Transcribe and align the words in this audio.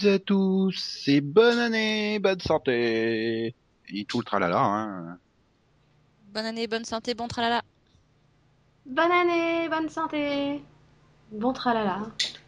toutes 0.00 0.08
et 0.08 0.14
à 0.14 0.18
tous, 0.18 1.02
et 1.08 1.20
bonne 1.20 1.58
année, 1.58 2.18
bonne 2.20 2.40
santé, 2.40 3.54
et 3.88 4.04
tout 4.06 4.18
le 4.18 4.24
tralala, 4.24 4.58
hein. 4.58 5.18
Bonne 6.32 6.46
année, 6.46 6.66
bonne 6.66 6.84
santé, 6.86 7.12
bon 7.14 7.28
tralala. 7.28 7.62
Bonne 8.86 9.12
année, 9.12 9.68
bonne 9.68 9.90
santé. 9.90 10.62
Bon 11.30 11.52
tralala. 11.52 12.06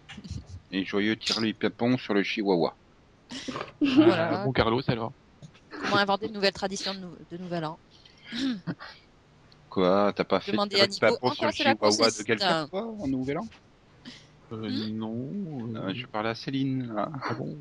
Et 0.70 0.84
joyeux 0.87 1.16
tire-lui 1.16 1.52
pépon 1.52 1.98
sur 1.98 2.15
le 2.15 2.23
chihuahua. 2.23 2.75
Voilà. 3.83 4.45
Bon 4.45 4.53
Carlos 4.53 4.80
alors. 4.89 5.12
Comment 5.70 5.97
inventer 5.97 6.28
de 6.28 6.33
nouvelles 6.33 6.55
traditions 6.55 6.95
de, 6.95 7.00
nou- 7.00 7.16
de 7.30 7.37
nouvel 7.37 7.66
an 7.66 7.78
Quoi, 9.69 10.14
t'as 10.16 10.25
pas 10.25 10.41
fait 10.41 10.53
Demandez 10.53 10.87
Nico. 10.89 11.06
pépon 11.06 11.19
En 11.28 11.34
sur 11.34 11.45
le 11.45 11.53
chihuahua 11.53 12.11
de 12.11 12.23
quelqu'un, 12.23 12.66
en 12.73 13.06
nouvel 13.06 13.39
an? 13.39 13.47
Euh, 14.52 14.69
Hmm 14.69 14.97
non. 14.98 15.74
euh, 15.77 15.83
Ah, 15.88 15.95
Je 15.95 16.06
parlais 16.06 16.30
à 16.30 16.34
Céline, 16.34 16.92
là. 16.95 17.11
ah 17.24 17.34
bon 17.34 17.59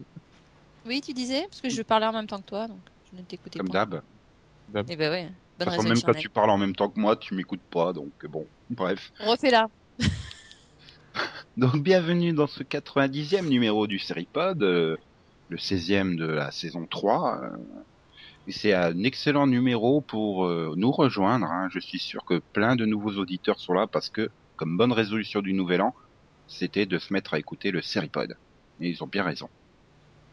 Oui, 0.85 1.01
tu 1.01 1.13
disais 1.13 1.43
Parce 1.49 1.61
que 1.61 1.69
je 1.69 1.81
parlais 1.81 2.05
en 2.07 2.13
même 2.13 2.27
temps 2.27 2.39
que 2.39 2.45
toi, 2.47 2.67
donc 2.67 2.81
je 3.11 3.17
ne 3.17 3.23
t'écoutais 3.23 3.59
comme 3.59 3.69
pas. 3.69 3.85
d'hab. 3.85 4.01
Eh 4.89 4.95
ben 4.95 5.11
ouais, 5.11 5.29
bonne 5.57 5.69
façon, 5.69 5.83
même 5.83 6.01
quand 6.01 6.13
tu 6.13 6.29
parles 6.29 6.49
en 6.49 6.57
même 6.57 6.75
temps 6.75 6.89
que 6.89 6.99
moi, 6.99 7.15
tu 7.15 7.33
m'écoutes 7.35 7.63
pas, 7.69 7.93
donc 7.93 8.13
bon, 8.25 8.47
bref. 8.69 9.11
Refais-la. 9.19 9.67
Donc 11.57 11.83
bienvenue 11.83 12.31
dans 12.33 12.47
ce 12.47 12.63
90e 12.63 13.47
numéro 13.49 13.85
du 13.85 13.99
Seripod, 13.99 14.63
euh, 14.63 14.95
le 15.49 15.57
16e 15.57 16.15
de 16.15 16.25
la 16.25 16.49
saison 16.51 16.87
3. 16.89 17.41
euh, 17.43 17.57
et 18.47 18.51
c'est 18.53 18.73
un 18.73 19.03
excellent 19.03 19.45
numéro 19.47 20.01
pour 20.01 20.45
euh, 20.45 20.73
nous 20.77 20.91
rejoindre. 20.91 21.45
hein. 21.45 21.67
Je 21.71 21.79
suis 21.79 21.99
sûr 21.99 22.23
que 22.25 22.41
plein 22.53 22.75
de 22.77 22.85
nouveaux 22.85 23.17
auditeurs 23.17 23.59
sont 23.59 23.73
là 23.73 23.85
parce 23.91 24.09
que, 24.09 24.29
comme 24.55 24.77
bonne 24.77 24.93
résolution 24.93 25.41
du 25.41 25.53
nouvel 25.53 25.81
an, 25.81 25.93
c'était 26.47 26.85
de 26.85 26.99
se 26.99 27.13
mettre 27.13 27.33
à 27.33 27.39
écouter 27.39 27.71
le 27.71 27.81
Seripod. 27.81 28.35
Et 28.79 28.89
ils 28.89 29.03
ont 29.03 29.07
bien 29.07 29.23
raison. 29.23 29.49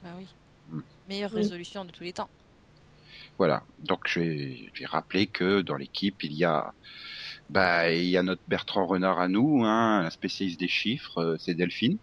Bah 0.02 0.10
oui. 0.16 0.26
Hmm. 0.70 0.80
Meilleure 1.08 1.32
Oui. 1.32 1.42
résolution 1.42 1.84
de 1.84 1.90
tous 1.90 2.04
les 2.04 2.12
temps. 2.12 2.30
Voilà. 3.36 3.62
Donc 3.78 4.00
je 4.06 4.20
vais, 4.20 4.70
rappeler 4.84 5.26
que 5.26 5.60
dans 5.60 5.76
l'équipe 5.76 6.22
il 6.22 6.32
y 6.32 6.44
a, 6.44 6.72
bah 7.50 7.92
il 7.92 8.08
y 8.08 8.16
a 8.16 8.22
notre 8.22 8.42
Bertrand 8.48 8.86
Renard 8.86 9.20
à 9.20 9.28
nous, 9.28 9.64
hein, 9.64 10.00
un 10.04 10.10
spécialiste 10.10 10.58
des 10.58 10.68
chiffres, 10.68 11.18
euh, 11.18 11.36
c'est 11.38 11.54
Delphine. 11.54 11.98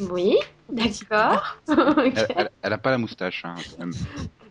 Oui, 0.00 0.36
d'accord. 0.68 1.58
Elle, 1.68 2.26
elle- 2.36 2.50
elle 2.62 2.72
a 2.72 2.78
pas 2.78 2.90
la 2.90 2.98
moustache, 2.98 3.44
hein. 3.44 3.54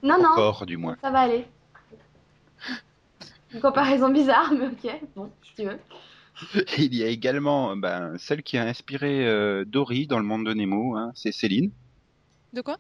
Non, 0.04 0.18
non, 0.18 0.30
encore 0.32 0.66
du 0.66 0.78
moins. 0.78 0.98
ça 1.02 1.12
va 1.12 1.20
aller. 1.20 1.46
Une 3.54 3.60
comparaison 3.60 4.10
bizarre, 4.10 4.52
mais 4.54 4.68
ok. 4.68 5.02
Bon, 5.16 5.30
si 5.44 5.56
tu 5.56 5.64
veux. 5.66 5.80
Il 6.78 6.96
y 6.96 7.04
a 7.04 7.08
également 7.08 7.76
ben, 7.76 8.18
celle 8.18 8.44
qui 8.44 8.58
a 8.58 8.64
inspiré 8.64 9.28
euh, 9.28 9.66
Dory 9.66 10.08
dans 10.08 10.20
le 10.20 10.26
monde 10.26 10.46
de 10.46 10.54
Nemo, 10.54 10.96
hein, 10.96 11.12
c'est 11.16 11.32
Céline. 11.32 11.72
De 12.54 12.62
quoi? 12.62 12.78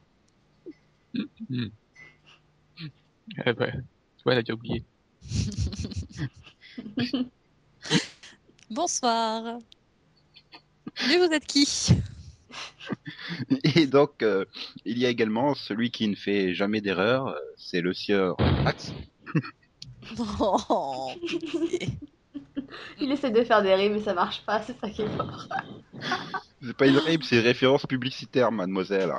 Eh 3.45 3.54
ben, 3.54 3.86
tu 4.17 4.23
vois, 4.23 4.33
elle 4.33 4.39
a 4.39 4.42
déjà 4.42 4.54
oublié. 4.54 4.83
Bonsoir. 8.70 9.60
Mais 11.08 11.17
vous 11.17 11.33
êtes 11.33 11.45
qui? 11.45 11.93
Et 13.76 13.88
donc, 13.88 14.23
euh, 14.23 14.45
il 14.86 14.98
y 14.98 15.05
a 15.05 15.10
également 15.10 15.55
celui 15.55 15.92
qui 15.92 16.08
ne 16.08 16.16
fait 16.16 16.54
jamais 16.54 16.82
d'erreur, 16.82 17.28
euh, 17.28 17.36
c'est 17.58 17.82
le 17.82 17.93
sieur 17.93 18.36
Axe. 18.66 18.93
Oh. 20.20 21.11
Il 22.99 23.11
essaie 23.11 23.32
de 23.32 23.43
faire 23.43 23.61
des 23.61 23.73
rimes, 23.73 23.93
mais 23.93 24.02
ça 24.02 24.14
marche 24.14 24.42
pas, 24.45 24.61
c'est 24.61 24.80
ça 24.80 24.89
qui 24.89 25.02
est 25.02 25.17
fort. 25.17 25.48
C'est 26.61 26.77
pas 26.77 26.87
une 26.87 26.98
rime, 26.98 27.21
c'est 27.21 27.37
une 27.37 27.43
référence 27.43 27.86
publicitaire, 27.86 28.52
mademoiselle. 28.52 29.14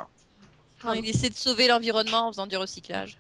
Non, 0.85 0.95
il 0.95 1.09
essaie 1.09 1.29
de 1.29 1.35
sauver 1.35 1.69
l'environnement 1.69 2.29
en 2.29 2.33
faisant 2.33 2.47
du 2.47 2.57
recyclage. 2.57 3.19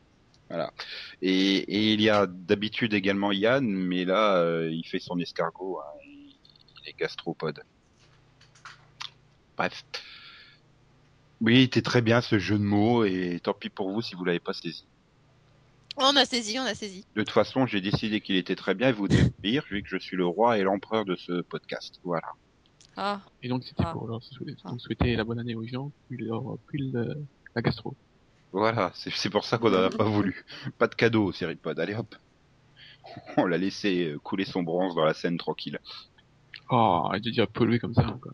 Et, 1.21 1.59
et 1.59 1.93
il 1.95 2.01
y 2.01 2.11
a 2.11 2.27
d'habitude 2.27 2.93
également 2.95 3.33
Yann, 3.33 3.65
mais 3.65 4.05
là, 4.05 4.37
euh, 4.37 4.71
il 4.71 4.85
fait 4.87 4.99
son 4.99 5.19
escargot, 5.19 5.81
hein, 5.81 5.99
il 6.05 6.89
est 6.89 6.99
gastropode. 6.99 7.63
Bref. 9.57 9.85
Oui, 11.41 11.63
c'était 11.63 11.83
très 11.83 12.03
bien 12.03 12.21
ce 12.21 12.39
jeu 12.39 12.59
de 12.59 12.65
mots, 12.65 13.05
et 13.05 13.41
tant 13.43 13.55
pis 13.55 13.71
pour 13.71 13.91
vous 13.91 14.03
si 14.03 14.15
vous 14.15 14.25
l'avez 14.25 14.41
pas 14.41 14.53
saisi. 14.53 14.85
On 15.97 16.17
a 16.17 16.25
saisi, 16.25 16.59
on 16.59 16.63
a 16.65 16.75
saisi. 16.75 17.05
De 17.15 17.23
toute 17.23 17.31
façon, 17.31 17.67
j'ai 17.67 17.81
décidé 17.81 18.21
qu'il 18.21 18.37
était 18.37 18.57
très 18.57 18.75
bien 18.75 18.89
et 18.89 18.93
vous 18.93 19.09
devez 19.09 19.61
vu 19.71 19.83
que 19.83 19.89
je 19.89 19.99
suis 19.99 20.17
le 20.17 20.27
roi 20.27 20.59
et 20.59 20.63
l'empereur 20.63 21.05
de 21.05 21.17
ce 21.17 21.43
podcast. 21.43 22.01
Voilà. 22.05 22.29
Ah, 22.97 23.21
Et 23.43 23.49
donc 23.49 23.65
c'était 23.65 23.85
Ah. 23.87 23.93
pour 23.93 24.07
leur 24.09 24.23
souhaiter, 24.23 24.55
Ah. 24.65 24.73
souhaiter 24.79 25.17
la 25.17 25.25
bonne 25.25 25.39
année 25.39 25.55
aux 25.55 25.67
gens, 25.67 25.91
puis, 26.09 26.19
leur, 26.25 26.57
puis 26.67 26.91
le- 26.93 27.23
la 27.55 27.63
gastro. 27.63 27.95
Voilà, 28.53 28.91
c'est 28.95 29.11
c'est 29.13 29.31
pour 29.31 29.45
ça 29.45 29.57
qu'on 29.59 29.71
n'en 29.71 29.85
a 29.85 29.91
pas 29.91 30.05
voulu. 30.05 30.45
Pas 30.79 30.87
de 30.89 30.95
cadeau 30.95 31.25
au 31.27 31.33
Seripod, 31.33 31.79
allez 31.81 31.95
hop. 31.95 32.15
On 33.39 33.47
l'a 33.47 33.57
laissé 33.59 34.05
euh, 34.13 34.19
couler 34.19 34.45
son 34.45 34.63
bronze 34.63 34.95
dans 34.95 35.05
la 35.05 35.15
Seine 35.15 35.39
tranquille. 35.39 35.79
Oh, 36.71 37.09
elle 37.13 37.19
est 37.19 37.21
déjà 37.23 37.47
polluée 37.47 37.79
comme 37.79 37.95
ça. 37.95 38.05
Quoi. 38.21 38.33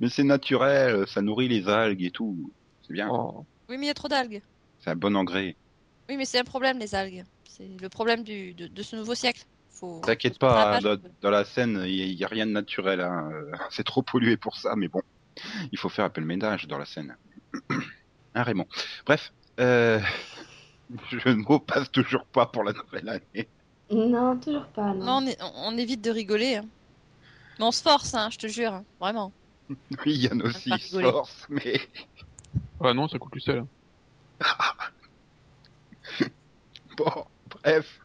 Mais 0.00 0.08
c'est 0.08 0.24
naturel, 0.24 1.06
ça 1.08 1.22
nourrit 1.22 1.48
les 1.48 1.68
algues 1.68 2.02
et 2.02 2.10
tout. 2.10 2.52
C'est 2.86 2.92
bien, 2.92 3.08
Oh, 3.10 3.46
oui, 3.68 3.76
mais 3.78 3.86
il 3.86 3.88
y 3.88 3.90
a 3.90 3.94
trop 3.94 4.08
d'algues. 4.08 4.42
c'est 4.80 4.90
un 4.90 4.96
bon 4.96 5.16
engrais. 5.16 5.56
Oui, 6.08 6.16
mais 6.16 6.24
c'est 6.24 6.38
un 6.38 6.44
problème, 6.44 6.78
les 6.78 6.94
algues. 6.94 7.24
C'est 7.48 7.68
le 7.80 7.88
problème 7.88 8.22
du, 8.24 8.52
de, 8.54 8.66
de 8.66 8.82
ce 8.82 8.96
nouveau 8.96 9.14
siècle. 9.14 9.44
Faut... 9.70 10.00
T'inquiète 10.04 10.38
pas, 10.38 10.70
la 10.70 10.76
hein, 10.76 10.80
dans, 10.80 11.10
dans 11.22 11.30
la 11.30 11.44
Seine, 11.44 11.82
il 11.86 12.14
n'y 12.16 12.24
a, 12.24 12.28
rien 12.28 12.46
de 12.46 12.52
naturel. 12.52 13.00
Hein. 13.00 13.30
euh, 13.32 13.52
C'est 13.70 13.84
trop 13.84 14.02
pollué 14.02 14.36
pour 14.36 14.56
ça, 14.56 14.74
mais 14.76 14.88
bon. 14.88 15.02
Il 15.72 15.78
faut 15.78 15.88
faire 15.88 16.04
un 16.04 16.10
peu 16.10 16.20
le 16.20 16.26
ménage 16.26 16.66
dans 16.66 16.78
la 16.78 16.84
Seine. 16.84 17.16
hein, 18.34 18.42
Raymond. 18.42 18.66
Bref, 19.06 19.32
euh, 19.60 20.00
je 21.10 21.28
ne 21.28 21.34
mots 21.36 21.58
passe 21.58 21.90
toujours 21.90 22.26
pas 22.26 22.46
pour 22.46 22.64
la 22.64 22.72
nouvelle 22.72 23.08
année. 23.08 23.48
Non, 23.90 24.36
toujours 24.38 24.66
pas, 24.66 24.92
non. 24.94 25.04
Non, 25.04 25.12
on, 25.22 25.26
est- 25.26 25.42
on- 25.42 25.74
on 25.74 25.78
évite 25.78 26.00
de 26.02 26.10
rigoler. 26.10 26.56
hein. 26.56 26.64
Mais 27.58 27.64
on 27.64 27.72
se 27.72 27.82
force, 27.82 28.14
hein, 28.14 28.28
je 28.30 28.38
te 28.38 28.46
jure. 28.46 28.72
hein, 28.74 28.84
Vraiment. 29.00 29.32
Oui, 30.04 30.16
Yann 30.16 30.42
aussi 30.42 30.70
il 30.70 30.78
se 30.78 31.00
force, 31.00 31.46
mais 31.48 31.80
ah 32.80 32.92
non, 32.92 33.08
ça 33.08 33.18
coule 33.18 33.30
tout 33.30 33.40
seul. 33.40 33.64
Bon, 36.96 37.24
bref. 37.62 38.00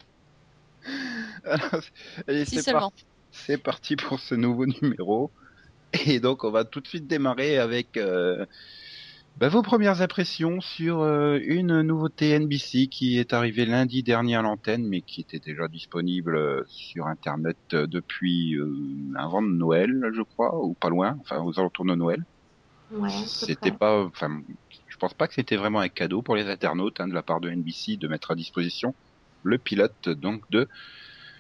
Alors, 1.44 1.82
allez, 2.28 2.46
Si 2.46 2.62
c'est 2.62 2.72
parti. 2.72 3.06
C'est 3.32 3.58
parti 3.58 3.96
pour 3.96 4.20
ce 4.20 4.36
nouveau 4.36 4.66
numéro. 4.66 5.32
Et 6.06 6.20
donc, 6.20 6.44
on 6.44 6.52
va 6.52 6.66
tout 6.66 6.82
de 6.82 6.88
suite 6.88 7.08
démarrer 7.08 7.58
avec 7.58 7.98
euh, 7.98 8.46
bah, 9.40 9.48
vos 9.48 9.62
premières 9.62 10.02
impressions 10.02 10.60
sur 10.60 11.00
euh, 11.00 11.40
une 11.42 11.82
nouveauté 11.82 12.38
NBC 12.38 12.88
qui 12.88 13.18
est 13.18 13.34
arrivée 13.34 13.66
lundi 13.66 14.04
dernier 14.04 14.36
à 14.36 14.42
l'antenne, 14.42 14.86
mais 14.86 15.02
qui 15.02 15.22
était 15.22 15.40
déjà 15.40 15.68
disponible 15.68 16.36
euh, 16.36 16.64
sur 16.68 17.08
Internet 17.08 17.58
depuis 17.72 18.56
euh, 18.56 18.70
avant 19.16 19.42
de 19.42 19.48
Noël, 19.48 20.12
je 20.14 20.22
crois, 20.22 20.62
ou 20.64 20.74
pas 20.74 20.90
loin, 20.90 21.18
enfin 21.22 21.42
aux 21.42 21.58
alentours 21.58 21.86
de 21.86 21.96
Noël. 21.96 22.26
Ouais, 22.92 23.10
C'était 23.26 23.72
pas, 23.72 24.04
enfin, 24.04 24.42
pense 25.00 25.14
pas 25.14 25.28
que 25.28 25.34
c'était 25.34 25.56
vraiment 25.56 25.80
un 25.80 25.90
cadeau 25.90 26.22
pour 26.22 26.36
les 26.36 26.48
internautes 26.48 27.00
hein, 27.00 27.08
de 27.08 27.14
la 27.14 27.24
part 27.24 27.40
de 27.40 27.50
NBC 27.50 27.98
de 27.98 28.08
mettre 28.08 28.32
à 28.32 28.36
disposition 28.36 28.94
le 29.44 29.58
pilote 29.58 30.10
donc 30.10 30.50
de 30.52 30.68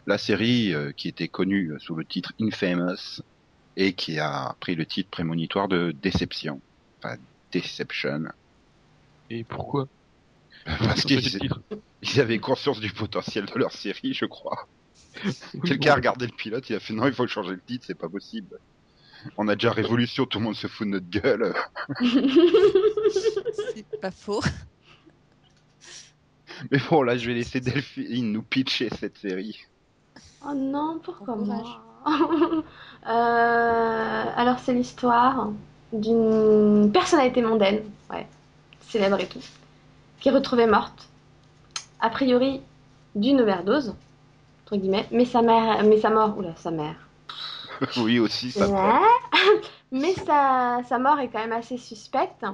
la 0.07 0.17
série 0.17 0.73
euh, 0.73 0.91
qui 0.91 1.07
était 1.07 1.27
connue 1.27 1.73
sous 1.79 1.95
le 1.95 2.05
titre 2.05 2.33
Infamous 2.41 3.21
et 3.77 3.93
qui 3.93 4.19
a 4.19 4.55
pris 4.59 4.75
le 4.75 4.85
titre 4.85 5.09
prémonitoire 5.09 5.67
de 5.67 5.95
Déception, 6.01 6.61
enfin 6.97 7.17
Deception, 7.51 8.25
Et 9.29 9.43
pourquoi? 9.43 9.87
Parce 10.65 11.03
qu'ils 11.03 11.39
ils 12.01 12.19
avaient 12.19 12.39
conscience 12.39 12.79
du 12.79 12.91
potentiel 12.91 13.45
de 13.45 13.57
leur 13.57 13.71
série, 13.71 14.13
je 14.13 14.25
crois. 14.25 14.67
Oui, 15.25 15.61
Quelqu'un 15.65 15.93
a 15.93 15.95
regardé 15.95 16.27
le 16.27 16.31
pilote, 16.31 16.69
il 16.69 16.75
a 16.75 16.79
fait 16.79 16.93
non, 16.93 17.07
il 17.07 17.13
faut 17.13 17.25
changer 17.27 17.51
le 17.51 17.59
titre, 17.59 17.85
c'est 17.87 17.97
pas 17.97 18.07
possible. 18.07 18.59
On 19.37 19.47
a 19.47 19.55
déjà 19.55 19.71
Révolution, 19.71 20.25
tout 20.25 20.37
le 20.39 20.45
monde 20.45 20.55
se 20.55 20.67
fout 20.67 20.87
de 20.87 20.91
notre 20.91 21.09
gueule. 21.09 21.53
C'est 23.11 23.99
pas 23.99 24.11
faux. 24.11 24.41
Mais 26.71 26.79
bon, 26.89 27.03
là, 27.03 27.17
je 27.17 27.27
vais 27.27 27.35
laisser 27.35 27.61
Delphine 27.61 28.31
nous 28.31 28.43
pitcher 28.43 28.89
cette 28.89 29.17
série. 29.17 29.59
Oh 30.45 30.53
non, 30.53 30.99
pourquoi 31.03 31.35
Bon 31.35 31.45
moi 31.45 31.81
Euh, 33.07 34.23
Alors, 34.35 34.59
c'est 34.59 34.73
l'histoire 34.73 35.49
d'une 35.93 36.91
personnalité 36.91 37.41
mondaine, 37.41 37.81
ouais, 38.09 38.27
célèbre 38.81 39.19
et 39.19 39.27
tout, 39.27 39.39
qui 40.19 40.29
est 40.29 40.31
retrouvée 40.31 40.67
morte, 40.67 41.07
a 42.01 42.09
priori 42.09 42.61
d'une 43.15 43.41
overdose, 43.41 43.95
entre 44.65 44.75
guillemets, 44.75 45.07
mais 45.11 45.25
sa 45.25 45.41
mère, 45.41 45.83
mais 45.83 45.99
sa 45.99 46.09
mort, 46.09 46.37
oula, 46.37 46.55
sa 46.57 46.71
mère. 46.71 46.95
oui, 47.97 48.19
aussi, 48.19 48.51
ça. 48.51 48.67
Ouais. 48.67 49.39
Mais 49.91 50.13
sa, 50.13 50.81
sa 50.87 50.99
mort 50.99 51.19
est 51.19 51.29
quand 51.29 51.39
même 51.39 51.53
assez 51.53 51.77
suspecte. 51.77 52.45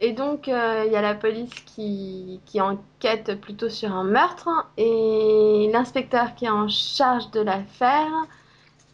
Et 0.00 0.12
donc, 0.12 0.48
euh, 0.48 0.84
il 0.86 0.92
y 0.92 0.96
a 0.96 1.00
la 1.00 1.14
police 1.14 1.54
qui, 1.64 2.40
enquête 2.60 3.40
plutôt 3.40 3.68
sur 3.68 3.92
un 3.92 4.04
meurtre. 4.04 4.48
Et 4.76 5.70
l'inspecteur 5.72 6.34
qui 6.34 6.44
est 6.46 6.50
en 6.50 6.68
charge 6.68 7.30
de 7.30 7.40
l'affaire 7.40 8.26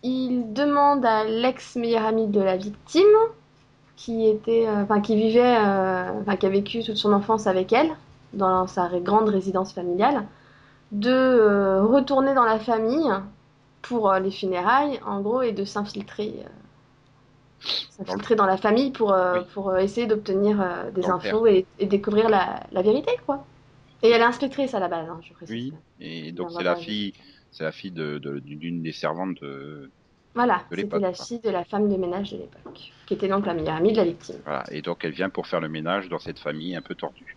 il 0.04 0.52
demande 0.52 1.06
à 1.06 1.22
l'ex-meilleur 1.25 2.04
ami 2.04 2.26
de 2.26 2.40
la 2.40 2.56
victime, 2.56 3.04
qui 3.94 4.26
était, 4.28 4.66
euh, 4.66 5.00
qui 5.00 5.14
vivait, 5.14 5.56
euh, 5.60 6.34
qui 6.40 6.46
a 6.46 6.49
vécu 6.49 6.82
toute 6.82 6.96
son 6.96 7.12
enfance 7.12 7.46
avec 7.46 7.72
elle, 7.72 7.90
dans 8.32 8.66
sa 8.66 8.88
grande 8.99 9.28
résidence 9.28 9.72
familiale, 9.72 10.25
de 10.90 11.78
retourner 11.82 12.34
dans 12.34 12.44
la 12.44 12.58
famille 12.58 13.12
pour 13.82 14.12
les 14.14 14.32
funérailles, 14.32 14.99
en 15.06 15.20
gros, 15.20 15.43
et 15.43 15.52
de 15.52 15.64
s'infiltrer, 15.64 16.34
s'infiltrer 17.91 18.35
dans 18.35 18.47
la 18.47 18.56
famille 18.56 18.91
pour, 18.91 19.12
euh, 19.12 19.41
Oui. 19.41 19.47
pour 19.53 19.70
euh, 19.70 19.79
essayer 19.79 20.06
d'obtenir 20.06 20.61
euh, 20.61 20.91
des 20.91 21.03
Dans 21.03 21.14
infos 21.17 21.47
et, 21.47 21.67
et 21.79 21.87
découvrir 21.87 22.29
la, 22.29 22.62
la 22.73 22.82
vérité, 22.82 23.12
quoi. 23.26 23.44
Et 24.03 24.11
elle 24.11 24.20
est 24.20 24.25
inspectrice 24.25 24.75
à 24.75 24.81
la 24.81 24.88
base, 24.88 25.09
hein, 25.09 25.20
je 25.23 25.32
précise. 25.32 25.55
Oui, 25.55 25.73
et 26.00 26.32
donc 26.32 26.50
c'est 26.50 26.64
la 26.64 26.76
fille, 26.76 27.12
c'est 27.53 27.64
la 27.64 27.73
fille 27.73 27.93
de 27.93 28.19
de- 28.19 28.41
d'une 28.41 28.82
des 28.82 28.93
servantes 28.93 29.41
de 29.41 29.91
Voilà, 30.35 30.64
de 30.70 30.76
c'était 30.76 30.99
la 30.99 31.12
fille 31.12 31.38
de 31.41 31.50
la 31.50 31.64
femme 31.64 31.88
de 31.88 31.97
ménage 31.97 32.32
de 32.32 32.38
l'époque, 32.38 32.91
qui 33.06 33.14
était 33.14 33.29
donc 33.29 33.47
la 33.47 33.55
meilleure 33.55 33.76
amie 33.76 33.93
de 33.93 33.99
la 33.99 34.05
victime, 34.05 34.37
voilà, 34.44 34.64
et 34.73 34.82
donc 34.82 35.05
elle 35.05 35.12
vient 35.12 35.31
pour 35.31 35.47
faire 35.47 35.61
le 35.61 35.69
ménage 35.69 36.09
dans 36.09 36.19
cette 36.19 36.41
famille 36.41 36.75
un 36.75 36.82
peu 36.82 36.94
tordue. 36.97 37.37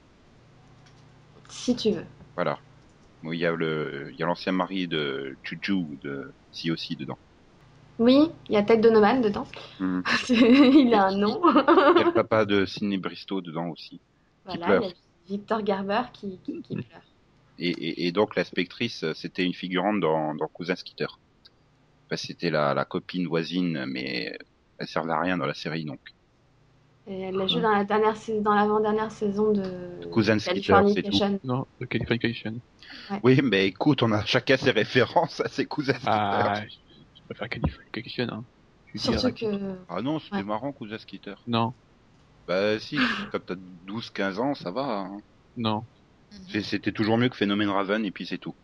si 1.50 1.76
tu 1.76 1.92
veux. 1.92 2.06
Voilà. 2.36 2.58
Il 3.24 3.40
y 3.40 3.46
a 3.46 4.26
l'ancien 4.26 4.52
mari 4.52 4.88
de 4.88 5.36
Juju 5.44 5.98
de 6.04 6.32
si 6.52 6.70
aussi 6.72 6.96
dedans. 6.96 7.18
Oui, 7.98 8.30
il 8.50 8.54
y 8.54 8.58
a 8.58 8.64
Ted 8.64 8.82
Donovan 8.82 9.22
dedans. 9.22 9.48
Mhm. 9.80 10.04
il 10.30 10.94
a 10.94 11.08
un 11.08 11.18
nom. 11.18 11.42
Il 11.46 12.00
y 12.00 12.02
a 12.02 12.06
le 12.06 12.14
papa 12.14 12.46
de 12.46 12.66
Sidney 12.66 12.98
Bristow 12.98 13.42
dedans 13.42 13.70
aussi. 13.70 14.00
voilà, 14.46 14.66
pleure. 14.66 14.84
il 14.84 14.88
y 14.88 14.92
a 14.92 15.38
Victor 15.38 15.62
Garber 15.64 16.02
qui, 16.14 16.38
qui, 16.44 16.62
qui 16.62 16.76
pleure. 16.76 17.02
Et, 17.58 17.70
et, 17.70 18.08
et 18.08 18.12
donc 18.12 18.36
l'inspectrice, 18.36 19.04
euh, 19.04 19.14
c'était 19.14 19.46
une 19.46 19.54
figurante 19.54 20.02
dans, 20.02 20.36
dans 20.36 20.48
Cousin 20.48 20.76
Skitter. 20.76 21.06
Enfin, 22.06 22.18
c'était 22.18 22.50
la, 22.50 22.74
la 22.74 22.84
copine 22.86 23.28
voisine, 23.28 23.86
mais 23.88 24.38
elle 24.78 24.88
servait 24.88 25.14
à 25.14 25.20
rien 25.22 25.38
dans 25.38 25.46
la 25.46 25.54
série 25.54 25.86
donc. 25.86 26.00
Et 27.08 27.22
elle 27.22 27.36
l'a 27.36 27.48
joué 27.48 27.62
dans 27.62 27.72
la 27.72 27.84
dernière 27.84 28.16
dans 28.42 28.56
l'avant-dernière 28.56 29.12
saison 29.12 29.52
de 29.54 29.64
Cousin 30.12 30.40
Skitter, 30.40 30.62
c'est 30.62 30.68
Californication. 30.74 31.40
Non, 31.44 31.66
de 31.80 31.86
Californication. 31.86 32.56
Oui, 33.24 33.40
mais 33.44 33.68
écoute, 33.68 34.02
on 34.04 34.12
a 34.12 34.26
chacun 34.26 34.58
ses 34.58 34.72
références 34.72 35.40
à 35.40 35.48
ses 35.48 35.66
cousins 35.66 35.94
Skitter. 35.94 36.10
Ah, 36.12 36.64
je 37.30 37.34
je 37.34 37.38
préfère 37.40 37.50
Californication. 37.50 38.28
Hein. 38.32 38.44
Surtout 38.96 39.32
dire, 39.32 39.52
que 39.52 39.76
Ah 39.90 40.02
non, 40.02 40.20
c'était 40.20 40.38
Ouais. 40.38 40.44
marrant, 40.44 40.72
Cousin 40.72 40.98
Skitter. 40.98 41.36
Non, 41.48 41.74
Bah 42.48 42.80
si, 42.80 42.98
quand 43.32 43.40
t'as 43.46 43.56
12-15 43.88 44.38
ans, 44.40 44.56
ça 44.56 44.72
va. 44.72 44.84
hein. 45.00 45.18
non. 45.58 45.84
Mhm. 46.54 46.62
C'était 46.62 46.92
toujours 46.92 47.18
mieux 47.18 47.30
que 47.30 47.36
Phénomène 47.36 47.70
Raven, 47.70 48.04
et 48.06 48.12
puis 48.12 48.26
c'est 48.26 48.38
tout. 48.38 48.56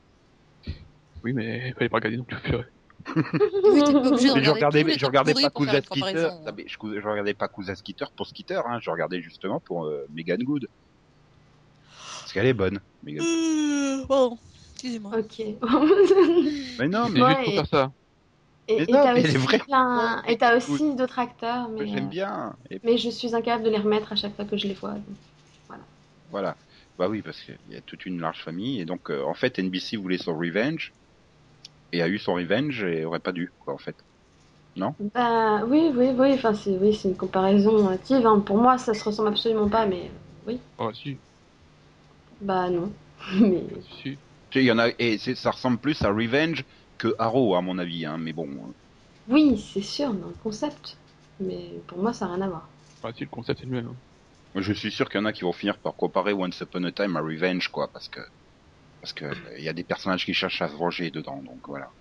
Oui, 1.23 1.33
mais 1.33 1.71
fallait 1.73 1.89
pas 1.89 1.97
regarder 1.97 2.17
non 2.17 2.23
plus. 2.23 2.37
purée. 2.41 2.65
Oui, 3.15 3.81
je 4.43 4.49
regardais, 4.51 4.85
je 4.97 5.05
regardais 5.05 5.33
pas 5.33 5.39
faire 5.39 5.51
comparaison. 5.53 6.43
Ah, 6.45 6.51
mais 6.55 6.65
je, 6.67 6.77
regardais 7.07 7.33
pas 7.33 7.47
Cousin 7.47 7.73
Skitter 7.75 8.05
pour 8.15 8.27
Skitter, 8.27 8.61
hein. 8.67 8.79
Je 8.79 8.89
regardais 8.91 9.21
justement 9.21 9.59
pour 9.59 9.85
euh, 9.85 10.05
Megan 10.13 10.37
Good. 10.43 10.67
Parce 12.19 12.31
qu'elle 12.33 12.45
est 12.45 12.53
bonne, 12.53 12.79
Megan. 13.03 13.25
Euh, 13.25 14.05
Pardon, 14.07 14.37
excusez-moi. 14.73 15.11
ok. 15.19 15.39
Mais 16.79 16.87
non, 16.87 17.09
mais 17.09 17.21
Ouais, 17.21 17.29
juste 17.35 17.43
pour 17.43 17.53
et- 17.53 17.55
faire 17.57 17.67
ça. 17.67 17.91
Et 18.77 18.91
non, 18.91 18.99
t'as 19.03 19.13
aussi, 19.19 19.37
plein- 19.67 20.23
et 20.27 20.37
aussi 20.55 20.95
d'autres 20.95 21.19
acteurs, 21.19 21.69
mais, 21.69 21.81
j'aime 21.87 22.05
euh, 22.05 22.09
bien. 22.09 22.55
Et 22.69 22.79
mais 22.83 22.97
je 22.97 23.09
suis 23.09 23.33
incapable 23.35 23.63
de 23.63 23.69
les 23.69 23.77
remettre 23.77 24.11
à 24.11 24.15
chaque 24.15 24.35
fois 24.35 24.45
que 24.45 24.57
je 24.57 24.67
les 24.67 24.73
vois. 24.73 24.93
donc. 24.93 25.17
voilà. 26.29 26.57
Bah 26.97 27.07
oui, 27.09 27.21
parce 27.21 27.41
qu'il 27.41 27.57
y 27.67 27.75
a 27.75 27.81
toute 27.81 28.05
une 28.05 28.19
large 28.21 28.41
famille. 28.43 28.79
Et 28.79 28.85
donc, 28.85 29.09
euh, 29.09 29.23
en 29.23 29.33
fait, 29.33 29.59
NBC 29.59 29.97
voulait 29.97 30.17
son 30.17 30.37
revenge. 30.37 30.93
Et 31.93 32.01
a 32.01 32.09
eu 32.09 32.19
son 32.19 32.33
revenge 32.33 32.83
et 32.83 33.05
aurait 33.05 33.19
pas 33.21 33.31
dû, 33.31 33.53
quoi, 33.59 33.73
en 33.73 33.77
fait. 33.77 33.97
Bah 35.13 35.63
oui, 35.65 35.91
oui, 35.95 36.11
oui. 36.17 36.33
Enfin, 36.33 36.53
c'est 36.53 36.77
oui, 36.77 36.93
c'est 36.93 37.09
une 37.09 37.17
comparaison 37.17 37.89
hâtive. 37.89 38.25
hein. 38.25 38.39
Pour 38.39 38.57
moi, 38.57 38.77
ça 38.77 38.93
se 38.93 39.03
ressemble 39.03 39.29
absolument 39.29 39.67
pas, 39.69 39.85
mais 39.85 40.09
oui. 40.47 40.59
Oh, 40.77 40.91
si, 40.93 41.21
Bah 42.41 42.69
non. 42.69 42.91
Mais 43.39 43.63
si. 43.81 44.19
Tu 44.49 44.59
sais, 44.59 44.65
il 44.65 44.67
y 44.67 44.71
en 44.71 44.79
a, 44.79 44.89
et 44.99 45.17
ça 45.17 45.51
ressemble 45.51 45.79
plus 45.79 46.01
à 46.01 46.09
Revenge 46.09 46.65
que 47.01 47.15
Arrow, 47.19 47.55
à 47.55 47.61
mon 47.61 47.77
avis, 47.79 48.05
hein. 48.05 48.17
Mais 48.17 48.33
bon. 48.33 48.47
oui, 49.27 49.57
c'est 49.73 49.81
sûr, 49.81 50.13
dans 50.13 50.27
le 50.27 50.33
concept. 50.43 50.97
Mais 51.39 51.83
pour 51.87 51.97
moi, 51.99 52.13
ça 52.13 52.27
n'a 52.27 52.33
rien 52.35 52.41
à 52.45 52.49
voir. 52.49 52.69
Enfin, 53.03 53.13
si, 53.15 53.23
le 53.23 53.29
concept 53.29 53.61
est 53.61 53.65
le 53.65 53.71
même. 53.71 53.87
hein. 53.87 53.95
Moi, 54.53 54.61
je 54.63 54.73
suis 54.73 54.91
sûr 54.91 55.09
qu'il 55.09 55.19
y 55.19 55.23
en 55.23 55.25
a 55.25 55.33
qui 55.33 55.41
vont 55.43 55.53
finir 55.53 55.79
par 55.79 55.95
comparer 55.95 56.33
Once 56.33 56.59
Upon 56.61 56.83
a 56.85 56.91
Time 56.93 57.17
à 57.17 57.21
Revenge, 57.21 57.67
quoi, 57.69 57.91
parce 57.91 58.09
que 58.09 58.21
parce 59.01 59.13
que 59.13 59.25
euh, 59.25 59.57
il 59.59 59.63
y 59.63 59.69
a 59.69 59.73
des 59.73 59.83
personnages 59.85 60.25
qui 60.25 60.33
cherchent 60.33 60.61
à 60.63 60.69
se 60.69 60.75
venger 60.75 61.11
dedans, 61.11 61.41
donc 61.43 61.67
voilà. 61.67 61.93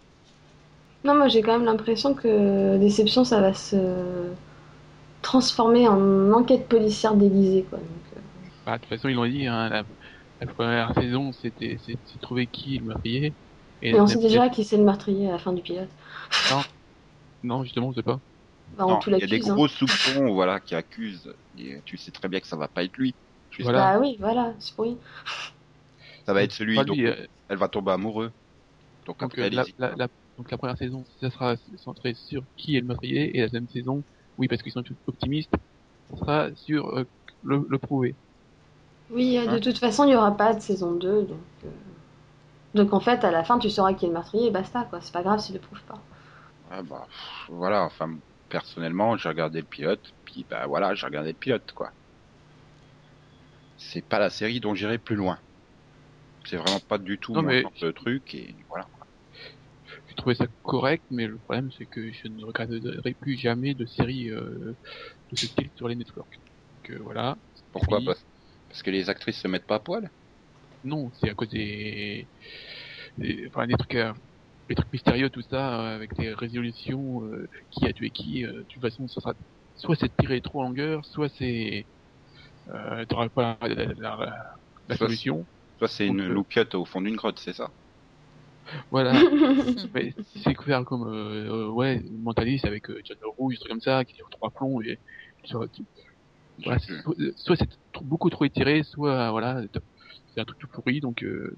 Non, 1.05 1.15
moi 1.15 1.29
j'ai 1.29 1.43
quand 1.43 1.53
même 1.53 1.65
l'impression 1.65 2.15
que 2.15 2.79
Déception, 2.79 3.25
ça 3.25 3.41
va 3.41 3.55
se 3.55 3.77
transformer 5.23 5.89
en 5.89 6.33
enquête 6.33 6.69
policière 6.69 7.15
déguisée, 7.17 7.65
quoi. 7.65 7.79
Donc, 7.79 8.05
euh, 8.17 8.21
Bah, 8.67 8.77
de 8.77 8.83
toute 8.83 8.89
façon, 8.91 9.09
ils 9.09 9.15
l'ont 9.15 9.27
dit, 9.27 9.47
hein, 9.47 9.69
la, 9.69 9.85
la 10.41 10.47
première 10.47 10.95
saison, 10.95 11.33
c'était 11.33 11.77
trouver 12.21 12.47
qui 12.49 12.79
le 12.79 12.85
meurtrier. 12.87 13.37
Et 13.83 13.93
Et 13.93 13.95
la 13.95 14.01
on 14.01 14.07
sait 14.07 14.19
déjà 14.19 14.49
qui 14.49 14.65
c'est 14.65 14.77
le 14.77 14.85
meurtrier 14.85 15.29
à 15.29 15.33
la 15.33 15.39
fin 15.39 15.53
du 15.53 15.63
pilote. 15.63 15.89
Non, 17.43 17.65
justement, 17.65 17.89
on 17.89 17.93
sait 17.93 18.03
pas. 18.03 18.21
Bah, 18.77 18.85
on 18.87 18.93
Non, 18.93 18.99
tout 18.99 19.11
il 19.17 19.21
y 19.21 19.25
a 19.25 19.27
des 19.29 19.41
hein. 19.51 19.55
gros 19.55 19.69
soupçons, 19.69 20.33
voilà, 20.33 20.61
qui 20.61 20.75
accusent. 20.75 21.35
Et 21.59 21.83
tu 21.85 21.99
sais 21.99 22.13
très 22.13 22.29
bien 22.29 22.41
que 22.41 22.49
ça 22.49 22.57
va 22.57 22.69
pas 22.69 22.85
être 22.85 22.97
lui. 22.99 23.17
Sais, 23.51 23.63
Voilà. 23.65 23.95
Bah 23.95 23.99
oui, 24.01 24.17
voilà, 24.21 24.55
c'est 24.59 24.75
pour 24.75 24.85
lui. 24.85 24.97
Ça 26.27 26.33
va 26.33 26.43
être 26.43 26.53
celui 26.53 26.85
dont 26.85 26.97
euh, 27.05 27.27
elle 27.49 27.59
va 27.59 27.69
tomber 27.69 27.93
amoureux. 27.93 28.33
Donc, 29.07 29.23
donc, 29.23 29.39
après, 29.39 29.43
euh, 29.43 29.51
la, 29.51 29.67
la, 29.79 29.95
la- 29.97 30.09
donc 30.39 30.51
la 30.51 30.59
première 30.59 30.79
saison, 30.79 31.05
ça 31.21 31.31
sera 31.31 31.57
centré 31.77 32.15
sur 32.15 32.45
qui 32.57 32.77
est 32.77 32.81
le 32.81 32.87
meurtrier, 32.89 33.37
et 33.37 33.41
la 33.41 33.47
deuxième 33.49 33.69
saison, 33.69 34.05
oui, 34.39 34.49
parce 34.49 34.63
qu'ils 34.63 34.73
sont 34.73 34.83
tous 34.83 34.97
optimistes, 35.07 35.53
ça 36.11 36.17
sera 36.19 36.57
sur 36.57 36.89
euh, 36.99 37.05
le, 37.43 37.67
le 37.69 37.79
prouver. 37.79 38.19
Oui, 39.11 39.37
euh, 39.37 39.47
de 39.47 39.59
Hein 39.59 39.59
toute 39.59 39.79
façon, 39.79 40.05
il 40.05 40.09
n'y 40.09 40.17
aura 40.17 40.35
pas 40.37 40.55
de 40.55 40.61
saison 40.61 40.93
2, 40.93 41.25
donc... 41.25 41.39
Donc 42.75 42.93
en 42.93 43.01
fait, 43.01 43.25
à 43.25 43.31
la 43.31 43.45
fin, 43.45 43.59
tu 43.59 43.71
sauras 43.71 43.95
qui 43.95 44.05
est 44.05 44.09
le 44.09 44.15
meurtrier 44.15 44.47
et 44.49 44.51
basta, 44.51 44.85
quoi. 44.85 45.01
C'est 45.01 45.13
pas 45.13 45.23
grave 45.23 45.41
s'il 45.41 45.55
le 45.55 45.61
prouve 45.61 45.83
pas. 45.83 45.99
Ah 46.71 46.83
bah, 46.83 47.07
pff, 47.09 47.49
voilà, 47.49 47.85
enfin, 47.85 48.19
personnellement, 48.49 49.17
j'ai 49.17 49.29
regardé 49.29 49.61
le 49.61 49.67
pilote, 49.67 50.15
puis 50.25 50.47
bah 50.49 50.67
voilà, 50.67 50.95
j'ai 50.95 51.07
regardé 51.07 51.33
le 51.33 51.39
pilote, 51.39 51.71
quoi. 51.73 51.93
C'est 53.77 54.07
pas 54.09 54.21
la 54.21 54.31
série 54.31 54.61
dont 54.61 54.77
j'irai 54.77 54.99
plus 54.99 55.17
loin. 55.17 55.41
C'est 56.45 56.57
vraiment 56.59 56.81
pas 56.81 56.99
du 56.99 57.19
tout 57.19 57.35
Non, 57.35 57.43
mon 57.43 57.49
mais- 57.49 57.63
genre 57.63 57.73
de 57.81 57.91
truc, 57.93 58.35
et 58.35 58.55
voilà. 58.69 58.87
J'ai 60.09 60.15
trouvé 60.15 60.35
ça 60.35 60.47
correct, 60.63 61.05
mais 61.11 61.27
le 61.27 61.39
problème, 61.39 61.71
c'est 61.77 61.87
que 61.87 62.11
je 62.13 62.29
ne 62.29 62.45
regarderai 62.45 63.15
plus 63.15 63.37
jamais 63.37 63.75
de 63.75 63.87
série 63.87 64.31
euh, 64.31 64.77
de 65.31 65.37
ce 65.37 65.47
style 65.47 65.71
sur 65.77 65.89
les 65.89 65.97
networks. 65.97 66.41
Donc 66.75 66.91
euh, 66.91 66.99
voilà. 67.03 67.39
Pourquoi 67.73 68.01
parce 68.69 68.83
que 68.83 68.91
les 68.91 69.11
actrices 69.11 69.39
se 69.41 69.49
mettent 69.49 69.67
pas 69.67 69.77
à 69.77 69.81
poil? 69.81 70.11
Non, 70.83 71.11
c'est 71.21 71.31
à 71.31 71.35
cause 71.35 71.49
des, 71.51 72.29
des- 73.19 73.47
enfin 73.49 73.67
des 73.67 73.75
trucs, 73.75 73.95
euh, 73.97 74.13
les 74.69 74.75
trucs 74.77 74.93
mystérieux, 74.93 75.31
tout 75.31 75.43
ça, 75.43 75.81
euh, 75.93 75.97
avec 75.97 76.15
des 76.15 76.33
résolutions, 76.35 77.25
euh, 77.25 77.49
qui 77.71 77.87
a 77.87 77.93
tué 77.93 78.11
qui. 78.11 78.45
euh, 78.45 78.53
de 78.53 78.67
toute 78.71 78.83
façon, 78.83 79.07
ça 79.09 79.21
sera 79.21 79.35
soit 79.77 79.97
c'est 79.97 80.15
tiré 80.19 80.41
trop 80.41 80.61
en 80.61 80.65
longueur, 80.65 81.05
soit 81.07 81.29
c'est 81.31 81.87
euh, 82.69 83.05
t'auras 83.07 83.29
pas 83.31 83.59
la, 83.63 83.69
la, 83.69 83.95
la- 83.95 84.37
la 84.89 84.97
Soit 84.97 85.07
solution. 85.07 85.47
Toi, 85.79 85.89
c'est 85.89 86.07
une 86.07 86.19
Donc, 86.19 86.31
euh, 86.31 86.35
loupiote 86.35 86.75
au 86.75 86.85
fond 86.85 87.01
d'une 87.03 87.17
grotte, 87.17 87.39
c'est 87.41 87.55
ça 87.55 87.73
Voilà. 88.91 89.13
C'est 90.45 90.55
couvert 90.55 90.85
comme 90.85 91.09
euh, 91.09 91.69
euh, 91.69 91.71
ouais, 91.71 92.03
mentaliste 92.21 92.65
avec 92.65 92.89
euh, 92.91 93.01
John 93.05 93.17
le 93.21 93.29
Rouge, 93.29 93.55
des 93.55 93.59
trucs 93.61 93.71
comme 93.73 93.81
ça, 93.81 94.05
qui 94.05 94.15
tire 94.15 94.27
trois 94.31 94.51
plombs 94.51 94.81
et 94.83 94.99
soit, 95.45 95.67
voilà, 96.65 96.79
soit, 96.81 97.15
soit 97.37 97.57
c'est 97.57 97.69
trop- 97.93 98.05
beaucoup 98.05 98.31
trop 98.31 98.45
étiré, 98.45 98.83
soit 98.83 99.31
voilà, 99.31 99.63
c'est 100.35 100.41
un 100.41 100.45
truc 100.45 100.59
tout 100.59 100.69
pourri, 100.69 101.01
donc 101.01 101.23
euh, 101.23 101.57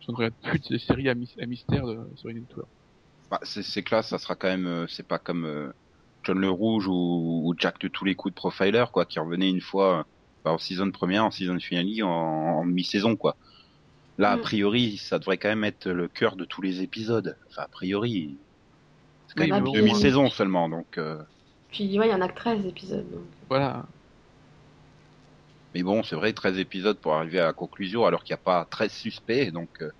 je 0.00 0.10
ne 0.12 0.16
regarde 0.16 0.34
plus 0.42 0.60
de 0.70 0.78
séries 0.78 1.08
à, 1.08 1.14
mys- 1.14 1.40
à 1.42 1.46
mystère 1.46 1.86
de, 1.86 1.98
sur 2.16 2.28
les 2.28 2.34
networks. 2.40 2.68
Bah, 3.30 3.40
c'est 3.42 3.90
là, 3.90 4.02
ça 4.02 4.18
sera 4.18 4.34
quand 4.36 4.48
même, 4.48 4.66
euh, 4.66 4.86
c'est 4.88 5.06
pas 5.06 5.18
comme 5.18 5.44
euh, 5.44 5.70
John 6.24 6.38
le 6.40 6.50
Rouge 6.50 6.86
ou, 6.88 6.92
ou 7.44 7.54
Jack 7.58 7.78
de 7.80 7.88
tous 7.88 8.04
les 8.04 8.14
coups 8.14 8.32
de 8.34 8.36
Profiler, 8.36 8.84
quoi, 8.92 9.04
qui 9.04 9.18
revenait 9.18 9.50
une 9.50 9.60
fois 9.60 10.00
euh, 10.00 10.02
bah, 10.44 10.52
en 10.52 10.58
saison 10.58 10.90
première, 10.90 11.24
en 11.24 11.30
saison 11.30 11.58
finale, 11.58 12.02
en, 12.02 12.08
en 12.08 12.64
mi-saison, 12.64 13.16
quoi. 13.16 13.36
Là, 14.16 14.32
a 14.32 14.36
Mm. 14.36 14.40
priori, 14.40 14.96
ça 14.98 15.18
devrait 15.18 15.38
quand 15.38 15.48
même 15.48 15.64
être 15.64 15.88
le 15.88 16.08
cœur 16.08 16.36
de 16.36 16.44
tous 16.44 16.62
les 16.62 16.82
épisodes. 16.82 17.36
Enfin, 17.50 17.62
a 17.62 17.68
priori, 17.68 18.38
c'est 19.28 19.38
quand 19.46 19.54
même 19.54 19.66
une 19.66 19.72
demi-saison 19.72 20.30
seulement, 20.30 20.68
donc. 20.68 20.98
euh, 20.98 21.22
Puis 21.70 21.98
ouais, 21.98 22.08
il 22.08 22.10
y 22.10 22.14
en 22.14 22.20
a 22.20 22.28
que 22.28 22.34
13 22.34 22.66
épisodes. 22.66 23.10
Donc. 23.10 23.22
Voilà. 23.48 23.86
Mais 25.74 25.82
bon, 25.82 26.02
c'est 26.02 26.16
vrai, 26.16 26.32
13 26.34 26.58
épisodes 26.58 27.00
pour 27.00 27.14
arriver 27.14 27.38
à 27.40 27.46
la 27.46 27.52
conclusion, 27.54 28.04
alors 28.06 28.22
qu'il 28.24 28.34
n'y 28.34 28.38
a 28.40 28.42
pas 28.42 28.66
13 28.66 28.92
suspects, 28.92 29.50
donc 29.52 29.70
euh, 29.82 29.90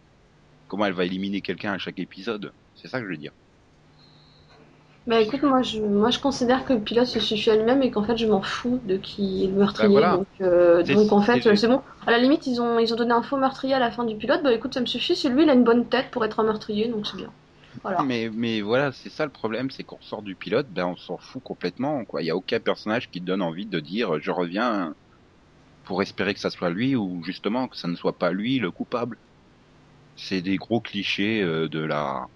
comment 0.69 0.87
elle 0.87 0.95
va 0.95 1.05
éliminer 1.07 1.43
quelqu'un 1.43 1.75
à 1.75 1.79
chaque 1.79 1.99
épisode? 2.01 2.55
C'est 2.75 2.89
ça 2.89 3.01
que 3.01 3.07
je 3.07 3.11
veux 3.13 3.19
dire. 3.19 3.33
Bah 5.07 5.21
écoute, 5.23 5.43
moi 5.43 5.63
je, 5.63 5.81
moi 5.81 6.11
je 6.11 6.19
considère 6.19 6.67
que 6.67 6.75
le 6.75 6.81
pilote 6.81 7.07
se 7.07 7.19
suffit 7.19 7.49
à 7.51 7.57
lui-même 7.57 7.83
et 7.83 7.91
qu'en 7.91 8.05
fait 8.05 8.17
je 8.19 8.27
m'en 8.27 8.43
fous 8.43 8.79
de 8.85 8.99
qui 8.99 9.45
est 9.45 9.47
le 9.49 9.55
meurtrier. 9.55 9.89
Bah, 9.89 10.01
voilà. 10.01 10.17
Donc, 10.19 10.27
euh, 10.43 10.83
donc 10.83 11.13
en 11.13 11.23
fait 11.23 11.41
c'est- 11.57 11.67
bon. 11.67 11.81
À 12.07 12.11
la 12.11 12.19
limite, 12.19 12.47
ils 12.47 12.61
ont, 12.61 12.79
ils 12.79 12.93
ont 12.93 12.97
donné 12.97 13.13
un 13.13 13.23
faux 13.23 13.39
meurtrier 13.39 13.73
à 13.75 13.79
la 13.79 13.91
fin 13.91 14.05
du 14.05 14.17
pilote. 14.17 14.43
Bah 14.43 14.53
écoute, 14.53 14.75
ça 14.75 14.81
me 14.81 14.87
suffit. 14.87 15.17
C'est 15.17 15.31
lui, 15.31 15.45
il 15.45 15.51
a 15.51 15.55
une 15.55 15.65
bonne 15.65 15.89
tête 15.89 16.11
pour 16.11 16.25
être 16.27 16.41
un 16.41 16.45
meurtrier, 16.45 16.89
donc 16.89 17.07
c'est 17.07 17.17
bien. 17.17 17.33
Voilà. 17.83 18.05
Mais, 18.05 18.31
mais 18.33 18.61
voilà, 18.61 18.93
c'est 18.93 19.11
ça 19.11 19.25
le 19.27 19.33
problème, 19.33 19.71
c'est 19.71 19.85
qu'on 19.85 20.01
sort 20.01 20.23
du 20.23 20.37
pilote, 20.37 20.69
ben 20.71 20.87
on 20.87 20.97
s'en 20.97 21.19
fout 21.19 21.43
complètement. 21.43 22.05
Il 22.21 22.27
y 22.27 22.31
a 22.31 22.37
aucun 22.37 22.61
personnage 22.61 23.11
qui 23.11 23.21
te 23.21 23.25
donne 23.27 23.43
envie 23.43 23.67
de 23.67 23.81
dire 23.81 24.21
je 24.21 24.31
reviens 24.31 24.95
pour 25.89 26.03
espérer 26.03 26.35
que 26.35 26.41
ça 26.41 26.51
soit 26.51 26.71
lui 26.71 26.97
ou 26.97 27.25
justement 27.25 27.69
que 27.69 27.77
ça 27.79 27.89
ne 27.89 27.97
soit 27.97 28.19
pas 28.19 28.33
lui 28.33 28.61
le 28.61 28.73
coupable. 28.73 29.19
C'est 30.17 30.43
des 30.43 30.57
gros 30.57 30.81
clichés 30.83 31.43
euh, 31.43 31.69
de 31.69 31.81
la 31.81 32.27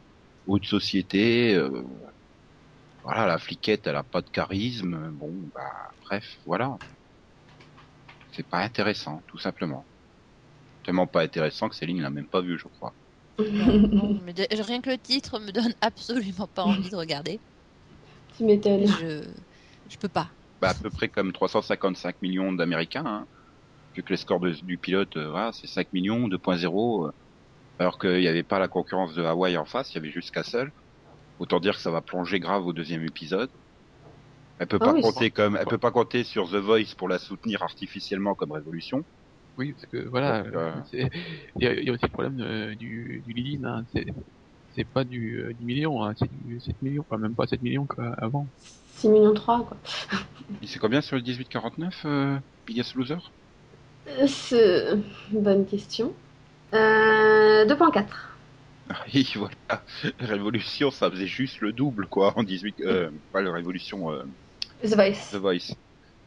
haute 0.46 0.66
société. 0.66 1.54
euh, 1.56 1.82
voilà, 3.02 3.26
la 3.26 3.38
fliquette, 3.38 3.86
elle 3.86 3.96
a 3.96 4.02
pas 4.04 4.22
de 4.22 4.30
charisme. 4.30 5.10
Bon, 5.12 5.50
bah 5.54 5.70
bref, 6.08 6.38
voilà. 6.44 6.78
C'est 8.32 8.48
pas 8.48 8.58
intéressant, 8.64 9.22
tout 9.28 9.38
simplement. 9.38 9.88
Tellement 10.84 11.06
pas 11.08 11.22
intéressant 11.22 11.68
que 11.68 11.76
Céline 11.76 12.02
l'a 12.02 12.10
même 12.10 12.28
pas 12.28 12.42
vu, 12.42 12.58
je 12.58 12.68
crois. 12.68 12.96
Non, 13.48 13.80
mais 14.22 14.32
de- 14.34 14.46
rien 14.62 14.80
que 14.82 14.90
le 14.90 14.98
titre 14.98 15.38
me 15.38 15.52
donne 15.52 15.74
absolument 15.80 16.48
pas 16.48 16.64
envie 16.64 16.90
de 16.90 16.96
regarder. 16.96 17.42
tu 18.36 18.44
m'étonnes. 18.44 18.86
Je, 18.86 19.32
je 19.86 19.96
peux 19.96 20.08
pas. 20.08 20.34
bah, 20.60 20.70
à 20.70 20.74
peu 20.74 20.90
près 20.90 21.08
comme 21.10 21.32
355 21.32 22.20
millions 22.22 22.52
d'Américains, 22.52 23.04
hein, 23.06 23.28
vu 23.94 24.02
que 24.02 24.12
les 24.12 24.16
scores 24.16 24.40
de- 24.40 24.52
du 24.62 24.78
pilote, 24.78 25.16
euh, 25.16 25.30
voilà, 25.30 25.52
c'est 25.52 25.66
5 25.66 25.92
millions, 25.92 26.28
2.0, 26.28 27.06
euh, 27.06 27.12
alors 27.78 27.98
qu'il 27.98 28.20
n'y 28.20 28.28
avait 28.28 28.42
pas 28.44 28.58
la 28.60 28.68
concurrence 28.68 29.14
de 29.14 29.22
Hawaï 29.24 29.56
en 29.58 29.64
face, 29.66 29.92
il 29.94 29.98
y 29.98 30.00
avait 30.00 30.10
juste 30.12 30.30
Castle. 30.32 30.72
Autant 31.38 31.60
dire 31.60 31.76
que 31.76 31.82
ça 31.82 31.90
va 31.92 32.02
plonger 32.02 32.40
grave 32.40 32.66
au 32.66 32.72
deuxième 32.72 33.04
épisode. 33.04 33.50
Elle 34.58 34.68
peut 34.68 34.78
Ah 34.80 34.86
pas 34.86 34.92
oui, 34.92 35.02
compter 35.02 35.30
comme, 35.30 35.56
elle 35.56 35.66
peut 35.66 35.78
pas 35.78 35.90
compter 35.90 36.24
sur 36.24 36.48
The 36.50 36.54
Voice 36.56 36.94
pour 36.96 37.08
la 37.08 37.18
soutenir 37.18 37.62
artificiellement 37.62 38.34
comme 38.34 38.52
révolution. 38.52 39.04
Oui, 39.58 39.72
parce 39.72 39.86
que 39.86 40.08
voilà, 40.08 40.42
euh, 40.46 40.80
il 40.94 41.64
y, 41.64 41.66
a- 41.66 41.74
il 41.74 41.84
y 41.84 41.90
a 41.90 41.92
aussi 41.92 42.04
le 42.04 42.10
problème 42.10 42.74
du, 42.76 43.22
du 43.26 43.32
Lilin, 43.32 43.64
hein, 43.64 43.84
c'est 44.74 44.84
pas 44.84 45.04
du, 45.04 45.42
euh, 45.42 45.52
du 45.54 45.64
million, 45.64 46.02
hein, 46.02 46.14
c'est 46.16 46.30
du 46.32 46.60
7 46.60 46.80
millions, 46.80 47.04
enfin 47.08 47.18
même 47.20 47.34
pas 47.34 47.46
7 47.46 47.60
millions 47.60 47.86
quoi, 47.86 48.14
avant. 48.18 48.48
6 48.96 49.08
millions 49.08 49.34
3, 49.34 49.64
quoi. 49.66 49.76
Il 50.62 50.68
c'est 50.68 50.78
combien 50.78 51.00
sur 51.02 51.16
le 51.16 51.22
1849, 51.22 52.02
euh, 52.06 52.38
Biggest 52.66 52.94
Loser? 52.94 53.16
Bonne 55.32 55.66
question. 55.66 56.12
Euh, 56.74 57.64
2.4. 57.66 58.04
Oui, 59.14 59.32
voilà. 59.36 59.82
Révolution, 60.20 60.90
ça 60.90 61.10
faisait 61.10 61.26
juste 61.26 61.60
le 61.60 61.72
double, 61.72 62.06
quoi, 62.06 62.34
en 62.36 62.42
18, 62.42 62.80
euh, 62.80 63.08
pas 63.32 63.40
la 63.40 63.50
Révolution, 63.52 64.12
euh, 64.12 64.24
The 64.84 64.94
Voice. 64.94 65.30
The 65.32 65.36
Voice. 65.36 65.74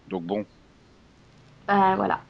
Donc 0.08 0.24
bon, 0.24 0.46
Bah 1.68 1.96
voilà. 1.96 2.22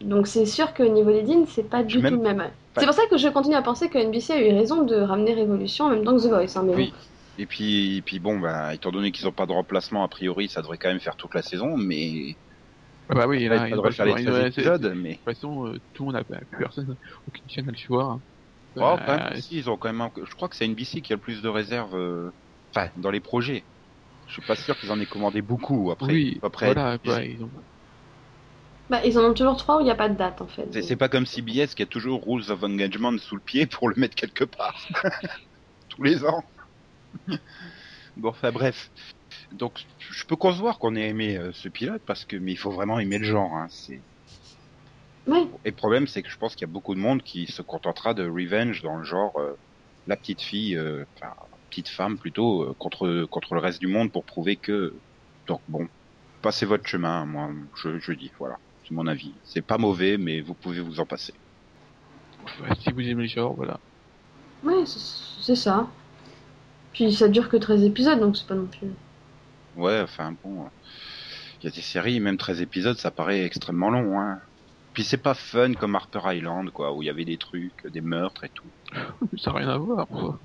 Donc 0.00 0.26
c'est 0.26 0.46
sûr 0.46 0.72
que 0.74 0.82
niveau 0.82 1.10
lead-in, 1.10 1.44
c'est 1.46 1.68
pas 1.68 1.82
du 1.84 1.98
Même- 2.00 2.14
tout 2.14 2.22
le 2.22 2.34
même. 2.34 2.50
C'est 2.76 2.84
pour 2.84 2.94
ça 2.94 3.06
que 3.08 3.16
je 3.16 3.28
continue 3.28 3.54
à 3.54 3.62
penser 3.62 3.88
que 3.88 3.98
NBC 3.98 4.32
a 4.32 4.40
eu 4.40 4.52
raison 4.52 4.82
de 4.82 4.96
ramener 4.96 5.34
Révolution 5.34 5.84
en 5.84 5.90
même 5.90 6.04
temps 6.04 6.16
que 6.16 6.22
The 6.22 6.28
Voice. 6.30 6.56
Hein, 6.58 6.64
mais 6.66 6.74
Oui. 6.74 6.94
Et 7.38 7.46
puis, 7.46 7.98
et 7.98 8.02
puis 8.02 8.18
bon, 8.18 8.38
bah, 8.40 8.74
étant 8.74 8.90
donné 8.90 9.12
qu'ils 9.12 9.26
n'ont 9.26 9.32
pas 9.32 9.46
de 9.46 9.52
remplacement, 9.52 10.02
a 10.02 10.08
priori, 10.08 10.48
ça 10.48 10.62
devrait 10.62 10.78
quand 10.78 10.88
même 10.88 11.00
faire 11.00 11.16
toute 11.16 11.34
la 11.34 11.42
saison, 11.42 11.76
mais 11.76 12.34
bah 13.08 13.26
oui, 13.26 13.46
là, 13.48 13.68
il 13.68 13.70
devrait 13.74 13.92
faire 13.92 14.06
les 14.06 14.12
il 14.12 14.24
13 14.24 14.26
devrait- 14.26 14.50
c'est- 14.52 14.60
épisodes, 14.60 14.94
mais... 14.96 15.10
De 15.10 15.14
toute 15.16 15.24
façon, 15.24 15.66
euh, 15.66 15.78
tout 15.92 16.02
le 16.02 16.06
monde 16.06 16.16
a 16.16 16.24
plus 16.24 16.46
personne, 16.58 16.96
aucune 17.26 17.48
chaîne 17.48 17.66
n'a 17.66 17.72
le 17.72 17.78
choix. 17.78 18.04
hein. 18.04 18.22
Oh, 18.76 18.96
quand 19.04 19.16
même, 19.18 19.34
si, 19.36 19.56
ils 19.56 19.70
ont 19.70 19.78
quand 19.78 19.88
même, 19.88 20.00
un- 20.02 20.12
je 20.22 20.34
crois 20.34 20.48
que 20.48 20.56
c'est 20.56 20.66
NBC 20.66 21.00
qui 21.02 21.12
a 21.12 21.16
le 21.16 21.20
plus 21.20 21.40
de 21.42 21.48
réserves, 21.48 21.96
euh, 21.96 22.30
enfin, 22.74 22.90
dans 22.96 23.10
les 23.10 23.20
projets. 23.20 23.66
Je 24.26 24.34
suis 24.34 24.42
pas 24.42 24.56
sûr 24.56 24.78
qu'ils 24.78 24.90
en 24.90 25.00
aient 25.00 25.06
commandé 25.06 25.40
beaucoup 25.42 25.90
après. 25.90 26.12
oui, 26.12 26.38
après, 26.42 26.74
voilà, 27.04 27.24
ils 27.24 27.42
ont... 27.42 27.52
Bah, 28.88 29.00
ils 29.04 29.18
en 29.18 29.24
ont 29.24 29.34
toujours 29.34 29.56
trois 29.56 29.78
où 29.78 29.80
il 29.80 29.84
n'y 29.84 29.90
a 29.90 29.96
pas 29.96 30.08
de 30.08 30.14
date 30.16 30.40
en 30.40 30.46
fait. 30.46 30.68
C'est 30.72 30.82
c'est 30.82 30.96
pas 30.96 31.08
comme 31.08 31.26
CBS 31.26 31.74
qui 31.74 31.82
a 31.82 31.86
toujours 31.86 32.24
Rules 32.26 32.50
of 32.50 32.62
Engagement 32.62 33.16
sous 33.18 33.34
le 33.36 33.40
pied 33.40 33.66
pour 33.66 33.88
le 33.88 33.94
mettre 33.96 34.14
quelque 34.14 34.44
part. 34.44 34.86
Tous 35.90 36.02
les 36.02 36.24
ans. 36.24 36.42
bon, 38.16 38.28
enfin 38.30 38.52
bref. 38.52 38.90
Donc, 39.52 39.84
je 39.98 40.24
peux 40.24 40.36
concevoir 40.36 40.78
qu'on 40.78 40.96
ait 40.96 41.08
aimé 41.08 41.36
euh, 41.36 41.52
ce 41.52 41.68
pilote 41.68 42.02
parce 42.06 42.24
que, 42.24 42.36
mais 42.36 42.52
il 42.52 42.56
faut 42.56 42.70
vraiment 42.70 42.98
aimer 42.98 43.18
le 43.18 43.24
genre. 43.24 43.54
Hein. 43.54 43.66
C'est. 43.70 44.00
Et 45.64 45.70
le 45.70 45.76
problème, 45.76 46.06
c'est 46.06 46.22
que 46.22 46.30
je 46.30 46.38
pense 46.38 46.54
qu'il 46.54 46.66
y 46.66 46.70
a 46.70 46.72
beaucoup 46.72 46.94
de 46.94 47.00
monde 47.00 47.22
qui 47.22 47.46
se 47.46 47.62
contentera 47.62 48.14
de 48.14 48.24
revenge 48.24 48.82
dans 48.82 48.96
le 48.96 49.04
genre 49.04 49.32
euh, 49.38 49.58
la 50.06 50.16
petite 50.16 50.40
fille, 50.40 50.76
euh, 50.76 51.04
enfin 51.16 51.34
petite 51.68 51.88
femme 51.88 52.16
plutôt, 52.16 52.62
euh, 52.62 52.74
contre 52.78 53.26
contre 53.28 53.54
le 53.54 53.60
reste 53.60 53.80
du 53.80 53.88
monde 53.88 54.12
pour 54.12 54.24
prouver 54.24 54.56
que. 54.56 54.94
Donc 55.48 55.60
bon, 55.68 55.88
passez 56.42 56.64
votre 56.64 56.86
chemin. 56.86 57.24
Moi, 57.26 57.50
je, 57.74 57.98
je 57.98 58.12
dis 58.12 58.30
voilà, 58.38 58.58
c'est 58.84 58.94
mon 58.94 59.06
avis. 59.08 59.32
C'est 59.44 59.62
pas 59.62 59.78
mauvais, 59.78 60.16
mais 60.16 60.40
vous 60.40 60.54
pouvez 60.54 60.80
vous 60.80 61.00
en 61.00 61.06
passer. 61.06 61.34
ouais, 62.62 62.76
si 62.80 62.92
vous 62.92 63.00
aimez 63.00 63.22
le 63.22 63.28
genre, 63.28 63.52
voilà. 63.54 63.80
Ouais, 64.62 64.86
c'est 64.86 65.00
c'est 65.40 65.56
ça. 65.56 65.88
Puis 66.92 67.12
ça 67.12 67.28
dure 67.28 67.48
que 67.48 67.56
13 67.56 67.82
épisodes, 67.82 68.20
donc 68.20 68.36
c'est 68.36 68.46
pas 68.46 68.54
non 68.54 68.66
plus. 68.66 68.88
Ouais, 69.76 70.00
enfin 70.00 70.32
bon, 70.42 70.68
il 71.62 71.66
y 71.66 71.68
a 71.68 71.70
des 71.70 71.82
séries, 71.82 72.20
même 72.20 72.36
13 72.36 72.60
épisodes, 72.60 72.96
ça 72.98 73.10
paraît 73.10 73.44
extrêmement 73.44 73.90
long. 73.90 74.18
Hein. 74.20 74.38
Puis 74.92 75.04
c'est 75.04 75.18
pas 75.18 75.34
fun 75.34 75.74
comme 75.74 75.94
Harper 75.94 76.20
Island, 76.24 76.70
quoi, 76.70 76.94
où 76.94 77.02
il 77.02 77.06
y 77.06 77.10
avait 77.10 77.24
des 77.26 77.38
trucs, 77.38 77.86
des 77.86 78.00
meurtres 78.00 78.44
et 78.44 78.50
tout. 78.54 78.70
Ça 79.38 79.52
n'a 79.52 79.58
rien 79.58 79.68
à 79.68 79.78
voir. 79.78 80.06
quoi. 80.08 80.40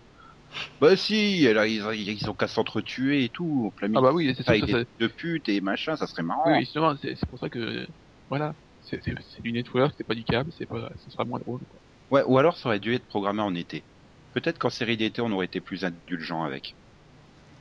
Bah 0.82 0.98
si, 0.98 1.42
là, 1.44 1.66
ils, 1.66 1.82
ils 1.94 2.30
ont 2.30 2.34
qu'à 2.34 2.48
s'entretuer 2.48 3.24
et 3.24 3.30
tout, 3.30 3.64
au 3.68 3.72
plein 3.72 3.88
Ah 3.88 3.90
milieu. 3.92 4.02
bah 4.02 4.14
oui, 4.14 4.34
c'est 4.36 4.44
ça. 4.44 4.52
avec 4.52 4.66
ça- 4.66 4.84
des 4.84 4.86
de 5.00 5.08
putes 5.08 5.48
et 5.48 5.62
machin, 5.62 5.96
ça 5.96 6.08
serait 6.08 6.24
marrant. 6.24 6.52
Oui, 6.52 6.60
justement, 6.62 6.96
c'est 7.02 7.16
pour 7.30 7.40
ça 7.40 7.50
que, 7.50 7.88
voilà, 8.28 8.54
c'est 8.82 9.00
du 9.42 9.52
network, 9.54 9.94
c'est 9.98 10.04
pas 10.04 10.16
du 10.16 10.26
câble, 10.26 10.52
c'est 10.58 10.66
pas, 10.66 10.90
ce 10.98 11.10
sera 11.10 11.24
moins 11.24 11.40
drôle. 11.40 11.62
Quoi. 11.70 11.80
Ouais, 12.10 12.24
ou 12.28 12.38
alors 12.38 12.58
ça 12.58 12.68
aurait 12.68 12.80
dû 12.82 12.94
être 12.94 13.08
programmé 13.08 13.42
en 13.42 13.56
été. 13.56 13.86
Peut-être 14.34 14.60
qu'en 14.60 14.70
série 14.70 14.98
d'été, 14.98 15.22
on 15.22 15.32
aurait 15.32 15.46
été 15.46 15.62
plus 15.62 15.86
indulgent 15.86 16.44
avec. 16.44 16.76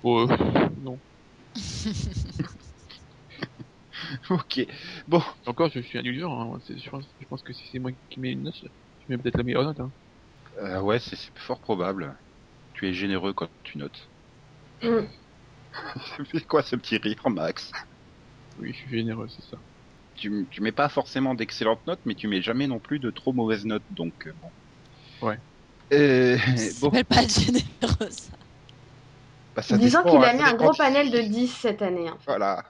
Oh, 0.03 0.21
euh, 0.21 0.37
non. 0.83 0.99
ok. 4.31 4.61
Bon, 5.07 5.23
Encore, 5.45 5.71
je 5.71 5.81
suis 5.81 5.99
indulgent. 5.99 6.55
Hein. 6.55 6.59
c'est- 6.65 6.79
Je, 6.79 6.91
pense, 6.91 7.15
je 7.19 7.27
pense 7.27 7.43
que 7.43 7.53
si 7.53 7.69
c'est 7.71 7.79
moi 7.79 7.91
qui 8.09 8.21
mets 8.21 8.33
une 8.33 8.43
note, 8.43 8.55
je 8.61 9.05
mets 9.09 9.19
peut-être 9.19 9.37
la 9.37 9.43
meilleure 9.45 9.65
note. 9.65 9.81
Hein. 9.81 9.93
euh, 10.59 10.81
ouais, 10.81 10.99
c'est 11.01 11.17
c'est 11.17 11.37
fort 11.39 11.61
probable. 11.61 12.17
Tu 12.75 12.89
es 12.89 12.95
généreux 12.95 13.35
quand 13.35 13.51
tu 13.65 13.79
notes. 13.79 14.11
Mm. 14.83 15.07
C'est 16.33 16.47
quoi 16.47 16.63
ce 16.63 16.77
petit 16.77 16.97
rire, 16.97 17.23
Max? 17.31 17.71
Oui, 18.57 18.73
je 18.73 18.79
suis 18.79 18.91
généreux, 18.91 19.29
c'est 19.29 19.43
ça. 19.43 19.57
tu, 20.15 20.47
tu 20.53 20.61
mets 20.63 20.71
pas 20.71 20.89
forcément 20.89 21.35
d'excellentes 21.35 21.85
notes, 21.89 22.03
mais 22.05 22.15
tu 22.15 22.29
mets 22.29 22.43
jamais 22.43 22.69
non 22.69 22.79
plus 22.79 23.01
de 23.01 23.11
trop 23.11 23.33
mauvaises 23.33 23.65
notes, 23.67 23.85
donc 23.91 24.29
euh, 24.29 24.33
bon. 24.35 24.53
Ouais. 25.21 25.39
Euh, 25.93 26.39
Ça 26.55 26.73
bon, 26.75 26.91
s'appelle 26.91 27.05
pas 27.05 27.23
être 27.23 27.41
généreux, 27.41 28.11
ça. 28.11 28.37
Bah, 29.61 29.67
ça 29.67 29.77
Disons 29.79 30.03
qu'il 30.03 30.17
hein, 30.19 30.23
a 30.23 30.33
mis 30.33 30.43
un 30.43 30.55
gros 30.55 30.73
panel 30.73 31.11
de 31.11 31.21
10 31.21 31.49
cette 31.49 31.83
année. 31.83 32.09
hein. 32.09 32.17
Voilà. 32.27 32.65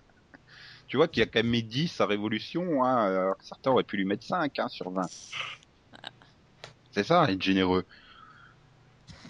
Tu 0.88 0.96
vois 0.96 1.06
qu'il 1.06 1.20
y 1.20 1.22
a 1.22 1.26
quand 1.26 1.38
même 1.38 1.48
mis 1.50 1.62
10 1.62 2.00
à 2.00 2.06
Révolution, 2.06 2.82
hein, 2.84 2.96
alors 3.06 3.38
que 3.38 3.44
certains 3.44 3.70
auraient 3.70 3.84
pu 3.84 3.96
lui 3.96 4.04
mettre 4.04 4.24
5 4.26 4.58
hein, 4.58 4.68
sur 4.68 4.90
20. 4.90 5.02
C'est 6.90 7.04
ça, 7.04 7.30
être 7.30 7.40
généreux. 7.42 7.84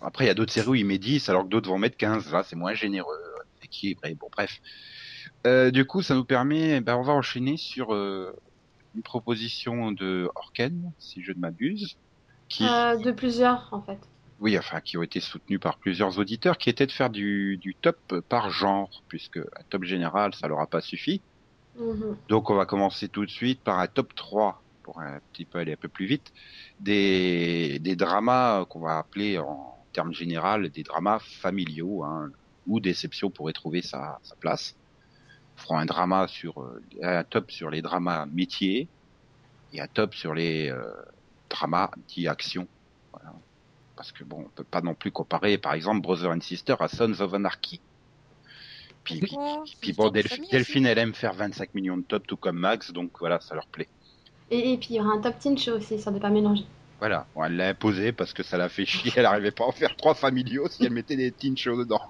Après, 0.00 0.24
il 0.24 0.28
y 0.28 0.30
a 0.30 0.34
d'autres 0.34 0.52
séries 0.52 0.68
où 0.68 0.74
il 0.74 0.86
met 0.86 0.96
10 0.96 1.28
alors 1.28 1.42
que 1.44 1.48
d'autres 1.48 1.68
vont 1.68 1.76
mettre 1.78 1.98
15. 1.98 2.32
Là, 2.32 2.42
c'est 2.42 2.56
moins 2.56 2.72
généreux, 2.72 3.20
équilibré. 3.62 4.14
Bon, 4.14 4.28
bref. 4.32 4.60
Euh, 5.46 5.70
du 5.70 5.84
coup, 5.84 6.00
ça 6.00 6.14
nous 6.14 6.24
permet, 6.24 6.80
ben, 6.80 6.96
on 6.96 7.02
va 7.02 7.12
enchaîner 7.12 7.58
sur 7.58 7.92
euh, 7.94 8.34
une 8.94 9.02
proposition 9.02 9.92
de 9.92 10.30
Orken, 10.34 10.92
si 10.98 11.22
je 11.22 11.32
ne 11.32 11.38
m'abuse, 11.38 11.96
qui, 12.48 12.64
Euh, 12.64 12.96
de 12.96 13.10
plusieurs 13.10 13.68
en 13.72 13.82
fait. 13.82 13.98
Oui, 14.40 14.58
enfin, 14.58 14.80
qui 14.80 14.96
ont 14.96 15.02
été 15.02 15.20
soutenus 15.20 15.60
par 15.60 15.76
plusieurs 15.76 16.18
auditeurs, 16.18 16.56
qui 16.56 16.70
était 16.70 16.86
de 16.86 16.92
faire 16.92 17.10
du, 17.10 17.58
du 17.58 17.74
top 17.74 17.98
par 18.28 18.50
genre, 18.50 19.02
puisque 19.08 19.36
un 19.36 19.62
top 19.68 19.84
général, 19.84 20.34
ça 20.34 20.48
leur 20.48 20.60
a 20.60 20.66
pas 20.66 20.80
suffi. 20.80 21.20
Mhm. 21.78 22.16
Donc 22.28 22.50
on 22.50 22.54
va 22.54 22.66
commencer 22.66 23.08
tout 23.08 23.24
de 23.24 23.30
suite 23.30 23.60
par 23.60 23.78
un 23.78 23.86
top 23.86 24.14
3 24.14 24.62
pour 24.82 25.00
un 25.00 25.20
petit 25.32 25.44
peu 25.44 25.58
aller 25.58 25.74
un 25.74 25.76
peu 25.76 25.88
plus 25.88 26.06
vite 26.06 26.32
des, 26.80 27.78
des 27.80 27.94
dramas 27.94 28.64
qu'on 28.64 28.80
va 28.80 28.98
appeler 28.98 29.38
en 29.38 29.76
termes 29.92 30.12
général 30.12 30.68
des 30.70 30.82
dramas 30.82 31.20
familiaux 31.20 32.02
hein, 32.02 32.30
où 32.66 32.80
Déception 32.80 33.30
pourrait 33.30 33.52
trouver 33.52 33.82
sa, 33.82 34.18
sa 34.22 34.34
place. 34.36 34.74
On 35.56 35.60
fera 35.60 35.80
un 35.80 35.86
drama 35.86 36.26
sur 36.28 36.60
euh, 36.62 36.82
un 37.02 37.24
top 37.24 37.50
sur 37.50 37.70
les 37.70 37.82
dramas 37.82 38.26
métiers 38.26 38.88
et 39.72 39.80
un 39.80 39.86
top 39.86 40.14
sur 40.14 40.34
les 40.34 40.70
euh, 40.70 40.90
dramas 41.50 41.90
dits 42.08 42.26
action. 42.26 42.66
Voilà. 43.12 43.34
Parce 44.00 44.12
que 44.12 44.24
bon, 44.24 44.44
on 44.46 44.48
peut 44.48 44.64
pas 44.64 44.80
non 44.80 44.94
plus 44.94 45.10
comparer 45.10 45.58
par 45.58 45.74
exemple 45.74 46.00
Brother 46.00 46.30
and 46.30 46.40
Sister 46.40 46.74
à 46.80 46.88
Sons 46.88 47.20
of 47.20 47.34
Anarchy. 47.34 47.82
Puis, 49.04 49.20
Oh, 49.36 49.62
bon, 49.94 50.10
famille. 50.10 50.48
Delphine, 50.50 50.86
elle 50.86 50.96
aime 50.96 51.12
faire 51.12 51.34
25 51.34 51.74
millions 51.74 51.98
de 51.98 52.02
tops, 52.04 52.26
tout 52.26 52.38
comme 52.38 52.58
Max, 52.58 52.92
donc 52.92 53.10
voilà, 53.20 53.40
ça 53.40 53.54
leur 53.54 53.66
plaît. 53.66 53.88
Et, 54.50 54.72
et 54.72 54.78
puis 54.78 54.88
il 54.92 54.96
y 54.96 55.00
aura 55.00 55.10
un 55.10 55.20
top 55.20 55.38
teen 55.38 55.58
show 55.58 55.72
aussi, 55.72 55.98
ça 55.98 56.10
ne 56.10 56.18
pas 56.18 56.30
mélanger. 56.30 56.64
Voilà, 56.98 57.26
bon, 57.34 57.44
elle 57.44 57.56
l'a 57.56 57.68
imposé 57.68 58.12
parce 58.12 58.32
que 58.32 58.42
ça 58.42 58.56
l'a 58.56 58.70
fait 58.70 58.86
chier, 58.86 59.12
elle 59.16 59.26
arrivait 59.26 59.50
pas 59.50 59.64
à 59.64 59.66
en 59.66 59.72
faire 59.72 59.94
trois 59.94 60.14
familiaux 60.14 60.66
si 60.70 60.86
elle 60.86 60.92
mettait 60.92 61.16
des 61.16 61.30
teen 61.30 61.58
shows 61.58 61.76
dedans. 61.76 62.00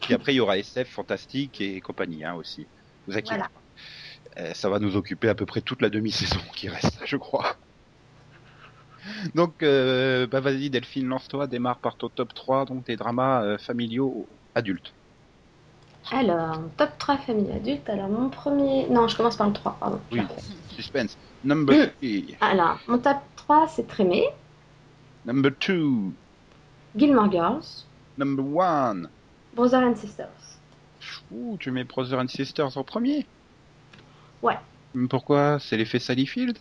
Puis 0.00 0.14
après, 0.14 0.32
il 0.32 0.36
y 0.36 0.40
aura 0.40 0.58
SF, 0.58 0.90
Fantastique 0.90 1.60
et 1.60 1.80
compagnie 1.80 2.22
hein, 2.22 2.34
aussi. 2.34 2.68
Vous 3.08 3.14
inquiétez 3.14 3.30
Voilà. 3.34 3.48
pas. 3.48 4.42
Euh, 4.42 4.54
ça 4.54 4.68
va 4.68 4.78
nous 4.78 4.94
occuper 4.96 5.28
à 5.28 5.34
peu 5.34 5.44
près 5.44 5.60
toute 5.60 5.82
la 5.82 5.90
demi-saison 5.90 6.40
qui 6.54 6.68
reste, 6.68 7.00
je 7.04 7.16
crois. 7.16 7.56
Donc, 9.34 9.62
euh, 9.62 10.26
bah 10.26 10.40
vas-y 10.40 10.70
Delphine, 10.70 11.08
lance-toi, 11.08 11.46
démarre 11.46 11.78
par 11.78 11.96
ton 11.96 12.08
top 12.08 12.34
3, 12.34 12.64
donc 12.66 12.84
des 12.86 12.96
dramas 12.96 13.42
euh, 13.42 13.58
familiaux 13.58 14.26
adultes. 14.54 14.92
Alors, 16.12 16.60
top 16.76 16.90
3 16.98 17.18
famille 17.18 17.50
adulte. 17.50 17.88
Alors, 17.88 18.08
mon 18.08 18.28
premier. 18.28 18.86
Non, 18.88 19.08
je 19.08 19.16
commence 19.16 19.36
par 19.36 19.46
le 19.46 19.52
3, 19.54 19.76
pardon. 19.80 20.00
Oui. 20.12 20.20
Suspense. 20.70 21.16
Number 21.44 21.90
3. 22.00 22.36
Alors, 22.40 22.78
mon 22.88 22.98
top 22.98 23.18
3, 23.36 23.68
c'est 23.68 23.86
Trémé, 23.86 24.24
Number 25.26 25.50
2. 25.66 26.12
Gilmore 26.96 27.30
Girls, 27.30 27.86
Number 28.18 28.44
1. 28.62 29.08
Brother 29.54 29.82
and 29.82 29.96
Sisters. 29.96 30.58
Ouh, 31.32 31.56
tu 31.58 31.70
mets 31.70 31.84
Brother 31.84 32.18
and 32.18 32.28
Sisters 32.28 32.76
en 32.76 32.84
premier? 32.84 33.26
Ouais. 34.42 34.58
Pourquoi? 35.08 35.58
C'est 35.58 35.76
l'effet 35.76 35.98
Sallyfield 35.98 36.58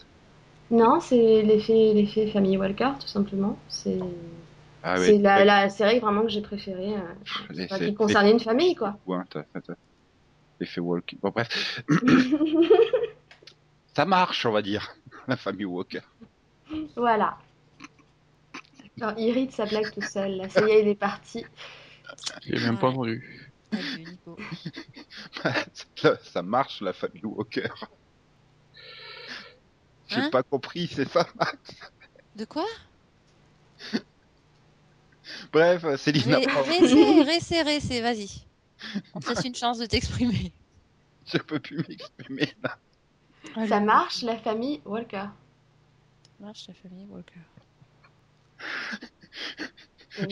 Non, 0.74 1.00
c'est 1.00 1.44
l'effet 1.44 1.94
l'effet 1.94 2.28
famille 2.32 2.58
Walker, 2.58 2.94
tout 3.00 3.08
simplement. 3.08 3.58
C'est 3.70 4.00
Ah 4.82 4.98
c'est 4.98 5.20
la, 5.20 5.46
la 5.46 5.70
série 5.70 6.00
vraiment 6.00 6.24
que 6.24 6.30
j'ai 6.30 6.42
préférée. 6.42 6.96
euh, 6.96 7.14
enfin, 7.66 7.78
qui 7.86 7.94
concernait 7.94 8.32
une 8.32 8.40
famille, 8.40 8.74
quoi. 8.76 8.98
Ouais, 9.06 9.20
t'as- 9.30 9.44
t'as- 9.54 9.62
t'as- 9.62 9.76
L'effet 10.60 10.82
Walking. 10.82 11.20
Bon, 11.22 11.30
bref. 11.30 11.84
Ça 13.96 14.06
marche, 14.06 14.46
on 14.46 14.52
va 14.52 14.62
dire. 14.62 14.96
La 15.28 15.38
famille 15.38 15.66
Walker. 15.66 16.02
voilà. 16.96 17.38
Alors, 19.00 19.18
irrite 19.20 19.52
sa 19.52 19.66
blague 19.66 19.92
tout 19.94 20.02
seul. 20.02 20.38
Là, 20.38 20.50
ça 20.50 20.68
y 20.68 20.72
est, 20.72 20.82
il 20.82 20.88
est 20.88 20.96
parti. 20.96 21.46
J'ai 22.42 22.60
même 22.66 22.80
pas 22.80 22.90
entendu. 22.90 23.52
Ça 26.24 26.42
marche, 26.44 26.82
la 26.82 26.94
famille 26.94 27.26
Walker. 27.26 27.70
J'ai 30.14 30.22
Hein 30.22 30.30
pas 30.30 30.44
compris, 30.44 30.88
c'est 30.94 31.08
ça, 31.10 31.28
Max 31.40 31.58
De 32.36 32.46
quoi? 32.46 32.66
Bref, 35.52 35.86
Céline, 35.98 36.36
Ré- 36.36 37.24
réessai, 37.24 37.62
réessai, 37.62 38.02
vas-y. 38.02 38.30
On 39.14 39.20
te 39.20 39.30
laisse 39.30 39.46
une 39.46 39.56
chance 39.56 39.78
de 39.80 39.86
t'exprimer. 39.86 40.52
je 41.26 41.38
peux 41.38 41.60
plus 41.60 41.78
m'exprimer 41.88 42.54
là. 42.62 42.78
Ça 43.68 43.80
marche, 43.80 44.22
la 44.24 44.38
famille 44.38 44.82
Walker. 44.86 45.28
Ça 46.24 46.46
marche, 46.46 46.68
la 46.68 46.74
famille 46.74 47.06
Walker. 47.10 47.40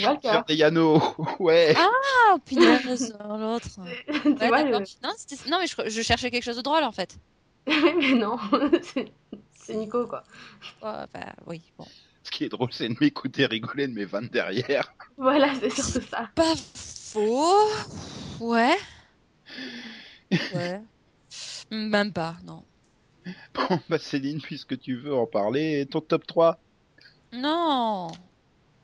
Walker. 0.03 0.41
Yano, 0.53 1.01
ouais. 1.39 1.73
Ah, 1.77 2.35
punaise, 2.45 3.13
l'autre. 3.27 3.67
Ouais, 4.25 4.35
d'accord. 4.35 4.79
le... 4.81 5.07
Non, 5.07 5.13
non, 5.50 5.59
mais 5.59 5.67
je, 5.67 5.89
je 5.89 6.01
cherchais 6.01 6.29
quelque 6.29 6.43
chose 6.43 6.57
de 6.57 6.61
drôle 6.61 6.83
en 6.83 6.91
fait. 6.91 7.17
Mais 7.67 8.13
non. 8.13 8.38
C'est- 9.71 9.77
Nico, 9.77 10.07
quoi. 10.07 10.23
Ouais, 10.81 11.05
bah 11.13 11.33
oui, 11.47 11.61
bon. 11.77 11.85
Ce 12.23 12.31
qui 12.31 12.43
est 12.43 12.49
drôle, 12.49 12.69
c'est 12.71 12.87
de 12.87 12.95
m'écouter 13.01 13.45
rigoler 13.45 13.87
de 13.87 13.93
mes 13.93 14.05
vannes 14.05 14.29
derrière. 14.31 14.93
Voilà, 15.17 15.53
c'est 15.59 15.69
surtout 15.71 16.05
ça. 16.07 16.29
Pas 16.35 16.55
faux. 16.75 17.67
Ouais. 18.39 18.77
Ouais. 20.53 20.81
Même 21.71 22.13
pas, 22.13 22.35
non. 22.45 22.63
Bon, 23.53 23.79
bah 23.89 23.97
Céline, 23.99 24.41
puisque 24.41 24.79
tu 24.79 24.95
veux 24.97 25.13
en 25.13 25.25
parler, 25.27 25.86
ton 25.89 26.01
top 26.01 26.25
3 26.25 26.57
Non. 27.34 28.07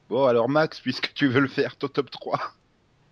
Bon, 0.09 0.25
alors 0.25 0.47
Max, 0.49 0.79
puisque 0.79 1.13
tu 1.13 1.27
veux 1.27 1.39
le 1.39 1.47
faire, 1.47 1.75
ton 1.75 1.87
top 1.87 2.09
3. 2.11 2.39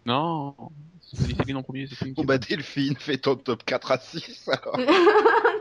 Non, 0.06 0.56
c'est 1.02 1.36
Céline 1.36 1.58
en 1.58 1.64
premier, 1.64 1.88
c'est 1.88 1.96
Céline 1.96 2.14
Bon, 2.14 2.24
bah 2.26 2.38
Delphine, 2.38 2.96
fais 2.98 3.18
ton 3.18 3.36
top 3.36 3.64
4 3.66 3.92
à 3.92 3.98
6 4.00 4.48
alors. 4.50 4.78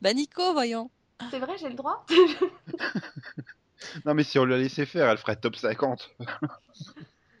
Bah 0.00 0.12
Nico, 0.14 0.52
voyons. 0.52 0.90
c'est 1.30 1.38
vrai, 1.38 1.56
j'ai 1.58 1.68
le 1.68 1.74
droit 1.74 2.04
Non, 4.04 4.14
mais 4.14 4.24
si 4.24 4.38
on 4.38 4.44
la 4.44 4.58
laissait 4.58 4.86
faire, 4.86 5.08
elle 5.08 5.18
ferait 5.18 5.36
top 5.36 5.56
50. 5.56 6.10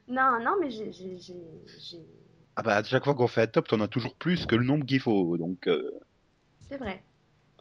Non, 0.08 0.40
non, 0.42 0.56
mais 0.60 0.70
j'ai... 0.70 0.92
j'ai- 0.92 1.18
j'ai- 1.18 1.60
j'ai- 1.78 2.06
Ah 2.56 2.62
bah, 2.62 2.76
à 2.78 2.82
chaque 2.84 3.04
fois 3.04 3.14
qu'on 3.14 3.28
fait 3.28 3.42
un 3.42 3.46
top, 3.46 3.68
t'en 3.68 3.80
as 3.80 3.88
toujours 3.88 4.16
plus 4.16 4.46
que 4.46 4.56
le 4.56 4.64
nombre 4.64 4.84
qu'il 4.84 5.00
faut, 5.00 5.36
donc... 5.36 5.66
euh, 5.68 5.88
C'est 6.68 6.78
vrai. 6.78 7.02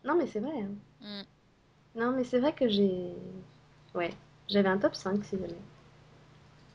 Non, 0.04 0.16
mais 0.16 0.28
c'est 0.28 0.40
vrai. 0.40 0.62
hein. 0.62 0.72
Mm. 1.02 2.00
Non, 2.00 2.12
mais 2.12 2.24
c'est 2.24 2.40
vrai 2.40 2.54
que 2.54 2.68
j'ai... 2.68 3.14
Ouais, 3.94 4.10
j'avais 4.50 4.70
un 4.70 4.78
top 4.78 4.96
5, 4.96 5.24
si 5.26 5.38
jamais. 5.38 5.54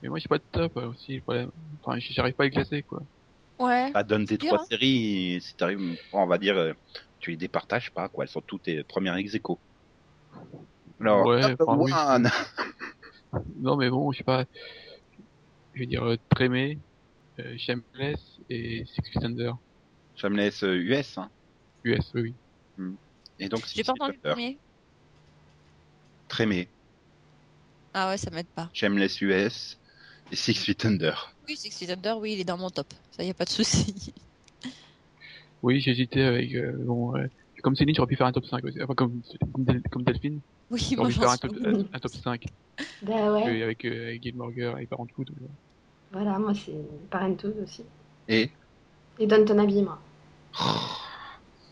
Mais 0.02 0.08
moi 0.08 0.18
j'ai 0.18 0.28
pas 0.28 0.38
de 0.38 0.44
top 0.50 0.76
euh, 0.76 0.88
aussi, 0.88 1.16
le 1.16 1.22
problème. 1.22 1.50
Enfin, 1.82 1.98
j'arrive 1.98 2.34
pas 2.34 2.44
à 2.44 2.46
les 2.46 2.52
classer 2.52 2.82
quoi. 2.82 3.02
Ouais. 3.58 3.90
Bah, 3.92 4.02
donne 4.02 4.26
tes 4.26 4.36
trois 4.36 4.60
hein. 4.60 4.64
séries, 4.68 5.40
si 5.40 5.56
t'arrives, 5.56 5.96
on 6.12 6.26
va 6.26 6.38
dire, 6.38 6.56
euh, 6.56 6.72
tu 7.24 7.30
les 7.30 7.36
départages 7.38 7.90
pas, 7.90 8.10
quoi, 8.10 8.24
elles 8.24 8.30
sont 8.30 8.42
toutes 8.42 8.64
tes 8.64 8.84
premières 8.84 9.16
ex 9.16 9.34
aequo. 9.34 9.58
Alors, 11.00 11.26
Ouais, 11.26 11.40
top 11.56 11.62
enfin, 11.62 11.78
oui. 11.78 11.92
one. 11.92 12.30
Non 13.58 13.76
mais 13.76 13.88
bon, 13.90 14.12
je 14.12 14.18
sais 14.18 14.24
pas. 14.24 14.44
Je 15.72 15.80
vais 15.80 15.86
dire 15.86 16.04
euh, 16.04 16.16
Trémé, 16.28 16.78
euh, 17.40 17.56
Shameless 17.56 18.20
et 18.48 18.84
Six 18.86 19.10
Feet 19.10 19.24
Under. 19.24 19.54
Shameless 20.16 20.62
euh, 20.62 20.76
US, 20.76 21.18
hein. 21.18 21.30
US, 21.82 22.12
oui, 22.14 22.34
oui. 22.78 22.96
Et 23.38 23.48
donc, 23.48 23.64
J'ai 23.74 23.82
pas 23.82 23.92
entendu 23.92 24.20
le 24.22 24.30
premier. 24.30 24.60
Trémé, 26.28 26.68
Ah 27.94 28.10
ouais, 28.10 28.18
ça 28.18 28.30
m'aide 28.30 28.46
pas. 28.54 28.68
Shameless 28.74 29.20
US 29.22 29.78
et 30.30 30.36
Six 30.36 30.54
Feet 30.54 30.84
Under. 30.84 31.34
Oui, 31.48 31.56
Six 31.56 31.70
Feet 31.70 31.90
Under, 31.90 32.18
oui, 32.18 32.34
il 32.34 32.40
est 32.40 32.44
dans 32.44 32.58
mon 32.58 32.70
top. 32.70 32.92
Ça 33.16 33.24
y 33.24 33.30
a 33.30 33.34
pas 33.34 33.46
de 33.46 33.50
souci. 33.50 34.12
Oui, 35.64 35.80
j'hésitais 35.80 36.22
avec, 36.22 36.54
euh, 36.54 36.72
bon, 36.84 37.16
euh, 37.16 37.26
comme 37.62 37.74
Céline, 37.76 37.94
j'aurais 37.94 38.08
pu 38.08 38.16
faire 38.16 38.26
un 38.26 38.32
top 38.32 38.46
5 38.46 38.64
aussi. 38.64 38.82
Enfin, 38.82 38.94
comme, 38.94 39.20
Del- 39.58 39.82
comme 39.90 40.04
Delphine, 40.04 40.42
Oui, 40.70 40.96
j'aurais 40.96 41.06
moi 41.06 41.08
pu 41.08 41.16
faire 41.16 41.30
un 41.30 41.38
suis 41.38 41.38
top, 41.38 41.52
euh, 41.66 41.76
un 41.92 42.00
top 42.00 42.14
5. 42.16 42.44
Bah 43.02 43.30
ouais, 43.32 43.48
euh, 43.48 43.64
avec, 43.64 43.84
euh, 43.86 44.08
avec 44.08 44.22
Gilmore 44.22 44.52
Girls 44.52 44.82
et 44.82 44.86
Parenthood. 44.86 45.30
euh. 45.42 45.48
voilà, 46.10 46.38
moi 46.38 46.54
c'est 46.54 46.72
Parenthood 47.10 47.56
aussi. 47.62 47.84
Et? 48.28 48.54
Et 49.18 49.26
Downton 49.26 49.58
Abbey, 49.58 49.82
moi. 49.82 49.98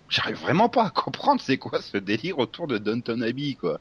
j'arrive 0.09 0.37
vraiment 0.37 0.69
pas 0.69 0.85
à 0.87 0.91
comprendre 0.91 1.41
c'est 1.41 1.59
quoi 1.59 1.81
ce 1.83 1.97
délire 1.97 2.39
autour 2.39 2.69
de 2.69 2.79
Downton 2.79 3.21
Abbey, 3.23 3.57
quoi. 3.57 3.81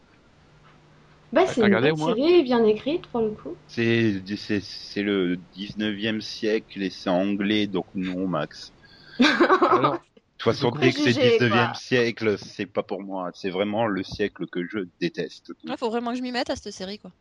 Bah 1.34 1.46
c'est 1.48 1.62
une 1.62 1.76
bonne 1.78 1.98
série, 1.98 2.44
bien 2.44 2.64
écrite 2.66 3.08
pour 3.08 3.22
le 3.22 3.32
coup. 3.32 3.56
C'est, 3.68 4.22
c'est, 4.38 4.60
c'est 4.62 5.02
le 5.04 5.38
19e 5.38 6.22
siècle 6.22 6.82
et 6.84 6.90
c'est 6.90 7.10
anglais, 7.10 7.68
donc 7.68 7.86
non, 7.94 8.28
Max. 8.28 8.74
Alors, 9.22 9.94
De 9.96 10.00
toute 10.38 10.54
façon, 10.54 10.72
Le 10.72 10.82
dès 10.82 10.92
que 10.92 11.00
c'est 11.00 11.14
préjugé, 11.14 11.38
19e 11.38 11.50
quoi. 11.52 11.74
siècle, 11.76 12.38
c'est 12.40 12.66
pas 12.66 12.84
pour 12.84 13.02
moi. 13.04 13.30
C'est 13.34 13.50
vraiment 13.52 13.86
le 13.88 14.04
siècle 14.04 14.48
que 14.48 14.66
je 14.68 14.80
déteste. 15.00 15.52
Ouais, 15.66 15.78
faut 15.78 15.90
vraiment 15.90 16.12
que 16.12 16.18
je 16.18 16.24
m'y 16.24 16.32
mette 16.32 16.50
à 16.50 16.56
cette 16.56 16.74
série, 16.74 16.98
quoi. 17.00 17.12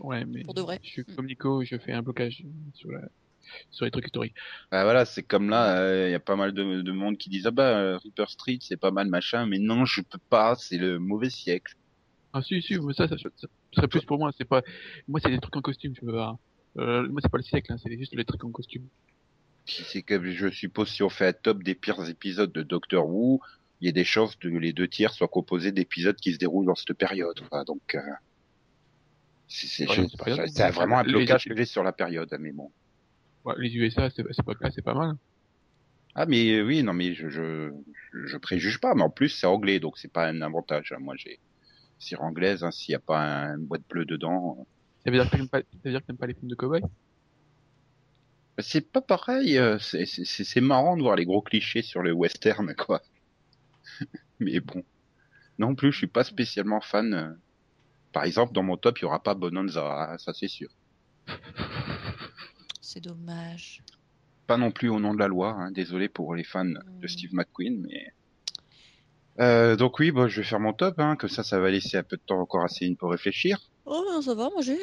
ouais, 0.00 0.24
mais 0.24 0.44
Pour 0.44 0.54
de 0.54 0.62
vrai. 0.62 0.78
je 0.82 0.88
suis 0.90 1.04
comme 1.04 1.26
Nico, 1.26 1.64
je 1.64 1.76
fais 1.78 1.92
un 1.92 2.02
blocage 2.02 2.44
sur, 2.74 2.90
la, 2.92 3.00
sur 3.70 3.84
les 3.84 3.90
trucs 3.90 4.06
historiques. 4.06 4.34
Bah 4.70 4.84
voilà, 4.84 5.04
c'est 5.04 5.22
comme 5.24 5.50
là, 5.50 6.06
il 6.06 6.12
y 6.12 6.14
a 6.14 6.20
pas 6.20 6.36
mal 6.36 6.52
de, 6.52 6.82
de 6.82 6.92
monde 6.92 7.18
qui 7.18 7.30
disent 7.30 7.46
ah 7.46 7.50
bah 7.50 7.76
euh, 7.78 7.98
Reaper 7.98 8.30
Street 8.30 8.58
c'est 8.60 8.76
pas 8.76 8.90
mal 8.92 9.08
machin, 9.08 9.46
mais 9.46 9.58
non 9.58 9.84
je 9.84 10.00
peux 10.02 10.20
pas, 10.30 10.54
c'est 10.54 10.78
le 10.78 10.98
mauvais 11.00 11.30
siècle. 11.30 11.74
Ah 12.32 12.42
si, 12.42 12.60
si, 12.62 12.78
mais 12.78 12.92
ça, 12.92 13.08
ça, 13.08 13.16
ça, 13.18 13.28
ça 13.40 13.48
serait 13.74 13.88
plus 13.88 14.04
pour 14.04 14.18
moi. 14.18 14.30
C'est 14.36 14.44
pas, 14.44 14.62
moi 15.08 15.18
c'est 15.20 15.30
des 15.30 15.40
trucs 15.40 15.56
en 15.56 15.62
costume, 15.62 15.94
tu 15.94 16.04
veux. 16.04 16.20
hein. 16.20 16.38
Euh, 16.76 17.08
moi 17.08 17.20
c'est 17.22 17.30
pas 17.32 17.38
le 17.38 17.42
siècle, 17.42 17.72
hein, 17.72 17.76
c'est 17.82 17.96
juste 17.98 18.14
les 18.14 18.24
trucs 18.24 18.44
en 18.44 18.50
costume. 18.52 18.86
C'est 19.68 20.02
que 20.02 20.32
je 20.32 20.48
suppose 20.50 20.88
si 20.90 21.02
on 21.02 21.08
fait 21.10 21.28
un 21.28 21.32
top 21.32 21.62
des 21.62 21.74
pires 21.74 22.08
épisodes 22.08 22.52
de 22.52 22.62
Doctor 22.62 23.06
Who, 23.08 23.40
il 23.80 23.86
y 23.86 23.88
a 23.88 23.92
des 23.92 24.04
chances 24.04 24.34
que 24.36 24.48
les 24.48 24.72
deux 24.72 24.88
tiers 24.88 25.12
soient 25.12 25.28
composés 25.28 25.72
d'épisodes 25.72 26.16
qui 26.16 26.32
se 26.32 26.38
déroulent 26.38 26.66
dans 26.66 26.74
cette 26.74 26.94
période. 26.96 27.38
quoi. 27.48 27.64
Donc 27.64 27.82
euh, 27.94 28.00
c'est 29.46 29.86
Ouais, 29.86 30.70
vraiment 30.72 30.98
un 30.98 31.04
les- 31.04 31.12
blocage 31.12 31.46
que 31.46 31.56
j'ai 31.56 31.64
sur 31.64 31.82
la 31.82 31.92
période, 31.92 32.34
mais 32.40 32.52
bon. 32.52 32.72
Ouais, 33.44 33.54
les 33.58 33.74
USA, 33.76 34.10
c'est 34.10 34.24
pas 34.24 34.54
pas 34.84 34.94
mal. 34.94 35.14
Ah 36.14 36.26
mais 36.26 36.50
euh, 36.52 36.62
oui, 36.64 36.82
non 36.82 36.92
mais 36.92 37.14
je 37.14 37.28
je, 37.30 38.36
préjuge 38.38 38.80
pas, 38.80 38.94
mais 38.94 39.02
en 39.02 39.10
plus 39.10 39.28
c'est 39.28 39.46
anglais, 39.46 39.78
donc 39.78 39.98
c'est 39.98 40.12
pas 40.12 40.26
un 40.26 40.42
avantage. 40.42 40.92
hein. 40.92 40.98
Moi 41.00 41.14
j'ai 41.16 41.38
sire 41.98 42.22
anglaise, 42.22 42.64
hein, 42.64 42.70
s'il 42.70 42.92
y 42.92 42.96
a 42.96 43.00
pas 43.00 43.20
un- 43.20 43.58
une 43.58 43.66
boîte 43.66 43.82
bleue 43.90 44.04
dedans. 44.04 44.66
Ça 45.04 45.10
veut 45.10 45.18
dire 45.18 45.30
que 45.30 45.42
pas, 45.48 45.62
dire 45.84 46.00
que 46.00 46.06
t'aimes 46.06 46.18
pas 46.18 46.26
les 46.26 46.34
films 46.34 46.48
de 46.48 46.54
cowboy? 46.54 46.82
C'est 48.60 48.90
pas 48.90 49.00
pareil, 49.00 49.56
euh, 49.58 49.78
c'est- 49.78 50.60
marrant 50.60 50.96
de 50.96 51.02
voir 51.02 51.14
les 51.16 51.24
gros 51.24 51.42
clichés 51.42 51.82
sur 51.82 52.02
le 52.02 52.12
western, 52.12 52.74
quoi. 52.74 53.02
Mais 54.40 54.60
bon. 54.60 54.82
Non 55.58 55.74
plus, 55.74 55.92
je 55.92 55.98
suis 55.98 56.06
pas 56.06 56.24
spécialement 56.24 56.80
fan. 56.80 57.14
euh. 57.14 57.32
Par 58.12 58.24
exemple, 58.24 58.52
dans 58.52 58.62
mon 58.62 58.76
top, 58.76 58.98
il 58.98 59.02
y 59.02 59.04
aura 59.04 59.22
pas 59.22 59.34
Bonanza, 59.34 60.10
hein, 60.12 60.18
ça 60.18 60.32
c'est 60.32 60.48
sûr. 60.48 60.68
C'est 62.80 63.00
dommage. 63.02 63.82
Pas 64.46 64.56
non 64.56 64.70
plus 64.72 64.88
au 64.88 64.98
nom 64.98 65.12
de 65.12 65.18
la 65.18 65.28
loi, 65.28 65.50
hein, 65.50 65.70
désolé 65.72 66.08
pour 66.08 66.34
les 66.34 66.44
fans 66.44 66.64
de 66.64 66.78
Mm. 67.02 67.08
Steve 67.08 67.34
McQueen, 67.34 67.82
mais... 67.86 68.06
Euh, 69.40 69.76
donc 69.76 69.98
oui, 69.98 70.10
bah, 70.10 70.26
je 70.26 70.40
vais 70.40 70.46
faire 70.46 70.58
mon 70.58 70.72
top, 70.72 70.98
hein, 70.98 71.14
que 71.16 71.28
ça, 71.28 71.44
ça 71.44 71.60
va 71.60 71.70
laisser 71.70 71.98
un 71.98 72.02
peu 72.02 72.16
de 72.16 72.22
temps 72.22 72.40
encore 72.40 72.64
à 72.64 72.68
Céline 72.68 72.96
pour 72.96 73.10
réfléchir. 73.10 73.58
Oh, 73.84 74.20
ça 74.22 74.34
va, 74.34 74.48
moi 74.50 74.62
j'ai. 74.62 74.78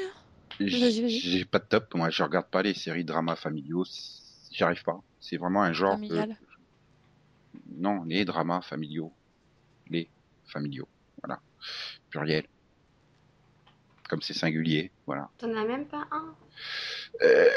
J'ai 0.60 1.46
pas 1.46 1.60
de 1.60 1.66
top, 1.66 1.94
moi 1.96 2.10
je 2.10 2.24
regarde 2.24 2.48
pas 2.50 2.62
les 2.62 2.74
séries 2.74 3.04
dramas 3.04 3.36
familiaux, 3.36 3.86
j'y 4.52 4.64
arrive 4.64 4.84
pas. 4.84 5.02
C'est 5.20 5.38
vraiment 5.38 5.64
un 5.64 5.74
genre 5.74 6.00
que-. 6.00 6.30
Non, 7.78 8.04
les 8.04 8.26
dramas 8.26 8.62
familiaux. 8.62 9.12
Les 9.90 10.10
familiaux. 10.46 10.88
Voilà. 11.22 11.42
Pluriel. 12.10 12.46
comme 14.10 14.22
c'est 14.22 14.34
singulier. 14.34 14.92
Voilà. 15.06 15.30
T'en 15.38 15.54
as 15.56 15.66
même 15.66 15.86
pas 15.86 16.08
un? 16.12 16.36
Euh, 17.22 17.50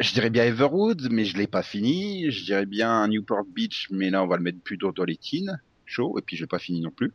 je 0.00 0.12
dirais 0.12 0.30
bien 0.30 0.44
Everwood, 0.44 1.08
mais 1.10 1.24
je 1.24 1.36
l'ai 1.36 1.46
pas 1.46 1.62
fini. 1.62 2.30
Je 2.30 2.44
dirais 2.44 2.66
bien 2.66 3.06
Newport 3.08 3.44
Beach, 3.44 3.88
mais 3.90 4.10
là 4.10 4.22
on 4.22 4.26
va 4.26 4.36
le 4.36 4.42
mettre 4.42 4.60
plus 4.60 4.76
dur 4.76 4.92
dans 4.92 5.04
les 5.04 5.16
teens, 5.16 5.58
chaud, 5.86 6.18
et 6.18 6.22
puis 6.22 6.36
je 6.36 6.42
l'ai 6.42 6.48
pas 6.48 6.58
fini 6.58 6.80
non 6.80 6.90
plus. 6.90 7.12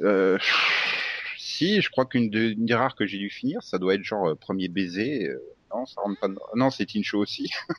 Euh, 0.00 0.38
si, 1.58 1.80
je 1.80 1.90
crois 1.90 2.06
qu'une 2.06 2.30
de- 2.30 2.52
une 2.52 2.66
des 2.66 2.74
rares 2.74 2.94
que 2.94 3.06
j'ai 3.06 3.18
dû 3.18 3.30
finir, 3.30 3.62
ça 3.62 3.78
doit 3.78 3.94
être 3.94 4.04
genre 4.04 4.28
euh, 4.30 4.34
premier 4.34 4.68
baiser. 4.68 5.28
euh, 5.28 5.42
non, 5.74 5.84
ça 5.86 6.00
rentre 6.00 6.18
pas. 6.20 6.28
Non, 6.54 6.70
c'est 6.70 6.86
teen 6.86 7.04
show 7.04 7.18
aussi. 7.18 7.50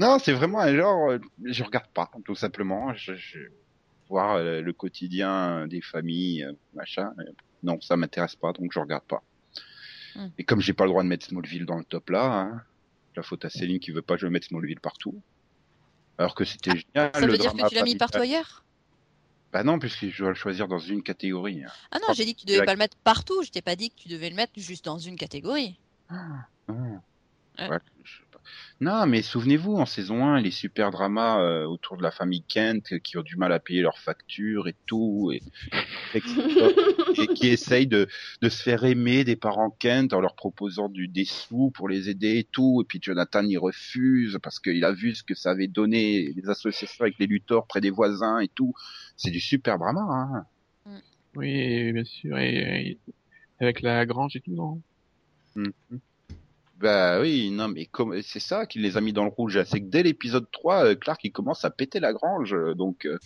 non, 0.00 0.18
c'est 0.18 0.32
vraiment 0.32 0.60
un 0.60 0.74
genre, 0.74 1.10
euh, 1.10 1.18
je 1.44 1.62
regarde 1.64 1.88
pas, 1.92 2.10
tout 2.24 2.34
simplement. 2.34 2.94
Je, 2.94 3.14
je 3.14 3.38
voir 4.08 4.38
le 4.42 4.72
quotidien 4.72 5.66
des 5.68 5.80
familles, 5.80 6.48
machin. 6.74 7.12
Non, 7.62 7.80
ça 7.80 7.96
m'intéresse 7.96 8.34
pas, 8.36 8.52
donc 8.52 8.72
je 8.72 8.78
regarde 8.80 9.04
pas. 9.04 9.22
Hmm. 10.16 10.28
Et 10.38 10.44
comme 10.44 10.60
j'ai 10.60 10.72
pas 10.72 10.84
le 10.84 10.90
droit 10.90 11.02
de 11.04 11.08
mettre 11.08 11.26
Smallville 11.26 11.64
dans 11.66 11.76
le 11.78 11.84
top 11.84 12.10
là, 12.10 12.24
hein, 12.24 12.62
la 13.14 13.22
faute 13.22 13.44
à 13.44 13.50
Céline 13.50 13.78
qui 13.78 13.92
veut 13.92 14.02
pas 14.02 14.14
que 14.14 14.22
je 14.22 14.26
mette 14.26 14.44
Smallville 14.44 14.80
partout. 14.80 15.20
Alors 16.18 16.34
que 16.34 16.44
c'était 16.44 16.72
génial. 16.72 17.10
Ça 17.14 17.20
le 17.20 17.32
veut 17.32 17.38
dire 17.38 17.52
que 17.52 17.68
tu 17.68 17.74
l'as 17.74 17.82
mis 17.84 17.96
partout 17.96 18.18
ailleurs? 18.18 18.64
Bah 19.52 19.64
non, 19.64 19.78
puisque 19.80 20.08
je 20.08 20.18
dois 20.18 20.28
le 20.28 20.34
choisir 20.36 20.68
dans 20.68 20.78
une 20.78 21.02
catégorie. 21.02 21.64
hein. 21.64 21.70
Ah 21.90 21.98
non, 21.98 22.06
Ah, 22.10 22.12
j'ai 22.14 22.24
dit 22.24 22.34
que 22.34 22.40
tu 22.40 22.46
devais 22.46 22.58
la- 22.60 22.64
pas 22.66 22.72
le 22.74 22.78
mettre 22.78 22.96
partout. 22.98 23.42
Je 23.42 23.50
t'ai 23.50 23.62
pas 23.62 23.74
dit 23.74 23.90
que 23.90 23.96
tu 23.96 24.08
devais 24.08 24.30
le 24.30 24.36
mettre 24.36 24.52
juste 24.56 24.84
dans 24.84 24.98
une 24.98 25.16
catégorie. 25.16 25.76
Ah. 26.08 26.46
Ouais. 26.68 27.68
Ouais, 27.68 27.78
je 28.04 28.10
sais 28.18 28.24
pas. 28.29 28.29
Non, 28.80 29.06
mais 29.06 29.20
souvenez-vous, 29.20 29.74
en 29.74 29.84
saison 29.84 30.24
1, 30.24 30.40
les 30.40 30.50
super 30.50 30.90
dramas 30.90 31.42
euh, 31.42 31.64
autour 31.66 31.96
de 31.98 32.02
la 32.02 32.10
famille 32.10 32.42
Kent 32.44 32.92
euh, 32.92 32.98
qui 32.98 33.18
ont 33.18 33.22
du 33.22 33.36
mal 33.36 33.52
à 33.52 33.60
payer 33.60 33.82
leurs 33.82 33.98
factures 33.98 34.68
et 34.68 34.76
tout, 34.86 35.32
et, 35.32 35.42
et 36.14 37.26
qui 37.34 37.48
essayent 37.48 37.86
de, 37.86 38.08
de 38.40 38.48
se 38.48 38.62
faire 38.62 38.84
aimer 38.84 39.24
des 39.24 39.36
parents 39.36 39.70
Kent 39.70 40.14
en 40.14 40.20
leur 40.20 40.34
proposant 40.34 40.88
du, 40.88 41.08
des 41.08 41.26
sous 41.26 41.70
pour 41.70 41.88
les 41.88 42.08
aider 42.08 42.38
et 42.38 42.44
tout, 42.50 42.80
et 42.82 42.84
puis 42.86 42.98
Jonathan 43.02 43.44
il 43.44 43.58
refuse 43.58 44.38
parce 44.42 44.58
qu'il 44.58 44.84
a 44.84 44.92
vu 44.92 45.14
ce 45.14 45.22
que 45.22 45.34
ça 45.34 45.50
avait 45.50 45.68
donné 45.68 46.32
les 46.34 46.48
associations 46.48 47.02
avec 47.04 47.18
les 47.18 47.26
lutteurs 47.26 47.66
près 47.66 47.80
des 47.80 47.90
voisins 47.90 48.38
et 48.38 48.48
tout. 48.48 48.72
C'est 49.16 49.30
du 49.30 49.40
super 49.40 49.78
drama, 49.78 50.00
hein. 50.10 50.46
Oui, 51.36 51.92
bien 51.92 52.04
sûr. 52.04 52.38
Et, 52.38 52.88
et 52.90 52.98
avec 53.60 53.82
la 53.82 54.04
grange 54.06 54.34
et 54.36 54.40
tout, 54.40 54.54
non? 54.54 54.80
Mhm. 55.54 55.72
Bah 56.80 57.20
oui, 57.20 57.50
non, 57.50 57.68
mais 57.68 57.88
c'est 58.22 58.40
ça 58.40 58.64
qui 58.64 58.78
les 58.78 58.96
a 58.96 59.00
mis 59.02 59.12
dans 59.12 59.24
le 59.24 59.30
rouge. 59.30 59.62
C'est 59.64 59.80
que 59.80 59.86
dès 59.86 60.02
l'épisode 60.02 60.50
3, 60.50 60.86
euh, 60.86 60.94
Clark 60.94 61.20
il 61.24 61.30
commence 61.30 61.64
à 61.66 61.70
péter 61.70 62.00
la 62.00 62.12
grange. 62.14 62.54
euh, 62.54 62.74
Donc, 62.74 63.04
euh, 63.04 63.18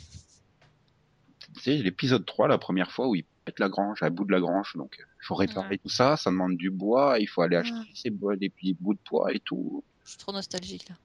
c'est 1.61 1.77
l'épisode 1.77 2.27
3, 2.27 2.49
la 2.49 2.59
première 2.59 2.91
fois 2.91 3.07
où 3.09 3.15
il 3.15 3.25
pète 3.45 3.61
la 3.61 3.69
grange, 3.69 4.03
à 4.03 4.11
bout 4.11 4.25
de 4.25 4.33
la 4.33 4.41
grange. 4.41 4.73
Donc, 4.75 4.97
il 4.99 5.25
faut 5.27 5.37
réparer 5.37 5.69
Ouais. 5.71 5.79
tout 5.79 5.89
ça. 5.89 6.17
Ça 6.17 6.31
demande 6.31 6.57
du 6.57 6.71
bois. 6.71 7.19
Il 7.21 7.27
faut 7.29 7.43
aller 7.43 7.57
acheter 7.57 7.77
Ouais. 7.79 7.85
ces 7.95 8.11
bois, 8.11 8.35
des 8.35 8.51
petits 8.51 8.75
bouts 8.75 8.95
de 8.95 8.99
bois 9.09 9.33
et 9.33 9.39
tout. 9.39 9.85
Je 10.05 10.11
suis 10.11 10.19
trop 10.19 10.33
nostalgique 10.33 10.89
là. 10.89 10.97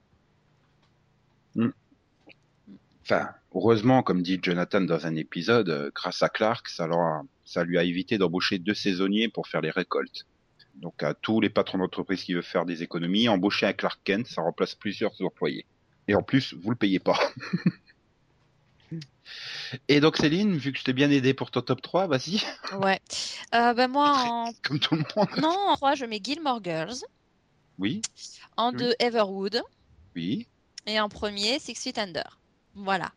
Enfin, 3.03 3.29
heureusement, 3.53 4.03
comme 4.03 4.21
dit 4.21 4.39
Jonathan 4.41 4.81
dans 4.81 5.05
un 5.05 5.15
épisode, 5.15 5.91
grâce 5.95 6.21
à 6.23 6.29
Clark, 6.29 6.67
ça, 6.69 6.85
leur 6.88 6.99
a- 6.99 7.23
ça 7.43 7.63
lui 7.63 7.77
a 7.77 7.83
évité 7.83 8.17
d'embaucher 8.17 8.59
deux 8.59 8.73
saisonniers 8.75 9.29
pour 9.29 9.47
faire 9.47 9.62
les 9.62 9.71
récoltes. 9.71 10.25
Donc 10.75 11.03
à 11.03 11.13
tous 11.13 11.41
les 11.41 11.49
patrons 11.49 11.77
d'entreprise 11.77 12.23
qui 12.23 12.34
veulent 12.34 12.43
faire 12.43 12.65
des 12.65 12.84
économies, 12.84 13.27
embaucher 13.27 13.65
un 13.65 13.73
Clark 13.73 13.99
Kent, 14.03 14.27
ça 14.27 14.41
remplace 14.41 14.75
plusieurs 14.75 15.12
employés. 15.21 15.65
Et 16.08 16.15
en 16.15 16.23
plus, 16.23 16.53
vous 16.53 16.69
le 16.71 16.75
payez 16.75 16.99
pas. 16.99 17.19
Et 19.88 19.99
donc 19.99 20.17
Céline, 20.17 20.58
vu 20.58 20.71
que 20.71 20.79
je 20.79 20.84
t'ai 20.84 20.93
bien 20.93 21.12
aidé 21.12 21.36
pour 21.36 21.51
ton 21.51 21.62
top 21.62 21.82
3, 21.82 22.08
vas-y, 22.08 22.41
Ouais. 22.82 22.99
Euh, 23.53 23.73
ben 23.75 23.88
moi, 23.88 24.13
en... 24.17 24.51
comme 24.63 24.79
tout 24.79 24.95
le 24.95 25.03
monde. 25.15 25.27
non, 25.39 25.55
en 25.69 25.75
3, 25.75 25.93
je 25.95 26.05
mets 26.05 26.19
Gilmore 26.23 26.63
Girls. 26.63 26.97
Oui, 27.77 28.01
En 28.58 28.71
Oui. 28.71 28.77
2, 28.77 28.93
Everwood. 28.99 29.62
oui. 30.15 30.47
Et 30.88 30.99
en 30.99 31.08
premier, 31.10 31.60
Six 31.60 31.75
Feet 31.75 31.99
Under. 31.99 32.39
Voilà. 32.73 33.12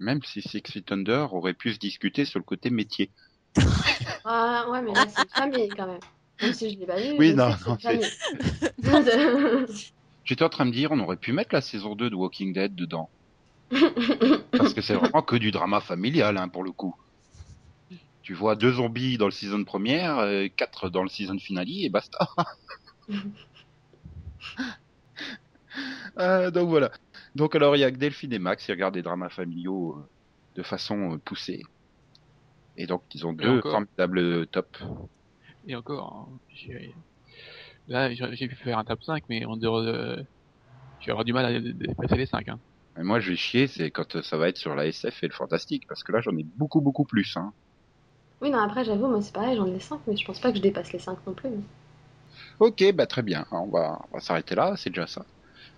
Même 0.00 0.20
si 0.24 0.42
Six 0.42 0.62
Feet 0.68 0.90
Under 0.90 1.32
aurait 1.32 1.54
pu 1.54 1.72
se 1.74 1.78
discuter 1.78 2.24
sur 2.24 2.40
le 2.40 2.44
côté 2.44 2.70
métier. 2.70 3.10
Ah, 4.26 4.64
ouais, 4.70 4.80
mais 4.80 4.90
là, 4.92 5.04
c'est 5.14 5.28
famille 5.30 5.68
quand 5.76 5.86
même. 5.86 6.00
Même 6.44 6.54
si 6.54 6.74
je 6.74 6.78
l'ai 6.78 6.86
pas 6.86 7.00
vu. 7.00 7.14
Oui, 7.18 7.34
non. 7.34 7.50
J'étais 10.24 10.44
en 10.44 10.48
train 10.48 10.66
de 10.66 10.70
dire, 10.70 10.90
on 10.92 10.98
aurait 11.00 11.16
pu 11.16 11.32
mettre 11.32 11.54
la 11.54 11.60
saison 11.60 11.94
2 11.94 12.10
de 12.10 12.14
Walking 12.14 12.52
Dead 12.52 12.74
dedans. 12.74 13.10
Parce 14.52 14.72
que 14.74 14.80
c'est 14.80 14.94
vraiment 14.94 15.22
que 15.22 15.36
du 15.36 15.50
drama 15.50 15.80
familial, 15.80 16.36
hein, 16.36 16.48
pour 16.48 16.64
le 16.64 16.72
coup. 16.72 16.94
Tu 18.22 18.32
vois 18.32 18.56
deux 18.56 18.72
zombies 18.72 19.18
dans 19.18 19.26
le 19.26 19.32
season 19.32 19.64
première, 19.64 20.18
euh, 20.18 20.46
quatre 20.54 20.88
dans 20.88 21.02
le 21.02 21.10
season 21.10 21.38
finale, 21.38 21.66
et 21.68 21.88
basta. 21.90 22.28
Euh, 26.18 26.50
donc 26.52 26.68
voilà. 26.68 26.92
Donc 27.34 27.56
alors 27.56 27.74
il 27.76 27.80
y 27.80 27.84
a 27.84 27.90
que 27.90 27.96
Delphine 27.96 28.32
et 28.32 28.38
Max 28.38 28.64
qui 28.64 28.70
regardent 28.70 28.94
des 28.94 29.02
dramas 29.02 29.28
familiaux 29.28 29.96
euh, 29.98 30.08
de 30.54 30.62
façon 30.62 31.14
euh, 31.14 31.18
poussée. 31.18 31.62
Et 32.76 32.86
donc 32.86 33.02
ils 33.12 33.26
ont 33.26 33.32
Et 33.32 33.36
deux 33.36 33.58
encore. 33.58 33.72
formidables 33.72 34.46
tops. 34.48 34.84
Et 35.66 35.74
encore, 35.76 36.28
hein, 36.32 36.38
j'ai- 36.48 36.94
là, 37.86 38.12
j'ai 38.12 38.48
pu 38.48 38.56
faire 38.56 38.78
un 38.78 38.84
top 38.84 39.02
5, 39.02 39.24
mais 39.28 39.44
en 39.44 39.56
dehors 39.56 39.82
de... 39.82 40.24
Avoir 41.06 41.24
du 41.24 41.34
mal 41.34 41.44
à 41.44 41.60
dé- 41.60 41.74
dépasser 41.74 42.16
les 42.16 42.24
5. 42.26 42.48
Hein. 42.48 42.58
Et 42.98 43.02
moi 43.02 43.20
je 43.20 43.30
vais 43.30 43.36
chier, 43.36 43.66
c'est 43.66 43.90
quand 43.90 44.16
euh, 44.16 44.22
ça 44.22 44.38
va 44.38 44.48
être 44.48 44.56
sur 44.56 44.74
la 44.74 44.86
SF 44.86 45.22
et 45.22 45.28
le 45.28 45.34
fantastique, 45.34 45.82
parce 45.86 46.02
que 46.02 46.12
là 46.12 46.22
j'en 46.22 46.34
ai 46.38 46.44
beaucoup 46.44 46.80
beaucoup 46.80 47.04
plus. 47.04 47.36
Hein. 47.36 47.52
Oui, 48.40 48.50
non, 48.50 48.58
après, 48.58 48.84
j'avoue, 48.86 49.06
moi, 49.08 49.20
c'est 49.20 49.32
pareil, 49.34 49.56
j'en 49.56 49.66
ai 49.66 49.80
5, 49.80 50.00
mais 50.06 50.16
je 50.16 50.24
pense 50.24 50.40
pas 50.40 50.50
que 50.50 50.56
je 50.56 50.62
dépasse 50.62 50.92
les 50.94 50.98
5 50.98 51.18
non 51.26 51.34
plus. 51.34 51.50
Ok, 52.58 52.82
bah 52.94 53.06
très 53.06 53.22
bien. 53.22 53.44
On 53.50 53.68
va, 53.68 54.00
on 54.10 54.14
va 54.16 54.20
s'arrêter 54.20 54.54
là, 54.54 54.74
c'est 54.76 54.90
déjà 54.90 55.06
ça. 55.06 55.26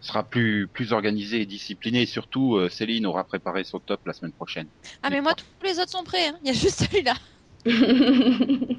Ce 0.00 0.08
sera 0.08 0.22
plus, 0.28 0.68
plus 0.68 0.92
organisé 0.92 1.40
et 1.40 1.46
discipliné. 1.46 2.02
Et 2.02 2.06
surtout, 2.06 2.56
euh, 2.56 2.68
Céline 2.68 3.06
aura 3.06 3.24
préparé 3.24 3.64
son 3.64 3.80
top 3.80 4.00
la 4.06 4.12
semaine 4.12 4.32
prochaine. 4.32 4.68
Ah, 5.02 5.10
mais 5.10 5.20
moi, 5.20 5.34
tous 5.34 5.44
les 5.66 5.78
autres 5.80 5.90
sont 5.90 6.04
prêts. 6.04 6.28
hein. 6.28 6.38
Il 6.42 6.48
y 6.48 6.50
a 6.50 6.54
juste 6.54 6.84
celui-là. 6.84 7.14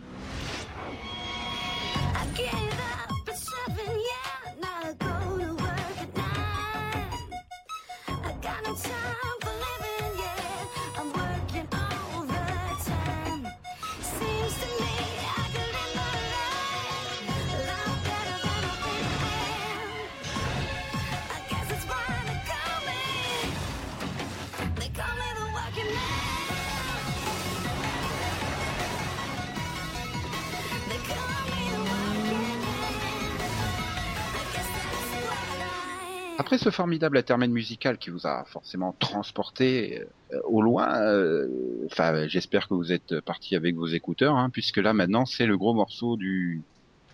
Après 36.48 36.60
ce 36.60 36.70
formidable 36.70 37.18
intermède 37.18 37.52
musical 37.52 37.98
qui 37.98 38.10
vous 38.10 38.26
a 38.26 38.46
forcément 38.46 38.96
transporté 39.00 40.06
euh, 40.32 40.40
au 40.46 40.62
loin, 40.62 40.98
euh, 41.02 41.46
enfin, 41.88 42.26
j'espère 42.30 42.70
que 42.70 42.74
vous 42.74 42.94
êtes 42.94 43.20
parti 43.20 43.58
avec 43.58 43.76
vos 43.76 43.88
écouteurs, 43.88 44.38
hein, 44.38 44.50
puisque 44.50 44.78
là 44.78 44.94
maintenant 44.94 45.26
c'est 45.26 45.46
le 45.46 45.58
gros 45.58 45.74
morceau 45.74 46.16
du, 46.16 46.62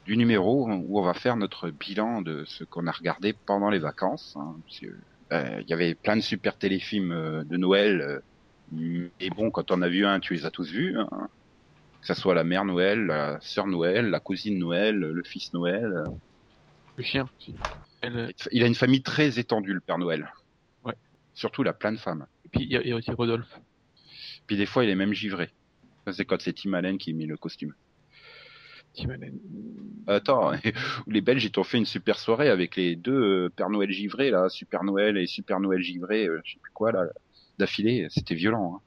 du 0.05 0.17
numéro 0.17 0.69
où 0.69 0.99
on 0.99 1.01
va 1.01 1.15
faire 1.15 1.35
notre 1.35 1.71
bilan 1.71 2.21
de 2.21 2.43
ce 2.45 2.63
qu'on 2.63 2.85
a 2.85 2.91
regardé 2.91 3.33
pendant 3.47 3.71
les 3.71 3.79
vacances. 3.79 4.37
Hein, 4.37 4.55
euh, 5.31 5.61
il 5.61 5.67
y 5.67 5.73
avait 5.73 5.95
plein 5.95 6.15
de 6.15 6.21
super 6.21 6.55
téléfilms 6.55 7.11
euh, 7.11 7.43
de 7.43 7.57
Noël. 7.57 8.01
euh, 8.77 9.09
et 9.19 9.31
bon, 9.31 9.49
quand 9.49 9.71
on 9.71 9.81
a 9.81 9.89
vu 9.89 10.05
un, 10.05 10.19
tu 10.19 10.35
les 10.35 10.45
as 10.45 10.51
tous 10.51 10.69
vus. 10.69 10.95
Hein, 10.95 11.09
que 12.01 12.05
ça 12.05 12.13
soit 12.13 12.35
la 12.35 12.43
mère 12.43 12.65
Noël, 12.65 13.07
la 13.07 13.39
sœur 13.41 13.65
Noël, 13.65 14.11
la 14.11 14.19
cousine 14.19 14.59
Noël, 14.59 14.95
le 14.95 15.23
fils 15.23 15.53
Noël. 15.53 15.85
euh. 15.85 16.03
Le 16.97 17.03
chien. 17.03 17.27
Elle, 18.03 18.17
euh, 18.17 18.31
Il 18.51 18.63
a 18.63 18.67
une 18.67 18.75
famille 18.75 19.01
très 19.01 19.39
étendue, 19.39 19.73
le 19.73 19.79
Père 19.79 19.97
Noël. 19.97 20.31
Ouais. 20.83 20.93
Surtout, 21.33 21.63
il 21.63 21.67
a 21.67 21.73
plein 21.73 21.91
de 21.91 21.97
femmes. 21.97 22.25
et 22.45 22.49
puis 22.49 22.63
il 22.63 22.71
y, 22.71 22.77
a- 22.77 22.81
il 22.81 22.89
y 22.89 22.91
a 22.91 22.95
aussi 22.95 23.11
Rodolphe. 23.11 23.59
Puis 24.45 24.57
des 24.57 24.65
fois, 24.65 24.83
il 24.83 24.89
est 24.89 24.95
même 24.95 25.13
givré. 25.13 25.49
Ça, 26.05 26.13
c'est 26.13 26.25
quand 26.25 26.41
c'est 26.41 26.53
Tim 26.53 26.73
Allen 26.73 26.97
qui 26.97 27.13
met 27.13 27.25
le 27.25 27.37
costume. 27.37 27.73
Tim 28.93 29.09
Allen. 29.09 29.39
Attends, 30.05 30.51
les 31.07 31.21
Belges, 31.21 31.45
ils 31.45 31.51
t'ont 31.51 31.63
fait 31.63 31.77
une 31.77 31.85
super 31.85 32.19
soirée 32.19 32.49
avec 32.49 32.75
les 32.75 32.95
deux 32.95 33.45
euh, 33.45 33.49
Père 33.49 33.69
Noël 33.69 33.89
givrés, 33.91 34.29
là, 34.29 34.49
Super 34.49 34.83
Noël 34.83 35.17
et 35.17 35.25
Super 35.27 35.59
Noël 35.59 35.81
givré, 35.81 36.27
euh, 36.27 36.41
je 36.43 36.53
sais 36.53 36.59
plus 36.61 36.71
quoi, 36.73 36.91
là, 36.91 37.05
d'affilée. 37.57 38.07
C'était 38.09 38.35
violent. 38.35 38.75
Hein. 38.75 38.81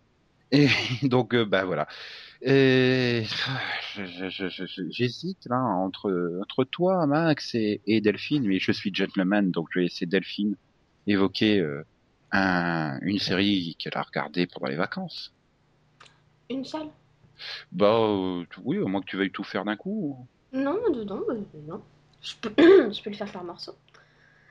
Et 0.53 0.69
donc, 1.09 1.35
euh, 1.35 1.45
bah 1.45 1.65
voilà. 1.65 1.89
Et 2.43 3.25
j'hésite 4.91 5.47
là 5.47 5.59
entre 5.59 6.39
entre 6.41 6.65
toi, 6.65 7.07
Max 7.07 7.55
et, 7.55 7.81
et 7.87 8.01
Delphine, 8.01 8.47
mais 8.47 8.59
je 8.59 8.73
suis 8.73 8.95
gentleman, 8.95 9.51
donc 9.51 9.69
je 9.73 9.79
vais 9.79 9.85
laisser 9.85 10.07
Delphine 10.07 10.57
évoquer 11.07 11.61
euh, 11.61 11.85
un, 12.33 12.99
une 13.03 13.19
série 13.19 13.77
qu'elle 13.79 13.97
a 13.97 14.03
regardée 14.03 14.47
pendant 14.47 14.69
les 14.69 14.77
vacances. 14.77 15.33
Une 16.51 16.65
seule 16.65 16.89
Bah 17.73 17.99
euh, 17.99 18.45
oui, 18.65 18.79
au 18.79 18.87
moins 18.87 19.01
que 19.01 19.07
tu 19.07 19.17
veuilles 19.17 19.31
tout 19.31 19.45
faire 19.45 19.65
d'un 19.65 19.77
coup. 19.77 20.17
Non, 20.53 20.79
dedans, 20.93 21.23
euh, 21.29 21.43
non. 21.67 21.83
Je 22.21 22.35
peux... 22.41 22.53
je 22.59 23.03
peux 23.03 23.11
le 23.11 23.17
faire 23.17 23.31
par 23.31 23.45
morceaux. 23.45 23.77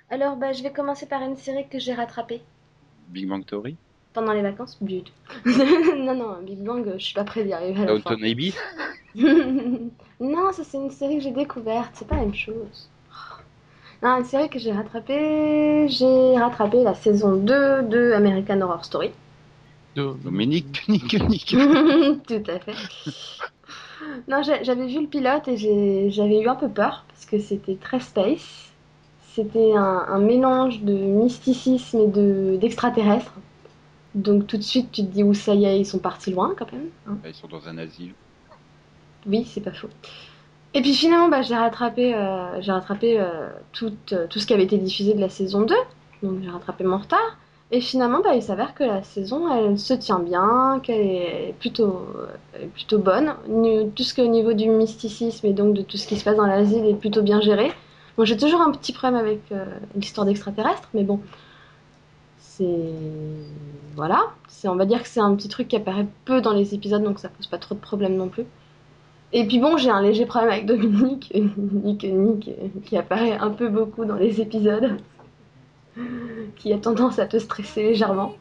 Alors, 0.09 0.37
bah, 0.37 0.53
je 0.53 0.61
vais 0.61 0.71
commencer 0.71 1.07
par 1.07 1.21
une 1.23 1.35
série 1.35 1.67
que 1.67 1.79
j'ai 1.79 1.93
rattrapée 1.93 2.41
Big 3.09 3.27
Bang 3.27 3.45
Theory, 3.45 3.75
pendant 4.15 4.33
les 4.33 4.41
vacances. 4.41 4.77
Du 4.81 5.03
tout. 5.03 5.13
non, 5.45 6.15
non, 6.15 6.37
Big 6.41 6.63
Bang, 6.63 6.87
euh, 6.87 6.95
je 6.97 7.05
suis 7.05 7.13
pas 7.13 7.25
près 7.25 7.43
d'y 7.43 7.53
arriver 7.53 7.83
à 7.83 7.85
la. 7.85 7.91
Downton 7.91 8.23
Abbey. 8.23 8.53
non, 10.19 10.51
ça 10.51 10.63
c'est 10.63 10.77
une 10.77 10.89
série 10.89 11.17
que 11.17 11.23
j'ai 11.23 11.31
découverte, 11.31 11.91
c'est 11.93 12.07
pas 12.07 12.15
la 12.15 12.21
même 12.21 12.33
chose. 12.33 12.89
Non, 14.01 14.17
une 14.17 14.25
série 14.25 14.49
que 14.49 14.59
j'ai 14.59 14.71
rattrapée, 14.71 15.87
j'ai 15.89 16.37
rattrapé 16.37 16.83
la 16.83 16.95
saison 16.95 17.35
2 17.35 17.83
de 17.83 18.13
American 18.13 18.61
Horror 18.61 18.83
Story. 18.83 19.11
De... 19.95 20.13
Dominique, 20.23 20.71
tu 20.85 20.91
niques, 20.91 21.13
niques. 21.29 21.55
Tout 22.27 22.43
à 22.47 22.59
fait. 22.59 22.75
Non, 24.27 24.41
j'avais 24.43 24.87
vu 24.87 25.01
le 25.01 25.07
pilote 25.07 25.47
et 25.47 25.57
j'avais 26.09 26.41
eu 26.41 26.47
un 26.47 26.55
peu 26.55 26.69
peur 26.69 27.05
parce 27.07 27.25
que 27.25 27.39
c'était 27.39 27.75
très 27.75 27.99
space. 27.99 28.69
C'était 29.33 29.73
un, 29.75 30.05
un 30.07 30.19
mélange 30.19 30.81
de 30.81 30.93
mysticisme 30.93 31.99
et 31.99 32.07
de 32.07 32.57
d'extraterrestre. 32.57 33.33
Donc 34.15 34.47
tout 34.47 34.57
de 34.57 34.63
suite, 34.63 34.91
tu 34.91 35.01
te 35.05 35.11
dis 35.11 35.23
où 35.23 35.33
ça 35.33 35.53
y 35.53 35.65
est, 35.65 35.79
ils 35.79 35.85
sont 35.85 35.99
partis 35.99 36.31
loin 36.31 36.55
quand 36.57 36.71
même. 36.71 36.87
hein. 37.07 37.17
Ils 37.27 37.33
sont 37.33 37.47
dans 37.47 37.67
un 37.67 37.77
asile. 37.77 38.13
Oui, 39.27 39.45
c'est 39.45 39.61
pas 39.61 39.73
faux. 39.73 39.89
Et 40.73 40.81
puis 40.81 40.93
finalement, 40.93 41.29
bah, 41.29 41.41
j'ai 41.41 41.55
rattrapé, 41.55 42.15
euh, 42.15 42.61
j'ai 42.61 42.71
rattrapé 42.71 43.19
euh, 43.19 43.49
tout, 43.73 43.93
euh, 44.13 44.25
tout 44.29 44.39
ce 44.39 44.45
qui 44.45 44.53
avait 44.53 44.63
été 44.63 44.77
diffusé 44.77 45.13
de 45.13 45.19
la 45.19 45.29
saison 45.29 45.61
2. 45.61 45.75
Donc 46.23 46.41
j'ai 46.41 46.49
rattrapé 46.49 46.83
mon 46.85 46.97
retard. 46.97 47.37
Et 47.71 47.81
finalement, 47.81 48.21
bah, 48.21 48.35
il 48.35 48.43
s'avère 48.43 48.73
que 48.73 48.83
la 48.83 49.03
saison, 49.03 49.51
elle 49.53 49.77
se 49.79 49.93
tient 49.93 50.19
bien, 50.19 50.79
qu'elle 50.83 51.01
est 51.01 51.55
plutôt, 51.59 52.05
plutôt 52.73 52.99
bonne. 52.99 53.33
Tout 53.95 54.03
ce 54.03 54.13
qui 54.13 54.21
est 54.21 54.23
au 54.23 54.27
niveau 54.29 54.53
du 54.53 54.69
mysticisme 54.69 55.47
et 55.47 55.53
donc 55.53 55.73
de 55.73 55.81
tout 55.81 55.97
ce 55.97 56.07
qui 56.07 56.15
se 56.15 56.23
passe 56.23 56.37
dans 56.37 56.45
l'asile 56.45 56.85
est 56.85 56.93
plutôt 56.93 57.21
bien 57.23 57.41
géré. 57.41 57.71
Bon, 58.17 58.23
j'ai 58.23 58.37
toujours 58.37 58.61
un 58.61 58.71
petit 58.71 58.93
problème 58.93 59.19
avec 59.19 59.41
l'histoire 59.95 60.25
d'extraterrestres, 60.27 60.89
mais 60.93 61.03
bon, 61.03 61.19
c'est... 62.37 62.63
Voilà. 63.95 64.33
C'est, 64.47 64.67
on 64.67 64.75
va 64.75 64.85
dire 64.85 65.01
que 65.01 65.07
c'est 65.07 65.19
un 65.19 65.35
petit 65.35 65.47
truc 65.47 65.67
qui 65.69 65.75
apparaît 65.75 66.07
peu 66.25 66.41
dans 66.41 66.53
les 66.53 66.73
épisodes, 66.73 67.03
donc 67.03 67.19
ça 67.19 67.29
pose 67.29 67.47
pas 67.47 67.57
trop 67.57 67.75
de 67.75 67.79
problèmes 67.79 68.15
non 68.15 68.27
plus. 68.27 68.45
Et 69.33 69.45
puis 69.45 69.59
bon, 69.59 69.77
j'ai 69.77 69.89
un 69.89 70.01
léger 70.01 70.25
problème 70.25 70.51
avec 70.51 70.65
Dominique, 70.65 71.33
Nick, 71.57 72.03
Nick, 72.03 72.49
qui 72.85 72.97
apparaît 72.97 73.37
un 73.37 73.49
peu 73.49 73.69
beaucoup 73.69 74.05
dans 74.05 74.15
les 74.15 74.41
épisodes, 74.41 74.97
qui 76.55 76.73
a 76.73 76.77
tendance 76.77 77.19
à 77.19 77.25
te 77.25 77.37
stresser 77.37 77.83
légèrement. 77.83 78.33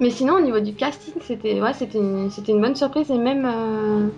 Mais 0.00 0.10
sinon, 0.10 0.34
au 0.34 0.40
niveau 0.40 0.60
du 0.60 0.74
casting, 0.74 1.14
c'était 1.20 1.60
ouais, 1.60 1.74
c'était 1.74 1.98
une, 1.98 2.30
c'était 2.30 2.52
une 2.52 2.60
bonne 2.60 2.76
surprise 2.76 3.10
et 3.10 3.18
même 3.18 3.44
euh, 3.44 4.08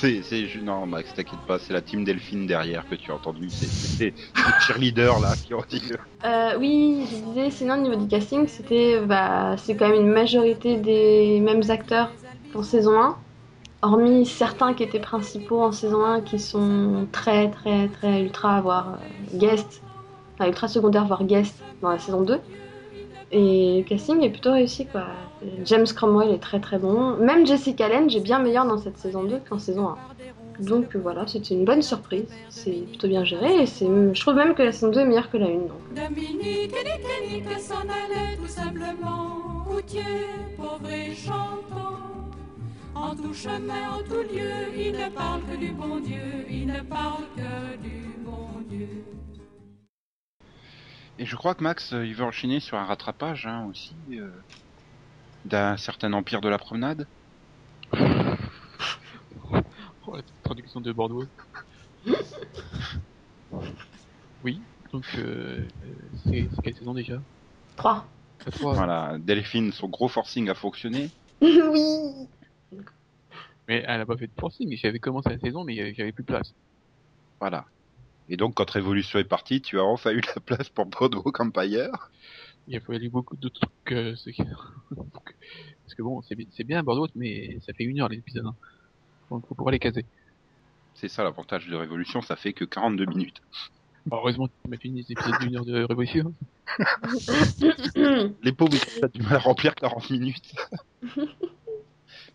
C'est, 0.00 0.22
c'est, 0.22 0.48
non, 0.62 0.86
Max, 0.86 1.12
t'inquiète 1.12 1.40
pas, 1.46 1.58
c'est 1.58 1.74
la 1.74 1.82
team 1.82 2.04
Delphine 2.04 2.46
derrière 2.46 2.88
que 2.88 2.94
tu 2.94 3.10
as 3.10 3.14
entendu. 3.14 3.50
C'est, 3.50 4.14
les 4.46 4.54
cheerleaders 4.58 5.20
là 5.20 5.36
qui 5.36 5.52
ont 5.52 5.62
dit. 5.68 5.92
euh, 6.24 6.56
oui, 6.58 7.06
je 7.10 7.16
disais, 7.16 7.50
sinon 7.50 7.74
au 7.74 7.82
niveau 7.82 7.96
du 7.96 8.08
casting, 8.08 8.46
c'était 8.48 8.98
bah, 9.04 9.56
c'est 9.58 9.76
quand 9.76 9.88
même 9.90 10.00
une 10.06 10.12
majorité 10.12 10.78
des 10.78 11.40
mêmes 11.40 11.62
acteurs 11.68 12.16
qu'en 12.48 12.62
saison 12.62 12.98
1, 12.98 13.22
hormis 13.82 14.24
certains 14.24 14.72
qui 14.74 14.84
étaient 14.84 15.00
principaux 15.00 15.62
en 15.62 15.72
saison 15.72 16.02
1 16.02 16.22
qui 16.22 16.38
sont 16.38 17.06
très 17.12 17.50
très 17.50 17.90
très 17.90 18.22
ultra 18.22 18.62
voire 18.62 18.94
euh, 18.94 19.36
guest, 19.38 19.84
enfin 20.38 20.48
ultra 20.48 20.68
secondaire 20.68 21.06
voire 21.06 21.24
guest 21.24 21.66
dans 21.82 21.90
la 21.90 21.98
saison 21.98 22.22
2. 22.22 22.40
Et 23.32 23.78
le 23.78 23.82
casting 23.84 24.22
est 24.22 24.30
plutôt 24.30 24.52
réussi 24.52 24.86
quoi. 24.86 25.06
James 25.64 25.86
Cromwell 25.86 26.32
est 26.32 26.38
très 26.38 26.60
très 26.60 26.78
bon. 26.78 27.16
Même 27.16 27.46
Jessica 27.46 27.88
Lange 27.88 28.14
est 28.14 28.20
bien 28.20 28.40
meilleure 28.40 28.66
dans 28.66 28.78
cette 28.78 28.98
saison 28.98 29.22
2 29.22 29.40
qu'en 29.48 29.58
saison 29.58 29.88
1. 29.88 29.96
Donc 30.60 30.94
voilà, 30.96 31.26
c'était 31.26 31.54
une 31.54 31.64
bonne 31.64 31.82
surprise. 31.82 32.28
C'est 32.50 32.86
plutôt 32.88 33.08
bien 33.08 33.24
géré 33.24 33.62
et 33.62 33.66
c'est, 33.66 33.86
je 33.86 34.20
trouve 34.20 34.34
même 34.34 34.54
que 34.54 34.62
la 34.62 34.72
saison 34.72 34.90
2 34.90 35.00
est 35.00 35.04
meilleure 35.06 35.30
que 35.30 35.38
la 35.38 35.46
1. 35.46 35.48
Donc. 35.50 35.70
Dominique 35.94 36.74
et 36.74 37.34
et 37.34 37.40
Nick 37.40 37.58
s'en 37.58 37.80
allaient 37.80 38.36
tout 38.36 38.48
simplement, 38.48 39.64
routier, 39.66 40.02
pauvre 40.56 40.90
et 40.90 41.14
chantant. 41.14 41.98
En 42.94 43.14
tout 43.14 43.32
chemin, 43.32 43.94
en 43.94 44.02
tout 44.02 44.22
lieu, 44.34 44.50
il 44.76 44.92
ne 44.92 45.08
parle 45.08 45.40
que 45.50 45.56
du 45.56 45.72
bon 45.72 46.00
Dieu, 46.00 46.44
il 46.50 46.66
ne 46.66 46.80
parle 46.80 47.24
que 47.36 47.76
du 47.82 48.14
bon 48.24 48.60
Dieu. 48.68 49.04
Et 51.20 51.26
je 51.26 51.36
crois 51.36 51.54
que 51.54 51.62
Max, 51.62 51.92
euh, 51.92 52.06
il 52.06 52.14
veut 52.14 52.24
enchaîner 52.24 52.60
sur 52.60 52.78
un 52.78 52.86
rattrapage 52.86 53.46
hein, 53.46 53.66
aussi 53.68 53.94
euh, 54.12 54.30
d'un 55.44 55.76
certain 55.76 56.14
empire 56.14 56.40
de 56.40 56.48
la 56.48 56.56
promenade. 56.58 57.06
Oh, 60.06 60.16
la 60.16 60.22
traduction 60.42 60.80
de 60.80 60.92
Bordeaux. 60.92 61.26
oui, 64.42 64.62
donc 64.92 65.04
euh, 65.18 65.68
c'est 66.24 66.48
quelle 66.62 66.74
saison 66.74 66.94
déjà? 66.94 67.20
3. 67.76 68.10
La 68.46 68.52
trois. 68.52 68.74
Voilà, 68.74 69.18
Delphine, 69.18 69.72
son 69.72 69.88
gros 69.88 70.08
forcing 70.08 70.48
a 70.48 70.54
fonctionné. 70.54 71.10
oui 71.42 72.28
Mais 73.68 73.84
elle 73.86 74.00
a 74.00 74.06
pas 74.06 74.16
fait 74.16 74.28
de 74.28 74.32
forcing, 74.40 74.74
j'avais 74.76 74.98
commencé 75.00 75.28
la 75.28 75.38
saison 75.38 75.64
mais 75.64 75.74
il 75.74 75.76
y 75.76 75.80
avait- 75.80 75.94
j'avais 75.94 76.12
plus 76.12 76.24
de 76.24 76.32
place. 76.32 76.54
Voilà. 77.40 77.66
Et 78.30 78.36
donc, 78.36 78.54
quand 78.54 78.70
Révolution 78.70 79.18
est 79.18 79.24
partie, 79.24 79.60
tu 79.60 79.78
as 79.78 79.82
enfin 79.84 80.12
eu 80.12 80.20
la 80.34 80.40
place 80.40 80.68
pour 80.68 80.86
Boardwalk 80.86 81.40
Empire. 81.40 81.90
Il 82.68 82.76
a 82.76 82.80
fallu 82.80 83.10
beaucoup 83.10 83.36
de 83.36 83.48
trucs. 83.48 83.70
euh, 83.92 84.14
Parce 84.96 85.94
que 85.96 86.02
bon, 86.02 86.22
c'est 86.22 86.36
bi- 86.36 86.48
c'est 86.52 86.62
bien 86.62 86.84
Bordeaux, 86.84 87.08
mais 87.16 87.58
ça 87.66 87.72
fait 87.74 87.82
une 87.82 88.00
heure 88.00 88.08
l'épisode. 88.08 88.46
Hein. 88.46 88.54
Donc 89.30 89.46
faut 89.48 89.56
pouvoir 89.56 89.72
les 89.72 89.80
caser. 89.80 90.06
C'est 90.94 91.08
ça 91.08 91.24
l'avantage 91.24 91.66
de 91.66 91.74
Révolution, 91.74 92.22
ça 92.22 92.36
fait 92.36 92.52
que 92.52 92.64
42 92.64 93.06
minutes. 93.06 93.38
Bon, 94.06 94.18
heureusement 94.18 94.46
tu 94.46 94.54
m'as 94.68 94.76
fini 94.76 95.02
les 95.02 95.12
épisodes 95.12 95.40
d'une 95.40 95.56
heure 95.56 95.64
de 95.64 95.82
Révolution. 95.82 96.32
Les 98.42 98.52
pauvres, 98.52 98.74
ils 98.74 99.04
ont 99.04 99.08
du 99.12 99.22
mal 99.22 99.34
à 99.34 99.38
remplir 99.38 99.74
40 99.74 100.08
minutes. 100.10 100.54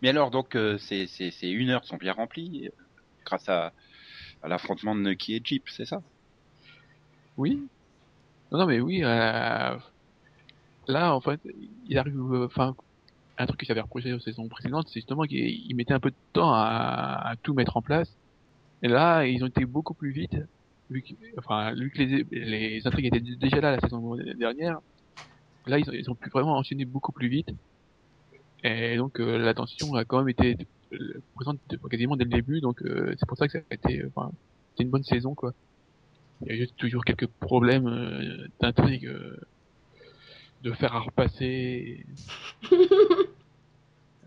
Mais 0.02 0.10
alors, 0.10 0.30
donc, 0.30 0.56
euh, 0.56 0.76
ces, 0.78 1.06
ces, 1.06 1.30
ces 1.30 1.48
une 1.48 1.70
heure 1.70 1.84
sont 1.84 1.96
bien 1.96 2.12
remplies 2.12 2.66
euh, 2.66 2.70
grâce 3.24 3.48
à, 3.48 3.72
l'affrontement 4.48 4.94
de 4.94 5.00
Nucky 5.00 5.34
et 5.34 5.40
Jeep, 5.42 5.64
c'est 5.68 5.86
ça? 5.86 6.02
Oui. 7.36 7.60
Non, 8.52 8.58
non, 8.60 8.66
mais 8.66 8.80
oui. 8.80 9.02
euh, 9.04 9.76
Là, 10.88 11.14
en 11.14 11.20
fait, 11.20 11.40
il 11.86 11.98
arrive. 11.98 12.16
Enfin, 12.44 12.74
un 13.38 13.46
truc 13.46 13.60
que 13.60 13.66
j'avais 13.66 13.80
reproché 13.80 14.12
aux 14.12 14.20
saisons 14.20 14.48
précédentes, 14.48 14.88
c'est 14.88 15.00
justement 15.00 15.24
qu'il 15.24 15.38
il 15.40 15.74
mettait 15.76 15.94
un 15.94 16.00
peu 16.00 16.10
de 16.10 16.16
temps 16.32 16.52
à, 16.54 17.34
tout 17.42 17.54
mettre 17.54 17.76
en 17.76 17.82
place. 17.82 18.16
Et 18.82 18.88
là, 18.88 19.26
ils 19.26 19.42
ont 19.44 19.48
été 19.48 19.64
beaucoup 19.66 19.94
plus 19.94 20.12
vite. 20.12 20.36
Vu 20.90 21.02
que, 21.02 21.14
enfin, 21.38 21.74
vu 21.74 21.90
que 21.90 22.02
les, 22.02 22.86
intrigues 22.86 23.06
étaient 23.06 23.20
déjà 23.20 23.60
là 23.60 23.72
la 23.72 23.80
saison 23.80 24.16
dernière, 24.38 24.78
là, 25.66 25.78
ils 25.78 26.10
ont, 26.10 26.14
pu 26.14 26.30
vraiment 26.30 26.56
enchaîner 26.58 26.84
beaucoup 26.84 27.12
plus 27.12 27.28
vite. 27.28 27.50
Et 28.62 28.96
donc, 28.96 29.20
euh, 29.20 29.38
la 29.38 29.54
tension 29.54 29.94
a 29.94 30.04
quand 30.04 30.18
même 30.18 30.28
été 30.28 30.56
présente 31.34 31.58
quasiment 31.90 32.16
dès 32.16 32.24
le 32.24 32.30
début. 32.30 32.60
Donc, 32.60 32.82
euh, 32.82 33.14
c'est 33.18 33.26
pour 33.26 33.36
ça 33.38 33.46
que 33.46 33.52
ça 33.52 33.64
a 33.70 33.74
été, 33.74 34.00
euh, 34.02 34.10
enfin, 34.14 34.30
c'est 34.76 34.82
une 34.84 34.90
bonne 34.90 35.04
saison, 35.04 35.34
quoi. 35.34 35.52
Il 36.42 36.48
y 36.48 36.52
a 36.52 36.56
juste 36.56 36.76
toujours 36.76 37.04
quelques 37.04 37.26
problèmes 37.26 37.86
euh, 37.86 38.46
d'intrigue, 38.60 39.06
euh, 39.06 39.36
de 40.62 40.72
faire 40.72 40.94
à 40.94 41.00
repasser, 41.00 42.04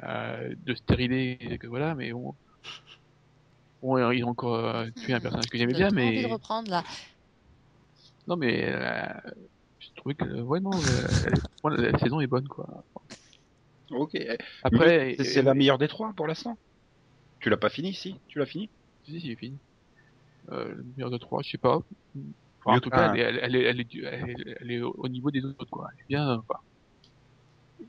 euh, 0.03 0.55
de 0.65 0.73
stériler, 0.75 1.37
et 1.41 1.57
que 1.57 1.67
voilà, 1.67 1.95
mais 1.95 2.11
bon. 2.11 2.33
Bon, 3.81 4.11
ils 4.11 4.23
ont 4.25 4.29
encore 4.29 4.85
tué 4.95 5.13
un 5.13 5.21
personnage 5.21 5.45
que 5.49 5.57
j'aimais 5.57 5.73
bien, 5.73 5.87
trop 5.87 5.97
envie 5.99 6.15
mais 6.17 6.23
de 6.23 6.27
reprendre 6.27 6.69
là. 6.69 6.83
non, 8.27 8.35
mais 8.35 8.65
euh, 8.67 9.07
je 9.79 9.87
trouvais 9.95 10.15
que 10.15 10.25
ouais 10.41 10.59
non, 10.59 10.71
la, 11.63 11.77
la 11.91 11.97
saison 11.99 12.19
est 12.19 12.27
bonne 12.27 12.47
quoi. 12.49 12.83
Ok. 13.91 14.17
Après, 14.63 15.15
C'est- 15.17 15.41
la 15.41 15.53
meilleure 15.53 15.77
des 15.77 15.87
trois 15.87 16.13
pour 16.13 16.27
l'instant 16.27 16.57
Tu 17.39 17.49
l'as 17.49 17.57
pas 17.57 17.69
fini, 17.69 17.93
si? 17.93 18.15
Tu 18.27 18.39
l'as 18.39 18.45
fini? 18.45 18.69
Si, 19.03 19.19
si, 19.19 19.27
j'ai 19.27 19.35
fini. 19.35 19.59
Euh, 20.51 20.73
le 20.73 20.83
meilleur 20.83 21.09
de 21.09 21.17
trois, 21.17 21.41
je 21.43 21.49
sais 21.51 21.57
pas. 21.57 21.79
Enfin, 22.65 22.77
en 22.77 22.79
tout 22.81 22.89
cas, 22.89 23.09
un. 23.09 23.13
elle, 23.13 23.27
est- 23.27 23.39
elle, 23.41 23.55
est, 23.55 23.63
elle, 23.63 23.79
est, 23.81 24.57
elle, 24.61 24.71
est, 24.71 24.81
au 24.81 25.07
niveau 25.07 25.31
des 25.31 25.43
autres, 25.45 25.65
quoi. 25.69 25.87
Elle 25.93 26.01
est 26.03 26.07
bien. 26.09 26.37
Enfin, 26.37 26.59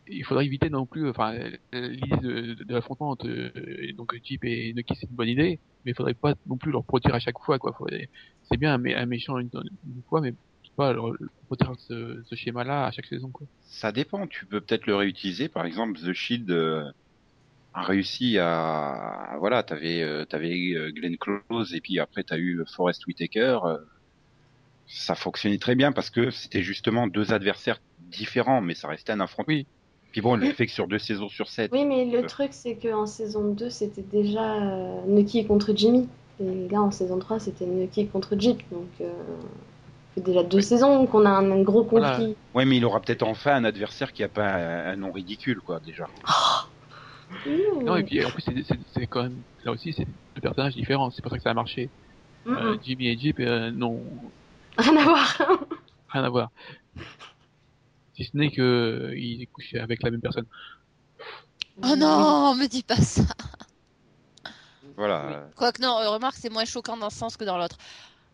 il 0.06 0.24
faudrait 0.24 0.46
éviter 0.46 0.70
non 0.70 0.86
plus. 0.86 1.08
Enfin, 1.08 1.32
l'idée 1.72 2.16
de, 2.18 2.54
de, 2.54 2.64
de 2.64 2.74
l'affrontement 2.74 3.10
entre 3.10 3.28
euh, 3.28 3.92
donc 3.96 4.14
Jeep 4.24 4.44
et 4.44 4.72
Nucky, 4.74 4.94
c'est 4.96 5.08
une 5.08 5.16
bonne 5.16 5.28
idée, 5.28 5.60
mais 5.84 5.92
il 5.92 5.94
faudrait 5.94 6.14
pas 6.14 6.34
non 6.46 6.56
plus 6.58 6.72
leur 6.72 6.84
produire 6.84 7.14
à 7.14 7.20
chaque 7.20 7.38
fois, 7.44 7.58
quoi. 7.58 7.76
C'est 8.42 8.56
bien 8.56 8.74
un, 8.74 8.78
mé- 8.78 8.96
un 8.96 9.06
méchant 9.06 9.38
une, 9.38 9.50
une 9.86 10.02
fois, 10.08 10.20
mais 10.20 10.34
pas 10.80 11.56
ce, 11.78 12.22
ce 12.24 12.34
schéma-là 12.34 12.86
à 12.86 12.90
chaque 12.90 13.06
saison, 13.06 13.28
quoi. 13.28 13.46
Ça 13.66 13.92
dépend, 13.92 14.26
tu 14.26 14.46
peux 14.46 14.60
peut-être 14.60 14.86
le 14.86 14.96
réutiliser. 14.96 15.48
Par 15.48 15.64
exemple, 15.66 15.98
The 15.98 16.12
Shield 16.12 16.50
euh, 16.50 16.90
a 17.74 17.82
réussi 17.82 18.38
à... 18.38 19.36
Voilà, 19.38 19.62
t'avais 19.62 20.02
euh, 20.02 20.24
t'avais 20.24 20.72
euh, 20.74 20.90
Glenn 20.92 21.16
Close 21.16 21.74
et 21.74 21.80
puis 21.80 21.98
après 21.98 22.22
t'as 22.24 22.38
eu 22.38 22.62
Forrest 22.74 23.06
Whitaker. 23.06 23.58
euh, 23.64 23.78
ça 24.86 25.14
fonctionnait 25.14 25.58
très 25.58 25.76
bien 25.76 25.92
parce 25.92 26.10
que 26.10 26.30
c'était 26.30 26.62
justement 26.62 27.06
deux 27.06 27.32
adversaires 27.32 27.80
différents, 28.10 28.60
mais 28.60 28.74
ça 28.74 28.88
restait 28.88 29.12
un 29.12 29.20
affrontement. 29.20 29.54
Oui. 29.54 29.66
Puis 30.10 30.20
bon, 30.20 30.34
elle 30.34 30.48
l'a 30.48 30.52
fait 30.52 30.66
que 30.66 30.72
sur 30.72 30.88
deux 30.88 30.98
saisons 30.98 31.28
sur 31.28 31.48
sept. 31.48 31.70
Oui, 31.72 31.84
mais 31.84 32.04
le 32.04 32.26
truc, 32.26 32.48
c'est 32.50 32.74
qu'en 32.74 33.06
saison 33.06 33.52
2, 33.52 33.70
c'était 33.70 34.02
déjà 34.02 34.56
euh, 34.56 35.00
Nucky 35.06 35.46
contre 35.46 35.72
Jimmy. 35.76 36.08
Et 36.40 36.68
là, 36.68 36.80
en 36.80 36.90
saison 36.90 37.18
3, 37.18 37.38
c'était 37.38 37.66
Nucky 37.66 38.08
contre 38.08 38.36
Jeep. 38.36 38.58
Donc, 38.72 38.88
euh, 39.00 39.12
fait 40.14 40.20
déjà 40.20 40.42
deux 40.42 40.60
saisons 40.60 41.06
qu'on 41.06 41.24
a 41.26 41.30
un, 41.30 41.50
un 41.50 41.62
gros 41.62 41.84
Voilà. 41.84 42.10
conflit. 42.16 42.36
Ouais, 42.54 42.64
mais 42.64 42.76
il 42.78 42.84
aura 42.84 43.00
peut-être 43.00 43.22
enfin 43.22 43.54
un 43.56 43.64
adversaire 43.64 44.12
qui 44.12 44.22
a 44.24 44.28
pas 44.28 44.46
un, 44.54 44.92
un 44.92 44.96
nom 44.96 45.12
ridicule, 45.12 45.60
quoi, 45.60 45.80
déjà. 45.80 46.06
Mmh. 47.46 47.84
Non, 47.84 47.96
et 47.96 48.02
puis 48.02 48.24
en 48.24 48.30
plus, 48.30 48.42
c'est- 48.42 49.06
quand 49.06 49.22
même, 49.22 49.36
là 49.64 49.70
aussi, 49.72 49.92
c'est 49.92 50.04
deux 50.34 50.40
personnages 50.40 50.74
différents, 50.74 51.10
c'est 51.10 51.22
pour 51.22 51.30
ça 51.30 51.36
que 51.38 51.42
ça 51.44 51.50
a 51.50 51.54
marché. 51.54 51.88
Euh. 52.46 52.76
Jimmy 52.82 53.08
et 53.08 53.18
Jeep, 53.18 53.38
euh, 53.40 53.70
non, 53.70 54.02
Rien 54.78 54.96
à 54.96 55.04
voir. 55.04 55.36
rien 56.08 56.24
à 56.24 56.28
voir. 56.28 56.50
Si 58.16 58.24
ce 58.24 58.36
n'est 58.36 58.50
que 58.50 58.60
euh, 58.62 59.16
il 59.18 59.42
est 59.42 59.46
couché 59.46 59.78
avec 59.78 60.02
la 60.02 60.10
même 60.10 60.20
personne. 60.20 60.46
Oh 61.82 61.94
non, 61.96 62.54
me 62.56 62.66
dis 62.66 62.82
pas 62.82 62.96
ça. 62.96 63.22
Voilà. 64.96 65.48
Quoique 65.56 65.80
non, 65.80 65.98
euh, 65.98 66.10
remarque, 66.10 66.36
c'est 66.38 66.50
moins 66.50 66.64
choquant 66.64 66.96
dans 66.96 67.10
ce 67.10 67.18
sens 67.18 67.36
que 67.36 67.44
dans 67.44 67.56
l'autre. 67.58 67.76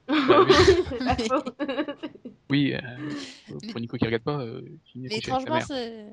Bah 0.09 0.45
oui. 0.47 0.53
Oui, 2.51 2.75
euh, 2.75 2.81
pour 3.71 3.81
Nico 3.81 3.97
qui 3.97 4.05
regarde 4.05 4.23
pas, 4.23 4.41
euh, 4.41 4.63
Mais 4.95 5.09
étrangement, 5.17 5.61
c'est... 5.63 6.07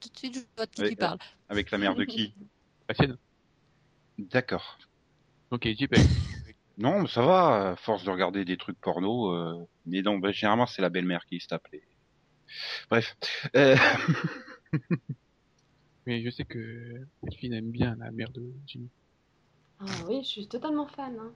Tout 0.00 0.08
de 0.08 0.16
suite, 0.16 0.34
je 0.34 0.40
vois 0.56 0.64
de 0.66 0.70
qui 0.70 0.88
tu 0.88 0.96
parles. 0.96 1.18
Avec 1.48 1.70
la 1.70 1.78
mère 1.78 1.94
de 1.94 2.04
qui? 2.04 2.34
La 2.88 2.94
sienne. 2.94 3.16
D'accord. 4.18 4.78
Ok, 5.50 5.68
Non, 6.78 7.02
mais 7.02 7.08
ça 7.08 7.22
va, 7.22 7.76
force 7.78 8.04
de 8.04 8.10
regarder 8.10 8.44
des 8.44 8.56
trucs 8.56 8.80
porno. 8.80 9.32
euh, 9.34 9.66
Mais 9.86 10.02
non, 10.02 10.18
bah, 10.18 10.32
généralement, 10.32 10.66
c'est 10.66 10.82
la 10.82 10.90
belle-mère 10.90 11.24
qui 11.26 11.38
se 11.40 11.48
tape 11.48 11.66
les... 11.72 11.82
Bref. 12.90 13.16
Euh, 13.56 13.76
mais 16.06 16.22
je 16.22 16.30
sais 16.30 16.44
que 16.44 17.06
Delphine 17.22 17.54
aime 17.54 17.70
bien 17.70 17.96
la 17.98 18.10
mère 18.10 18.30
de 18.30 18.42
Jimmy. 18.66 18.88
Ah 19.80 19.84
oui, 20.08 20.22
je 20.22 20.28
suis 20.28 20.46
totalement 20.48 20.86
fan. 20.86 21.16
hein. 21.18 21.32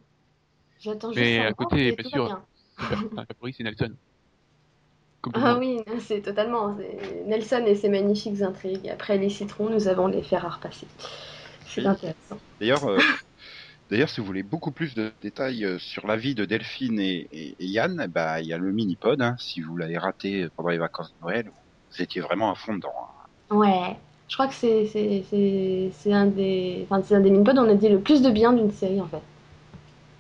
J'attends 0.81 1.09
juste 1.13 1.21
Mais 1.21 1.39
à 1.41 1.53
côté, 1.53 1.93
bien 1.93 2.09
sûr. 2.09 2.41
favori, 2.79 3.53
c'est 3.57 3.65
Nelson. 3.65 3.93
Ah 5.35 5.59
oui, 5.59 5.79
c'est 6.01 6.21
totalement. 6.23 6.77
Nelson 7.27 7.65
et 7.67 7.75
ses 7.75 7.89
magnifiques 7.89 8.41
intrigues. 8.41 8.89
Après 8.89 9.19
les 9.19 9.29
citrons, 9.29 9.69
nous 9.69 9.89
avons 9.89 10.07
les 10.07 10.23
fers 10.23 10.45
à 10.45 10.49
repasser. 10.49 10.87
C'est 11.67 11.81
Oui. 11.83 11.87
intéressant. 11.89 12.39
D'ailleurs, 12.61 12.85
euh, 12.89 12.97
d'ailleurs, 13.91 14.09
si 14.09 14.21
vous 14.21 14.27
voulez 14.27 14.45
beaucoup 14.45 14.71
plus 14.71 14.95
de 14.95 15.13
détails 15.21 15.65
euh, 15.65 15.79
sur 15.79 16.07
la 16.07 16.17
vie 16.17 16.35
de 16.37 16.45
Delphine 16.45 17.01
et, 17.01 17.29
et- 17.33 17.57
et 17.59 17.67
Yann, 17.67 18.07
bah, 18.09 18.41
il 18.41 18.47
y 18.47 18.53
a 18.53 18.59
le 18.59 18.73
mini-pod. 18.73 19.21
hein. 19.21 19.35
Si 19.39 19.61
vous 19.61 19.77
l'avez 19.77 19.99
raté 19.99 20.49
pendant 20.57 20.69
les 20.71 20.79
vacances 20.79 21.13
de 21.15 21.21
Noël, 21.27 21.51
vous 21.91 22.03
étiez 22.03 22.21
vraiment 22.21 22.51
à 22.53 22.55
fond 22.55 22.75
dedans. 22.77 22.93
hein. 23.51 23.57
Ouais. 23.57 23.97
Je 24.29 24.37
crois 24.37 24.47
que 24.47 24.55
c'est 24.55 24.87
c'est- 24.87 25.25
c'est- 25.31 25.91
c'est 25.95 26.13
un 26.13 26.27
des 26.27 26.87
enfin, 26.89 27.03
c'est 27.03 27.15
un 27.15 27.21
des 27.21 27.31
mini-pods 27.31 27.57
on 27.59 27.69
a 27.69 27.75
dit 27.75 27.89
le 27.89 27.99
plus 27.99 28.21
de 28.23 28.31
bien 28.31 28.53
d'une 28.53 28.71
série 28.71 29.01
en 29.01 29.09
fait. 29.09 29.23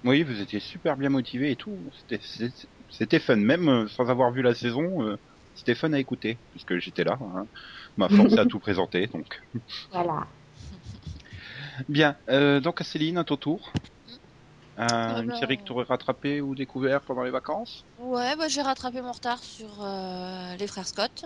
Oui, 0.04 0.22
vous 0.22 0.40
étiez 0.40 0.60
super 0.60 0.96
bien 0.96 1.08
motivé 1.08 1.50
et 1.50 1.56
tout. 1.56 1.76
C'était- 2.90 3.18
fun, 3.18 3.36
même 3.36 3.68
euh, 3.68 3.88
sans 3.88 4.08
avoir 4.08 4.30
vu 4.30 4.42
la 4.42 4.54
saison. 4.54 5.02
euh, 5.02 5.16
C'était 5.54 5.74
fun 5.74 5.92
à 5.92 5.98
écouter, 5.98 6.38
puisque 6.52 6.78
j'étais 6.78 7.02
là. 7.02 7.18
Hein. 7.20 7.44
M'a 7.96 8.08
forcé 8.08 8.38
à 8.38 8.46
tout 8.46 8.60
présenter, 8.60 9.08
donc. 9.08 9.40
Voilà. 9.90 10.26
Bien, 11.88 12.16
euh, 12.28 12.60
donc 12.60 12.80
Céline, 12.84 13.18
à 13.18 13.24
ton 13.24 13.36
tour. 13.36 13.72
Euh, 14.78 14.82
une 14.84 14.86
Alors- 15.30 15.38
série 15.40 15.58
que 15.58 15.64
tu 15.64 15.72
aurais 15.72 15.84
rattrapée 15.84 16.40
ou 16.40 16.54
découvert 16.54 17.00
pendant 17.00 17.24
les 17.24 17.32
vacances? 17.32 17.84
Ouais, 17.98 18.36
bah, 18.36 18.46
j'ai 18.46 18.62
rattrapé 18.62 19.02
mon 19.02 19.10
retard 19.10 19.42
sur 19.42 19.82
euh, 19.82 20.54
les 20.54 20.66
frères 20.68 20.86
Scott. 20.86 21.24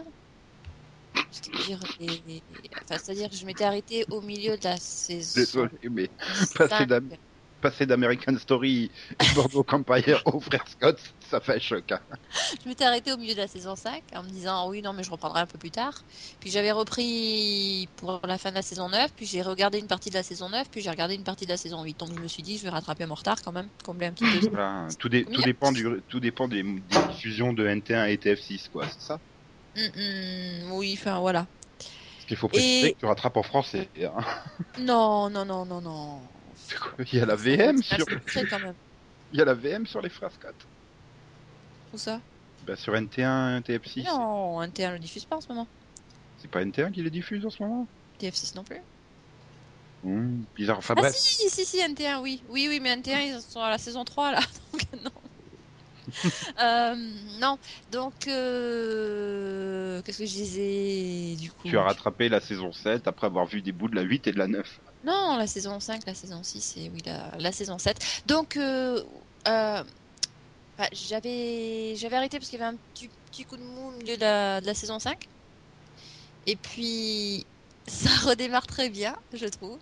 C'est-à-dire, 1.30 1.78
les- 2.00 2.42
enfin, 2.90 2.96
que 3.28 3.36
je 3.36 3.44
m'étais 3.44 3.64
arrêtée 3.64 4.06
au 4.10 4.22
milieu 4.22 4.56
de 4.56 4.64
la 4.64 4.78
saison. 4.78 5.40
Désolé, 5.40 5.70
mais 5.90 6.08
passer 6.56 6.86
cinq. 6.86 7.18
Passer 7.62 7.86
d'American 7.86 8.36
Story 8.38 8.92
et 9.22 9.30
Bordeaux 9.30 9.64
Empire 9.70 10.22
aux 10.26 10.40
frères 10.40 10.68
Scott, 10.68 11.00
ça 11.20 11.40
fait 11.40 11.60
choc. 11.60 11.92
hein. 11.92 12.00
Je 12.62 12.68
m'étais 12.68 12.84
arrêtée 12.84 13.12
au 13.12 13.16
milieu 13.18 13.34
de 13.34 13.38
la 13.40 13.48
saison 13.48 13.76
5 13.76 14.04
en 14.14 14.22
me 14.22 14.28
disant 14.28 14.68
oui, 14.68 14.82
non, 14.82 14.92
mais 14.92 15.02
je 15.04 15.10
reprendrai 15.10 15.40
un 15.40 15.46
peu 15.46 15.58
plus 15.58 15.70
tard. 15.70 16.04
Puis 16.40 16.50
j'avais 16.50 16.72
repris 16.72 17.88
pour 17.96 18.20
la 18.26 18.38
fin 18.38 18.50
de 18.50 18.54
la 18.56 18.62
saison 18.62 18.88
9, 18.88 19.14
puis 19.14 19.26
j'ai 19.26 19.42
regardé 19.42 19.78
une 19.78 19.86
partie 19.86 20.10
de 20.10 20.14
la 20.14 20.22
saison 20.22 20.48
9, 20.48 20.70
puis 20.70 20.80
j'ai 20.80 20.90
regardé 20.90 21.14
une 21.14 21.24
partie 21.24 21.44
de 21.46 21.50
la 21.50 21.56
saison 21.56 21.82
8. 21.82 21.98
Donc 21.98 22.12
je 22.12 22.18
me 22.18 22.28
suis 22.28 22.42
dit, 22.42 22.58
je 22.58 22.64
vais 22.64 22.70
rattraper 22.70 23.06
mon 23.06 23.14
retard 23.14 23.42
quand 23.42 23.52
même, 23.52 23.70
combler 23.84 24.06
un 24.06 24.12
petit 24.12 24.24
peu. 24.26 24.40
Voilà, 24.50 24.88
tout, 24.98 25.08
dé- 25.08 25.24
tout 25.24 25.42
Combien 25.42 25.46
dépend, 25.46 25.72
du, 25.72 26.02
tout 26.08 26.20
dépend 26.20 26.48
des, 26.48 26.62
des 26.62 26.98
diffusions 26.98 27.52
de 27.52 27.66
NT1 27.66 28.06
et 28.06 28.18
TF6, 28.18 28.68
quoi, 28.68 28.86
c'est 28.88 29.00
ça? 29.00 29.20
Oui, 30.70 30.96
enfin 30.98 31.20
voilà. 31.20 31.46
Parce 32.16 32.26
qu'il 32.26 32.36
faut 32.36 32.48
préciser 32.48 32.90
Et- 32.90 32.94
que 32.94 32.98
tu 32.98 33.06
rattrapes 33.06 33.36
en 33.36 33.42
français. 33.42 33.90
hein. 34.02 34.24
Non, 34.88 35.30
non, 35.30 35.44
non, 35.46 35.64
non, 35.66 35.80
non. 35.80 36.28
Quoi 36.80 37.04
Il 37.12 37.18
y 37.18 37.22
a 37.22 37.26
la 37.26 37.36
VM 37.36 37.82
sur, 37.82 37.96
assez 37.96 38.04
secret, 38.04 38.46
quand 38.48 38.60
même. 38.60 38.74
il 39.32 39.38
y 39.38 39.42
a 39.42 39.44
la 39.44 39.54
VM 39.54 39.86
sur 39.86 40.00
les 40.00 40.08
frères 40.08 40.30
Scott. 40.32 40.54
Où 41.92 41.98
ça 41.98 42.20
Bah, 42.66 42.76
sur 42.76 42.94
NT1, 42.94 43.62
TF6. 43.62 44.04
Non, 44.06 44.60
un 44.60 44.68
T1 44.68 44.92
le 44.92 44.98
diffuse 44.98 45.24
pas 45.24 45.36
en 45.36 45.40
ce 45.40 45.48
moment. 45.48 45.66
C'est 46.38 46.50
pas 46.50 46.64
NT1 46.64 46.90
qui 46.92 47.02
les 47.02 47.10
diffuse 47.10 47.44
en 47.46 47.50
ce 47.50 47.62
moment? 47.62 47.86
TF6 48.20 48.56
non 48.56 48.64
plus. 48.64 48.80
Hum, 50.04 50.44
Bizarre. 50.56 50.78
Enfin 50.78 50.94
ah 50.96 51.00
bref. 51.02 51.14
si, 51.14 51.48
si, 51.48 51.64
si, 51.64 51.78
NT1, 51.78 52.20
oui. 52.20 52.42
Oui, 52.48 52.66
oui, 52.68 52.80
mais 52.80 52.96
NT1, 52.96 53.36
ils 53.36 53.40
sont 53.40 53.60
à 53.60 53.70
la 53.70 53.78
saison 53.78 54.04
3, 54.04 54.32
là. 54.32 54.40
Donc, 54.72 54.82
non. 55.04 55.10
Euh, 56.60 56.94
non, 57.40 57.58
donc, 57.90 58.28
euh, 58.28 60.00
qu'est-ce 60.02 60.18
que 60.18 60.26
je 60.26 60.32
disais, 60.32 61.36
du 61.36 61.50
coup 61.50 61.68
Tu 61.68 61.76
as 61.78 61.82
rattrapé 61.82 62.28
la 62.28 62.40
saison 62.40 62.72
7 62.72 63.08
après 63.08 63.26
avoir 63.26 63.46
vu 63.46 63.62
des 63.62 63.72
bouts 63.72 63.88
de 63.88 63.96
la 63.96 64.02
8 64.02 64.26
et 64.26 64.32
de 64.32 64.38
la 64.38 64.46
9. 64.46 64.80
Non, 65.04 65.36
la 65.36 65.46
saison 65.46 65.80
5, 65.80 66.02
la 66.06 66.14
saison 66.14 66.42
6 66.42 66.74
et 66.76 66.90
oui, 66.94 67.02
la, 67.04 67.32
la 67.38 67.52
saison 67.52 67.78
7. 67.78 68.22
Donc, 68.26 68.56
euh, 68.56 69.02
euh, 69.48 69.82
bah, 70.78 70.88
j'avais 70.92 71.94
j'avais 71.96 72.16
arrêté 72.16 72.38
parce 72.38 72.48
qu'il 72.48 72.58
y 72.58 72.62
avait 72.62 72.74
un 72.74 72.78
petit, 72.94 73.10
petit 73.30 73.44
coup 73.44 73.56
de 73.56 73.62
mou 73.62 73.88
au 73.88 73.90
milieu 73.92 74.16
de 74.16 74.20
la, 74.20 74.60
de 74.60 74.66
la 74.66 74.74
saison 74.74 74.98
5. 74.98 75.28
Et 76.46 76.56
puis, 76.56 77.46
ça 77.86 78.10
redémarre 78.28 78.66
très 78.66 78.90
bien, 78.90 79.16
je 79.32 79.46
trouve. 79.46 79.78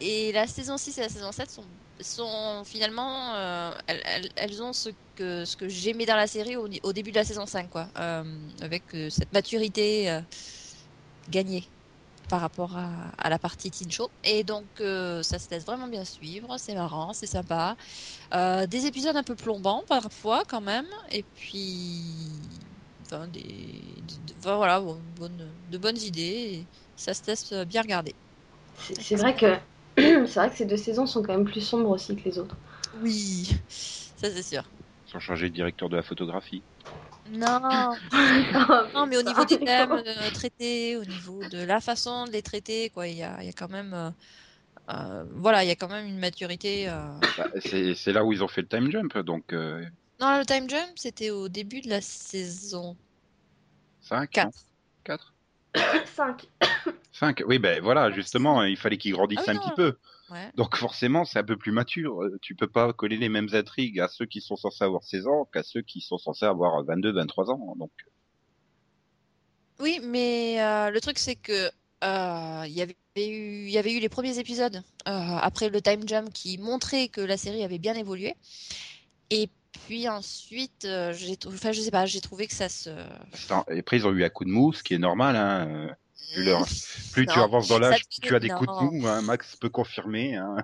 Et 0.00 0.32
la 0.32 0.46
saison 0.46 0.76
6 0.76 0.98
et 0.98 1.00
la 1.02 1.08
saison 1.08 1.32
7 1.32 1.50
sont, 1.50 1.64
sont 2.00 2.62
finalement, 2.64 3.34
euh, 3.34 3.72
elles, 3.86 4.30
elles- 4.36 4.62
ont 4.62 4.72
ce 4.72 4.90
que, 5.16 5.44
ce 5.44 5.56
que 5.56 5.68
j'aimais 5.68 6.06
dans 6.06 6.16
la 6.16 6.26
série 6.26 6.56
au, 6.56 6.68
au 6.82 6.92
début 6.92 7.10
de 7.10 7.16
la 7.16 7.24
saison 7.24 7.46
5, 7.46 7.68
quoi. 7.70 7.88
Euh, 7.98 8.24
avec 8.60 8.94
euh, 8.94 9.10
cette 9.10 9.32
maturité 9.32 10.20
gagnée 11.28 11.64
par 12.28 12.40
rapport 12.40 12.76
à, 12.76 13.10
à 13.18 13.30
la 13.30 13.38
partie 13.38 13.70
teen 13.70 13.90
show. 13.90 14.10
Et 14.24 14.44
donc, 14.44 14.66
ça 14.78 15.38
se 15.38 15.48
laisse 15.50 15.64
vraiment 15.64 15.88
bien 15.88 16.04
suivre. 16.04 16.56
C'est 16.58 16.74
marrant, 16.74 17.12
c'est 17.14 17.26
sympa. 17.26 17.76
Des 18.32 18.86
épisodes 18.86 19.16
un 19.16 19.22
peu 19.24 19.36
plombants 19.36 19.84
parfois, 19.88 20.42
quand 20.48 20.60
même. 20.60 20.86
Et 21.10 21.22
puis, 21.22 22.40
enfin, 23.02 23.28
des, 23.28 24.02
voilà, 24.42 24.80
de 24.80 25.78
bonnes 25.78 25.98
idées. 25.98 26.22
Et 26.22 26.68
ça 26.96 27.14
se 27.14 27.22
laisse 27.26 27.52
bien 27.66 27.82
regarder. 27.82 28.14
C'est 28.78 29.16
vrai 29.16 29.34
que 29.34 29.58
c'est 30.26 30.34
vrai 30.40 30.50
que 30.50 30.56
ces 30.56 30.64
deux 30.66 30.76
saisons 30.76 31.06
sont 31.06 31.22
quand 31.22 31.34
même 31.36 31.44
plus 31.44 31.60
sombres 31.60 31.90
aussi 31.90 32.14
que 32.16 32.24
les 32.28 32.38
autres. 32.38 32.56
Oui, 33.02 33.48
ça 33.68 34.30
c'est 34.30 34.42
sûr. 34.42 34.64
Sans 35.06 35.18
changer 35.18 35.48
de 35.48 35.54
directeur 35.54 35.88
de 35.88 35.96
la 35.96 36.02
photographie. 36.02 36.62
Non, 37.30 37.98
non, 38.94 39.06
mais 39.06 39.18
au 39.18 39.22
niveau 39.22 39.44
des 39.44 39.58
thèmes 39.58 39.92
euh, 40.06 40.30
traités, 40.30 40.96
au 40.96 41.04
niveau 41.04 41.44
de 41.44 41.58
la 41.58 41.80
façon 41.80 42.24
de 42.24 42.30
les 42.32 42.42
traiter, 42.42 42.88
quoi, 42.90 43.06
il 43.06 43.16
y 43.18 43.22
a, 43.22 43.36
il 43.42 43.46
y 43.46 43.50
a 43.50 43.52
quand 43.52 43.68
même, 43.68 43.92
euh, 43.92 44.10
euh, 44.90 45.24
voilà, 45.36 45.64
il 45.64 45.68
y 45.68 45.70
a 45.70 45.76
quand 45.76 45.88
même 45.88 46.06
une 46.06 46.18
maturité. 46.18 46.88
euh, 46.88 47.12
Bah, 47.36 47.48
c'est 47.60 47.94
c'est 47.94 48.12
là 48.12 48.24
où 48.24 48.32
ils 48.32 48.42
ont 48.42 48.48
fait 48.48 48.62
le 48.62 48.68
time 48.68 48.90
jump, 48.90 49.16
donc 49.18 49.52
euh, 49.52 49.84
Non, 50.20 50.38
le 50.38 50.44
time 50.46 50.68
jump, 50.70 50.96
c'était 50.96 51.30
au 51.30 51.48
début 51.48 51.80
de 51.80 51.88
la 51.88 52.00
saison 52.00 52.96
5 54.00 54.30
4. 54.30 54.66
4 55.04 55.34
5. 56.04 56.48
5 57.12 57.42
Oui, 57.46 57.58
ben 57.58 57.80
voilà, 57.82 58.10
justement, 58.10 58.62
il 58.62 58.76
fallait 58.76 58.98
qu'ils 58.98 59.12
grandissent 59.12 59.40
Ah 59.40 59.52
oui, 59.52 59.56
un 59.56 59.60
non, 59.60 59.60
petit 59.60 59.74
peu. 59.76 59.96
Ouais. 60.30 60.50
Donc 60.56 60.76
forcément, 60.76 61.24
c'est 61.24 61.38
un 61.38 61.44
peu 61.44 61.56
plus 61.56 61.72
mature. 61.72 62.22
Euh, 62.22 62.38
Tu 62.42 62.54
peux 62.54 62.66
pas 62.66 62.92
coller 62.92 63.16
les 63.16 63.28
mêmes 63.28 63.48
intrigues 63.52 64.00
à 64.00 64.08
ceux 64.08 64.26
qui 64.26 64.40
sont 64.40 64.56
censés 64.56 64.84
avoir 64.84 65.02
16 65.02 65.26
ans 65.26 65.48
qu'à 65.52 65.62
ceux 65.62 65.82
qui 65.82 66.00
sont 66.00 66.18
censés 66.18 66.44
avoir 66.44 66.82
22, 66.84 67.12
23 67.12 67.50
ans. 67.50 67.74
Donc 67.78 67.90
Oui, 69.80 70.00
mais 70.02 70.60
euh, 70.60 70.90
le 70.90 71.00
truc, 71.00 71.18
c'est 71.18 71.36
que 71.36 71.70
euh, 72.04 72.64
il 72.66 72.72
y 72.72 72.82
avait 72.82 72.94
eu, 73.16 73.66
il 73.66 73.70
y 73.70 73.78
avait 73.78 73.92
eu 73.92 74.00
les 74.00 74.08
premiers 74.08 74.38
épisodes 74.38 74.76
euh, 74.76 75.10
après 75.10 75.68
le 75.70 75.80
time 75.80 76.06
jump 76.06 76.30
qui 76.32 76.58
montraient 76.58 77.08
que 77.08 77.20
la 77.20 77.36
série 77.36 77.64
avait 77.64 77.78
bien 77.78 77.94
évolué. 77.94 78.34
Et 79.30 79.48
puis 79.86 80.08
ensuite, 80.08 80.86
j'ai, 81.12 81.38
enfin, 81.46 81.72
je 81.72 81.80
sais 81.80 81.90
pas, 81.90 82.06
j'ai 82.06 82.20
trouvé 82.20 82.46
que 82.46 82.54
ça 82.54 82.68
se. 82.68 82.90
et 83.70 83.78
après 83.80 83.96
ils 83.96 84.06
ont 84.06 84.12
eu 84.12 84.24
un 84.24 84.28
coup 84.28 84.44
de 84.44 84.50
mou, 84.50 84.72
ce 84.72 84.82
qui 84.82 84.94
est 84.94 84.98
normal. 84.98 85.36
Hein. 85.36 85.96
Plus, 86.34 86.44
leur- 86.44 86.66
plus 87.12 87.26
tu 87.26 87.38
avances 87.38 87.68
dans 87.68 87.78
l'âge, 87.78 88.04
plus 88.06 88.20
devenait- 88.20 88.28
tu 88.28 88.34
as 88.34 88.38
des 88.40 88.48
coups 88.48 88.68
de 88.68 88.84
mou. 88.84 89.06
Hein. 89.06 89.22
Max 89.22 89.56
peut 89.56 89.68
confirmer. 89.70 90.36
Hein. 90.36 90.56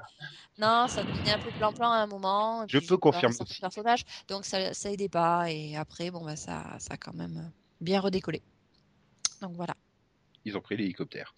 Non, 0.59 0.87
ça 0.89 1.03
devenait 1.03 1.33
un 1.33 1.39
peu 1.39 1.51
plan-plan 1.53 1.91
à 1.91 1.97
un 1.99 2.07
moment. 2.07 2.65
et 2.65 2.67
Je 2.69 2.79
puis 2.79 2.87
peux 2.87 2.97
confirmer 2.97 3.35
aussi. 3.41 3.61
personnage, 3.61 4.05
donc 4.29 4.45
ça, 4.45 4.73
ça 4.75 4.91
aidait 4.91 5.09
pas. 5.09 5.51
Et 5.51 5.77
après, 5.77 6.11
bon, 6.11 6.25
bah, 6.25 6.37
ça, 6.37 6.65
ça 6.79 6.95
a 6.95 6.97
quand 6.97 7.15
même 7.15 7.51
bien 7.81 8.01
redécollé. 8.01 8.43
Donc 9.43 9.53
voilà. 9.57 9.75
ils 10.45 10.57
ont 10.57 10.61
pris 10.61 10.77
l'hélicoptère. 10.77 11.35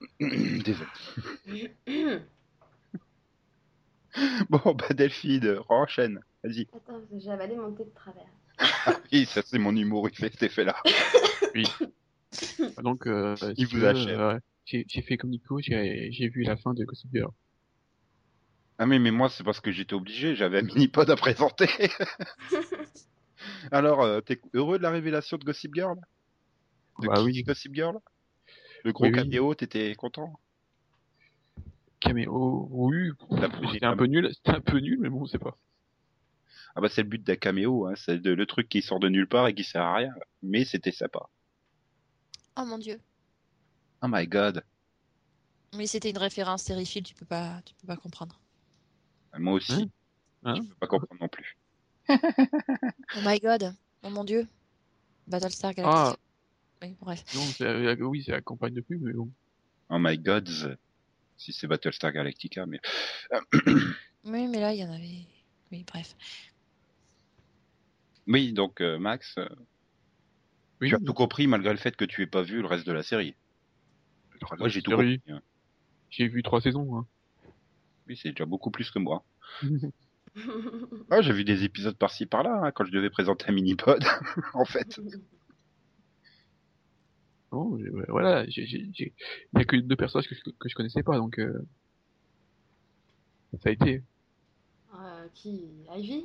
Désolé. 0.20 0.88
Bon, 4.50 4.60
bah 4.74 4.88
Delphine, 4.90 5.60
enchaîne. 5.70 6.20
Vas-y. 6.44 6.68
Attends, 6.76 7.00
j'ai 7.16 7.30
avalé 7.30 7.56
mon 7.56 7.72
thé 7.72 7.84
de 7.84 7.90
travers. 7.94 8.26
Ah 8.58 8.94
oui, 9.10 9.24
ça 9.24 9.40
c'est 9.42 9.58
mon 9.58 9.74
humour, 9.74 10.08
il 10.10 10.14
fait 10.14 10.30
cet 10.30 10.42
effet-là. 10.42 10.76
Donc, 12.82 13.06
euh, 13.06 13.36
Il 13.56 13.66
vous 13.66 13.84
euh, 13.84 14.38
j'ai 14.66 15.02
fait 15.02 15.16
comme 15.16 15.30
Nico, 15.30 15.60
j'ai 15.60 16.28
vu 16.28 16.42
la 16.42 16.56
fin 16.56 16.74
de 16.74 16.84
Gossip 16.84 17.10
Girl. 17.12 17.30
Ah 18.78 18.86
mais, 18.86 18.98
mais 18.98 19.10
moi 19.10 19.28
c'est 19.28 19.44
parce 19.44 19.60
que 19.60 19.70
j'étais 19.70 19.94
obligé, 19.94 20.34
j'avais 20.34 20.58
un 20.58 20.62
mini-pod 20.62 21.08
à 21.10 21.16
présenter. 21.16 21.68
Alors, 23.70 24.02
euh, 24.02 24.20
t'es 24.20 24.40
heureux 24.54 24.78
de 24.78 24.82
la 24.82 24.90
révélation 24.90 25.36
de 25.36 25.44
Gossip 25.44 25.74
Girl? 25.74 25.96
De 27.00 27.06
Bah 27.06 27.22
oui. 27.22 27.42
Gossip 27.42 27.74
Girl? 27.74 27.98
Le 28.84 28.92
gros 28.92 29.04
Oui, 29.04 29.10
oui. 29.10 29.16
caméo, 29.16 29.54
t'étais 29.54 29.94
content? 29.94 30.32
Caméo, 32.00 32.66
oui, 32.70 33.10
c'était 33.72 33.86
un 33.86 33.96
peu 33.96 34.06
nul, 34.06 34.28
c'était 34.34 34.56
un 34.56 34.60
peu 34.60 34.78
nul, 34.78 34.98
mais 35.00 35.08
bon, 35.08 35.24
c'est 35.26 35.38
pas. 35.38 35.56
Ah 36.74 36.80
bah 36.80 36.88
c'est 36.88 37.02
le 37.02 37.08
but 37.08 37.22
d'un 37.22 37.36
caméo, 37.36 37.86
hein, 37.86 37.92
c'est 37.96 38.24
le 38.24 38.46
truc 38.46 38.68
qui 38.68 38.82
sort 38.82 38.98
de 38.98 39.08
nulle 39.08 39.28
part 39.28 39.46
et 39.46 39.54
qui 39.54 39.62
sert 39.62 39.82
à 39.82 39.94
rien. 39.94 40.12
Mais 40.42 40.64
c'était 40.64 40.90
sympa. 40.90 41.20
Oh 42.56 42.64
mon 42.64 42.78
dieu. 42.78 43.00
Oh 44.02 44.08
my 44.08 44.26
god. 44.26 44.62
Mais 45.74 45.86
c'était 45.86 46.10
une 46.10 46.18
référence 46.18 46.64
terrifique, 46.64 47.06
tu 47.06 47.14
peux 47.14 47.24
pas, 47.24 47.62
tu 47.64 47.74
peux 47.74 47.86
pas 47.86 47.96
comprendre. 47.96 48.38
Moi 49.38 49.54
aussi. 49.54 49.90
Hein 50.44 50.54
Je 50.56 50.62
peux 50.62 50.74
pas 50.74 50.86
comprendre 50.86 51.20
non 51.20 51.28
plus. 51.28 51.56
Oh 53.16 53.20
my 53.24 53.38
god. 53.40 53.74
Oh 54.02 54.10
mon 54.10 54.24
dieu. 54.24 54.46
Battlestar 55.26 55.72
Galactica. 55.74 56.10
Ah, 56.10 56.16
Oui, 56.82 56.96
bref. 57.00 57.24
non, 57.34 57.42
c'est, 57.42 57.64
euh, 57.64 57.94
oui, 58.00 58.22
c'est 58.24 58.32
la 58.32 58.40
campagne 58.42 58.74
de 58.74 58.80
pub, 58.80 59.00
mais 59.02 59.12
bon. 59.12 59.30
Oh 59.88 59.98
my 59.98 60.18
gods. 60.18 60.76
Si 61.36 61.52
c'est 61.52 61.66
Battlestar 61.66 62.12
Galactica, 62.12 62.66
mais... 62.66 62.80
Oui, 64.24 64.46
mais 64.46 64.60
là, 64.60 64.72
il 64.72 64.80
y 64.80 64.84
en 64.84 64.92
avait. 64.92 65.26
Oui, 65.70 65.84
bref. 65.86 66.14
Oui, 68.26 68.52
donc 68.52 68.80
euh, 68.80 68.98
Max, 68.98 69.34
euh, 69.38 69.48
Oui, 70.82 70.88
tu 70.88 70.94
as 70.96 70.98
tout 70.98 71.14
compris 71.14 71.46
malgré 71.46 71.70
le 71.72 71.78
fait 71.78 71.96
que 71.96 72.04
tu 72.04 72.22
aies 72.22 72.26
pas 72.26 72.42
vu 72.42 72.60
le 72.60 72.66
reste 72.66 72.86
de 72.86 72.92
la 72.92 73.02
série. 73.02 73.34
Moi 74.58 74.68
j'ai 74.68 74.82
tout 74.82 74.90
série, 74.90 75.20
compris. 75.20 75.32
hein. 75.32 75.40
J'ai 76.10 76.28
vu 76.28 76.42
trois 76.42 76.60
saisons, 76.60 76.96
hein. 76.96 77.06
Oui, 78.08 78.18
c'est 78.20 78.30
déjà 78.30 78.44
beaucoup 78.44 78.70
plus 78.70 78.90
que 78.90 78.98
moi. 78.98 79.24
Ah, 81.10 81.20
j'ai 81.20 81.32
vu 81.34 81.44
des 81.44 81.62
épisodes 81.62 81.96
par-ci 81.96 82.24
par-là 82.24 82.62
hein, 82.64 82.72
quand 82.72 82.86
je 82.86 82.90
devais 82.90 83.10
présenter 83.10 83.44
un 83.48 83.52
mini-pod, 83.52 84.02
en 84.54 84.64
fait. 84.64 84.98
Bon, 87.50 87.78
j'ai- 87.78 87.90
ouais, 87.90 88.06
voilà, 88.08 88.44
il 88.46 89.04
y 89.04 89.12
a 89.60 89.64
que 89.64 89.76
deux 89.76 89.94
personnages 89.94 90.26
que 90.26 90.34
je, 90.34 90.40
que 90.40 90.68
je 90.70 90.74
connaissais 90.74 91.02
pas, 91.02 91.18
donc, 91.18 91.38
euh, 91.38 91.66
ça 93.62 93.68
a 93.68 93.72
été. 93.72 94.02
Euh, 94.94 95.26
qui? 95.34 95.66
Ivy? 95.94 96.24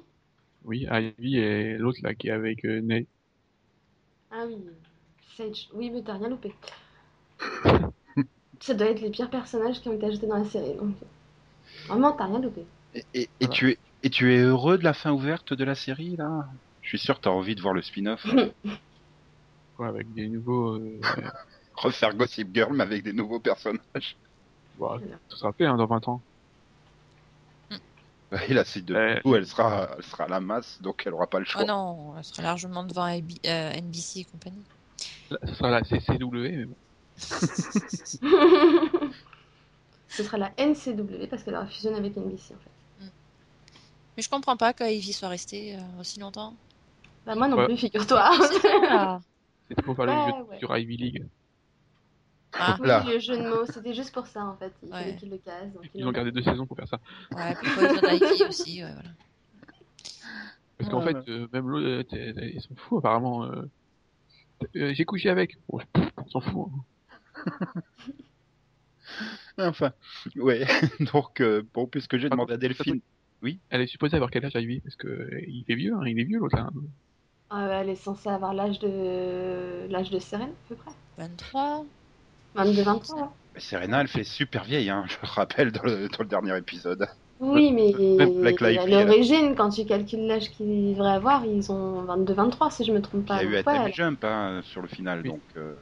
Oui, 0.64 0.88
Ivy 0.90 1.38
et 1.38 1.78
l'autre 1.78 2.00
là 2.02 2.16
qui 2.16 2.30
est 2.30 2.32
avec 2.32 2.64
euh, 2.64 2.80
Nate. 2.80 3.08
Ah 4.32 4.44
oui, 4.46 4.58
Sage. 5.36 5.70
Oui, 5.74 5.90
mais 5.90 6.02
t'as 6.04 6.14
rien 6.14 6.30
loupé. 6.30 6.54
Ça 8.60 8.74
doit 8.74 8.88
être 8.88 9.02
les 9.02 9.10
pires 9.12 9.30
personnages 9.30 9.80
qui 9.82 9.90
ont 9.90 9.94
été 9.94 10.06
ajoutés 10.06 10.28
dans 10.28 10.38
la 10.38 10.46
série. 10.46 10.76
Donc... 10.76 10.96
Vraiment, 11.88 12.12
t'as 12.14 12.26
rien 12.26 12.40
loupé. 12.40 12.66
Et, 12.94 13.04
et- 13.14 13.22
et 13.24 13.30
Voilà. 13.42 13.54
tu 13.56 13.70
es, 13.72 13.78
et 14.04 14.10
tu 14.10 14.34
es 14.34 14.40
heureux 14.40 14.78
de 14.78 14.84
la 14.84 14.94
fin 14.94 15.12
ouverte 15.12 15.54
de 15.54 15.64
la 15.64 15.76
série, 15.76 16.16
là? 16.16 16.46
Je 16.82 16.90
suis 16.90 17.00
sûr 17.00 17.16
que 17.16 17.22
t'as 17.22 17.30
envie 17.30 17.56
de 17.56 17.62
voir 17.62 17.74
le 17.74 17.82
spin-off. 17.82 18.26
Quoi, 19.76 19.88
avec 19.90 20.12
des 20.14 20.28
nouveaux, 20.28 20.76
euh, 20.80 21.00
Refaire 21.76 22.16
Gossip 22.16 22.54
Girl, 22.54 22.74
mais 22.74 22.84
avec 22.84 23.04
des 23.04 23.14
nouveaux 23.14 23.40
personnages. 23.40 24.18
bah, 24.76 25.00
ça 25.30 25.38
sera 25.38 25.54
fait, 25.54 25.66
hein, 25.66 25.78
dans 25.78 25.86
20 25.88 26.08
ans. 26.08 26.24
Et 28.50 28.54
la 28.54 28.66
suite 28.66 28.86
de 28.86 29.22
coup, 29.22 29.36
elle 29.36 29.48
sera, 29.48 29.90
elle 29.98 30.04
sera 30.04 30.26
à 30.26 30.28
la 30.28 30.40
masse, 30.40 30.82
donc 30.82 31.04
elle 31.06 31.14
aura 31.14 31.28
pas 31.28 31.40
le 31.40 31.46
choix. 31.46 31.64
Oh 31.64 31.68
non, 31.68 32.14
elle 32.18 32.24
sera 32.24 32.42
largement 32.44 32.84
devant 32.84 33.04
AB 33.04 33.32
euh, 33.46 33.72
NBC 33.72 34.20
et 34.20 34.26
compagnie. 34.26 34.66
Là, 35.32 35.38
ça 35.46 35.54
sera 35.56 35.70
la 35.72 35.84
CCW, 35.84 36.58
mais 36.58 36.66
bon. 36.66 36.76
Ce 40.10 40.24
sera 40.24 40.38
la 40.38 40.52
NCW 40.58 41.28
parce 41.30 41.44
qu'elle 41.44 41.56
aura 41.56 41.68
fusionné 41.68 41.98
avec 41.98 42.16
NBC 42.18 42.54
en 42.54 42.58
fait. 42.58 43.06
Mais 44.16 44.24
je 44.24 44.30
comprends 44.30 44.58
pas 44.58 44.74
qu'Ivy 44.74 45.14
soit 45.14 45.30
restée 45.30 45.76
euh, 45.76 46.02
aussi 46.02 46.20
longtemps. 46.20 46.54
Bah, 47.26 47.36
moi 47.36 47.48
non 47.48 47.58
Ouais. 47.58 47.66
plus, 47.68 47.78
figure-toi. 47.78 48.32
C'était 49.70 49.82
pour 49.84 49.96
le 50.06 50.12
Ouais, 50.12 50.26
jeu 50.26 50.44
ouais. 50.50 50.60
sur 50.60 50.76
Ivy 50.76 50.98
League. 50.98 51.26
Ah, 52.54 52.78
Oui, 52.80 53.14
le 53.14 53.20
jeu 53.20 53.38
de 53.38 53.48
mots, 53.50 53.66
c'était 53.66 53.94
juste 53.94 54.14
pour 54.14 54.26
ça 54.28 54.44
en 54.46 54.56
fait. 54.58 54.74
Il 54.84 54.90
fallait 54.90 55.12
Ouais. 55.12 55.16
qu'ils 55.18 55.30
le 55.30 55.38
casent. 55.38 55.74
donc 55.74 55.84
Ils 55.94 56.06
ont 56.08 56.12
gardé 56.12 56.32
deux 56.32 56.42
saisons 56.42 56.66
pour 56.66 56.78
faire 56.78 56.88
ça. 56.88 57.00
ouais, 57.36 57.56
puis 57.56 57.70
Poison 57.76 58.48
aussi, 58.48 58.84
ouais, 58.84 58.92
voilà. 58.94 59.10
Parce 60.78 60.90
qu'en 60.92 61.04
Ouais, 61.06 61.14
fait, 61.14 61.30
euh, 61.32 61.48
même 61.54 61.68
l'autre, 61.70 62.16
euh, 62.16 62.50
ils 62.54 62.62
s'en 62.62 62.76
foutent 62.76 63.00
apparemment. 63.00 63.44
Euh... 63.46 63.64
Euh, 64.76 64.94
J'ai 64.94 65.06
couché 65.06 65.30
avec. 65.30 65.58
Bon, 65.70 65.80
pff, 65.94 66.10
on 66.18 66.28
s'en 66.30 66.42
fout. 66.42 66.68
hein. 67.36 67.44
Enfin, 69.58 69.92
ouais. 70.36 70.66
donc, 71.14 71.42
euh, 71.42 71.64
bon, 71.74 71.88
puisque 71.88 72.18
j'ai 72.18 72.28
Ah, 72.28 72.32
demandé 72.32 72.54
à 72.54 72.58
Delphine. 72.58 73.00
Elle 73.70 73.82
est 73.82 73.88
supposée 73.88 74.16
avoir 74.16 74.30
quel 74.32 74.46
âge 74.46 74.54
Ivy 74.56 74.82
Parce 74.82 74.96
que 74.96 75.08
euh, 75.08 75.42
il 75.48 75.64
est 75.68 75.76
vieux, 75.76 75.94
hein, 75.96 76.02
il 76.06 76.20
est 76.20 76.24
vieux 76.24 76.40
l'autre 76.40 76.58
là. 76.58 76.70
Ah, 77.50 77.68
ouais, 77.68 77.74
elle 77.82 77.90
est 77.90 77.96
censée 77.96 78.30
avoir 78.30 78.54
l'âge 78.54 78.80
de 78.80 79.88
l'âge 79.90 80.10
de 80.12 80.20
Seren 80.20 80.50
à 80.50 80.68
peu 80.70 80.76
près. 80.76 80.92
23 81.18 81.86
22, 82.58 82.82
23. 82.84 83.22
ouais. 83.22 83.28
Mais 83.56 83.62
Serena, 83.62 84.02
elle 84.02 84.08
fait 84.08 84.24
super 84.24 84.64
vieille, 84.64 84.90
hein, 84.90 85.06
je 85.10 85.16
le 85.22 85.28
rappelle 85.28 85.72
dans 85.72 85.84
le, 85.84 86.08
dans 86.10 86.20
le 86.20 86.28
dernier 86.28 86.58
épisode. 86.58 87.08
Oui, 87.40 87.72
mais 87.72 87.94
Black 88.42 88.62
à 88.64 88.86
l'origine, 88.88 89.56
quand 89.56 89.70
tu 89.70 89.86
calcules 89.86 90.26
l'âge 90.26 90.50
qu'ils 90.52 90.94
devraient 90.96 91.12
avoir, 91.12 91.46
ils 91.46 91.72
ont 91.72 92.02
22, 92.04 92.34
23 92.34 92.72
si 92.72 92.84
je 92.84 92.92
me 92.92 93.02
trompe 93.02 93.26
Il 93.26 93.28
y 93.28 93.28
pas. 93.28 93.36
a 93.38 93.44
eu 93.44 93.56
Atom 93.56 93.74
ouais, 93.84 93.94
Jump 93.94 94.24
hein, 94.24 94.62
sur 94.64 94.82
le 94.82 94.88
final, 94.88 95.22
Oui. 95.24 95.30
donc. 95.30 95.44
euh, 95.56 95.76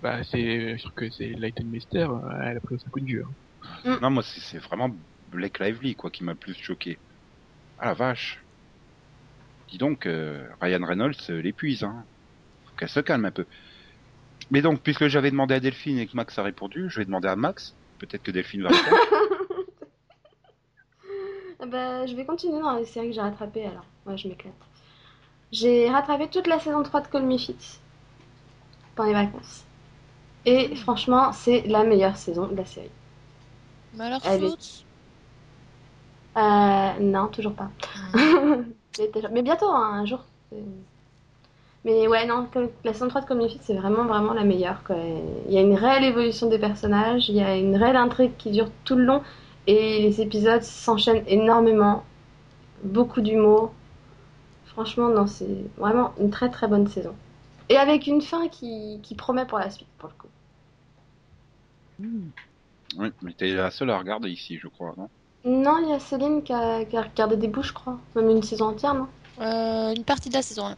Bah, 0.00 0.22
c'est, 0.24 0.76
trouve 0.80 0.92
que 0.94 1.10
c'est 1.10 1.28
Lighten 1.30 1.68
Mister, 1.68 1.98
euh, 2.08 2.40
elle 2.44 2.56
a 2.56 2.60
pris 2.60 2.76
un 2.86 2.90
coup 2.90 3.00
de 3.00 3.04
vieux. 3.06 3.24
hein. 3.84 3.98
Non, 4.00 4.10
moi, 4.10 4.22
c'est 4.22 4.58
vraiment 4.58 4.90
Blake 5.28 5.58
Lively, 5.58 5.96
quoi, 5.96 6.10
qui 6.10 6.24
m'a 6.24 6.32
le 6.32 6.38
plus 6.38 6.54
choqué. 6.54 6.98
Ah 7.78 7.86
la 7.86 7.94
vache. 7.94 8.46
Dis 9.68 9.78
donc, 9.78 10.06
euh, 10.06 10.48
Ryan 10.60 10.84
Reynolds 10.84 11.28
l'épuise, 11.28 11.84
hein. 11.84 12.06
Faut 12.66 12.74
qu'elle 12.76 12.88
se 12.88 13.00
calme 13.00 13.24
un 13.26 13.30
peu. 13.32 13.46
Mais 14.50 14.62
donc, 14.62 14.80
puisque 14.80 15.06
j'avais 15.08 15.30
demandé 15.30 15.54
à 15.54 15.60
Delphine 15.60 15.98
et 15.98 16.06
que 16.06 16.16
Max 16.16 16.38
a 16.38 16.42
répondu, 16.42 16.88
je 16.90 16.98
vais 17.00 17.04
demander 17.04 17.28
à 17.28 17.36
Max. 17.36 17.74
Peut-être 17.98 18.22
que 18.22 18.30
Delphine 18.30 18.62
va 18.62 18.70
répondre. 18.70 18.96
Ah 21.60 21.66
bah, 21.70 22.06
je 22.06 22.14
vais 22.16 22.24
continuer 22.24 22.60
dans 22.60 22.76
les 22.76 22.84
séries 22.86 23.08
que 23.08 23.14
j'ai 23.14 23.20
rattrapées 23.20 23.66
alors. 23.66 23.84
Ouais, 24.06 24.16
je 24.16 24.26
m'éclate. 24.28 24.54
J'ai 25.52 25.88
rattrapé 25.90 26.28
toute 26.28 26.46
la 26.46 26.58
saison 26.58 26.82
3 26.82 27.00
de 27.02 27.06
Call 27.08 27.24
Me 27.24 27.36
Fit 27.36 27.56
pendant 28.94 29.08
les 29.08 29.14
vacances. 29.14 29.64
Et 30.46 30.74
franchement, 30.76 31.32
c'est 31.32 31.62
la 31.66 31.84
meilleure 31.84 32.16
saison 32.16 32.46
de 32.48 32.56
la 32.56 32.64
série. 32.64 32.90
Mais 33.94 34.04
alors, 34.04 34.20
Elle 34.24 34.44
est- 34.44 34.84
Euh, 36.36 36.92
non, 37.00 37.26
toujours 37.28 37.54
pas. 37.54 37.70
Mais 38.98 39.08
déjà- 39.12 39.28
Mais 39.28 39.42
bientôt, 39.42 39.68
hein, 39.70 40.00
un 40.00 40.06
jour. 40.06 40.24
Mais 41.84 42.06
ouais, 42.08 42.26
non, 42.26 42.46
la 42.84 42.92
saison 42.92 43.08
3 43.08 43.22
de 43.22 43.48
Fit, 43.48 43.58
c'est 43.62 43.74
vraiment, 43.74 44.04
vraiment 44.04 44.34
la 44.34 44.44
meilleure. 44.44 44.82
Quoi. 44.84 44.96
Il 45.46 45.52
y 45.52 45.56
a 45.56 45.62
une 45.62 45.74
réelle 45.74 46.04
évolution 46.04 46.48
des 46.48 46.58
personnages, 46.58 47.28
il 47.30 47.36
y 47.36 47.40
a 47.40 47.56
une 47.56 47.76
réelle 47.76 47.96
intrigue 47.96 48.36
qui 48.36 48.50
dure 48.50 48.70
tout 48.84 48.96
le 48.96 49.04
long, 49.04 49.22
et 49.66 50.02
les 50.02 50.20
épisodes 50.20 50.62
s'enchaînent 50.62 51.24
énormément. 51.26 52.04
Beaucoup 52.82 53.22
d'humour. 53.22 53.72
Franchement, 54.66 55.08
non, 55.08 55.26
c'est 55.26 55.64
vraiment 55.78 56.12
une 56.20 56.30
très 56.30 56.50
très 56.50 56.68
bonne 56.68 56.86
saison. 56.86 57.14
Et 57.70 57.76
avec 57.76 58.06
une 58.06 58.20
fin 58.20 58.48
qui, 58.48 59.00
qui 59.02 59.14
promet 59.14 59.46
pour 59.46 59.58
la 59.58 59.70
suite, 59.70 59.88
pour 59.98 60.10
le 60.10 60.14
coup. 60.14 60.28
oui, 62.98 63.12
mais 63.22 63.32
t'es 63.32 63.54
la 63.54 63.70
seule 63.70 63.90
à 63.90 63.98
regarder 63.98 64.28
ici, 64.28 64.58
je 64.58 64.68
crois, 64.68 64.94
non? 64.98 65.08
Non, 65.44 65.78
il 65.82 65.88
y 65.88 65.92
a 65.92 65.98
Céline 65.98 66.42
qui 66.42 66.52
a, 66.52 66.84
qui 66.84 66.96
a 66.96 67.02
regardé 67.02 67.36
des 67.36 67.48
bouts, 67.48 67.62
je 67.62 67.72
crois. 67.72 67.98
Même 68.14 68.28
une 68.28 68.42
saison 68.42 68.66
entière, 68.66 68.94
non? 68.94 69.08
Euh, 69.40 69.94
une 69.94 70.04
partie 70.04 70.28
de 70.28 70.34
la 70.34 70.42
saison 70.42 70.66
1. 70.66 70.76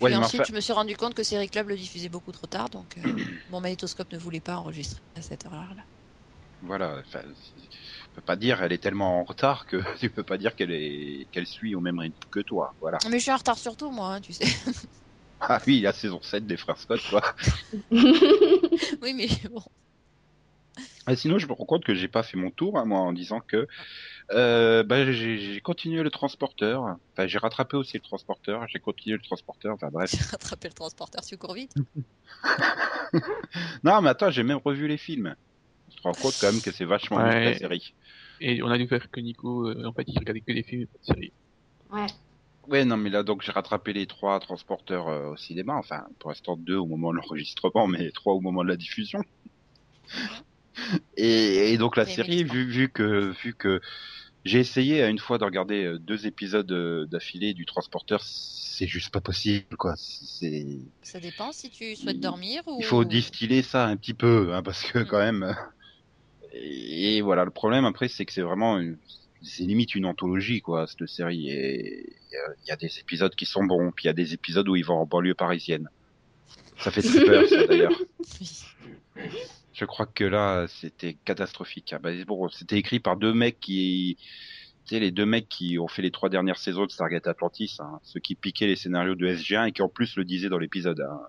Ouais, 0.00 0.10
mais 0.10 0.16
ensuite, 0.16 0.46
je 0.46 0.52
me 0.52 0.60
suis 0.60 0.72
rendu 0.72 0.96
compte 0.96 1.14
que 1.14 1.22
Série 1.22 1.48
Club 1.48 1.68
le 1.68 1.76
diffusait 1.76 2.08
beaucoup 2.08 2.32
trop 2.32 2.46
tard, 2.46 2.68
donc 2.68 2.96
euh, 2.98 3.02
mon 3.50 3.60
magnétoscope 3.60 4.12
ne 4.12 4.18
voulait 4.18 4.40
pas 4.40 4.56
enregistrer 4.56 5.00
à 5.14 5.22
cette 5.22 5.46
heure-là. 5.46 5.84
Voilà, 6.62 6.98
enfin, 7.00 7.20
tu 7.54 7.68
peux 8.14 8.22
pas 8.22 8.36
dire, 8.36 8.62
elle 8.62 8.72
est 8.72 8.82
tellement 8.82 9.20
en 9.20 9.24
retard 9.24 9.66
que 9.66 9.76
tu 9.98 10.10
peux 10.10 10.24
pas 10.24 10.38
dire 10.38 10.54
qu'elle 10.54 10.72
est, 10.72 11.28
qu'elle 11.30 11.46
suit 11.46 11.74
au 11.74 11.80
même 11.80 11.98
rythme 11.98 12.18
que 12.30 12.40
toi, 12.40 12.74
voilà. 12.80 12.98
Mais 13.10 13.18
je 13.18 13.24
suis 13.24 13.32
en 13.32 13.36
retard 13.36 13.58
sur 13.58 13.76
tout, 13.76 13.90
moi, 13.90 14.14
hein, 14.14 14.20
tu 14.20 14.32
sais. 14.32 14.46
Ah 15.40 15.60
oui, 15.66 15.80
la 15.80 15.92
saison 15.92 16.20
7 16.22 16.46
des 16.46 16.56
frères 16.56 16.78
Scott, 16.78 17.00
quoi. 17.10 17.22
oui, 17.90 19.12
mais 19.14 19.28
bon. 19.50 19.62
Ah, 21.06 21.14
sinon, 21.14 21.38
je 21.38 21.46
me 21.46 21.52
rends 21.52 21.64
compte 21.66 21.84
que 21.84 21.94
j'ai 21.94 22.08
pas 22.08 22.22
fait 22.22 22.36
mon 22.36 22.50
tour, 22.50 22.78
hein, 22.78 22.84
moi, 22.84 22.98
en 22.98 23.12
disant 23.12 23.40
que 23.40 23.66
euh, 24.32 24.82
bah, 24.82 25.10
j'ai 25.12 25.60
continué 25.60 26.02
le 26.02 26.10
transporteur. 26.10 26.82
Enfin, 26.82 27.26
j'ai 27.28 27.38
rattrapé 27.38 27.76
aussi 27.76 27.96
le 27.96 28.02
transporteur. 28.02 28.66
J'ai 28.68 28.80
continué 28.80 29.16
le 29.16 29.22
transporteur. 29.22 29.74
Enfin 29.74 29.88
bref. 29.92 30.10
J'ai 30.12 30.24
rattrapé 30.24 30.68
le 30.68 30.74
transporteur, 30.74 31.22
tu 31.24 31.36
cours 31.38 31.54
vite. 31.54 31.74
Non, 33.84 34.02
mais 34.02 34.10
attends, 34.10 34.30
j'ai 34.30 34.42
même 34.42 34.60
revu 34.64 34.88
les 34.88 34.98
films. 34.98 35.34
Je 35.90 35.96
te 35.96 36.02
rends 36.02 36.14
compte 36.14 36.34
quand 36.40 36.52
même 36.52 36.60
que 36.60 36.72
c'est 36.72 36.84
vachement 36.84 37.18
mieux 37.18 37.30
que 37.30 37.36
la 37.36 37.50
Ouais. 37.52 37.58
série. 37.58 37.94
Et 38.40 38.62
on 38.62 38.68
a 38.68 38.76
découvert 38.76 39.08
que 39.10 39.20
Nico, 39.20 39.68
euh, 39.68 39.86
en 39.86 39.92
fait, 39.92 40.04
il 40.08 40.18
regardait 40.18 40.40
que 40.40 40.52
des 40.52 40.62
films 40.64 40.82
et 40.82 40.86
pas 40.86 40.98
de 40.98 41.04
séries. 41.04 41.32
Ouais. 41.90 42.06
Ouais, 42.66 42.84
non, 42.84 42.96
mais 42.96 43.10
là, 43.10 43.22
donc, 43.22 43.42
j'ai 43.42 43.52
rattrapé 43.52 43.92
les 43.92 44.06
trois 44.06 44.40
transporteurs 44.40 45.08
euh, 45.08 45.30
au 45.30 45.36
cinéma. 45.36 45.76
Enfin, 45.76 46.04
pour 46.18 46.30
l'instant, 46.30 46.56
deux 46.56 46.76
au 46.76 46.86
moment 46.86 47.12
de 47.12 47.16
l'enregistrement, 47.18 47.86
mais 47.86 48.10
trois 48.10 48.34
au 48.34 48.40
moment 48.40 48.64
de 48.64 48.68
la 48.68 48.76
diffusion. 48.76 49.20
Et, 51.16 51.72
et 51.72 51.78
donc, 51.78 51.96
la 51.96 52.06
série, 52.06 52.44
vu, 52.44 52.66
vu 52.66 52.88
que, 52.90 53.32
vu 53.42 53.54
que 53.54 53.80
j'ai 54.44 54.60
essayé 54.60 55.02
à 55.02 55.08
une 55.08 55.18
fois 55.18 55.38
de 55.38 55.44
regarder 55.44 55.84
euh, 55.84 55.98
deux 55.98 56.26
épisodes 56.26 56.70
euh, 56.70 57.06
d'affilée 57.06 57.54
du 57.54 57.66
transporteur, 57.66 58.22
c'est 58.22 58.86
juste 58.86 59.10
pas 59.10 59.20
possible, 59.20 59.76
quoi. 59.78 59.94
C'est, 59.96 60.66
Ça 61.02 61.18
dépend 61.20 61.52
si 61.52 61.70
tu 61.70 61.96
souhaites 61.96 62.20
dormir 62.20 62.62
ou. 62.66 62.78
il 62.78 62.84
faut 62.84 63.04
distiller 63.04 63.62
ça 63.62 63.86
un 63.86 63.96
petit 63.96 64.14
peu, 64.14 64.54
hein, 64.54 64.62
parce 64.62 64.82
que 64.90 64.98
Mm. 65.00 65.06
quand 65.06 65.18
même. 65.18 65.42
euh, 65.42 65.52
Et, 66.52 67.16
et 67.16 67.20
voilà, 67.22 67.44
le 67.44 67.50
problème 67.50 67.84
après, 67.84 68.08
c'est 68.08 68.24
que 68.24 68.32
c'est 68.32 68.42
vraiment, 68.42 68.78
une- 68.78 68.98
c'est 69.42 69.64
limite 69.64 69.94
une 69.94 70.06
anthologie, 70.06 70.60
quoi, 70.60 70.86
cette 70.86 71.08
série. 71.08 71.48
Et 71.50 72.06
il 72.32 72.66
y 72.66 72.68
y, 72.68 72.72
a 72.72 72.76
des 72.76 72.98
épisodes 72.98 73.34
qui 73.34 73.46
sont 73.46 73.64
bons, 73.64 73.92
puis 73.94 74.04
il 74.04 74.06
y 74.08 74.10
a 74.10 74.14
des 74.14 74.32
épisodes 74.34 74.68
où 74.68 74.76
ils 74.76 74.84
vont 74.84 74.98
en 74.98 75.06
banlieue 75.06 75.34
parisienne. 75.34 75.88
Ça 76.80 76.90
fait 76.90 77.02
très 77.02 77.24
peur, 77.24 77.48
ça 77.48 77.64
d'ailleurs. 77.64 78.00
Je 79.76 79.84
crois 79.84 80.06
que 80.06 80.24
là, 80.24 80.66
c'était 80.68 81.14
catastrophique. 81.24 81.92
Ah 81.92 81.98
bah, 81.98 82.10
c'était 82.52 82.78
écrit 82.78 82.98
par 82.98 83.16
deux 83.18 83.34
mecs 83.34 83.60
qui, 83.60 84.16
tu 84.86 84.94
sais, 84.94 85.00
les 85.00 85.10
deux 85.10 85.26
mecs 85.26 85.48
qui 85.48 85.78
ont 85.78 85.86
fait 85.88 86.00
les 86.02 86.10
trois 86.10 86.30
dernières 86.30 86.58
saisons 86.58 86.86
de 86.86 86.90
Stargate 86.90 87.26
Atlantis, 87.26 87.76
hein, 87.80 88.00
ceux 88.02 88.20
qui 88.20 88.34
piquaient 88.36 88.66
les 88.68 88.76
scénarios 88.76 89.14
de 89.16 89.26
SG1 89.26 89.68
et 89.68 89.72
qui 89.72 89.82
en 89.82 89.88
plus 89.90 90.16
le 90.16 90.24
disaient 90.24 90.48
dans 90.48 90.58
l'épisode. 90.58 91.00
hein. 91.00 91.20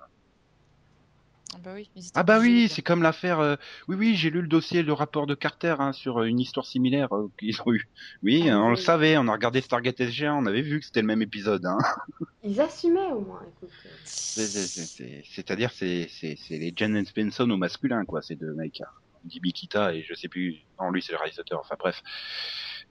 Ah 1.55 1.59
bah 1.63 1.71
oui. 1.75 1.89
Ah 2.13 2.23
bah 2.23 2.39
oui, 2.39 2.67
c'est 2.69 2.81
comme 2.81 3.01
l'affaire. 3.01 3.39
euh, 3.39 3.55
Oui, 3.87 3.95
oui, 3.95 4.15
j'ai 4.15 4.29
lu 4.29 4.41
le 4.41 4.47
dossier, 4.47 4.83
le 4.83 4.91
rapport 4.93 5.27
de 5.27 5.33
Carter 5.33 5.75
hein, 5.79 5.93
sur 5.93 6.19
euh, 6.19 6.25
une 6.25 6.39
histoire 6.39 6.65
similaire 6.65 7.13
euh, 7.15 7.31
qu'ils 7.39 7.59
ont 7.65 7.71
eu. 7.73 7.87
Oui, 8.21 8.49
Ah 8.49 8.55
hein, 8.55 8.61
on 8.63 8.69
le 8.69 8.75
savait, 8.75 9.17
on 9.17 9.27
a 9.27 9.31
regardé 9.31 9.61
Stargate 9.61 9.97
SG1, 9.99 10.33
on 10.33 10.45
avait 10.45 10.61
vu 10.61 10.79
que 10.79 10.85
c'était 10.85 11.01
le 11.01 11.07
même 11.07 11.21
épisode. 11.21 11.65
Hein. 11.65 11.77
Ils 12.43 12.59
assumaient 12.59 13.11
au 13.11 13.21
moins, 13.21 13.41
écoute. 13.47 13.71
C'est- 14.03 14.45
c'est- 14.45 14.67
c'est- 14.67 14.85
c'est- 14.85 15.23
C'est-à-dire, 15.31 15.71
c'est 15.71 16.07
les 16.49 16.73
Jen 16.75 17.03
Benson 17.15 17.49
au 17.49 17.57
masculin, 17.57 18.03
quoi, 18.05 18.21
ces 18.21 18.35
deux 18.35 18.53
mecs. 18.53 18.81
Hein. 18.81 18.85
Jimmy 19.27 19.51
Kita 19.53 19.93
et 19.93 20.03
je 20.03 20.13
sais 20.13 20.27
plus. 20.29 20.57
Non, 20.79 20.91
lui 20.91 21.01
c'est 21.01 21.11
le 21.13 21.17
réalisateur. 21.17 21.59
Enfin 21.59 21.75
bref. 21.79 22.01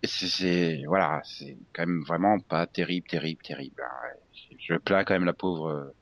C'est- 0.05 0.83
voilà, 0.87 1.21
c'est 1.25 1.57
quand 1.73 1.87
même 1.87 2.03
vraiment 2.07 2.39
pas 2.39 2.67
terrible, 2.67 3.07
terrible, 3.07 3.41
terrible. 3.43 3.83
hein. 3.83 4.09
Je 4.59 4.75
plains 4.75 5.05
quand 5.05 5.15
même 5.15 5.25
la 5.25 5.33
pauvre, 5.33 5.93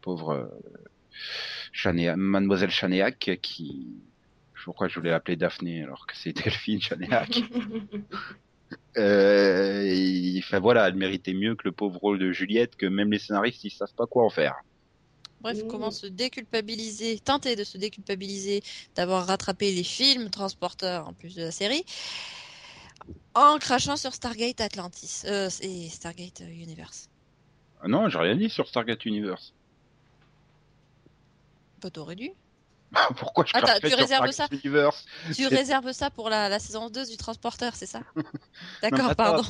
pauvre 0.00 0.50
Chanéa- 1.72 2.16
Mademoiselle 2.16 2.70
Chanéac 2.70 3.38
qui, 3.42 3.88
pourquoi 4.64 4.88
je 4.88 4.94
voulais 4.98 5.10
l'appeler 5.10 5.36
Daphné 5.36 5.82
alors 5.82 6.06
que 6.06 6.16
c'est 6.16 6.32
Delphine 6.32 6.80
Chanéac. 6.80 7.42
Euh, 8.96 9.82
et, 9.86 10.36
enfin 10.38 10.58
voilà, 10.58 10.88
elle 10.88 10.94
méritait 10.94 11.34
mieux 11.34 11.54
que 11.54 11.62
le 11.64 11.72
pauvre 11.72 11.98
rôle 11.98 12.18
de 12.18 12.32
Juliette, 12.32 12.76
que 12.76 12.86
même 12.86 13.10
les 13.12 13.18
scénaristes 13.18 13.62
ils 13.64 13.70
savent 13.70 13.94
pas 13.96 14.06
quoi 14.06 14.24
en 14.24 14.30
faire. 14.30 14.54
Bref, 15.40 15.62
Mmh. 15.62 15.68
comment 15.68 15.90
se 15.90 16.06
déculpabiliser, 16.06 17.18
tenter 17.18 17.54
de 17.56 17.64
se 17.64 17.76
déculpabiliser 17.76 18.62
d'avoir 18.94 19.26
rattrapé 19.26 19.72
les 19.72 19.84
films 19.84 20.30
transporteurs 20.30 21.06
en 21.06 21.12
plus 21.12 21.34
de 21.34 21.42
la 21.42 21.50
série 21.50 21.84
en 23.34 23.58
crachant 23.58 23.96
sur 23.96 24.14
Stargate 24.14 24.60
Atlantis 24.62 25.22
euh, 25.26 25.50
et 25.60 25.88
Stargate 25.90 26.40
Universe. 26.40 27.10
Ah 27.82 27.88
non, 27.88 28.08
j'ai 28.08 28.18
rien 28.18 28.36
dit 28.36 28.48
sur 28.48 28.66
Stargate 28.66 29.04
Universe. 29.04 29.52
Bah, 31.84 31.90
t'aurais 31.90 32.16
dû. 32.16 32.30
Pourquoi 33.18 33.44
je 33.44 33.52
Attends, 33.54 33.78
tu 33.78 33.88
sur 33.88 33.98
réserves 33.98 34.30
Stargate 34.32 34.64
Universe 34.64 35.04
Tu 35.36 35.46
réserves 35.48 35.92
ça 35.92 36.08
pour 36.10 36.30
la, 36.30 36.48
la 36.48 36.58
saison 36.58 36.88
2 36.88 37.04
du 37.04 37.18
transporteur, 37.18 37.74
c'est 37.74 37.84
ça 37.84 38.00
D'accord, 38.82 39.14
pardon. 39.14 39.42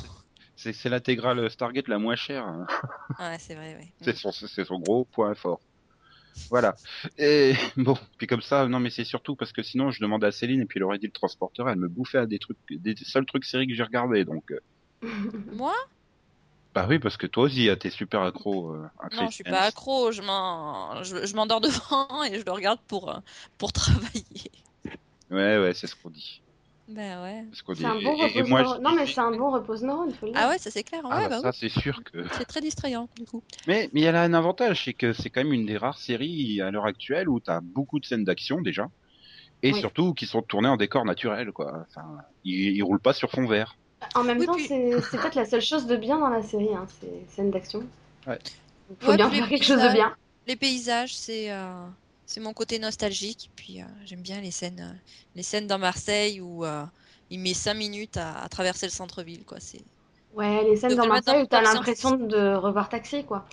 C'est 0.57 0.89
l'intégrale 0.89 1.49
Stargate 1.49 1.87
la 1.87 1.97
moins 1.97 2.17
chère. 2.17 2.45
hein. 2.45 2.67
Ouais, 3.19 3.37
c'est 3.39 3.55
vrai, 3.55 3.75
ouais. 3.75 3.93
C'est 4.01 4.17
son, 4.17 4.33
c'est 4.33 4.65
son 4.65 4.79
gros 4.79 5.05
point 5.05 5.33
fort. 5.35 5.61
Voilà. 6.49 6.75
Et 7.17 7.53
bon, 7.77 7.97
puis 8.17 8.27
comme 8.27 8.41
ça, 8.41 8.67
non 8.67 8.81
mais 8.81 8.89
c'est 8.89 9.05
surtout 9.05 9.37
parce 9.37 9.53
que 9.53 9.63
sinon 9.63 9.91
je 9.91 10.01
demandais 10.01 10.27
à 10.27 10.31
Céline 10.33 10.59
et 10.61 10.65
puis 10.65 10.79
elle 10.79 10.83
aurait 10.83 10.99
dit 10.99 11.05
le 11.05 11.13
transporteur, 11.13 11.69
elle 11.69 11.77
me 11.77 11.87
bouffait 11.87 12.17
à 12.17 12.25
des 12.25 12.39
trucs, 12.39 12.57
des 12.69 12.95
seuls 12.97 13.25
trucs 13.25 13.45
séries 13.45 13.67
que 13.67 13.73
j'ai 13.73 13.83
regardé. 13.83 14.25
Donc, 14.25 14.51
euh, 14.51 14.59
Moi? 15.53 15.73
Bah 16.75 16.85
oui, 16.89 16.99
parce 16.99 17.17
que 17.17 17.25
toi 17.25 17.45
aussi, 17.45 17.69
ah, 17.69 17.75
t'es 17.77 17.89
super 17.89 18.21
accro. 18.21 18.73
Euh, 18.73 18.85
à 18.99 19.15
Non, 19.15 19.27
je 19.29 19.33
suis 19.35 19.43
pas 19.45 19.61
accro, 19.61 20.11
je 20.11 20.21
m'en, 20.21 21.01
je, 21.03 21.25
je 21.25 21.35
m'endors 21.35 21.61
devant 21.61 22.23
et 22.25 22.37
je 22.39 22.45
le 22.45 22.51
regarde 22.51 22.79
pour, 22.87 23.09
euh, 23.09 23.19
pour 23.57 23.71
travailler. 23.73 24.51
Ouais, 25.31 25.57
ouais, 25.57 25.73
c'est 25.73 25.87
ce 25.87 25.95
qu'on 25.95 26.09
dit. 26.09 26.41
Ben 26.87 27.23
ouais. 27.23 27.45
C'est 27.51 27.57
ce 27.59 27.63
qu'on 27.63 27.73
dit. 27.73 27.79
C'est 27.81 27.87
un 27.87 27.95
bon 28.01 28.15
Et- 28.17 28.19
et, 28.19 28.41
repose 28.41 28.49
moi, 28.49 28.77
Non, 28.79 28.93
mais 28.93 29.07
c'est 29.07 29.19
un 29.19 29.31
bon 29.31 29.49
repose 29.51 29.81
neurone, 29.81 30.13
faut 30.13 30.27
le 30.27 30.33
dire. 30.33 30.41
Ah 30.43 30.49
ouais, 30.49 30.59
ça 30.59 30.69
c'est 30.69 30.83
clair. 30.83 31.03
Ouais, 31.03 31.09
Ah, 31.13 31.29
bah, 31.29 31.41
bah 31.41 31.41
ça, 31.41 31.49
oui. 31.49 31.69
c'est 31.71 31.81
sûr 31.81 32.03
que. 32.03 32.23
C'est 32.33 32.45
très 32.45 32.61
distrayant, 32.61 33.09
du 33.17 33.25
coup. 33.25 33.41
Mais, 33.67 33.89
mais 33.93 34.01
elle 34.01 34.15
a 34.15 34.21
un 34.21 34.33
avantage, 34.35 34.83
c'est 34.85 34.93
que 34.93 35.11
c'est 35.13 35.31
quand 35.31 35.43
même 35.43 35.53
une 35.53 35.65
des 35.65 35.77
rares 35.77 35.97
séries 35.97 36.61
à 36.61 36.69
l'heure 36.69 36.85
actuelle 36.85 37.27
où 37.27 37.39
t'as 37.39 37.59
beaucoup 37.61 37.99
de 37.99 38.05
scènes 38.05 38.23
d'action 38.23 38.61
déjà, 38.61 38.87
et 39.63 39.73
Oui. 39.73 39.79
surtout 39.79 40.13
qui 40.13 40.27
sont 40.27 40.43
tournées 40.43 40.69
en 40.69 40.77
décor 40.77 41.05
naturel, 41.05 41.51
quoi. 41.53 41.85
Enfin, 41.89 42.05
ils, 42.43 42.75
ils 42.75 42.83
roulent 42.83 42.99
pas 42.99 43.13
sur 43.13 43.31
fond 43.31 43.47
vert. 43.47 43.77
En 44.15 44.23
même 44.23 44.39
Oui, 44.39 44.45
temps, 44.45 44.55
puis- 44.55 44.67
c'est 44.67 45.01
c'est 45.01 45.17
peut-être 45.19 45.35
la 45.35 45.45
seule 45.45 45.61
chose 45.61 45.87
de 45.87 45.95
bien 45.95 46.19
dans 46.19 46.29
la 46.29 46.43
série, 46.43 46.73
hein, 46.75 46.87
ces 46.99 47.25
scènes 47.29 47.51
d'action. 47.51 47.83
Ouais. 48.27 48.39
Il 48.89 48.97
faut 48.99 49.11
Ouais, 49.11 49.15
bien 49.15 49.29
faire 49.29 49.47
quelque 49.49 49.63
chose 49.65 49.81
de 49.81 49.89
paysages. 49.89 49.93
bien. 49.93 50.15
Les 50.47 50.55
paysages, 50.55 51.15
c'est 51.17 51.51
euh, 51.51 51.87
c'est 52.25 52.39
mon 52.41 52.53
côté 52.53 52.79
nostalgique. 52.79 53.51
Puis 53.55 53.81
euh, 53.81 53.85
j'aime 54.05 54.21
bien 54.21 54.41
les 54.41 54.51
scènes, 54.51 54.79
euh, 54.81 54.99
les 55.35 55.43
scènes 55.43 55.67
dans 55.67 55.79
Marseille 55.79 56.41
où 56.41 56.65
euh, 56.65 56.85
il 57.29 57.39
met 57.39 57.53
5 57.53 57.73
minutes 57.75 58.17
à, 58.17 58.39
à 58.43 58.49
traverser 58.49 58.85
le 58.87 58.91
centre-ville, 58.91 59.45
quoi. 59.45 59.59
C'est 59.59 59.85
Ouais, 60.33 60.63
les 60.65 60.75
scènes 60.75 60.95
dans 60.95 61.07
Marseille 61.07 61.41
où 61.43 61.47
t'as 61.47 61.63
Top 61.63 61.73
l'impression 61.73 62.11
de 62.17 62.55
revoir 62.55 62.89
Taxi, 62.89 63.23
quoi. 63.25 63.45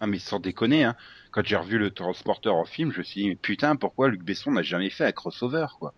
Ah 0.00 0.06
mais 0.06 0.18
sans 0.18 0.40
déconner, 0.40 0.84
hein. 0.84 0.96
Quand 1.30 1.44
j'ai 1.44 1.56
revu 1.56 1.78
le 1.78 1.90
transporteur 1.92 2.56
en 2.56 2.64
film, 2.64 2.92
je 2.92 2.98
me 2.98 3.04
suis 3.04 3.22
dit, 3.22 3.28
mais 3.28 3.36
putain, 3.36 3.76
pourquoi 3.76 4.08
Luc 4.08 4.22
Besson 4.24 4.50
n'a 4.50 4.62
jamais 4.62 4.90
fait 4.90 5.04
un 5.04 5.12
crossover, 5.12 5.66
quoi 5.78 5.94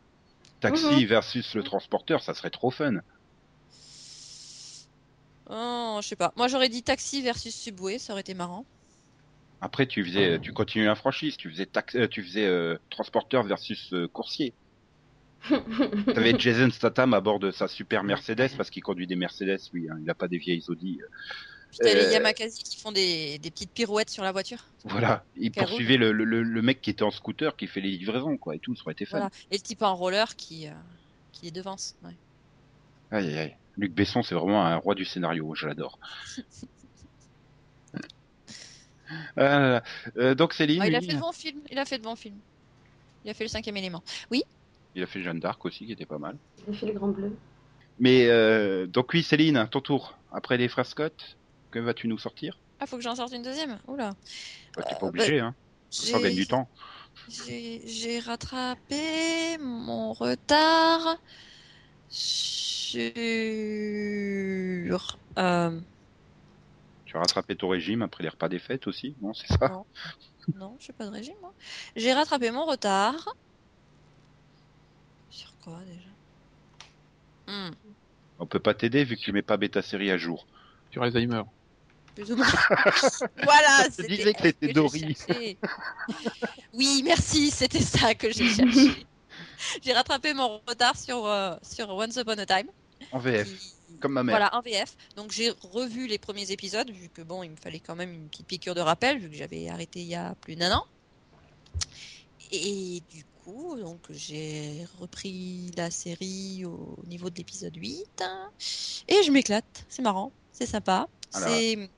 Taxi 0.62 1.04
versus 1.06 1.54
le 1.54 1.62
transporteur, 1.62 2.22
ça 2.22 2.34
serait 2.34 2.50
trop 2.50 2.70
fun. 2.70 3.00
Oh, 5.50 5.98
je 6.00 6.08
sais 6.08 6.16
pas. 6.16 6.32
Moi, 6.36 6.48
j'aurais 6.48 6.68
dit 6.68 6.82
Taxi 6.82 7.20
versus 7.20 7.54
Subway, 7.54 7.98
ça 7.98 8.12
aurait 8.12 8.20
été 8.20 8.32
marrant. 8.32 8.64
Après, 9.60 9.86
tu 9.86 10.04
faisais, 10.04 10.38
tu 10.40 10.52
continues 10.52 10.86
la 10.86 10.94
franchise, 10.94 11.36
tu 11.36 11.50
faisais 11.50 11.66
tax, 11.66 11.94
euh, 11.94 12.08
tu 12.08 12.22
faisais 12.22 12.46
euh, 12.46 12.76
transporteur 12.90 13.42
versus 13.44 13.92
euh, 13.92 14.08
coursier. 14.08 14.54
T'avais 16.14 16.38
Jason 16.38 16.70
Statham 16.70 17.14
à 17.14 17.20
bord 17.20 17.40
de 17.40 17.50
sa 17.50 17.68
super 17.68 18.04
Mercedes 18.04 18.56
parce 18.56 18.70
qu'il 18.70 18.82
conduit 18.82 19.06
des 19.06 19.16
Mercedes, 19.16 19.60
lui. 19.72 19.90
Hein, 19.90 19.98
il 20.00 20.08
a 20.08 20.14
pas 20.14 20.28
des 20.28 20.38
vieilles 20.38 20.64
Audi. 20.68 21.00
T'as 21.78 21.94
les 21.94 22.12
Yamakasi 22.12 22.62
qui 22.62 22.76
font 22.78 22.92
des, 22.92 23.38
des 23.38 23.50
petites 23.50 23.70
pirouettes 23.72 24.10
sur 24.10 24.22
la 24.22 24.32
voiture. 24.32 24.64
Voilà, 24.84 25.24
il 25.36 25.50
Quel 25.50 25.64
poursuivait 25.64 25.96
le, 25.96 26.12
le, 26.12 26.24
le- 26.24 26.42
le 26.42 26.62
mec 26.62 26.80
qui 26.82 26.90
était 26.90 27.02
en 27.02 27.10
scooter, 27.10 27.56
qui 27.56 27.66
fait 27.66 27.80
les 27.80 27.90
livraisons, 27.90 28.36
quoi, 28.36 28.54
et 28.54 28.58
tout. 28.58 28.74
Ça 28.76 28.82
aurait 28.82 28.92
été 28.92 29.06
fun. 29.06 29.18
Voilà. 29.18 29.30
Et 29.50 29.56
le 29.56 29.62
type 29.62 29.82
en 29.82 29.94
roller 29.94 30.36
qui, 30.36 30.68
euh, 30.68 30.72
qui 31.32 31.46
les 31.46 31.50
devance. 31.50 31.96
Ouais. 32.04 32.14
Aïe, 33.10 33.28
aïe, 33.28 33.38
aïe. 33.38 33.56
Luc 33.78 33.92
Besson, 33.94 34.22
c'est 34.22 34.34
vraiment 34.34 34.64
un 34.64 34.76
roi 34.76 34.94
du 34.94 35.04
scénario, 35.04 35.54
je 35.54 35.66
l'adore. 35.66 35.98
Euh, 39.38 39.78
euh, 40.16 40.34
donc 40.34 40.54
Céline, 40.54 40.80
Ah, 40.80 40.88
il 40.88 40.94
a 40.94 41.00
lui, 41.00 41.06
fait 41.06 41.14
de 41.14 41.20
bons 41.20 41.32
films. 41.32 41.60
Il 41.70 41.78
a 41.78 41.84
fait 41.84 41.98
de 41.98 42.02
bons 42.02 42.16
films. 42.16 42.38
Il 43.24 43.30
a 43.30 43.34
fait 43.34 43.44
le 43.44 43.48
cinquième 43.48 43.76
élément. 43.76 44.02
il 44.30 45.02
a 45.02 45.06
fait 45.06 45.22
Jeanne 45.22 45.38
d'Arc 45.38 45.64
aussi, 45.66 45.84
qui 45.86 45.92
était 45.92 46.06
pas 46.06 46.18
mal. 46.18 46.36
Il 46.66 46.74
a 46.74 46.76
fait 46.76 46.86
le 46.86 46.92
grand 46.94 47.08
bleu. 47.08 47.36
Mais 47.98 48.26
euh, 48.28 48.86
donc 48.86 49.12
oui, 49.12 49.22
Céline, 49.22 49.68
ton 49.70 49.80
tour. 49.82 50.16
Après 50.32 50.56
les 50.56 50.68
frères 50.68 50.86
Scott, 50.86 51.36
que 51.72 51.80
vas-tu 51.80 52.08
nous 52.08 52.18
sortir? 52.18 52.60
Ah, 52.78 52.86
faut 52.86 52.96
que 52.96 53.02
j'en 53.02 53.14
sorte 53.16 53.32
une 53.32 53.42
deuxième. 53.42 53.80
Oula. 53.86 54.14
bah, 54.76 54.82
T'es 54.84 54.94
Euh, 54.94 54.96
pas 54.96 55.06
obligé, 55.06 55.40
hein. 55.40 55.56
Ça 55.98 56.18
J'ai- 56.18 56.20
gagne 56.20 56.34
du 56.34 56.46
temps. 56.46 56.70
J'ai 57.28 57.86
j'ai 57.88 58.20
rattrapé 58.20 59.58
mon 59.58 60.12
retard 60.12 61.18
sur. 62.08 63.00
Euh, 65.38 65.80
Tu 67.04 67.16
as 67.16 67.20
rattrapé 67.20 67.54
ton 67.54 67.68
régime 67.68 68.02
après 68.02 68.24
les 68.24 68.28
repas 68.28 68.48
des 68.48 68.58
fêtes 68.58 68.88
aussi, 68.88 69.16
non? 69.20 69.32
C'est 69.34 69.46
ça? 69.56 69.70
Non. 69.70 69.86
non, 70.54 70.76
je 70.80 70.86
fais 70.86 70.92
pas 70.94 71.06
de 71.06 71.10
régime, 71.12 71.36
moi. 71.42 71.54
J'ai 71.96 72.12
rattrapé 72.14 72.50
mon 72.50 72.66
retard. 72.66 73.28
Sur 75.28 75.56
quoi 75.58 75.84
déjà? 75.84 76.10
Hmm, 77.46 77.94
On 78.36 78.46
peut 78.46 78.60
pas 78.60 78.74
t'aider 78.74 79.04
vu 79.04 79.16
que 79.16 79.22
tu 79.22 79.32
mets 79.32 79.40
pas 79.40 79.56
bêta 79.56 79.80
série 79.80 80.10
à 80.10 80.18
jour. 80.18 80.46
Sur 80.90 81.02
Alzheimer. 81.02 81.44
Plus 82.14 82.30
ou 82.32 82.36
moins. 82.36 82.46
voilà, 83.44 83.86
Je 83.98 84.06
disais 84.06 84.32
que 84.34 84.42
c'était 84.42 84.72
Dory. 84.72 85.16
oui, 86.74 87.02
merci, 87.04 87.50
c'était 87.50 87.80
ça 87.80 88.14
que 88.14 88.32
j'ai 88.32 88.48
cherché. 88.54 89.06
j'ai 89.82 89.92
rattrapé 89.92 90.34
mon 90.34 90.60
retard 90.66 90.96
sur, 90.98 91.26
euh, 91.26 91.54
sur 91.62 91.88
Once 91.90 92.16
Upon 92.16 92.32
a 92.38 92.46
Time. 92.46 92.68
En 93.12 93.18
VF, 93.18 93.48
qui- 93.48 93.74
comme 94.00 94.12
ma 94.12 94.22
mère. 94.22 94.32
Voilà, 94.34 94.54
en 94.56 94.60
VF. 94.62 94.96
Donc 95.16 95.32
j'ai 95.32 95.50
revu 95.72 96.06
les 96.06 96.18
premiers 96.18 96.50
épisodes, 96.50 96.90
vu 96.90 97.08
que 97.08 97.22
bon, 97.22 97.42
il 97.42 97.50
me 97.50 97.56
fallait 97.56 97.80
quand 97.80 97.94
même 97.94 98.12
une 98.12 98.28
petite 98.28 98.46
piqûre 98.46 98.74
de 98.74 98.80
rappel, 98.80 99.18
vu 99.18 99.28
que 99.28 99.36
j'avais 99.36 99.68
arrêté 99.68 100.00
il 100.00 100.06
y 100.08 100.14
a 100.14 100.34
plus 100.40 100.56
d'un 100.56 100.72
an. 100.76 100.84
Et 102.50 103.02
du 103.10 103.24
coup, 103.44 103.76
donc 103.78 104.00
j'ai 104.10 104.86
repris 105.00 105.70
la 105.76 105.90
série 105.90 106.64
au 106.64 106.98
niveau 107.06 107.30
de 107.30 107.36
l'épisode 107.36 107.74
8. 107.76 108.06
hein, 108.20 108.50
et 109.08 109.22
je 109.22 109.30
m'éclate. 109.30 109.84
C'est 109.88 110.02
marrant, 110.02 110.32
c'est 110.52 110.66
sympa. 110.66 111.08
C'est. 111.30 111.88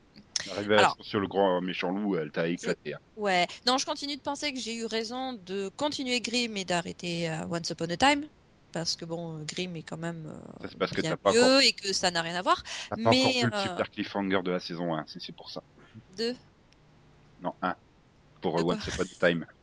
La 0.47 0.55
révélation 0.55 0.92
Alors- 0.92 0.97
sur 1.01 1.20
le 1.20 1.26
grand 1.26 1.61
méchant 1.61 1.90
loup, 1.90 2.16
elle 2.16 2.30
t'a 2.30 2.49
éclaté. 2.49 2.95
hein. 2.95 2.99
Ouais. 3.16 3.47
Non, 3.66 3.78
je 3.78 3.86
continue 3.86 4.16
de 4.16 4.20
penser 4.20 4.53
que 4.53 4.59
j'ai 4.61 4.74
eu 4.74 4.86
raison 4.86 5.32
de 5.34 5.70
continuer 5.76 6.20
Grimm 6.20 6.57
et 6.57 6.64
d'arrêter 6.64 7.30
euh, 7.30 7.47
Once 7.51 7.70
Upon 7.70 7.86
a 7.90 7.97
Time. 7.97 8.26
Parce 8.72 8.97
que 8.97 9.05
bon, 9.05 9.38
euh, 9.38 9.45
Grimm 9.47 9.76
est 9.76 9.82
quand 9.82 9.97
même 9.97 10.26
euh, 10.26 10.68
Ça, 10.68 10.74
parce 10.78 10.90
que 10.92 11.01
bien 11.01 11.16
pas, 11.16 11.30
encore, 11.30 11.61
et 11.61 11.72
que 11.72 11.92
ça 11.92 12.11
n'a 12.11 12.22
rien 12.22 12.34
à 12.34 12.42
voir. 12.42 12.62
pas 12.90 12.97
mais, 12.97 13.20
encore 13.20 13.32
vu 13.32 13.47
le 13.51 13.55
euh, 13.55 13.62
super 13.62 13.90
cliffhanger 13.90 14.42
de 14.42 14.51
la 14.51 14.61
saison 14.61 14.95
1, 14.95 15.05
c'est 15.07 15.22
c'est 15.22 15.34
pour 15.34 15.49
ça. 15.51 15.62
De... 16.16 16.34
Non, 17.40 17.55
1. 17.62 17.74
Pour 18.40 18.55
Once 18.66 18.86
Upon 18.88 19.03
a 19.03 19.28
Time. 19.28 19.47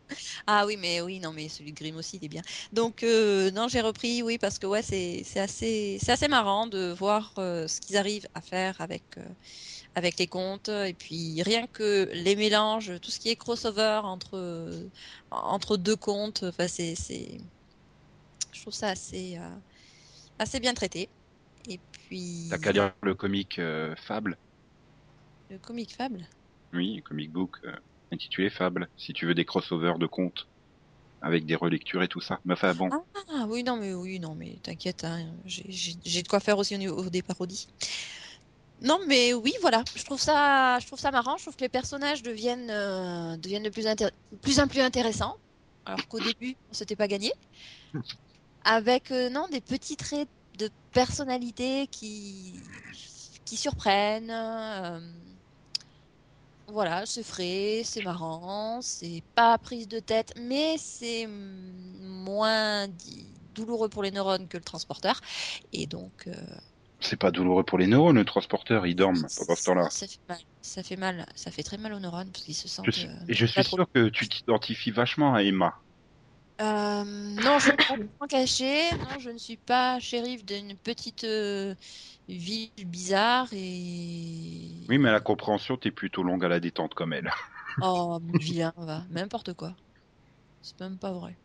Ah 0.46 0.66
oui, 0.66 0.78
mais 0.78 1.00
oui, 1.00 1.22
non, 1.22 1.32
mais 1.32 1.48
celui 1.48 1.72
de 1.72 1.78
Grimm 1.78 1.96
aussi, 1.96 2.18
il 2.18 2.26
est 2.26 2.28
bien. 2.28 2.42
Donc, 2.74 3.02
euh, 3.04 3.50
non, 3.52 3.70
j'ai 3.70 3.80
repris, 3.80 4.22
oui, 4.24 4.38
parce 4.38 4.60
que 4.60 4.68
ouais, 4.68 4.82
c'est 4.82 5.24
assez, 5.40 6.00
assez 6.06 6.28
marrant 6.28 6.68
de 6.68 6.92
voir 6.92 7.34
euh, 7.38 7.66
ce 7.68 7.80
qu'ils 7.80 7.96
arrivent 7.96 8.28
à 8.34 8.42
faire 8.42 8.82
avec, 8.82 9.04
euh, 9.18 9.22
avec 9.96 10.18
les 10.20 10.28
contes. 10.28 10.70
Et 10.70 10.94
puis, 10.94 11.42
rien 11.44 11.68
que 11.68 12.10
les 12.14 12.36
mélanges, 12.36 12.94
tout 13.02 13.12
ce 13.12 13.20
qui 13.20 13.30
est 13.30 13.36
crossover 13.36 14.02
entre, 14.04 14.90
entre 15.32 15.78
deux 15.78 15.96
contes, 15.96 16.44
enfin, 16.44 16.68
c'est, 16.68 16.96
c'est, 16.96 17.40
je 18.54 18.62
trouve 18.62 18.74
ça 18.74 18.90
assez, 18.90 19.38
euh, 19.38 19.50
assez 20.40 20.60
bien 20.60 20.74
traité. 20.74 21.10
Et 21.70 21.80
puis, 21.92 22.50
T'as 22.50 22.58
qu'à 22.60 22.72
lire 22.72 22.94
le 23.02 23.16
comic 23.16 23.58
euh, 23.58 23.96
Fable. 23.96 24.38
le 25.50 25.60
comic 25.60 25.94
fable? 25.96 26.28
Oui, 26.74 26.98
un 26.98 27.02
comic 27.02 27.32
book 27.32 27.58
euh, 27.64 27.74
intitulé 28.12 28.50
Fable, 28.50 28.90
si 28.98 29.14
tu 29.14 29.26
veux 29.26 29.34
des 29.34 29.46
crossovers 29.46 30.00
de 30.00 30.08
contes 30.08 30.50
avec 31.22 31.46
des 31.46 31.56
relectures 31.56 32.04
et 32.04 32.08
tout 32.10 32.22
ça. 32.22 32.42
Mais 32.46 32.54
enfin 32.54 32.74
bon, 32.76 32.90
Ah 33.30 33.46
oui, 33.48 33.64
non, 33.64 33.78
mais 33.78 33.94
oui, 33.94 34.20
non, 34.20 34.36
mais 34.36 34.60
t'inquiète, 34.64 35.04
hein, 35.04 35.34
j'ai 35.46 36.22
de 36.24 36.28
quoi 36.28 36.40
faire 36.40 36.58
aussi 36.58 36.76
au 36.76 36.78
niveau 36.78 37.10
des 37.10 37.22
parodies. 37.22 37.68
Non, 38.82 39.00
mais 39.08 39.34
oui, 39.34 39.54
voilà, 39.62 39.84
je 39.96 40.04
trouve 40.04 40.20
ça, 40.20 40.80
je 40.80 40.88
trouve 40.88 41.00
ça 41.00 41.12
marrant. 41.12 41.38
Je 41.38 41.44
trouve 41.44 41.56
que 41.56 41.62
les 41.62 41.70
personnages 41.70 42.24
deviennent, 42.24 42.70
euh, 42.72 43.38
de 43.38 43.70
plus, 43.70 43.86
plus 44.42 44.60
en 44.60 44.68
plus 44.68 44.80
intéressants, 44.82 45.38
alors 45.86 46.08
qu'au 46.08 46.20
début, 46.20 46.58
on 46.70 46.74
s'était 46.74 46.96
pas 46.96 47.08
gagné. 47.08 47.32
Avec, 48.64 49.12
euh, 49.12 49.30
non, 49.30 49.48
des 49.52 49.62
petits 49.62 49.98
traits 49.98 50.28
de 50.58 50.70
personnalité 50.94 51.88
qui, 51.88 52.56
qui 53.46 53.58
surprennent. 53.58 54.32
euh, 54.32 55.00
voilà, 56.68 57.06
c'est 57.06 57.24
frais, 57.24 57.82
c'est 57.84 58.02
marrant, 58.02 58.82
c'est 58.82 59.24
pas 59.36 59.58
prise 59.58 59.88
de 59.88 60.00
tête, 60.00 60.34
mais 60.38 60.78
c'est 60.78 61.28
moins 61.28 62.88
douloureux 63.54 63.90
pour 63.90 64.04
les 64.04 64.12
neurones 64.12 64.48
que 64.48 64.58
le 64.58 64.64
transporteur. 64.64 65.20
Et 65.74 65.86
donc, 65.86 66.30
c'est 67.02 67.18
pas 67.18 67.32
douloureux 67.32 67.64
pour 67.64 67.78
les 67.78 67.88
neurones, 67.88 68.16
le 68.16 68.26
transporteur, 68.26 68.86
ils 68.86 68.96
dorment 68.96 69.26
pendant 69.38 69.56
ce 69.56 69.64
temps-là. 69.66 69.90
ça 69.90 70.08
fait 70.08 70.20
mal, 70.28 70.38
ça 70.62 70.84
fait 70.84 70.96
mal, 70.96 71.26
ça 71.36 71.52
fait 71.52 71.64
très 71.64 71.78
mal 71.78 71.94
aux 71.94 72.00
neurones 72.00 72.30
parce 72.32 72.44
qu'ils 72.44 72.56
se 72.56 72.68
sentent. 72.68 72.86
Je 72.86 72.92
suis, 72.92 73.08
euh, 73.08 73.26
et 73.28 73.34
je 73.34 73.46
suis 73.46 73.64
sûr 73.64 73.88
que 73.94 74.10
tu 74.10 74.28
t'identifies 74.28 74.92
vachement 74.92 75.34
à 75.34 75.44
Emma. 75.44 75.76
Euh, 76.62 77.04
non, 77.04 77.58
je 77.58 77.72
ne 77.72 78.04
pas 78.06 78.28
cacher. 78.28 78.92
Non, 78.92 79.20
je 79.20 79.32
ne 79.32 79.38
suis 79.40 79.58
pas 79.58 80.00
shérif 80.00 80.46
d'une 80.46 80.76
petite 80.76 81.24
euh, 81.24 81.74
ville 82.30 82.70
bizarre 82.86 83.48
et. 83.52 84.70
Oui, 84.88 84.98
mais 85.00 85.10
à 85.10 85.14
la 85.14 85.22
compréhension, 85.22 85.78
t'es 85.78 85.90
plutôt 85.90 86.22
longue 86.22 86.46
à 86.46 86.48
la 86.48 86.60
détente 86.60 86.94
comme 86.94 87.14
elle. 87.14 87.32
Oh, 87.82 88.20
vilain, 88.40 88.74
va, 88.78 89.04
n'importe 89.10 89.54
quoi. 89.54 89.76
C'est 90.62 90.80
même 90.80 90.98
pas 90.98 91.12
vrai. 91.12 91.36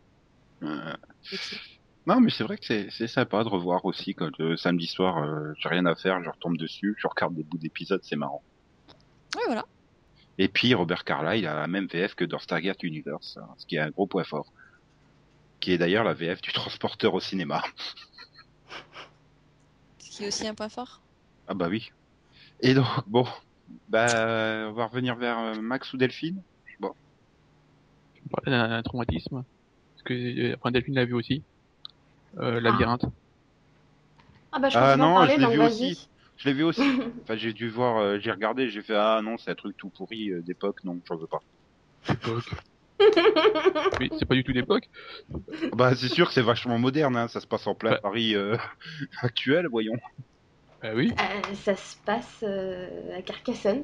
Euh. 2.07 2.13
Non, 2.13 2.21
mais 2.21 2.29
c'est 2.29 2.43
vrai 2.43 2.57
que 2.57 2.65
c'est 2.65 2.89
c'est 2.89 3.07
sympa 3.07 3.43
de 3.43 3.49
revoir 3.49 3.85
aussi 3.85 4.13
quand 4.15 4.37
le 4.39 4.57
samedi 4.57 4.87
soir, 4.87 5.17
euh, 5.23 5.53
j'ai 5.59 5.69
rien 5.69 5.85
à 5.85 5.95
faire, 5.95 6.23
je 6.23 6.29
retombe 6.29 6.57
dessus, 6.57 6.95
je 6.97 7.07
regarde 7.07 7.35
des 7.35 7.43
bouts 7.43 7.57
d'épisodes, 7.57 8.01
c'est 8.03 8.15
marrant. 8.15 8.41
Ouais, 9.35 9.43
voilà. 9.45 9.65
Et 10.37 10.47
puis 10.47 10.73
Robert 10.73 11.03
Carlyle 11.03 11.47
a 11.47 11.55
la 11.55 11.67
même 11.67 11.87
VF 11.87 12.15
que 12.15 12.25
dans 12.25 12.39
Stargate 12.39 12.83
Universe, 12.83 13.37
hein, 13.41 13.49
ce 13.57 13.65
qui 13.65 13.75
est 13.75 13.79
un 13.79 13.89
gros 13.89 14.07
point 14.07 14.23
fort. 14.23 14.51
Qui 15.59 15.71
est 15.71 15.79
d'ailleurs 15.79 16.03
la 16.03 16.13
VF 16.13 16.41
du 16.41 16.53
transporteur 16.53 17.13
au 17.15 17.19
cinéma. 17.19 17.63
Ce 19.97 20.17
qui 20.17 20.23
est 20.23 20.27
aussi 20.27 20.47
un 20.47 20.55
point 20.55 20.69
fort. 20.69 21.01
Ah 21.47 21.53
bah 21.53 21.67
oui. 21.69 21.91
Et 22.61 22.73
donc, 22.73 22.87
bon, 23.07 23.25
bah, 23.89 24.67
on 24.69 24.73
va 24.73 24.85
revenir 24.87 25.15
vers 25.15 25.37
euh, 25.39 25.61
Max 25.61 25.93
ou 25.93 25.97
Delphine? 25.97 26.41
Tu 26.65 26.77
me 28.23 28.29
parlais 28.29 28.51
d'un 28.51 28.81
traumatisme. 28.83 29.43
Parce 29.93 30.03
que, 30.03 30.13
euh, 30.13 30.55
enfin, 30.57 30.71
Delphine 30.71 30.95
l'a 30.95 31.05
vu 31.05 31.13
aussi. 31.13 31.43
Euh, 32.39 32.59
labyrinthe. 32.61 33.05
Ah 34.51 34.59
bah 34.59 34.69
je 34.69 34.77
Ah 34.77 34.95
non, 34.97 35.15
parler, 35.15 35.33
je 35.35 35.39
l'ai 35.39 35.43
donc 35.45 35.53
vu 35.53 35.57
vas-y. 35.59 35.67
aussi. 35.91 36.09
Je 36.37 36.45
l'ai 36.49 36.53
vu 36.53 36.63
aussi. 36.63 36.81
Enfin, 37.23 37.35
j'ai 37.35 37.53
dû 37.53 37.69
voir, 37.69 37.97
euh, 37.97 38.19
j'ai 38.19 38.31
regardé, 38.31 38.69
j'ai 38.69 38.81
fait 38.81 38.95
ah 38.95 39.21
non, 39.23 39.37
c'est 39.37 39.51
un 39.51 39.55
truc 39.55 39.75
tout 39.77 39.89
pourri 39.89 40.29
euh, 40.31 40.41
d'époque, 40.41 40.83
non, 40.83 40.99
j'en 41.07 41.17
veux 41.17 41.27
pas. 41.27 41.39
L'époque. 42.09 42.45
Mais 43.99 44.09
c'est 44.17 44.25
pas 44.25 44.35
du 44.35 44.43
tout 44.43 44.51
l'époque. 44.51 44.85
Bah 45.73 45.95
c'est 45.95 46.07
sûr 46.07 46.27
que 46.27 46.33
c'est 46.33 46.41
vachement 46.41 46.77
moderne, 46.79 47.15
hein, 47.15 47.27
ça 47.27 47.39
se 47.41 47.47
passe 47.47 47.67
en 47.67 47.75
plein. 47.75 47.95
Paris 47.97 48.35
euh, 48.35 48.57
actuel, 49.21 49.67
voyons. 49.69 49.97
Ah 50.81 50.91
oui. 50.95 51.13
Euh, 51.19 51.53
ça 51.55 51.75
se 51.75 51.97
passe 52.05 52.39
euh, 52.43 53.17
à 53.17 53.21
Carcassonne, 53.21 53.83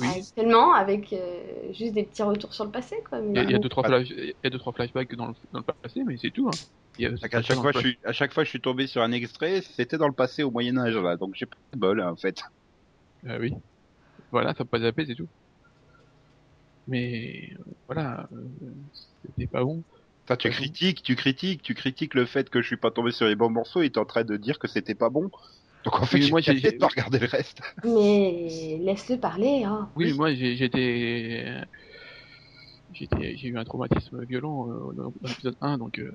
Oui. 0.00 0.06
actuellement, 0.16 0.72
avec 0.72 1.12
euh, 1.12 1.72
juste 1.72 1.92
des 1.94 2.04
petits 2.04 2.22
retours 2.22 2.52
sur 2.54 2.64
le 2.64 2.70
passé, 2.70 2.96
quoi. 3.08 3.20
mais 3.20 3.32
Il 3.32 3.36
y 3.36 3.38
a, 3.38 3.42
il 3.44 3.50
y 3.50 3.54
a 3.54 3.58
bon. 3.58 3.62
deux 3.62 3.68
trois 3.68 3.84
flash, 3.84 4.08
il 4.10 4.34
y 4.42 4.46
a 4.46 4.50
deux 4.50 4.58
trois 4.58 4.72
flashbacks 4.72 5.14
dans 5.14 5.28
le, 5.28 5.34
dans 5.52 5.58
le 5.60 5.64
passé, 5.82 6.02
mais 6.04 6.16
c'est 6.16 6.30
tout. 6.30 6.48
Hein. 6.48 6.56
À 7.00 7.42
chaque, 7.42 7.56
fois, 7.56 7.72
je 7.72 7.78
suis, 7.78 7.98
à 8.04 8.12
chaque 8.12 8.32
fois, 8.34 8.44
je 8.44 8.50
suis 8.50 8.60
tombé 8.60 8.86
sur 8.86 9.02
un 9.02 9.12
extrait, 9.12 9.62
c'était 9.62 9.98
dans 9.98 10.08
le 10.08 10.14
passé 10.14 10.42
au 10.42 10.50
Moyen 10.50 10.76
Âge 10.78 10.96
là, 10.96 11.16
donc 11.16 11.34
j'ai 11.34 11.46
pas 11.46 11.56
de 11.72 11.78
bol 11.78 12.00
hein, 12.00 12.10
en 12.12 12.16
fait. 12.16 12.42
Ah 13.26 13.38
oui. 13.38 13.52
Voilà, 14.30 14.50
ça 14.50 14.64
peut 14.64 14.64
pas 14.66 14.80
zapper, 14.80 15.06
c'est 15.06 15.14
tout. 15.14 15.28
Mais 16.86 17.48
euh, 17.58 17.72
voilà, 17.86 18.28
euh, 18.32 18.72
c'était 19.24 19.46
pas 19.46 19.64
bon. 19.64 19.84
Ça, 20.28 20.36
tu 20.36 20.50
critiques, 20.50 21.02
tu 21.02 21.16
critiques, 21.16 21.62
tu 21.62 21.74
critiques 21.74 22.14
le 22.14 22.26
fait 22.26 22.48
que 22.50 22.60
je 22.60 22.66
suis 22.66 22.76
pas 22.76 22.90
tombé 22.90 23.10
sur 23.10 23.26
les 23.26 23.34
bons 23.36 23.50
morceaux 23.50 23.82
et 23.82 23.90
t'es 23.90 23.98
en 23.98 24.04
train 24.04 24.24
de 24.24 24.36
dire 24.36 24.58
que 24.58 24.68
c'était 24.68 24.94
pas 24.94 25.10
bon. 25.10 25.30
Donc 25.84 26.00
en 26.00 26.04
fait, 26.06 26.18
Oui, 26.18 26.22
j'ai 26.24 26.30
moi, 26.30 26.40
j'ai- 26.40 26.54
de 26.60 26.78
pas 26.78 26.88
regarder 26.88 27.18
le 27.18 27.26
reste. 27.26 27.60
Mais 27.84 28.78
laisse-le 28.82 29.18
parler, 29.18 29.64
hein. 29.64 29.90
Oui, 29.96 30.06
Oui. 30.06 30.12
moi 30.16 30.32
j'ai- 30.34 30.56
j'étais, 30.56 31.60
j'étais, 32.92 33.36
j'ai 33.36 33.48
eu 33.48 33.58
un 33.58 33.64
traumatisme 33.64 34.24
violent 34.24 34.68
euh, 34.70 34.92
dans 34.94 35.12
dans 35.20 35.28
l'épisode 35.28 35.56
1, 35.60 35.78
donc 35.78 35.98
euh, 35.98 36.12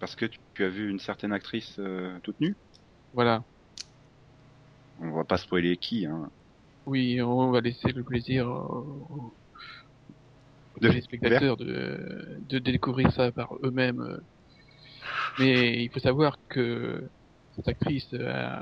Parce 0.00 0.16
que 0.16 0.26
tu, 0.26 0.64
as 0.64 0.68
vu 0.68 0.90
une 0.90 0.98
certaine 0.98 1.32
actrice 1.32 1.78
euh, 1.78 2.18
toute 2.24 2.40
nue. 2.40 2.56
voilà. 3.12 3.44
On 4.98 5.10
va 5.10 5.24
pas 5.24 5.36
spoiler 5.36 5.76
qui, 5.78 6.06
hein. 6.06 6.30
Oui, 6.86 7.20
on 7.22 7.50
va 7.50 7.60
laisser 7.62 7.92
le 7.92 8.04
plaisir 8.04 8.46
aux, 8.48 9.36
aux 10.74 10.80
De- 10.80 10.88
téléspectateurs 10.88 11.56
de, 11.56 12.38
de 12.40 12.58
découvrir 12.58 13.12
ça 13.12 13.32
par 13.32 13.54
eux-mêmes. 13.62 14.20
Mais 15.38 15.82
il 15.84 15.90
faut 15.92 16.00
savoir 16.00 16.36
que 16.48 17.10
cette 17.54 17.68
actrice 17.68 18.12
euh, 18.14 18.60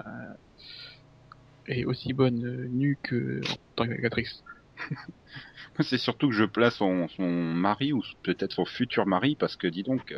est 1.67 1.85
aussi 1.85 2.13
bonne 2.13 2.67
nue 2.71 2.99
que 3.03 3.41
en 3.51 3.57
tant 3.77 3.87
qu'actrice. 3.87 4.43
C'est 5.81 5.99
surtout 5.99 6.29
que 6.29 6.35
je 6.35 6.45
place 6.45 6.77
son, 6.77 7.09
son 7.09 7.29
mari 7.29 7.93
ou 7.93 8.03
peut-être 8.23 8.53
son 8.53 8.65
futur 8.65 9.07
mari 9.07 9.37
parce 9.37 9.57
que 9.57 9.67
dis 9.67 9.83
donc, 9.83 10.15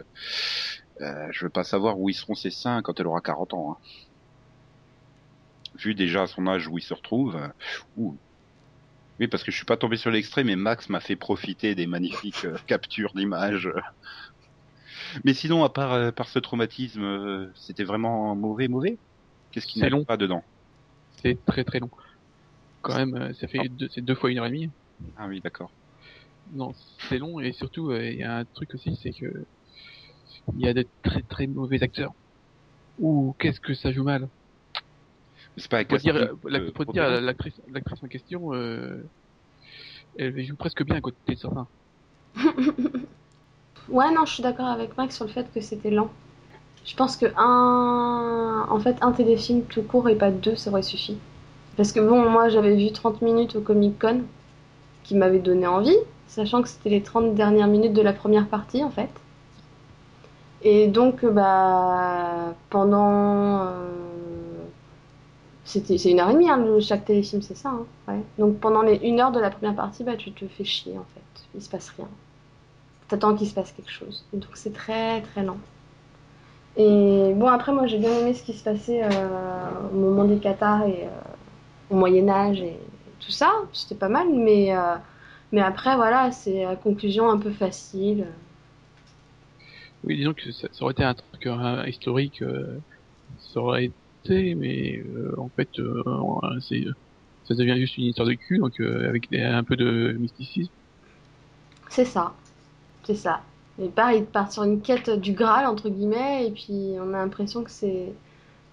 euh, 1.00 1.28
je 1.32 1.44
veux 1.44 1.50
pas 1.50 1.64
savoir 1.64 1.98
où 1.98 2.08
ils 2.08 2.14
seront 2.14 2.34
ses 2.34 2.50
seins 2.50 2.82
quand 2.82 2.98
elle 3.00 3.06
aura 3.06 3.20
40 3.20 3.54
ans. 3.54 3.72
hein. 3.72 3.76
Vu 5.74 5.94
déjà 5.94 6.26
son 6.26 6.46
âge 6.46 6.68
où 6.68 6.78
il 6.78 6.82
se 6.82 6.94
retrouve. 6.94 7.36
euh, 7.36 7.48
ouh. 7.96 8.16
Oui, 9.18 9.28
parce 9.28 9.42
que 9.42 9.50
je 9.50 9.56
suis 9.56 9.66
pas 9.66 9.76
tombé 9.76 9.96
sur 9.96 10.10
l'extrait, 10.10 10.44
mais 10.44 10.56
Max 10.56 10.88
m'a 10.88 11.00
fait 11.00 11.16
profiter 11.16 11.74
des 11.74 11.86
magnifiques 11.86 12.44
euh, 12.44 12.56
captures 12.66 13.12
d'images. 13.14 13.70
Mais 15.24 15.34
sinon, 15.34 15.62
à 15.62 15.68
part, 15.68 16.12
par 16.14 16.28
ce 16.28 16.38
traumatisme, 16.38 17.52
c'était 17.54 17.84
vraiment 17.84 18.34
mauvais, 18.34 18.68
mauvais? 18.68 18.98
Qu'est-ce 19.52 19.66
qui 19.66 19.80
long. 19.80 20.04
pas 20.04 20.16
dedans? 20.16 20.42
C'est 21.22 21.44
très 21.44 21.64
très 21.64 21.80
long. 21.80 21.90
Quand 22.82 22.96
même, 22.96 23.34
ça 23.34 23.46
fait 23.46 23.68
deux, 23.68 24.14
fois 24.14 24.30
une 24.30 24.38
heure 24.38 24.46
et 24.46 24.50
demie. 24.50 24.70
Ah 25.16 25.26
oui, 25.28 25.40
d'accord. 25.40 25.70
Non, 26.52 26.72
c'est 27.08 27.18
long 27.18 27.40
et 27.40 27.52
surtout 27.52 27.92
il 27.92 28.16
y 28.16 28.22
a 28.22 28.38
un 28.38 28.44
truc 28.44 28.74
aussi, 28.74 28.98
c'est 29.02 29.12
que 29.12 29.46
il 30.54 30.60
y 30.60 30.68
a 30.68 30.74
de 30.74 30.86
très 31.02 31.22
très 31.22 31.46
mauvais 31.46 31.82
acteurs. 31.82 32.12
Ouh, 32.98 33.34
qu'est-ce 33.38 33.60
que 33.60 33.74
ça 33.74 33.92
joue 33.92 34.04
mal? 34.04 34.28
C'est 35.56 35.70
pas 35.70 35.80
un 35.80 35.84
Faut 35.84 35.96
dire, 35.98 36.16
euh, 36.16 36.34
euh, 36.46 36.70
trop 36.70 36.84
dire 36.84 37.20
l'actrice 37.20 37.60
en 38.02 38.08
question, 38.08 38.54
euh, 38.54 39.02
elle 40.18 40.44
joue 40.44 40.56
presque 40.56 40.84
bien 40.84 40.96
à 40.96 41.00
côté 41.00 41.16
de 41.28 41.34
certains. 41.34 41.68
Ouais, 43.88 44.12
non, 44.14 44.24
je 44.24 44.34
suis 44.34 44.42
d'accord 44.42 44.66
avec 44.68 44.96
Max 44.96 45.16
sur 45.16 45.24
le 45.24 45.32
fait 45.32 45.52
que 45.52 45.60
c'était 45.60 45.90
lent. 45.90 46.10
Je 46.84 46.94
pense 46.96 47.16
que 47.16 47.26
un, 47.36 48.66
en 48.70 48.80
fait, 48.80 48.96
un 49.02 49.12
téléfilm 49.12 49.64
tout 49.64 49.82
court 49.82 50.08
et 50.08 50.16
pas 50.16 50.30
deux, 50.30 50.56
ça 50.56 50.70
aurait 50.70 50.82
suffi. 50.82 51.18
Parce 51.76 51.92
que 51.92 52.00
bon, 52.00 52.30
moi, 52.30 52.48
j'avais 52.48 52.76
vu 52.76 52.92
30 52.92 53.22
minutes 53.22 53.56
au 53.56 53.60
Comic 53.60 53.98
Con, 53.98 54.22
qui 55.04 55.16
m'avait 55.16 55.40
donné 55.40 55.66
envie, 55.66 55.96
sachant 56.28 56.62
que 56.62 56.68
c'était 56.68 56.90
les 56.90 57.02
30 57.02 57.34
dernières 57.34 57.68
minutes 57.68 57.92
de 57.94 58.02
la 58.02 58.12
première 58.12 58.48
partie, 58.48 58.84
en 58.84 58.90
fait. 58.90 59.10
Et 60.62 60.88
donc, 60.88 61.24
euh, 61.24 61.30
bah, 61.30 62.54
pendant, 62.68 63.62
euh, 63.66 63.78
c'est 65.64 66.04
une 66.04 66.20
heure 66.20 66.30
et 66.30 66.34
demie, 66.34 66.50
hein, 66.50 66.62
chaque 66.80 67.04
téléfilm, 67.06 67.40
c'est 67.42 67.56
ça, 67.56 67.70
hein, 67.70 67.86
ouais. 68.08 68.20
Donc 68.38 68.58
pendant 68.58 68.82
les 68.82 68.96
une 68.96 69.20
heure 69.20 69.32
de 69.32 69.40
la 69.40 69.50
première 69.50 69.74
partie, 69.74 70.04
bah, 70.04 70.16
tu 70.16 70.32
te 70.32 70.46
fais 70.46 70.64
chier, 70.64 70.98
en 70.98 71.06
fait. 71.14 71.44
Il 71.54 71.62
se 71.62 71.70
passe 71.70 71.90
rien. 71.96 72.08
T'attends 73.08 73.34
qu'il 73.34 73.48
se 73.48 73.54
passe 73.54 73.72
quelque 73.72 73.90
chose. 73.90 74.24
Et 74.32 74.36
donc 74.36 74.50
c'est 74.54 74.72
très 74.72 75.20
très 75.22 75.42
lent. 75.42 75.58
Et 76.76 77.32
bon, 77.34 77.48
après, 77.48 77.72
moi 77.72 77.86
j'ai 77.86 77.98
bien 77.98 78.12
aimé 78.20 78.34
ce 78.34 78.42
qui 78.44 78.52
se 78.52 78.62
passait 78.62 79.02
euh, 79.02 79.08
au 79.92 79.96
moment 79.96 80.24
des 80.24 80.38
Qatars 80.38 80.84
et 80.84 81.08
au 81.90 81.96
Moyen-Âge 81.96 82.60
et 82.60 82.78
tout 83.20 83.32
ça. 83.32 83.50
C'était 83.72 83.96
pas 83.96 84.08
mal, 84.08 84.28
mais, 84.32 84.72
mais 85.52 85.60
après, 85.60 85.96
voilà, 85.96 86.30
c'est 86.30 86.64
la 86.64 86.76
conclusion 86.76 87.28
un 87.30 87.38
peu 87.38 87.50
facile. 87.50 88.26
Oui, 90.04 90.16
disons 90.16 90.32
que 90.32 90.50
ça, 90.50 90.66
aurait 90.80 90.92
été 90.92 91.04
un 91.04 91.14
truc 91.14 91.46
euh, 91.46 91.86
historique, 91.86 92.42
euh, 92.42 92.78
ça 93.38 93.60
aurait 93.60 93.92
été, 94.24 94.54
mais 94.54 94.98
euh, 94.98 95.34
en 95.38 95.50
fait, 95.50 95.68
ça 95.76 97.54
devient 97.54 97.78
juste 97.78 97.98
une 97.98 98.04
histoire 98.04 98.26
de 98.26 98.34
cul, 98.34 98.58
donc 98.58 98.80
avec 98.80 99.28
un 99.32 99.64
peu 99.64 99.76
de 99.76 100.16
mysticisme. 100.18 100.72
C'est 101.88 102.04
ça. 102.04 102.32
C'est 103.04 103.14
ça. 103.14 103.42
Et 103.78 103.88
pareil, 103.88 104.20
ils 104.20 104.26
partent 104.26 104.52
sur 104.52 104.62
une 104.62 104.80
quête 104.80 105.10
du 105.10 105.32
Graal, 105.32 105.66
entre 105.66 105.88
guillemets, 105.88 106.46
et 106.46 106.50
puis 106.50 106.94
on 106.98 107.12
a 107.14 107.18
l'impression 107.18 107.62
que 107.62 107.70
c'est 107.70 108.12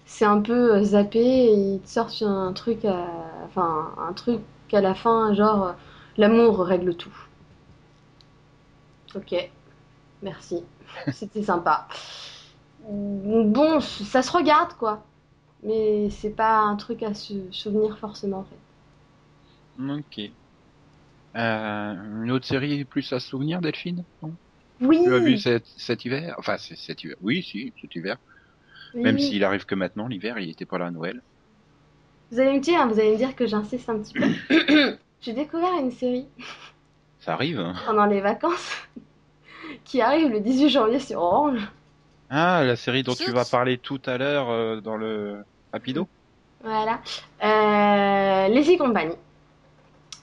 c'est 0.06 0.24
un 0.24 0.40
peu 0.40 0.82
zappé, 0.82 1.18
et 1.18 1.52
ils 1.52 1.80
te 1.80 1.88
sortent 1.88 2.10
sur 2.10 2.28
un 2.28 2.54
truc, 2.54 2.86
à... 2.86 3.06
enfin, 3.44 3.92
un 3.98 4.14
truc 4.14 4.40
à 4.72 4.80
la 4.80 4.94
fin, 4.94 5.34
genre, 5.34 5.74
l'amour 6.16 6.60
règle 6.60 6.94
tout. 6.94 7.14
Ok, 9.14 9.34
merci. 10.22 10.64
C'était 11.12 11.42
sympa. 11.42 11.88
Bon, 12.88 13.80
ça 13.80 14.22
se 14.22 14.32
regarde, 14.32 14.72
quoi. 14.74 15.04
Mais 15.62 16.10
c'est 16.10 16.30
pas 16.30 16.58
un 16.58 16.76
truc 16.76 17.02
à 17.02 17.14
se 17.14 17.50
souvenir 17.52 17.98
forcément, 17.98 18.38
en 18.40 18.44
fait. 18.44 18.58
Ok. 19.78 20.20
Euh, 21.36 21.94
une 22.24 22.30
autre 22.30 22.46
série 22.46 22.84
plus 22.84 23.12
à 23.12 23.20
se 23.20 23.28
souvenir, 23.28 23.60
Delphine 23.60 24.04
non? 24.22 24.32
Oui, 24.80 25.00
Tu 25.04 25.12
as 25.14 25.18
vu 25.18 25.38
cet, 25.38 25.66
cet 25.76 26.04
hiver? 26.04 26.34
Enfin, 26.38 26.56
c'est 26.58 26.76
cet 26.76 27.02
hiver. 27.04 27.16
Oui, 27.20 27.42
si, 27.42 27.72
cet 27.80 27.94
hiver. 27.94 28.16
oui, 28.94 29.02
Même 29.02 29.18
s'il 29.18 29.44
arrive 29.44 29.66
que 29.66 29.74
maintenant, 29.74 30.08
l'hiver, 30.08 30.38
il 30.38 30.50
était 30.50 30.66
pas 30.66 30.78
là 30.78 30.86
à 30.86 30.90
Noël. 30.90 31.22
Vous 32.30 32.40
allez 32.40 32.52
me 32.54 32.60
dire, 32.60 32.86
vous 32.88 32.98
allez 33.00 33.12
me 33.12 33.16
dire 33.16 33.34
que 33.34 33.46
j'insiste 33.46 33.88
un 33.88 33.98
petit 33.98 34.14
peu. 34.14 34.26
J'ai 35.20 35.32
découvert 35.32 35.72
une 35.80 35.90
série 35.90 36.26
Ça 37.20 37.34
arrive. 37.34 37.58
hein. 37.60 37.74
pendant 37.86 38.06
les 38.06 38.20
vacances 38.20 38.72
qui 39.84 40.00
arrive 40.00 40.28
le 40.30 40.40
18 40.40 40.68
janvier 40.68 41.00
sur 41.00 41.20
Orange. 41.20 41.60
Ah, 42.30 42.62
la 42.64 42.76
série 42.76 43.02
dont 43.02 43.14
tu 43.14 43.30
vas 43.32 43.44
parler 43.44 43.78
tout 43.78 44.00
à 44.06 44.18
l'heure 44.18 44.50
euh, 44.50 44.80
dans 44.80 44.96
le 44.96 45.44
rapido. 45.72 46.06
Voilà. 46.62 47.00
Euh, 47.42 48.48
Les 48.48 48.70
Y 48.70 48.76
Company. 48.76 49.14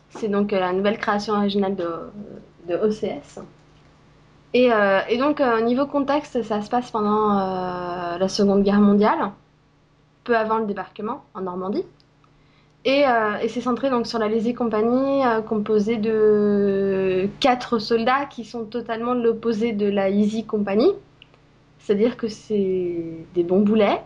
C'est 0.09 0.27
donc 0.29 0.53
euh, 0.53 0.59
la 0.59 0.71
nouvelle 0.73 0.97
création 0.97 1.33
originale 1.33 1.75
de, 1.75 1.89
de 2.67 2.75
OCS. 2.75 3.39
Et, 4.53 4.71
euh, 4.71 5.01
et 5.09 5.17
donc, 5.17 5.41
euh, 5.41 5.59
niveau 5.61 5.85
contexte, 5.85 6.41
ça 6.43 6.61
se 6.61 6.69
passe 6.69 6.89
pendant 6.89 7.37
euh, 7.37 8.17
la 8.17 8.29
Seconde 8.29 8.63
Guerre 8.63 8.79
mondiale, 8.79 9.31
peu 10.23 10.37
avant 10.37 10.59
le 10.59 10.65
débarquement 10.65 11.25
en 11.33 11.41
Normandie. 11.41 11.83
Et, 12.85 13.07
euh, 13.07 13.37
et 13.41 13.49
c'est 13.49 13.61
centré 13.61 13.89
donc 13.89 14.05
sur 14.05 14.19
la 14.19 14.27
Lazy 14.29 14.53
Company, 14.53 15.25
euh, 15.25 15.41
composée 15.41 15.97
de 15.97 17.27
quatre 17.39 17.79
soldats 17.79 18.25
qui 18.27 18.45
sont 18.45 18.65
totalement 18.65 19.13
l'opposé 19.15 19.71
de 19.73 19.87
la 19.87 20.09
Easy 20.09 20.45
Company. 20.45 20.91
C'est-à-dire 21.79 22.17
que 22.17 22.27
c'est 22.27 23.03
des 23.33 23.43
bons 23.43 23.61
boulets, 23.61 24.01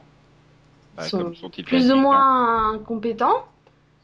Bah, 0.95 1.07
sont 1.07 1.19
comme 1.19 1.35
son 1.35 1.49
titre 1.49 1.69
plus 1.69 1.91
ou 1.91 1.95
hein. 1.95 2.01
moins 2.01 2.79
compétents. 2.85 3.45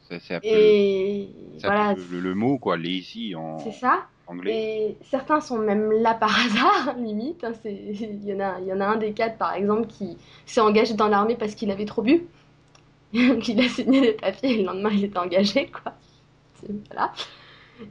C'est 0.08 0.34
un 0.34 0.40
peu, 0.40 0.46
Et 0.48 1.28
c'est 1.58 1.66
un 1.66 1.70
peu 1.70 1.76
voilà, 1.76 1.94
le, 2.12 2.20
le 2.20 2.34
mot, 2.34 2.58
quoi, 2.58 2.76
lazy 2.76 3.34
en 3.34 3.58
c'est 3.58 3.72
ça. 3.72 4.04
anglais. 4.26 4.52
Et 4.52 4.96
certains 5.10 5.40
sont 5.40 5.58
même 5.58 5.90
là 5.90 6.14
par 6.14 6.30
hasard, 6.46 6.94
limite. 6.98 7.44
hein, 7.44 7.52
c'est- 7.62 7.72
Il 7.72 8.24
y, 8.24 8.34
en 8.34 8.40
a, 8.40 8.60
il 8.60 8.66
y 8.66 8.72
en 8.72 8.80
a 8.80 8.86
un 8.86 8.96
des 8.96 9.12
quatre, 9.12 9.36
par 9.38 9.54
exemple, 9.54 9.86
qui 9.88 10.16
s'est 10.46 10.60
engagé 10.60 10.94
dans 10.94 11.08
l'armée 11.08 11.36
parce 11.36 11.54
qu'il 11.54 11.70
avait 11.70 11.86
trop 11.86 12.02
bu. 12.02 12.26
Donc 13.14 13.48
il 13.48 13.60
a 13.60 13.68
signé 13.68 14.00
les 14.00 14.12
papiers 14.12 14.52
et 14.54 14.58
le 14.58 14.64
lendemain 14.64 14.90
il 14.92 15.04
était 15.04 15.18
engagé, 15.18 15.70
quoi. 15.70 15.94
Voilà. 16.90 17.12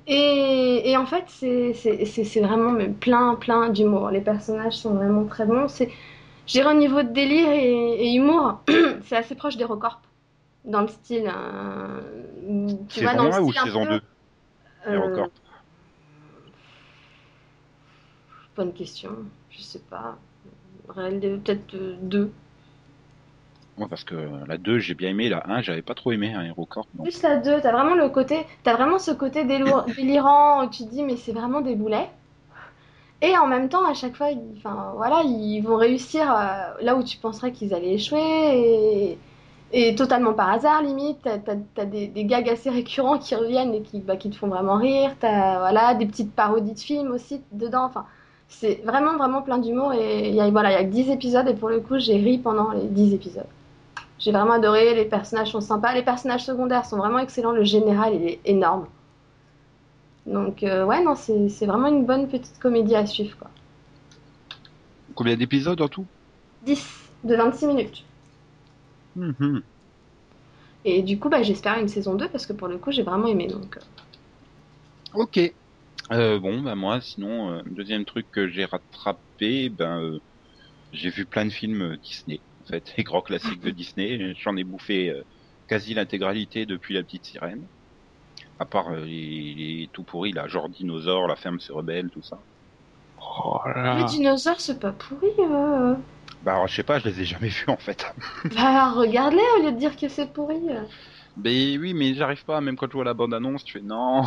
Et, 0.07 0.89
et 0.89 0.97
en 0.97 1.05
fait, 1.05 1.26
c'est 1.30 2.41
vraiment 2.41 2.72
mais 2.72 2.89
plein, 2.89 3.36
plein 3.36 3.70
d'humour. 3.70 4.09
Les 4.11 4.22
personnages 4.22 4.74
sont 4.78 4.95
vraiment 4.95 5.26
très 5.26 5.45
bons. 5.45 5.68
C'est, 5.68 5.91
je 6.47 6.53
dirais, 6.53 6.74
au 6.74 6.78
niveau 6.78 7.03
de 7.03 7.09
délire 7.09 7.49
et, 7.51 8.07
et 8.07 8.13
humour, 8.16 8.61
c'est 9.03 9.16
assez 9.18 9.36
proche 9.36 9.57
des 9.57 9.66
Records. 9.66 10.01
Dans 10.66 10.82
le 10.82 10.88
style. 10.88 11.32
euh, 11.34 12.01
tu 12.89 13.01
vois, 13.01 13.13
dans 13.16 13.32
1 13.32 13.39
le 13.39 13.43
ou 13.43 13.51
style 13.51 13.61
un 13.61 13.66
saison 13.66 13.86
peu, 13.86 13.89
2 13.89 14.01
Les 14.88 14.97
euh. 14.97 15.28
Bonne 18.55 18.74
question. 18.74 19.11
Je 19.49 19.61
sais 19.61 19.80
pas. 19.80 20.18
Réel, 20.89 21.20
peut-être 21.43 21.76
euh, 21.76 21.97
deux. 22.01 22.32
Ouais, 23.78 23.88
parce 23.89 24.03
que 24.03 24.15
la 24.47 24.57
2, 24.57 24.80
j'ai 24.80 24.93
bien 24.93 25.09
aimé. 25.09 25.30
La 25.30 25.43
1, 25.49 25.61
j'avais 25.61 25.82
pas 25.82 25.93
trop 25.95 26.11
aimé, 26.11 26.34
hein, 26.34 26.43
les 26.43 26.51
records. 26.51 26.88
Non. 26.97 27.03
Plus 27.03 27.21
la 27.21 27.38
2, 27.38 27.61
t'as 27.61 27.71
vraiment 27.71 27.95
le 27.95 28.09
côté, 28.09 28.45
t'as 28.63 28.73
vraiment 28.76 28.99
ce 28.99 29.11
côté 29.11 29.43
délirant 29.97 30.65
où 30.65 30.69
tu 30.69 30.84
te 30.86 30.89
dis 30.89 31.03
mais 31.03 31.17
c'est 31.17 31.34
vraiment 31.34 31.61
des 31.61 31.76
boulets. 31.76 32.09
Et 33.21 33.38
en 33.38 33.47
même 33.47 33.69
temps, 33.69 33.86
à 33.86 33.93
chaque 33.93 34.15
fois, 34.15 34.30
ils, 34.32 34.39
enfin 34.57 34.93
voilà, 34.95 35.23
ils 35.23 35.61
vont 35.61 35.78
réussir 35.78 36.30
euh, 36.32 36.73
là 36.82 36.95
où 36.95 37.03
tu 37.03 37.17
penserais 37.17 37.51
qu'ils 37.51 37.73
allaient 37.73 37.93
échouer 37.93 38.19
et, 38.21 39.17
et 39.71 39.95
totalement 39.95 40.34
par 40.34 40.49
hasard 40.51 40.82
limite. 40.84 41.19
T'as, 41.23 41.38
t'as 41.76 41.86
des, 41.86 42.07
des 42.07 42.26
gags 42.26 42.49
assez 42.49 42.69
récurrents 42.69 43.17
qui 43.17 43.36
reviennent 43.36 43.73
et 43.73 43.82
qui, 43.82 43.99
bah, 43.99 44.15
qui 44.17 44.30
te 44.30 44.36
font 44.36 44.47
vraiment 44.47 44.78
rire. 44.78 45.11
T'as 45.19 45.59
voilà 45.59 45.95
des 45.95 46.05
petites 46.05 46.34
parodies 46.34 46.73
de 46.73 46.80
films 46.80 47.11
aussi 47.11 47.41
dedans. 47.51 47.86
Enfin, 47.86 48.05
c'est 48.47 48.82
vraiment 48.86 49.17
vraiment 49.17 49.41
plein 49.41 49.57
d'humour 49.57 49.93
et 49.93 50.30
il 50.30 50.51
voilà, 50.51 50.71
il 50.71 50.73
y 50.73 50.78
a 50.78 50.84
que 50.84 50.89
10 50.91 51.09
épisodes 51.11 51.47
et 51.47 51.55
pour 51.55 51.69
le 51.69 51.80
coup, 51.82 51.97
j'ai 51.99 52.17
ri 52.17 52.38
pendant 52.38 52.71
les 52.71 52.88
10 52.88 53.13
épisodes. 53.13 53.47
J'ai 54.20 54.32
vraiment 54.34 54.53
adoré, 54.53 54.93
les 54.93 55.05
personnages 55.05 55.51
sont 55.51 55.61
sympas, 55.61 55.93
les 55.93 56.03
personnages 56.03 56.43
secondaires 56.45 56.86
sont 56.86 56.97
vraiment 56.97 57.20
excellents, 57.20 57.51
le 57.53 57.63
général 57.63 58.13
il 58.16 58.28
est 58.28 58.41
énorme. 58.45 58.88
Donc 60.28 60.61
euh, 60.63 60.86
ouais, 60.86 61.03
non, 61.03 61.16
c'est 61.16 61.66
vraiment 61.66 61.88
une 61.88 62.05
bonne 62.05 62.28
petite 62.28 62.59
comédie 62.59 62.95
à 62.95 63.05
suivre 63.05 63.38
quoi. 63.38 63.49
Combien 65.16 65.36
d'épisodes 65.36 65.82
en 65.82 65.88
tout? 65.88 66.07
10 66.63 66.84
de 67.24 67.36
26 67.36 67.66
minutes. 67.68 68.03
Mhm. 69.16 69.63
Et 70.86 71.01
du 71.01 71.20
coup, 71.20 71.28
bah, 71.30 71.43
j'espère 71.43 71.78
une 71.80 71.89
saison 71.89 72.16
2 72.16 72.30
parce 72.30 72.45
que 72.45 72.53
pour 72.53 72.68
le 72.70 72.78
coup, 72.78 72.91
j'ai 72.91 73.03
vraiment 73.03 73.28
aimé. 73.28 73.47
Donc, 73.47 73.78
euh, 73.78 73.82
Ok. 75.13 75.39
Euh, 76.11 76.39
bon, 76.39 76.61
bah 76.61 76.76
moi, 76.76 77.01
sinon, 77.01 77.51
euh, 77.53 77.61
deuxième 77.68 78.05
truc 78.05 78.30
que 78.32 78.49
j'ai 78.49 78.66
rattrapé, 78.66 79.70
ben, 79.70 80.20
j'ai 80.93 81.09
vu 81.11 81.28
plein 81.28 81.45
de 81.45 81.51
films 81.51 81.97
Disney. 81.97 82.43
En 82.70 82.72
fait, 82.74 82.93
les 82.97 83.03
grands 83.03 83.22
classiques 83.22 83.61
de 83.61 83.72
Disney. 83.72 84.34
J'en 84.36 84.55
ai 84.57 84.63
bouffé 84.63 85.09
euh, 85.09 85.24
quasi 85.68 85.93
l'intégralité 85.93 86.66
depuis 86.66 86.93
La 86.95 87.03
Petite 87.03 87.26
Sirène. 87.26 87.70
À 88.59 88.66
part 88.66 88.89
euh, 88.91 89.05
les, 89.05 89.55
les 89.55 89.89
tout 89.93 90.03
pourris, 90.05 90.34
là, 90.34 90.47
genre 90.47 90.70
Dinosaure, 90.70 91.28
La 91.28 91.36
Ferme 91.38 91.59
se 91.61 91.72
rebelle, 91.74 92.11
tout 92.11 92.24
ça. 92.24 92.45
Oh 93.18 93.59
là 93.66 93.84
les 93.89 94.03
là. 94.03 94.05
dinosaures, 94.05 94.61
c'est 94.61 94.80
pas 94.80 94.91
pourri. 94.93 95.28
euh. 95.39 95.95
Bah, 96.41 96.53
alors, 96.55 96.68
je 96.68 96.76
sais 96.76 96.84
pas, 96.84 96.99
je 96.99 97.05
les 97.09 97.22
ai 97.22 97.26
jamais 97.26 97.49
vus, 97.49 97.66
en 97.68 97.78
fait. 97.78 98.05
Bah, 98.49 98.91
regarde-les 98.93 99.43
au 99.59 99.63
lieu 99.63 99.72
de 99.74 99.78
dire 99.78 99.95
que 99.97 100.07
c'est 100.07 100.32
pourri. 100.34 100.70
euh. 100.70 100.86
Mais 101.38 101.78
oui, 101.78 101.93
mais 101.93 102.13
j'arrive 102.13 102.43
pas, 102.45 102.61
même 102.61 102.76
quand 102.78 102.88
je 102.89 102.93
vois 102.93 103.03
la 103.05 103.13
bande-annonce, 103.13 103.63
tu 103.63 103.80
fais 103.80 103.82
non. 103.86 104.24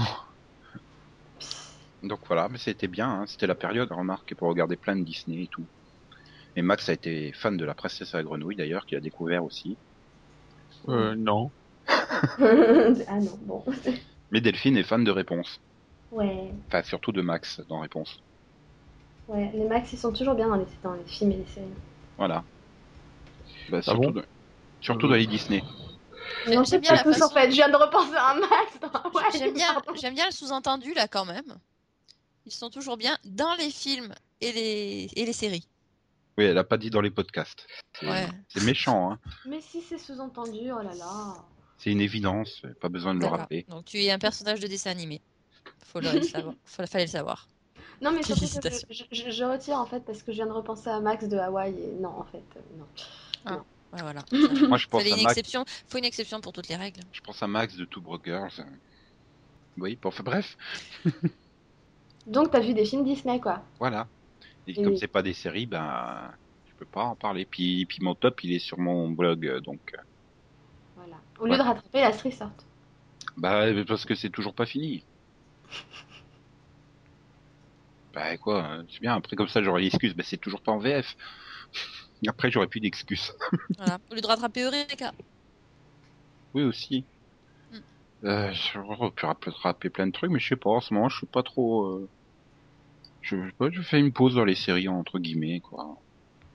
Donc 2.03 2.27
voilà, 2.27 2.49
mais 2.49 2.59
c'était 2.59 2.89
bien, 2.89 3.09
hein. 3.09 3.27
c'était 3.29 3.47
la 3.47 3.55
période, 3.55 3.91
remarque, 3.93 4.35
pour 4.35 4.49
regarder 4.49 4.77
plein 4.77 4.97
de 4.97 5.05
Disney 5.05 5.45
et 5.45 5.49
tout. 5.49 5.69
Et 6.59 6.63
Max 6.63 6.89
a 6.89 6.93
été 6.93 7.31
fan 7.35 7.57
de 7.57 7.65
la 7.65 7.73
princesse 7.75 8.15
à 8.15 8.17
la 8.17 8.25
grenouille 8.25 8.57
d'ailleurs, 8.57 8.85
qu'il 8.85 8.99
a 8.99 9.01
découvert 9.01 9.45
aussi. 9.45 9.77
Euh, 10.89 11.15
non. 11.15 11.53
ah 11.89 13.21
non, 13.21 13.39
bon. 13.43 13.65
Mais 14.33 14.41
Delphine 14.41 14.77
est 14.77 14.83
fan 14.83 15.05
de 15.05 15.11
Réponse. 15.13 15.61
Ouais, 16.11 16.51
Enfin, 16.67 16.83
surtout 16.83 17.13
de 17.13 17.23
Max 17.23 17.61
dans 17.69 17.79
Réponse. 17.79 18.19
ouais. 19.29 19.53
Les 19.55 19.67
Max, 19.69 19.93
ils 19.93 19.99
sont 19.99 20.13
toujours 20.13 20.35
bien 20.35 20.49
dans 20.49 20.57
les, 20.57 20.67
dans 20.83 20.95
les 20.95 21.05
films 21.05 21.31
et 21.31 21.37
les 21.37 21.47
séries. 21.47 21.67
Voilà. 22.17 22.43
Bah, 23.71 23.79
Ah 23.79 23.83
surtout 23.83 24.01
bon 24.01 24.11
de- 24.11 24.25
surtout 24.81 25.07
dans 25.07 25.15
les 25.15 25.29
Disney. 25.29 25.63
J'aime 26.45 26.65
c'est 26.65 26.81
bien 26.81 26.91
pas 26.91 26.97
la 26.97 27.03
tous 27.05 27.13
façon- 27.13 27.25
en 27.27 27.29
fait. 27.35 27.51
Je 27.51 27.55
viens 27.55 27.69
de 27.69 27.77
repenser 27.77 28.17
à 28.17 28.33
un 28.33 28.41
Max. 28.41 28.81
dans- 28.83 29.11
Ouais, 29.13 29.23
J'aime 29.39 29.55
bien, 29.55 29.77
bien 30.13 30.27
le 30.27 30.33
sous-entendu 30.33 30.93
là 30.95 31.07
quand 31.07 31.25
même. 31.25 31.57
Ils 32.47 32.53
sont 32.53 32.69
toujours 32.69 32.97
bien 32.97 33.17
dans 33.25 33.55
les 33.55 33.71
films 33.71 34.13
et 34.41 34.51
les, 34.51 35.09
et 35.15 35.25
les 35.25 35.33
séries. 35.33 35.69
Oui, 36.39 36.45
elle 36.45 36.57
a 36.59 36.65
pas 36.65 36.77
dit 36.79 36.89
dans 36.89 37.01
les 37.01 37.11
podcasts. 37.11 37.67
C'est 37.99 38.09
Ouais. 38.09 38.29
c'est 38.49 38.63
méchant, 38.65 39.11
hein. 39.13 39.19
Mais 39.45 39.61
si 39.61 39.83
c'est 39.83 39.99
sous-entendu, 39.99 40.71
oh 40.73 40.81
là 40.83 40.95
là. 40.95 41.35
C'est 41.79 41.91
une 41.91 42.01
évidence, 42.01 42.63
pas 42.81 42.89
besoin 42.89 43.15
de 43.15 43.21
le 43.21 43.27
rappeler. 43.27 43.67
Donc 43.69 43.85
tu 43.85 43.99
es 44.03 44.11
un 44.11 44.19
personnage 44.19 44.61
de 44.61 44.67
dessin 44.69 44.91
animé. 44.91 45.21
Faut 45.85 46.01
le 46.01 46.23
savoir. 46.23 46.55
Faut, 46.65 46.87
fallait 46.87 47.05
le 47.07 47.11
savoir. 47.11 47.49
Non, 48.01 48.13
mais 48.13 48.23
surtout 48.23 48.47
que 48.61 48.71
je, 48.91 49.03
je- 49.11 49.31
je 49.31 49.45
retire 49.45 49.77
en 49.79 49.87
fait 49.87 50.01
parce 50.05 50.23
que 50.23 50.31
je 50.31 50.37
viens 50.37 50.47
de 50.47 50.53
repenser 50.53 50.89
à 50.89 51.01
Max 51.01 51.27
de 51.29 51.37
Hawaï 51.37 51.73
et 51.75 51.93
non, 52.01 52.11
en 52.21 52.25
fait, 52.25 52.43
euh, 52.57 52.61
non. 52.79 53.57
Ouais, 53.93 54.03
voilà. 54.03 54.21
Moi, 54.69 54.79
je 54.79 54.87
pense 54.87 55.03
Fallait 55.03 55.13
à 55.15 55.17
une 55.17 55.23
Max. 55.25 55.37
exception. 55.37 55.65
Faut 55.89 55.99
une 55.99 56.05
exception 56.05 56.41
pour 56.41 56.53
toutes 56.53 56.69
les 56.69 56.77
règles. 56.77 57.01
Je 57.11 57.21
pense 57.21 57.43
à 57.43 57.47
Max 57.49 57.75
de 57.75 57.85
Two 57.85 58.01
Broke 58.01 58.25
Girls. 58.27 58.65
Oui, 59.79 59.99
enfin 60.05 60.23
bref, 60.23 60.57
Donc, 62.27 62.51
t'as 62.51 62.61
vu 62.61 62.75
des 62.75 62.85
films 62.85 63.05
Disney, 63.05 63.41
quoi. 63.41 63.63
voilà. 63.79 64.07
Et 64.69 64.75
Oui. 64.77 64.85
comme 64.85 64.97
c'est 64.97 65.09
pas 65.09 65.23
des 65.23 65.33
séries, 65.33 65.67
ben, 65.67 66.31
je 66.69 66.75
peux 66.75 66.85
pas 66.87 67.05
en 67.05 67.17
parler. 67.17 67.45
Puis, 67.47 67.87
puis 67.87 67.99
mon 68.03 68.15
top, 68.15 68.45
il 68.45 68.53
est 68.53 68.59
sur 68.61 68.79
mon 68.79 69.11
blog, 69.11 69.61
donc, 69.63 69.81
euh, 69.95 70.03
Voilà. 70.97 71.17
Au 71.41 71.47
lieu 71.47 71.53
Ouais. 71.53 71.59
de 71.59 71.63
rattraper 71.63 72.01
la 72.03 72.13
Street 72.13 72.31
Sort. 72.31 72.53
bah, 73.37 73.67
parce 73.87 74.05
que 74.05 74.15
c'est 74.15 74.31
toujours 74.31 74.55
pas 74.55 74.67
fini. 74.67 75.05
Bah 78.15 78.37
quoi, 78.39 78.79
c'est 78.91 79.01
bien. 79.01 79.15
Après 79.15 79.37
comme 79.37 79.49
ça, 79.49 79.63
j'aurais 79.63 79.83
l'excuse. 79.83 80.15
Bah, 80.15 80.23
c'est 80.25 80.39
toujours 80.39 80.61
pas 80.63 80.73
en 80.73 80.79
VF. 80.79 81.17
Après, 82.27 82.51
j'aurais 82.51 82.67
plus 82.67 82.81
d'excuses. 82.81 83.33
Voilà. 83.77 83.99
Au 84.11 84.15
lieu 84.15 84.21
de 84.21 84.27
rattraper 84.27 84.63
Eureka. 84.63 85.13
Oui 86.55 86.63
aussi. 86.65 87.05
Mm. 87.73 87.77
Euh, 88.25 88.53
j'aurais 88.53 89.11
pu 89.13 89.27
rattraper 89.27 89.91
plein 89.91 90.07
de 90.07 90.13
trucs, 90.13 90.31
mais 90.31 90.41
je 90.41 90.49
sais 90.49 90.57
pas. 90.57 90.71
En 90.71 90.81
ce 90.81 90.93
moment, 90.95 91.09
je 91.09 91.19
suis 91.19 91.27
pas 91.27 91.43
trop. 91.43 91.85
euh, 91.87 92.09
Je, 93.21 93.37
fais 93.83 94.01
une 94.01 94.13
pause 94.13 94.35
dans 94.35 94.45
les 94.45 94.55
séries 94.55 94.89
entre 94.89 95.19
guillemets, 95.19 95.61
quoi. 95.61 95.97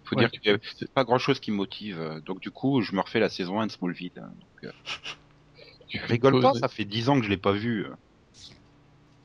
Faut 0.06 0.16
Ouais, 0.16 0.28
dire 0.30 0.40
y 0.44 0.50
a 0.50 0.58
pas 0.94 1.04
grand 1.04 1.18
chose 1.18 1.40
qui 1.40 1.52
me 1.52 1.56
motive. 1.58 2.22
Donc 2.26 2.40
du 2.40 2.52
coup, 2.52 2.82
je 2.82 2.94
me 2.96 3.02
refais 3.02 3.20
la 3.20 3.30
saison 3.30 3.60
1 3.60 3.68
de 3.68 3.72
Smallville. 3.72 4.12
hein, 4.18 4.34
Donc, 4.36 4.64
euh, 4.64 4.72
Tu 5.88 5.98
je 6.00 6.06
rigole 6.06 6.42
pas, 6.42 6.54
ça 6.54 6.68
fait 6.68 6.86
10 6.86 7.10
ans 7.10 7.20
que 7.20 7.26
je 7.26 7.30
l'ai 7.30 7.38
pas 7.38 7.52
vu. 7.52 7.86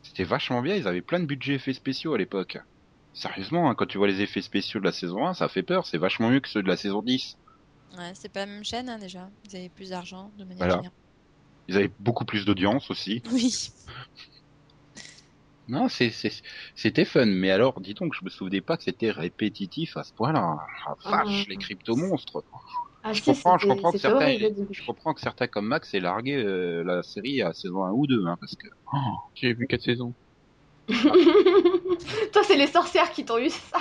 C'était 0.03 0.25
vachement 0.25 0.63
bien, 0.63 0.75
ils 0.75 0.87
avaient 0.89 1.03
plein 1.03 1.21
de 1.21 1.27
budgets 1.27 1.55
effets 1.55 1.73
spéciaux 1.73 2.15
à 2.15 2.19
l'époque. 2.19 2.59
Sérieusement, 3.13 3.71
hein, 3.71 3.75
quand 3.75 3.87
tu 3.87 3.99
vois 3.99 4.07
les 4.07 4.21
effets 4.21 4.43
spéciaux 4.43 4.81
de 4.81 4.85
la 4.85 4.93
saison 4.93 5.27
1, 5.27 5.35
ça 5.35 5.49
fait 5.49 5.63
peur, 5.63 5.87
c'est 5.87 5.99
vachement 5.99 6.31
mieux 6.31 6.41
que 6.41 6.49
ceux 6.49 6.63
de 6.63 6.69
la 6.69 6.77
saison 6.77 7.03
10. 7.03 7.37
Ouais, 7.97 8.13
c'est 8.15 8.29
pas 8.29 8.41
la 8.41 8.47
même 8.47 8.65
chaîne 8.65 8.89
hein, 8.89 8.99
déjà. 8.99 9.31
Vous 9.45 9.57
avez 9.57 9.69
plus 9.71 9.91
d'argent 9.91 10.31
de 10.37 10.45
manière 10.45 10.59
Voilà. 10.59 10.75
générale. 10.77 10.93
Ils 11.69 11.77
avaient 11.77 11.93
beaucoup 11.99 12.25
plus 12.25 12.45
d'audience 12.45 12.91
aussi. 12.91 13.23
Oui. 13.33 13.55
Non, 15.69 15.89
c'était 15.89 17.05
fun, 17.05 17.27
mais 17.27 17.51
alors, 17.51 17.81
dis 17.81 17.95
donc, 17.95 18.15
je 18.15 18.25
me 18.25 18.31
souvenais 18.31 18.61
pas 18.63 18.77
que 18.77 18.85
c'était 18.85 19.11
répétitif 19.11 19.97
à 19.97 20.03
ce 20.03 20.13
point-là. 20.15 20.57
Ah, 20.87 20.95
vache, 21.05 21.45
Ah. 21.45 21.45
les 21.49 21.57
crypto-monstres. 21.57 22.43
Ah, 23.05 23.13
Je 23.13 23.19
si, 23.23 23.25
comprends, 23.33 23.59
je 23.59 23.63
c'était- 23.63 23.75
comprends 23.75 23.93
que 23.93 23.99
certains, 23.99 24.37
je 24.71 24.87
comprends 24.87 25.15
que 25.15 25.21
certains 25.21 25.47
comme 25.47 25.67
Max 25.67 25.93
aient 25.95 26.01
largué 26.01 26.35
euh, 26.37 26.83
la 26.85 27.03
série 27.03 27.43
à 27.43 27.53
saison 27.53 27.85
1 27.85 27.93
ou 27.93 28.07
2, 28.07 28.27
hein, 28.27 28.37
parce 28.41 28.57
que, 28.57 28.67
oh, 28.93 28.97
J'ai 29.35 29.53
vu 29.53 29.67
quatre 29.67 29.83
saisons. 29.83 30.15
Toi, 30.89 32.43
c'est 32.45 32.57
les 32.57 32.67
sorcières 32.67 33.11
qui 33.13 33.25
t'ont 33.25 33.39
eu 33.39 33.51
ça? 33.51 33.79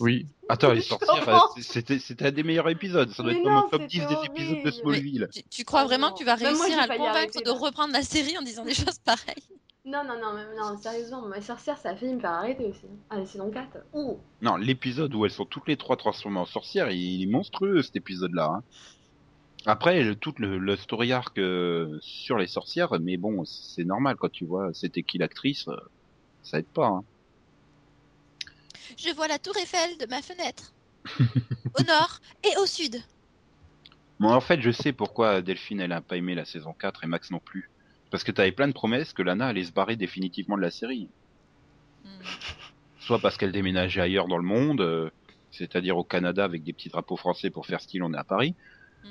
Oui. 0.00 0.26
attends, 0.48 0.72
les 0.72 0.80
sorcières, 0.80 1.48
c'était, 1.60 1.98
c'était 1.98 2.26
un 2.26 2.30
des 2.32 2.42
meilleurs 2.42 2.68
épisodes. 2.68 3.10
Ça 3.10 3.22
doit 3.22 3.32
Mais 3.32 3.38
être 3.38 3.44
dans 3.44 3.50
non, 3.50 3.60
mon 3.62 3.68
top 3.68 3.86
10 3.86 4.00
c'était 4.00 4.14
des 4.14 4.26
épisodes 4.26 4.62
de. 4.64 4.70
Smallville. 4.70 5.28
Tu, 5.32 5.42
tu 5.48 5.64
crois 5.64 5.84
vraiment 5.84 6.12
que 6.12 6.18
tu 6.18 6.24
vas 6.24 6.36
moi, 6.36 6.48
réussir 6.48 6.78
à 6.80 6.86
le 6.86 6.96
convaincre 6.96 7.16
arrêter, 7.16 7.42
de 7.42 7.50
reprendre 7.50 7.92
la 7.92 8.02
série 8.02 8.36
en 8.38 8.42
disant 8.42 8.64
des 8.64 8.74
choses 8.74 8.98
pareilles? 9.04 9.44
Non, 9.84 10.04
non, 10.04 10.14
non, 10.20 10.32
mais 10.32 10.44
non, 10.56 10.78
sérieusement, 10.78 11.22
mes 11.22 11.40
sorcières, 11.40 11.76
ça 11.76 11.90
a 11.90 11.92
me 11.94 12.20
faire 12.20 12.30
arrêter 12.30 12.66
aussi. 12.66 12.86
Allez, 13.10 13.26
saison 13.26 13.50
4. 13.50 13.78
Ouh. 13.94 14.20
Non, 14.40 14.54
l'épisode 14.56 15.12
où 15.12 15.24
elles 15.24 15.32
sont 15.32 15.44
toutes 15.44 15.66
les 15.66 15.76
trois 15.76 15.96
transformées 15.96 16.38
en 16.38 16.44
sorcières, 16.44 16.92
il 16.92 17.22
est 17.24 17.26
monstrueux 17.26 17.82
cet 17.82 17.96
épisode-là. 17.96 18.44
hein. 18.44 18.62
Après, 19.66 20.02
le, 20.04 20.14
tout 20.14 20.34
le, 20.38 20.58
le 20.58 20.76
story 20.76 21.12
arc 21.12 21.36
euh, 21.38 21.98
sur 22.00 22.38
les 22.38 22.46
sorcières, 22.46 22.98
mais 23.00 23.16
bon, 23.16 23.44
c'est 23.44 23.82
normal 23.84 24.14
quand 24.16 24.30
tu 24.30 24.44
vois 24.44 24.72
c'était 24.72 25.02
qui 25.02 25.18
l'actrice, 25.18 25.66
euh, 25.66 25.76
ça 26.44 26.60
aide 26.60 26.66
pas. 26.66 26.86
Hein. 26.86 27.04
Je 28.96 29.10
vois 29.14 29.26
la 29.26 29.38
tour 29.40 29.56
Eiffel 29.56 29.98
de 29.98 30.06
ma 30.06 30.22
fenêtre. 30.22 30.72
au 31.18 31.82
nord 31.82 32.20
et 32.44 32.56
au 32.58 32.66
sud. 32.66 33.02
Bon, 34.20 34.28
en 34.30 34.40
fait, 34.40 34.60
je 34.60 34.70
sais 34.70 34.92
pourquoi 34.92 35.42
Delphine 35.42 35.80
elle 35.80 35.92
a 35.92 36.00
pas 36.00 36.16
aimé 36.16 36.36
la 36.36 36.44
saison 36.44 36.72
4 36.72 37.02
et 37.02 37.06
Max 37.08 37.32
non 37.32 37.40
plus. 37.40 37.68
Parce 38.12 38.22
que 38.22 38.30
t'avais 38.30 38.52
plein 38.52 38.68
de 38.68 38.72
promesses 38.72 39.12
que 39.12 39.22
Lana 39.22 39.48
allait 39.48 39.64
se 39.64 39.72
barrer 39.72 39.96
définitivement 39.96 40.56
de 40.56 40.62
la 40.62 40.70
série. 40.70 41.08
Hmm. 42.04 42.08
Soit 43.00 43.18
parce 43.18 43.36
qu'elle 43.36 43.50
déménageait 43.52 44.00
ailleurs 44.02 44.28
dans 44.28 44.36
le 44.38 44.44
monde, 44.44 44.80
euh, 44.82 45.10
c'est-à-dire 45.50 45.96
au 45.96 46.04
Canada 46.04 46.44
avec 46.44 46.62
des 46.62 46.72
petits 46.72 46.88
drapeaux 46.90 47.16
français 47.16 47.50
pour 47.50 47.66
faire 47.66 47.80
style 47.80 48.02
on 48.04 48.12
est 48.14 48.18
à 48.18 48.22
Paris. 48.24 48.54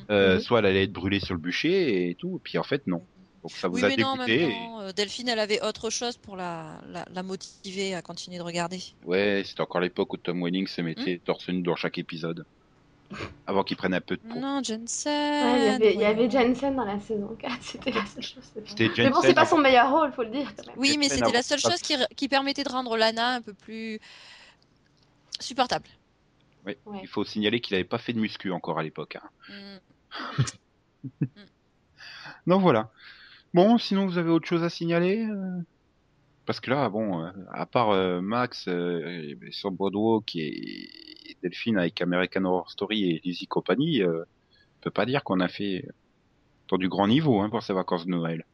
Euh, 0.10 0.36
Mhm. 0.36 0.40
Soit 0.42 0.60
elle 0.60 0.66
allait 0.68 0.84
être 0.84 0.94
brûlée 0.94 1.20
sur 1.20 1.34
le 1.34 1.40
bûcher 1.42 2.10
et 2.10 2.16
tout. 2.16 2.38
Et 2.38 2.40
puis 2.42 2.58
en 2.58 2.64
fait 2.64 2.88
non. 2.88 3.04
Donc 3.44 3.52
ça 3.52 3.68
vous 3.68 3.76
Oui, 3.78 3.84
a 3.84 3.90
mais 3.90 3.96
non, 3.98 4.16
même 4.16 4.30
et- 4.30 4.56
euh, 4.82 4.92
Delphine, 4.94 5.28
elle 5.30 5.40
avait 5.40 5.62
autre 5.66 5.90
chose 5.90 6.16
pour 6.16 6.38
la, 6.38 6.80
la, 6.88 7.04
la 7.12 7.24
motiver 7.24 7.96
à 7.96 8.02
continuer 8.04 8.38
de 8.38 8.44
regarder. 8.44 8.80
Ouais, 9.04 9.42
c'était 9.46 9.62
encore 9.62 9.82
l'époque 9.82 10.14
où 10.14 10.18
Tom 10.18 10.44
Welling 10.44 10.68
se 10.68 10.80
Hmm. 10.82 10.86
mettait 10.86 11.20
torse 11.26 11.50
nu 11.50 11.62
dans 11.64 11.76
chaque 11.76 11.98
épisode. 11.98 12.46
Avant 13.48 13.64
qu'il 13.64 13.78
prenne 13.78 13.94
un 13.94 14.02
peu 14.02 14.18
de 14.18 14.22
peau. 14.22 14.40
Non, 14.40 14.62
Jensen. 14.64 15.12
Ouais, 15.12 15.60
il 15.60 15.66
y 15.66 15.70
avait, 15.70 15.94
il 15.94 16.00
y 16.00 16.06
avait 16.06 16.28
voyons. 16.28 16.54
Jensen 16.54 16.76
dans 16.76 16.86
la 16.86 17.00
saison 17.00 17.36
4, 17.40 17.58
c'était 17.62 17.92
la 17.92 18.06
seule 18.06 18.24
chose. 18.24 18.52
Mais 18.98 19.10
bon, 19.10 19.22
c'est 19.22 19.34
pas 19.34 19.46
son 19.46 19.58
meilleur 19.58 19.92
rôle, 19.92 20.12
faut 20.12 20.24
le 20.24 20.30
dire 20.30 20.54
quand 20.56 20.68
même. 20.68 20.76
Oui, 20.78 20.98
mais 20.98 21.06
Jensen 21.06 21.18
c'était 21.20 21.38
la 21.38 21.44
seule 21.44 21.60
chose 21.60 21.82
qui, 21.82 21.96
qui 22.16 22.28
permettait 22.28 22.64
de 22.64 22.70
rendre 22.70 22.96
Lana 22.98 23.36
un 23.36 23.42
peu 23.42 23.54
plus 23.54 24.00
supportable. 25.40 25.88
Ouais. 26.66 26.78
Il 27.02 27.08
faut 27.08 27.24
signaler 27.24 27.60
qu'il 27.60 27.76
avait 27.76 27.84
pas 27.84 27.98
fait 27.98 28.14
de 28.14 28.20
muscu 28.20 28.52
encore 28.52 28.78
à 28.80 28.84
l'époque. 28.84 29.18
hein. 29.18 29.80
Hmm. 31.00 31.26
Donc 32.48 32.62
voilà. 32.62 32.92
Bon, 33.54 33.78
sinon 33.78 34.06
vous 34.06 34.18
avez 34.18 34.30
autre 34.30 34.48
chose 34.48 34.64
à 34.64 34.70
signaler 34.70 35.26
euh? 35.26 35.62
Parce 36.46 36.60
que 36.60 36.72
là, 36.72 36.90
bon, 36.90 37.24
euh, 37.24 37.32
à 37.52 37.66
part 37.66 37.92
euh, 37.92 38.20
Max 38.20 38.68
euh, 38.68 39.36
et 39.42 39.52
sur 39.52 39.72
Boardwalk 39.72 40.36
et 40.36 40.90
Delphine 41.42 41.78
avec 41.78 42.02
American 42.02 42.46
Horror 42.46 42.70
Story 42.70 43.12
et 43.12 43.22
Lizzie 43.24 43.48
Company, 43.48 44.02
euh, 44.02 44.24
peut 44.82 44.92
pas 44.92 45.06
dire 45.06 45.24
qu'on 45.24 45.40
a 45.40 45.48
fait 45.48 45.86
euh, 45.86 45.92
dans 46.68 46.78
du 46.78 46.90
grand 46.90 47.08
niveau 47.08 47.40
hein, 47.40 47.50
pour 47.50 47.64
ces 47.64 47.74
vacances 47.74 48.06
de 48.06 48.12
Noël. 48.12 48.46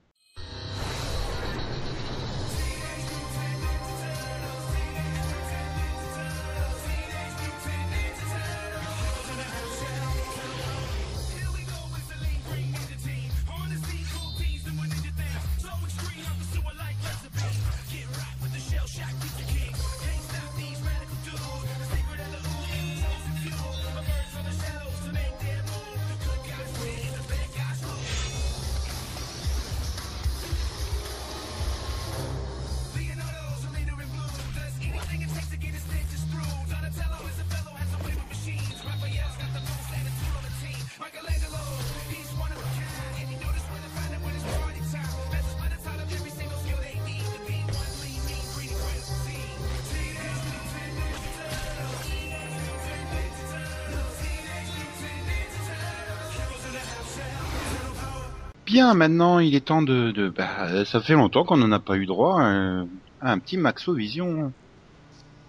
Bien, 58.87 58.93
maintenant 58.93 59.39
il 59.39 59.53
est 59.53 59.65
temps 59.65 59.81
de... 59.81 60.11
de 60.11 60.29
bah, 60.29 60.85
ça 60.85 61.01
fait 61.01 61.15
longtemps 61.15 61.43
qu'on 61.43 61.57
n'en 61.57 61.73
a 61.73 61.79
pas 61.81 61.97
eu 61.97 62.05
droit 62.05 62.41
euh, 62.41 62.85
à 63.19 63.33
un 63.33 63.37
petit 63.37 63.57
Maxo 63.57 63.93
Vision. 63.93 64.53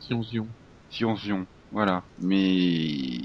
Zion 0.03 0.25
Zion. 0.25 0.47
Zion 0.91 1.17
Zion, 1.17 1.47
voilà. 1.71 2.03
Mais 2.21 3.21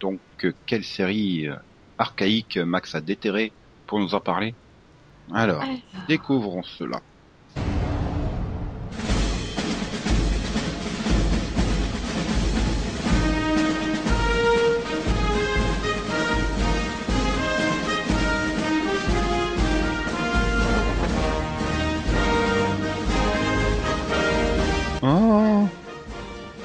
donc 0.00 0.18
quelle 0.64 0.82
série 0.82 1.46
euh, 1.46 1.56
archaïque 1.98 2.56
Max 2.56 2.94
a 2.94 3.02
déterré 3.02 3.52
pour 3.86 4.00
nous 4.00 4.14
en 4.14 4.20
parler? 4.20 4.54
Alors, 5.30 5.60
Alors, 5.60 5.76
découvrons 6.08 6.62
cela. 6.62 7.02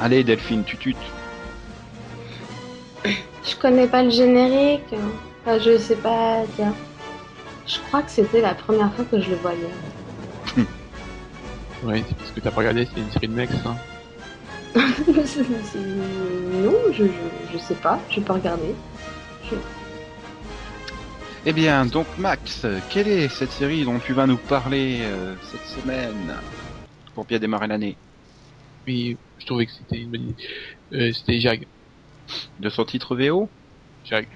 Allez, 0.09 0.23
Delphine, 0.23 0.63
tu 0.63 0.75
tutes. 0.75 0.97
Je 3.05 3.55
connais 3.61 3.85
pas 3.85 4.01
le 4.01 4.09
générique. 4.09 4.95
Enfin, 5.45 5.59
je 5.59 5.77
sais 5.77 5.97
pas, 5.97 6.41
tiens. 6.55 6.73
Je 7.67 7.77
crois 7.87 8.01
que 8.01 8.09
c'était 8.09 8.41
la 8.41 8.55
première 8.55 8.91
fois 8.95 9.05
que 9.05 9.21
je 9.21 9.29
le 9.29 9.35
voyais. 9.35 9.69
Ouais, 11.83 12.03
c'est 12.09 12.15
parce 12.17 12.31
que 12.31 12.39
t'as 12.39 12.49
pas 12.49 12.57
regardé, 12.57 12.87
c'est 12.91 12.99
une 12.99 13.11
série 13.11 13.27
de 13.27 13.33
mecs, 13.33 13.51
ça. 13.51 13.75
Non, 16.63 16.73
je, 16.91 17.05
je, 17.05 17.53
je 17.53 17.57
sais 17.59 17.75
pas, 17.75 17.99
je 18.09 18.19
peux 18.19 18.33
regarder. 18.33 18.73
Je- 19.43 19.55
Eh 21.45 21.53
bien, 21.53 21.85
donc 21.85 22.07
Max, 22.17 22.65
quelle 22.89 23.07
est 23.07 23.29
cette 23.29 23.51
série 23.51 23.85
dont 23.85 23.99
tu 23.99 24.13
vas 24.13 24.25
nous 24.25 24.37
parler 24.37 25.01
euh, 25.03 25.35
cette 25.43 25.65
semaine? 25.65 26.35
Pour 27.13 27.25
bien 27.25 27.37
démarrer 27.37 27.67
l'année 27.67 27.95
Oui, 28.89 29.17
je 29.37 29.45
trouvais 29.45 29.67
que 29.67 29.71
c'était 29.71 30.01
une 30.01 30.09
bonne 30.11 30.29
idée. 30.29 30.43
Euh, 30.93 31.13
c'était 31.13 31.39
Jag. 31.39 31.67
De 32.59 32.69
son 32.69 32.85
titre 32.85 33.15
VO 33.15 33.49
Jag. 34.03 34.27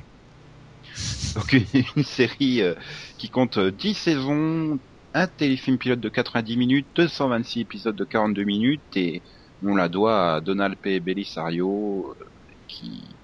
Donc 1.36 1.54
une, 1.54 1.66
une 1.97 2.04
série 2.04 2.62
euh, 2.62 2.76
qui 3.18 3.30
compte 3.30 3.58
euh, 3.58 3.72
10 3.72 3.95
saisons, 3.95 4.80
un 5.16 5.28
téléfilm 5.28 5.80
pilote 5.80 5.99
de 6.01 6.10
90 6.10 6.58
minutes, 6.58 6.88
226 6.95 7.62
épisodes 7.62 7.95
de 7.95 8.06
42 8.06 8.43
minutes 8.43 8.95
et 8.95 9.24
on 9.64 9.76
la 9.76 9.89
doit 9.89 10.36
à 10.36 10.41
Donald 10.41 10.78
P. 10.78 10.99
Belisario 10.99 12.16
euh, 12.22 12.26
qui 12.68 13.18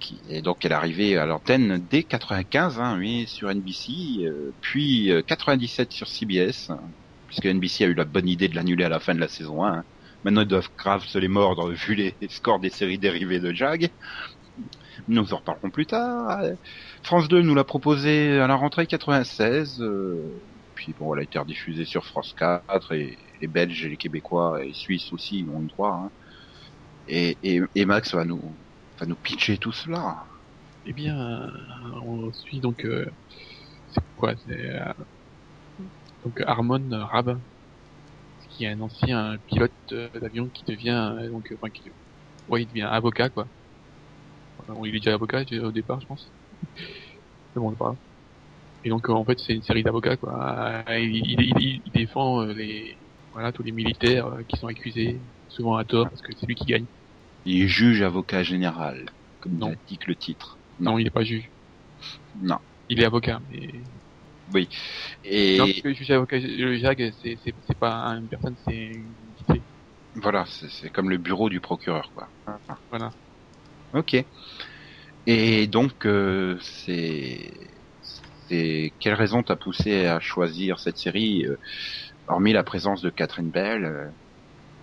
qui 0.00 0.20
est 0.28 0.42
donc 0.42 0.64
elle 0.64 0.72
est 0.72 0.74
arrivée 0.74 1.16
à 1.16 1.26
l'antenne 1.26 1.86
dès 1.90 2.04
95 2.04 2.80
hein, 2.80 2.98
oui, 2.98 3.26
sur 3.28 3.48
NBC 3.54 4.24
euh, 4.26 4.52
puis 4.60 5.10
euh, 5.12 5.22
97 5.22 5.92
sur 5.92 6.08
CBS 6.08 6.70
hein, 6.70 6.94
puisque 7.28 7.46
NBC 7.46 7.84
a 7.84 7.88
eu 7.88 7.94
la 7.94 8.04
bonne 8.04 8.28
idée 8.28 8.48
de 8.48 8.56
l'annuler 8.56 8.84
à 8.84 8.88
la 8.90 9.00
fin 9.00 9.14
de 9.14 9.20
la 9.20 9.28
saison 9.28 9.64
1. 9.64 9.78
hein. 9.80 9.84
Maintenant 10.24 10.42
ils 10.42 10.48
doivent 10.48 10.70
grave 10.76 11.04
se 11.04 11.18
les 11.18 11.28
mordre 11.28 11.70
vu 11.72 11.94
les, 11.94 12.16
scores 12.28 12.60
des 12.60 12.70
séries 12.70 12.98
dérivées 12.98 13.40
de 13.40 13.52
Jag. 13.52 13.90
Nous 15.08 15.32
en 15.32 15.38
reparlerons 15.38 15.70
plus 15.70 15.86
tard. 15.86 16.42
France 17.02 17.28
2 17.28 17.42
nous 17.42 17.54
l'a 17.54 17.64
proposé 17.64 18.38
à 18.38 18.46
la 18.46 18.54
rentrée 18.56 18.86
96. 18.86 19.80
euh, 19.80 20.42
puis 20.74 20.94
bon, 20.94 21.14
elle 21.14 21.20
a 21.20 21.22
été 21.24 21.38
rediffusée 21.38 21.84
sur 21.84 22.04
France 22.06 22.34
4 22.38 22.92
et 22.94 23.18
les 23.40 23.48
Belges 23.48 23.84
et 23.84 23.88
les 23.88 23.96
Québécois 23.96 24.62
et 24.62 24.68
les 24.68 24.74
Suisses 24.74 25.12
aussi 25.12 25.40
y 25.40 25.48
ont 25.48 25.62
eu 25.62 25.66
droit. 25.68 25.92
hein. 25.94 26.12
Et, 27.06 27.38
et, 27.42 27.60
et 27.74 27.84
Max 27.86 28.14
va 28.14 28.24
nous, 28.24 28.58
va 28.98 29.06
nous 29.06 29.16
pitcher 29.16 29.58
tout 29.58 29.72
cela. 29.72 30.30
Eh 30.84 30.92
bien, 30.92 31.18
euh, 31.20 31.50
on 32.02 32.32
suit 32.32 32.60
donc, 32.60 32.84
euh, 32.84 33.06
c'est 33.88 34.02
quoi, 34.16 34.34
c'est, 34.36 34.52
euh, 34.80 34.92
donc 36.24 36.40
Harmon 36.46 36.88
Rab, 36.90 37.42
qui 38.60 38.64
est 38.66 38.68
un 38.68 38.80
ancien 38.80 39.38
pilote 39.46 39.74
euh, 39.92 40.10
d'avion 40.20 40.50
qui 40.50 40.64
devient, 40.64 41.14
euh, 41.18 41.30
donc, 41.30 41.50
euh, 41.52 41.56
enfin, 41.62 41.70
qui, 41.70 41.90
ouais, 42.48 42.62
il 42.64 42.66
devient 42.68 42.82
avocat, 42.82 43.30
quoi. 43.30 43.48
Enfin, 44.58 44.74
il 44.84 44.90
est 44.94 44.98
déjà 45.00 45.14
avocat 45.14 45.42
au 45.62 45.72
départ, 45.72 46.00
je 46.00 46.06
pense. 46.06 46.32
Mais 47.54 47.60
bon, 47.60 47.74
pas. 47.76 47.94
Et 48.84 48.90
donc, 48.90 49.08
en 49.10 49.24
fait, 49.24 49.38
c'est 49.40 49.54
une 49.54 49.62
série 49.62 49.84
d'avocats, 49.84 50.16
quoi. 50.18 50.84
Euh, 50.88 50.98
Il, 51.00 51.16
il, 51.16 51.40
il- 51.60 51.82
il 51.86 51.92
défend 51.92 52.44
les, 52.46 52.98
voilà, 53.32 53.52
tous 53.52 53.62
les 53.64 53.72
militaires 53.72 54.30
qui 54.48 54.58
sont 54.58 54.68
accusés, 54.68 55.22
souvent 55.48 55.76
à 55.76 55.84
tort, 55.84 56.08
parce 56.10 56.22
que 56.22 56.32
c'est 56.38 56.46
lui 56.46 56.54
qui 56.56 56.66
gagne. 56.66 56.86
Il 57.44 57.60
est 57.60 57.68
juge 57.68 58.00
avocat 58.00 58.42
général, 58.42 59.04
comme 59.40 59.58
Non. 59.58 59.72
indique 59.72 60.06
le 60.06 60.16
titre. 60.16 60.58
Non, 60.78 60.98
il 60.98 61.06
est 61.06 61.10
pas 61.10 61.22
juge. 61.22 61.52
Non. 62.34 62.58
Il 62.88 63.00
est 63.00 63.04
avocat, 63.06 63.40
mais 63.48 63.84
Et 65.24 65.58
Non, 65.58 65.66
parce 65.66 65.80
que 65.80 65.88
le 65.88 65.94
juge 65.94 66.10
avocat, 66.10 66.38
le 66.38 66.76
JAG, 66.78 67.12
c'est, 67.22 67.52
pas 67.78 68.06
une 68.08 68.28
personne, 68.28 68.56
c'est 68.66 68.74
une 68.76 69.14
entité. 69.30 69.62
voilà, 70.16 70.44
c'est 70.46 70.90
comme 70.90 71.10
le 71.10 71.18
bureau 71.18 71.48
du 71.48 71.60
procureur, 71.60 72.10
quoi. 72.14 72.28
Voilà. 72.90 73.10
Ok. 73.92 74.16
Et 75.26 75.66
donc, 75.66 76.06
euh, 76.06 76.58
c'est, 76.60 77.52
c'est 78.48 78.92
quelle 79.00 79.14
raison 79.14 79.42
t'a 79.42 79.56
poussé 79.56 80.06
à 80.06 80.18
choisir 80.20 80.78
cette 80.80 80.96
série, 80.98 81.44
euh, 81.46 81.56
hormis 82.26 82.52
la 82.52 82.64
présence 82.64 83.02
de 83.02 83.10
Catherine 83.10 83.50
Bell 83.50 83.84
euh, 83.84 84.06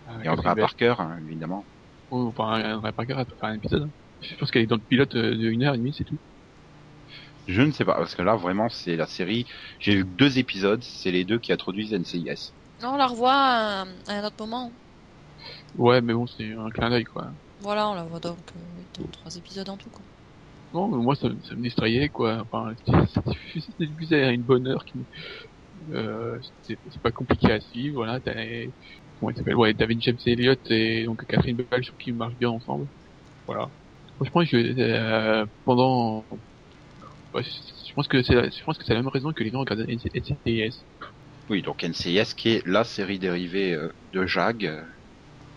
Euh, 0.10 0.22
et 0.24 0.30
Andrea. 0.30 0.56
Parker, 0.56 0.96
hein, 1.00 1.18
évidemment. 1.28 1.66
Oh, 2.10 2.32
enfin, 2.38 2.76
Andrea 2.78 2.94
Parker, 2.94 3.16
elle 3.18 3.26
peut 3.26 3.36
faire 3.40 3.50
un 3.50 3.56
épisode. 3.56 3.84
hein. 3.84 3.92
Je 4.22 4.36
pense 4.36 4.52
qu'elle 4.52 4.64
est 4.64 4.68
dans 4.68 4.78
le 4.78 4.82
pilote 4.82 5.14
euh, 5.16 5.32
de 5.36 5.50
une 5.50 5.64
heure 5.64 5.76
et 5.76 5.78
demie, 5.78 5.94
c'est 5.98 6.06
tout. 6.06 6.18
Je 7.48 7.62
ne 7.64 7.72
sais 7.72 7.84
pas, 7.84 7.96
parce 7.96 8.14
que 8.14 8.22
là, 8.22 8.36
vraiment, 8.36 8.70
c'est 8.70 8.96
la 8.96 9.08
série. 9.08 9.48
J'ai 9.80 9.96
vu 9.96 10.04
que 10.06 10.10
deux 10.10 10.38
épisodes, 10.38 10.84
c'est 10.84 11.10
les 11.12 11.26
deux 11.26 11.40
qui 11.40 11.52
introduisent 11.52 11.94
NCIS. 11.94 12.56
Non, 12.82 12.94
on 12.94 12.98
la 12.98 13.06
revoit 13.08 13.34
à, 13.34 13.82
un- 13.84 14.00
à 14.08 14.14
un 14.14 14.24
autre 14.26 14.36
moment. 14.44 14.76
Ouais, 15.76 16.02
mais 16.02 16.14
bon, 16.14 16.28
c'est 16.28 16.52
un 16.54 16.70
clin 16.70 16.90
d'œil, 16.90 17.04
quoi. 17.06 17.32
Voilà, 17.60 17.88
on 17.88 17.94
la 17.94 18.04
voit 18.04 18.20
donc 18.20 18.56
euh, 18.56 18.84
dans 18.96 19.08
trois 19.12 19.36
épisodes 19.36 19.70
en 19.70 19.78
tout. 19.78 19.92
Quoi. 19.92 20.04
Non, 20.74 20.90
mais 20.90 20.98
moi, 21.04 21.16
ça, 21.16 21.30
ça 21.48 21.56
me 21.56 21.62
distrayait, 21.62 22.10
quoi. 22.10 22.44
Enfin, 22.52 22.74
c'est 22.86 23.62
c'est 23.78 23.86
diffusé 23.88 24.22
à 24.24 24.32
une 24.32 24.44
bonne 24.44 24.68
heure 24.68 24.84
qui, 24.86 25.08
euh, 25.92 26.40
c'est 26.64 26.80
pas 27.04 27.12
compliqué 27.12 27.52
à 27.52 27.62
suivre, 27.62 27.98
voilà, 27.98 28.22
t'as, 28.22 28.34
comment 29.20 29.32
il 29.32 29.38
s'appelle? 29.38 29.56
Ouais, 29.56 29.74
David 29.74 30.02
James 30.02 30.18
Elliott 30.26 30.62
et 30.72 31.06
donc 31.06 31.26
Catherine 31.28 31.58
Bell, 31.58 31.68
je 31.84 31.90
trouve 31.90 32.00
qu'ils 32.00 32.16
marchent 32.16 32.38
bien 32.38 32.50
ensemble. 32.50 32.90
Voilà. 33.48 33.72
Franchement, 34.18 34.44
je, 34.46 34.58
euh, 34.58 35.46
pendant, 35.66 36.28
ouais, 37.34 37.44
je 37.44 37.94
pense 37.94 38.08
que 38.08 38.22
c'est, 38.24 38.36
la- 38.36 38.50
je 38.50 38.64
pense 38.64 38.78
que 38.78 38.86
c'est 38.86 38.94
la 38.94 39.00
même 39.02 39.08
raison 39.10 39.32
que 39.34 39.44
les 39.44 39.52
gens 39.52 39.60
regardent 39.60 39.86
NCIS. 39.88 40.86
Oui, 41.50 41.62
donc 41.62 41.84
NCIS 41.84 42.34
qui 42.36 42.50
est 42.50 42.66
la 42.66 42.84
série 42.84 43.20
dérivée 43.20 43.74
euh, 43.74 43.92
de 44.14 44.26
JAG, 44.26 44.66
euh, 44.66 44.84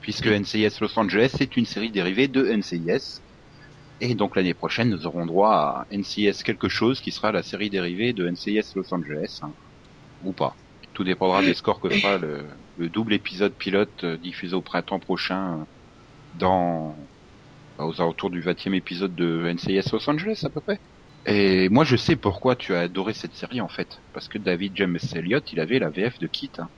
puisque 0.00 0.26
NCIS 0.28 0.78
Los 0.80 0.98
Angeles 0.98 1.36
est 1.40 1.56
une 1.56 1.66
série 1.66 1.90
dérivée 1.90 2.28
de 2.28 2.44
NCIS. 2.46 3.22
Et 4.00 4.14
donc 4.14 4.36
l'année 4.36 4.54
prochaine, 4.54 4.90
nous 4.90 5.06
aurons 5.06 5.26
droit 5.26 5.50
à 5.52 5.86
NCIS 5.90 6.42
quelque 6.44 6.68
chose 6.68 7.00
qui 7.00 7.12
sera 7.12 7.32
la 7.32 7.42
série 7.42 7.70
dérivée 7.70 8.12
de 8.14 8.28
NCIS 8.30 8.72
Los 8.76 8.92
Angeles, 8.94 9.40
hein. 9.42 9.56
ou 10.22 10.32
pas. 10.32 10.60
Tout 10.94 11.04
dépendra 11.04 11.42
des 11.42 11.54
scores 11.54 11.80
que 11.80 11.90
fera 11.90 12.18
le, 12.18 12.48
le 12.76 12.90
double 12.90 13.14
épisode 13.14 13.56
pilote 13.56 14.04
euh, 14.04 14.16
diffusé 14.18 14.54
au 14.54 14.62
printemps 14.62 15.00
prochain 15.00 15.68
dans 16.32 17.10
bah, 17.78 17.86
aux 17.86 18.00
alentours 18.00 18.30
du 18.30 18.42
20e 18.42 18.74
épisode 18.74 19.14
de 19.14 19.50
NCIS 19.52 19.90
Los 19.92 20.08
Angeles 20.10 20.42
à 20.44 20.50
peu 20.50 20.60
près. 20.60 20.80
Et 21.24 21.70
moi 21.70 21.84
je 21.84 21.96
sais 21.96 22.14
pourquoi 22.16 22.56
tu 22.56 22.74
as 22.74 22.80
adoré 22.80 23.14
cette 23.14 23.34
série 23.34 23.62
en 23.62 23.68
fait, 23.68 24.02
parce 24.12 24.28
que 24.28 24.36
David 24.36 24.76
James 24.76 24.98
Elliott, 25.14 25.50
il 25.52 25.60
avait 25.60 25.78
la 25.78 25.88
VF 25.88 26.18
de 26.18 26.26
Kit. 26.26 26.52
hein. 26.58 26.68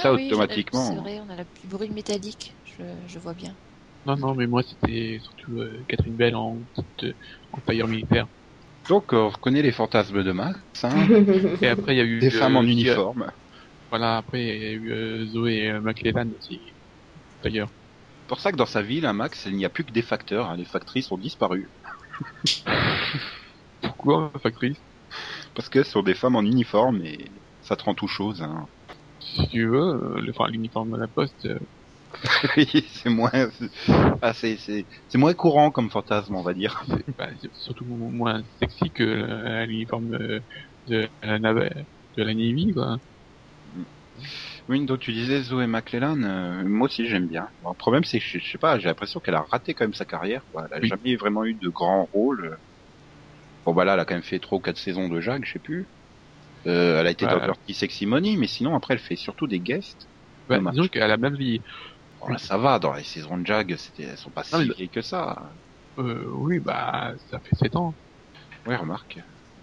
Ça, 0.00 0.12
oui, 0.12 0.28
automatiquement. 0.28 0.88
C'est 0.88 0.96
vrai, 0.96 1.20
on 1.20 1.28
a 1.28 1.36
la 1.36 1.44
plus 1.44 1.68
bruit 1.68 1.90
métallique, 1.90 2.56
je, 2.64 2.82
je 3.06 3.18
vois 3.18 3.34
bien. 3.34 3.56
Non, 4.04 4.16
non, 4.16 4.34
mais 4.34 4.46
moi, 4.46 4.62
c'était 4.62 5.18
surtout 5.20 5.58
euh, 5.58 5.84
Catherine 5.88 6.16
Bell 6.16 6.36
en 6.36 6.62
petite, 6.74 7.04
euh, 7.04 7.14
en 7.52 7.60
tailleur 7.60 7.88
militaire. 7.88 8.28
Donc 8.88 9.12
on 9.12 9.28
reconnaît 9.30 9.62
les 9.62 9.72
fantasmes 9.72 10.22
de 10.22 10.32
Max, 10.32 10.60
hein, 10.84 11.08
Et 11.62 11.68
après, 11.68 11.94
il 11.94 11.98
y 11.98 12.00
a 12.00 12.04
eu 12.04 12.20
des 12.20 12.30
euh, 12.34 12.38
femmes 12.38 12.56
en 12.56 12.62
aussi, 12.62 12.66
uniforme. 12.66 13.32
Voilà, 13.90 14.18
après, 14.18 14.42
il 14.44 14.48
y 14.48 14.66
a 14.66 14.72
eu 14.72 14.92
euh, 14.92 15.26
Zoé 15.26 15.80
McClellan 15.80 16.30
aussi. 16.36 16.62
D'ailleurs. 17.42 17.70
C'est 18.26 18.30
pour 18.30 18.40
ça 18.40 18.50
que 18.50 18.56
dans 18.56 18.66
sa 18.66 18.82
ville, 18.82 19.06
hein, 19.06 19.12
Max, 19.12 19.46
il 19.46 19.54
n'y 19.54 19.64
a 19.64 19.68
plus 19.68 19.84
que 19.84 19.92
des 19.92 20.02
facteurs, 20.02 20.50
hein, 20.50 20.56
les 20.56 20.64
factrices 20.64 21.12
ont 21.12 21.16
disparu. 21.16 21.70
Pourquoi, 23.80 24.32
factrice 24.42 24.78
Parce 25.54 25.68
que 25.68 25.84
ce 25.84 25.92
sont 25.92 26.02
des 26.02 26.14
femmes 26.14 26.34
en 26.34 26.42
uniforme 26.42 27.02
et 27.02 27.30
ça 27.60 27.76
te 27.76 27.84
rend 27.84 27.94
tout 27.94 28.08
chose. 28.08 28.42
Hein. 28.42 28.66
Si 29.20 29.46
tu 29.46 29.68
veux, 29.68 29.78
euh, 30.16 30.20
le, 30.20 30.32
enfin, 30.36 30.50
l'uniforme 30.50 30.90
de 30.90 30.96
la 30.96 31.06
poste, 31.06 31.46
euh, 31.46 31.60
Oui, 32.56 32.66
c'est 32.88 33.10
moins, 33.10 33.30
ah, 34.20 34.32
c'est, 34.34 34.56
c'est, 34.56 34.88
c'est 35.06 35.18
moins 35.18 35.34
courant 35.34 35.70
comme 35.70 35.88
fantasme, 35.88 36.34
on 36.34 36.42
va 36.42 36.52
dire. 36.52 36.82
c'est 36.88 37.16
bah, 37.16 37.28
c'est 37.40 37.54
surtout 37.54 37.84
moins 37.84 38.42
sexy 38.60 38.90
que 38.90 39.04
euh, 39.04 39.66
l'uniforme 39.66 40.14
euh, 40.14 40.40
de 40.88 41.08
la 41.22 41.38
de 41.38 42.22
la 42.24 42.34
Navy, 42.34 42.72
quoi. 42.74 42.96
Oui, 44.68 44.84
donc 44.84 44.98
tu 45.00 45.12
disais 45.12 45.42
Zoé 45.42 45.66
McClellan, 45.66 46.22
euh, 46.22 46.64
moi 46.64 46.86
aussi 46.86 47.06
j'aime 47.06 47.26
bien. 47.26 47.48
Bon, 47.62 47.70
le 47.70 47.74
problème 47.76 48.04
c'est 48.04 48.18
que 48.18 48.24
je, 48.24 48.38
je 48.38 48.50
sais 48.50 48.58
pas, 48.58 48.78
j'ai 48.78 48.88
l'impression 48.88 49.20
qu'elle 49.20 49.34
a 49.36 49.42
raté 49.42 49.74
quand 49.74 49.84
même 49.84 49.94
sa 49.94 50.04
carrière. 50.04 50.42
Quoi. 50.52 50.66
Elle 50.70 50.78
a 50.78 50.80
Oui. 50.82 50.88
jamais 50.88 51.16
vraiment 51.16 51.44
eu 51.44 51.54
de 51.54 51.68
grands 51.68 52.08
rôles. 52.12 52.58
Bon 53.64 53.72
bah 53.74 53.84
là, 53.84 53.94
elle 53.94 54.00
a 54.00 54.04
quand 54.04 54.14
même 54.14 54.22
fait 54.22 54.38
trois 54.38 54.58
ou 54.58 54.60
quatre 54.60 54.78
saisons 54.78 55.08
de 55.08 55.20
Jacques, 55.20 55.44
je 55.44 55.52
sais 55.52 55.58
plus. 55.58 55.86
Euh, 56.66 57.00
elle 57.00 57.06
a 57.06 57.10
été 57.10 57.26
Ouais. 57.26 57.32
dans 57.32 57.44
Dirty 57.44 57.74
Sexy 57.74 58.06
Money, 58.06 58.36
mais 58.36 58.46
sinon 58.48 58.74
après 58.74 58.94
elle 58.94 59.00
fait 59.00 59.16
surtout 59.16 59.46
des 59.46 59.60
guests. 59.60 60.08
Dommage. 60.48 60.74
disons 60.74 60.88
qu'elle 60.88 61.10
a 61.10 61.16
même 61.16 61.36
vie. 61.36 61.60
Bon, 62.20 62.28
là 62.28 62.38
ça 62.38 62.56
va, 62.58 62.78
dans 62.78 62.92
les 62.94 63.02
saisons 63.04 63.36
de 63.38 63.46
Jag, 63.46 63.76
c'était, 63.76 64.04
elles 64.04 64.16
sont 64.18 64.30
pas 64.30 64.42
si 64.44 64.56
mais- 64.56 64.74
vieilles 64.74 64.88
que 64.88 65.02
ça. 65.02 65.52
Euh, 65.98 66.24
oui, 66.34 66.58
bah, 66.60 67.12
ça 67.30 67.38
fait 67.40 67.56
7 67.56 67.74
ans. 67.76 67.94
Ouais, 68.66 68.76
remarque. 68.76 69.18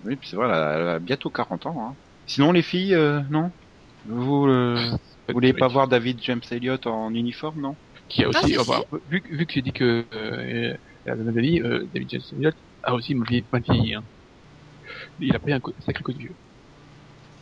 Oui, 0.06 0.16
puis 0.16 0.30
c'est 0.30 0.36
vrai, 0.36 0.48
elle 0.48 0.54
a, 0.54 0.72
elle 0.80 0.88
a 0.88 1.00
bientôt 1.00 1.30
40 1.30 1.66
ans. 1.66 1.88
Hein. 1.90 1.96
Sinon 2.26 2.52
les 2.52 2.62
filles, 2.62 2.96
euh, 2.96 3.22
non? 3.30 3.52
Vous, 4.06 4.46
euh, 4.48 4.92
vous 5.28 5.34
voulez 5.34 5.54
pas 5.54 5.68
voir 5.68 5.88
David 5.88 6.22
James 6.22 6.42
Elliott 6.52 6.88
en 6.88 7.14
uniforme, 7.14 7.62
non? 7.62 7.78
Qui 8.10 8.24
a 8.24 8.30
Ah, 8.34 8.48
aussi, 8.48 8.58
si, 8.58 8.58
enfin, 8.58 8.84
vu, 9.08 9.22
que- 9.22 9.34
vu 9.34 9.46
que 9.46 9.54
j'ai 9.54 9.62
dit 9.62 9.72
que 9.74 10.08
euh, 10.14 10.76
la 11.06 11.14
euh, 11.14 11.88
David 11.94 12.10
James 12.10 12.22
Elliott 12.34 12.56
a 12.84 12.94
aussi 12.96 13.16
mal 13.16 13.28
vieilli. 13.30 13.48
mal 13.52 13.62
vieilli, 13.64 13.94
hein. 13.96 14.06
Il 15.18 15.36
a 15.36 15.40
pris 15.40 15.54
un, 15.54 15.60
sacré 15.80 16.04
coup 16.04 16.14
de 16.14 16.20
vieux. 16.20 16.38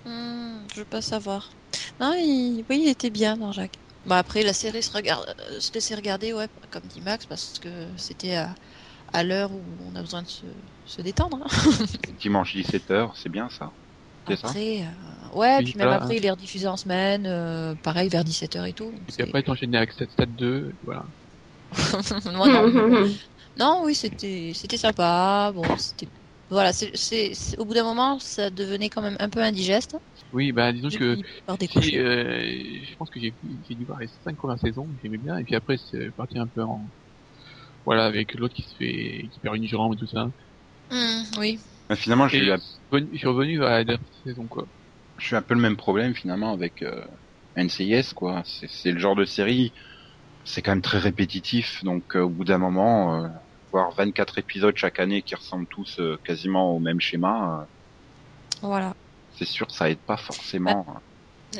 Hmm, 0.05 0.65
je 0.73 0.79
veux 0.79 0.85
pas 0.85 1.01
savoir. 1.01 1.51
Non, 1.99 2.13
il... 2.15 2.65
oui, 2.69 2.81
il 2.85 2.89
était 2.89 3.09
bien 3.09 3.37
dans 3.37 3.51
Jacques. 3.51 3.79
Bah 4.05 4.17
après, 4.17 4.41
la 4.43 4.53
série 4.53 4.81
se 4.81 4.91
regarde, 4.91 5.25
euh, 5.51 5.59
se 5.59 5.71
laisser 5.73 5.93
regarder, 5.95 6.33
ouais, 6.33 6.47
comme 6.71 6.83
dit 6.87 7.01
Max, 7.01 7.25
parce 7.27 7.59
que 7.59 7.95
c'était 7.97 8.35
à, 8.35 8.55
à 9.13 9.23
l'heure 9.23 9.51
où 9.53 9.77
on 9.81 9.95
a 9.95 10.01
besoin 10.01 10.23
de 10.23 10.27
se, 10.29 10.47
se 10.85 11.01
détendre. 11.01 11.39
hein. 11.43 11.85
Dimanche 12.07 12.53
17h, 12.53 13.15
c'est 13.17 13.29
bien 13.29 13.49
ça. 13.49 13.73
C'est 14.27 14.35
ça 14.37 14.47
Après, 14.49 14.83
euh, 14.83 15.29
ouais, 15.37 15.57
Oui, 15.59 15.63
puis 15.63 15.77
même 15.77 15.87
voilà. 15.87 15.95
après, 16.03 16.17
il 16.17 16.25
est 16.25 16.31
rediffusé 16.31 16.67
en 16.67 16.77
semaine, 16.77 17.25
euh, 17.25 17.75
pareil, 17.75 18.09
vers 18.09 18.23
17h 18.23 18.65
et 18.65 18.73
tout. 18.73 18.93
Et 19.07 19.11
puis 19.11 19.13
c'est- 19.15 19.23
après, 19.23 19.43
t'enchaînais 19.43 19.77
avec 19.77 19.91
Stade 19.91 20.09
Stade 20.11 20.35
2, 20.35 20.77
voilà. 20.83 21.05
non, 22.25 22.47
non, 22.49 23.09
non, 23.57 23.81
oui, 23.85 23.95
c'était, 23.95 24.51
c'était 24.55 24.77
sympa. 24.77 25.51
Bon, 25.53 25.77
c'était, 25.77 26.07
voilà, 26.49 26.73
c'est, 26.73 26.91
c'est, 26.95 27.33
c'est- 27.33 27.57
au 27.59 27.65
bout 27.65 27.73
d'un 27.73 27.83
moment, 27.83 28.19
ça 28.19 28.49
devenait 28.49 28.89
quand 28.89 29.01
même 29.01 29.17
un 29.19 29.29
peu 29.29 29.41
indigeste. 29.41 29.95
Oui, 30.31 30.51
bah 30.53 30.71
disons 30.71 30.91
que 30.91 31.17
si, 31.65 31.97
euh, 31.97 32.41
je 32.85 32.95
pense 32.95 33.09
que 33.09 33.19
j'ai 33.19 33.35
j'ai 33.63 33.75
dû 33.75 33.85
voir 33.85 33.99
les 33.99 34.07
cinq 34.07 34.37
premières 34.37 34.59
saisons, 34.59 34.89
j'aimais 35.01 35.17
bien, 35.17 35.37
et 35.37 35.43
puis 35.43 35.55
après 35.55 35.77
c'est 35.77 36.11
parti 36.11 36.37
un 36.39 36.47
peu 36.47 36.61
en 36.63 36.89
voilà 37.85 38.05
avec 38.05 38.33
l'autre 38.35 38.55
qui 38.55 38.63
se 38.63 38.75
fait 38.75 39.29
qui 39.31 39.39
perd 39.39 39.55
une 39.57 39.67
jambe 39.67 39.93
et 39.93 39.97
tout 39.97 40.07
ça. 40.07 40.31
Hum, 40.89 41.25
oui. 41.37 41.59
Mais 41.91 41.97
Finalement, 41.97 42.27
je 42.29 42.37
suis 43.17 43.27
revenu 43.27 43.63
à 43.65 43.69
la 43.71 43.83
dernière 43.83 43.99
saison 44.23 44.47
quoi. 44.47 44.65
je 45.17 45.25
suis 45.27 45.35
un 45.35 45.41
peu 45.41 45.53
le 45.53 45.59
même 45.59 45.75
problème 45.75 46.15
finalement 46.15 46.53
avec 46.53 46.81
euh, 46.83 47.05
NCIS 47.55 48.13
quoi. 48.13 48.43
C'est 48.45 48.91
le 48.91 48.99
genre 48.99 49.15
de 49.15 49.25
série, 49.25 49.73
c'est 50.45 50.61
quand 50.61 50.71
même 50.71 50.81
très 50.81 50.99
répétitif, 50.99 51.83
donc 51.83 52.15
euh, 52.15 52.21
au 52.21 52.29
bout 52.29 52.45
d'un 52.45 52.59
moment, 52.59 53.23
euh, 53.23 53.27
voir 53.73 53.91
24 53.93 54.37
épisodes 54.39 54.77
chaque 54.77 54.99
année 55.01 55.21
qui 55.21 55.35
ressemblent 55.35 55.67
tous 55.69 55.99
euh, 55.99 56.17
quasiment 56.23 56.71
au 56.71 56.79
même 56.79 57.01
schéma, 57.01 57.61
euh, 57.61 57.65
Voilà. 58.61 58.93
c'est 59.29 59.45
sûr 59.45 59.67
que 59.67 59.73
ça 59.73 59.89
aide 59.89 59.99
pas 60.01 60.17
forcément. 60.17 60.85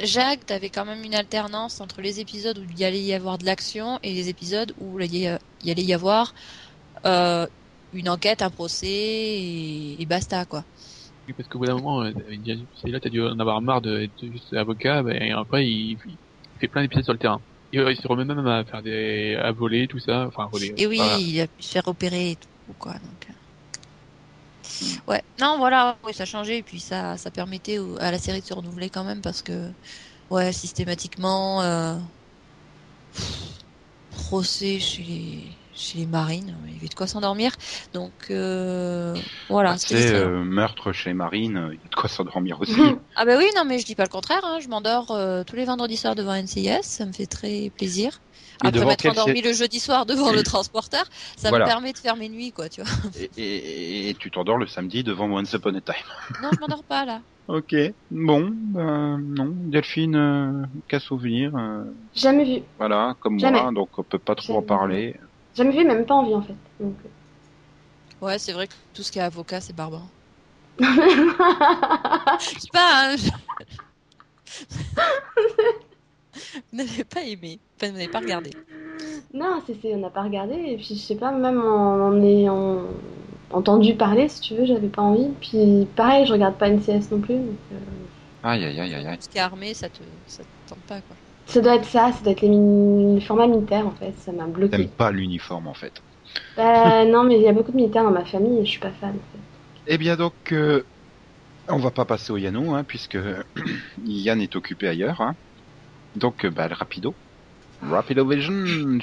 Jacques, 0.01 0.45
t'avais 0.45 0.69
quand 0.69 0.85
même 0.85 1.03
une 1.03 1.15
alternance 1.15 1.81
entre 1.81 2.01
les 2.01 2.21
épisodes 2.21 2.57
où 2.57 2.63
il 2.63 2.79
y 2.79 2.85
allait 2.85 3.01
y 3.03 3.13
avoir 3.13 3.37
de 3.37 3.45
l'action 3.45 3.99
et 4.03 4.13
les 4.13 4.29
épisodes 4.29 4.73
où 4.77 4.97
il 5.01 5.15
y 5.17 5.27
a- 5.27 5.39
il 5.61 5.67
y 5.67 5.71
allait 5.71 5.83
y 5.83 5.93
avoir 5.93 6.33
euh, 7.05 7.47
une 7.93 8.09
enquête, 8.09 8.41
un 8.41 8.49
procès 8.49 8.87
et, 8.87 10.01
et 10.01 10.05
basta 10.05 10.45
quoi. 10.45 10.63
Oui, 11.27 11.33
parce 11.33 11.47
qu'au 11.49 11.59
bout 11.59 11.65
d'un 11.67 11.75
moment, 11.75 12.03
euh, 12.03 12.11
c'est 12.81 12.89
là 12.89 12.99
t'as 12.99 13.09
dû 13.09 13.21
en 13.21 13.39
avoir 13.39 13.61
marre 13.61 13.81
d'être 13.81 14.11
juste 14.21 14.53
avocat, 14.53 15.03
ben, 15.03 15.21
et 15.21 15.31
après 15.31 15.67
il, 15.67 15.91
il 15.91 15.99
fait 16.59 16.67
plein 16.67 16.81
d'épisodes 16.81 17.03
sur 17.03 17.13
le 17.13 17.19
terrain. 17.19 17.41
Il, 17.73 17.79
il 17.81 17.95
se 17.95 18.07
remet 18.07 18.25
même 18.25 18.45
à 18.47 18.63
faire 18.65 18.81
des 18.81 19.35
à 19.35 19.51
voler 19.51 19.87
tout 19.87 19.99
ça, 19.99 20.25
enfin 20.27 20.49
voler. 20.51 20.73
Et 20.77 20.87
oui, 20.87 20.97
voilà. 20.97 21.17
il 21.17 21.41
a 21.41 21.47
pu 21.47 21.63
se 21.63 21.71
faire 21.71 21.87
opérer 21.87 22.31
et 22.31 22.35
tout 22.35 22.73
quoi. 22.79 22.93
Donc, 22.93 23.27
euh. 23.29 25.11
ouais, 25.11 25.23
non 25.39 25.57
voilà, 25.57 25.97
oui, 26.03 26.13
ça 26.13 26.25
changeait 26.25 26.59
et 26.59 26.63
puis 26.63 26.79
ça, 26.79 27.17
ça 27.17 27.31
permettait 27.31 27.77
à 27.99 28.11
la 28.11 28.17
série 28.17 28.41
de 28.41 28.45
se 28.45 28.53
renouveler 28.53 28.89
quand 28.89 29.03
même 29.03 29.21
parce 29.21 29.41
que 29.41 29.69
ouais, 30.29 30.51
systématiquement 30.53 31.61
euh, 31.61 31.97
procès 34.11 34.79
chez 34.79 35.03
les 35.03 35.43
chez 35.73 35.99
les 35.99 36.05
marines, 36.05 36.57
il 36.67 36.73
y 36.73 36.77
avait 36.77 36.87
de 36.87 36.93
quoi 36.93 37.07
s'endormir. 37.07 37.51
Donc 37.93 38.13
euh, 38.29 39.21
voilà, 39.49 39.77
c'était 39.77 39.95
C'est 39.95 39.95
distrayant. 39.97 40.27
euh, 40.27 40.43
meurtre 40.43 40.91
chez 40.91 41.13
Marine, 41.13 41.69
il 41.73 41.79
y 41.81 41.85
a 41.85 41.89
de 41.89 41.95
quoi 41.95 42.09
s'endormir 42.09 42.59
aussi. 42.61 42.79
Ah 43.15 43.25
bah 43.25 43.37
oui, 43.37 43.45
non 43.55 43.65
mais 43.65 43.79
je 43.79 43.85
dis 43.85 43.95
pas 43.95 44.03
le 44.03 44.09
contraire, 44.09 44.41
hein. 44.43 44.59
je 44.61 44.67
m'endors 44.67 45.11
euh, 45.11 45.43
tous 45.43 45.55
les 45.55 45.65
vendredis 45.65 45.97
soirs 45.97 46.15
devant 46.15 46.33
NCIS, 46.33 46.83
ça 46.83 47.05
me 47.05 47.11
fait 47.13 47.25
très 47.27 47.71
plaisir. 47.75 48.19
Et 48.63 48.67
Après 48.67 48.85
m'être 48.85 49.05
endormi 49.07 49.41
le 49.41 49.53
jeudi 49.53 49.79
soir 49.79 50.05
devant 50.05 50.31
le 50.31 50.43
transporteur, 50.43 51.03
ça 51.37 51.49
Voilà. 51.49 51.65
me 51.65 51.69
permet 51.69 51.93
de 51.93 51.97
faire 51.97 52.15
mes 52.15 52.29
nuits 52.29 52.51
quoi, 52.53 52.69
tu 52.69 52.81
vois. 52.81 52.91
et, 53.17 53.29
et- 53.37 54.09
et 54.09 54.13
tu 54.15 54.29
t'endors 54.31 54.57
le 54.57 54.67
samedi 54.67 55.03
devant 55.03 55.29
Once 55.31 55.51
Upon 55.53 55.75
a 55.75 55.81
Time. 55.81 55.95
Non, 56.41 56.49
je 56.53 56.59
m'endors 56.59 56.83
pas 56.83 57.05
là. 57.05 57.21
Ok, 57.47 57.75
bon, 58.11 58.51
ben 58.53 59.19
non, 59.35 59.53
Delphine, 59.67 60.15
euh, 60.15 60.63
qu'à 60.87 60.99
souvenir, 60.99 61.53
euh, 61.55 61.83
Jamais 62.13 62.45
vu. 62.45 62.63
voilà, 62.77 63.15
comme 63.19 63.39
Jamais. 63.39 63.59
moi, 63.61 63.71
donc 63.73 63.97
on 63.97 64.03
peut 64.03 64.19
pas 64.19 64.35
trop 64.35 64.57
en 64.57 64.61
parler. 64.61 65.15
Jamais 65.55 65.71
vu, 65.71 65.85
même 65.85 66.05
pas 66.05 66.15
envie 66.15 66.33
en 66.35 66.41
fait. 66.41 66.55
Donc, 66.79 66.93
euh. 67.05 68.25
Ouais, 68.25 68.39
c'est 68.39 68.53
vrai 68.53 68.67
que 68.67 68.73
tout 68.93 69.03
ce 69.03 69.11
qui 69.11 69.19
est 69.19 69.21
avocat, 69.23 69.61
c'est 69.61 69.75
barbare. 69.75 70.07
Je 70.79 70.85
sais 72.59 72.69
pas, 72.71 73.13
hein. 73.13 73.15
Vous 76.71 76.77
n'avez 76.77 77.03
pas 77.03 77.23
aimé, 77.23 77.59
enfin, 77.77 77.87
vous 77.91 77.97
n'avez 77.97 78.07
pas 78.07 78.19
regardé. 78.19 78.51
non, 79.33 79.61
c'est, 79.65 79.75
c'est- 79.81 79.93
on 79.95 79.99
n'a 79.99 80.09
pas 80.09 80.23
regardé. 80.23 80.53
Et 80.55 80.75
puis, 80.77 80.95
je 80.95 81.01
sais 81.01 81.15
pas, 81.15 81.31
même 81.31 81.61
en, 81.61 82.07
en 82.07 82.21
ayant 82.23 82.83
entendu 83.51 83.95
parler, 83.95 84.29
si 84.29 84.39
tu 84.41 84.55
veux, 84.55 84.65
j'avais 84.65 84.87
pas 84.87 85.01
envie. 85.01 85.29
Puis, 85.41 85.87
pareil, 85.95 86.25
je 86.25 86.33
regarde 86.33 86.57
pas 86.57 86.69
NCS 86.69 87.11
non 87.11 87.19
plus. 87.19 87.35
Donc, 87.35 87.57
euh, 87.73 87.75
Aïe, 88.43 88.65
aïe, 88.65 88.79
aïe, 88.79 88.93
aïe, 88.95 89.07
aïe. 89.07 89.17
Tout 89.17 89.23
ce 89.23 89.29
qui 89.29 89.37
est 89.37 89.41
armé, 89.41 89.73
ça 89.73 89.89
te, 89.89 90.03
ça 90.27 90.43
te 90.43 90.49
tente 90.69 90.83
pas 90.83 91.01
quoi. 91.01 91.15
Ça 91.45 91.61
doit 91.61 91.75
être 91.75 91.85
ça, 91.85 92.11
ça 92.11 92.23
doit 92.23 92.31
être 92.31 92.41
les, 92.41 93.21
formats 93.21 93.47
militaires 93.47 93.87
en 93.87 93.91
fait. 93.91 94.13
Ça 94.17 94.31
m'a 94.31 94.45
bloqué. 94.45 94.77
T'aimes 94.77 94.87
pas 94.87 95.11
l'uniforme 95.11 95.67
en 95.67 95.73
fait. 95.73 96.01
Bah, 96.55 97.05
non, 97.05 97.23
mais 97.23 97.35
il 97.35 97.41
y 97.41 97.47
a 97.47 97.53
beaucoup 97.53 97.71
de 97.71 97.77
militaires 97.77 98.03
dans 98.03 98.11
ma 98.11 98.25
famille 98.25 98.59
et 98.59 98.65
je 98.65 98.71
suis 98.71 98.79
pas 98.79 98.91
fan. 98.91 99.09
En 99.09 99.13
fait. 99.13 99.39
Eh 99.87 99.97
bien 99.97 100.15
donc, 100.15 100.33
euh, 100.51 100.83
on 101.67 101.77
va 101.77 101.91
pas 101.91 102.05
passer 102.05 102.31
au 102.31 102.37
Yano, 102.37 102.73
hein, 102.73 102.83
puisque 102.83 103.17
Yann 104.05 104.41
est 104.41 104.55
occupé 104.55 104.87
ailleurs. 104.87 105.21
Hein. 105.21 105.35
Donc, 106.15 106.45
euh, 106.45 106.49
bah, 106.49 106.67
le 106.67 106.75
rapido. 106.75 107.13
Rapido 107.81 108.27
Vision. 108.27 108.99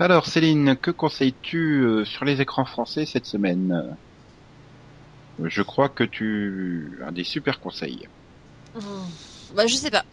Alors, 0.00 0.26
Céline, 0.26 0.76
que 0.76 0.90
conseilles-tu 0.90 1.82
euh, 1.82 2.04
sur 2.04 2.24
les 2.24 2.40
écrans 2.40 2.64
français 2.64 3.06
cette 3.06 3.26
semaine? 3.26 3.96
Euh, 5.40 5.48
Je 5.48 5.62
crois 5.62 5.88
que 5.88 6.04
tu 6.04 6.98
as 7.06 7.10
des 7.10 7.24
super 7.24 7.60
conseils. 7.60 8.08
Bah, 9.50 9.66
je 9.66 9.76
sais 9.76 9.90
pas. 9.90 10.04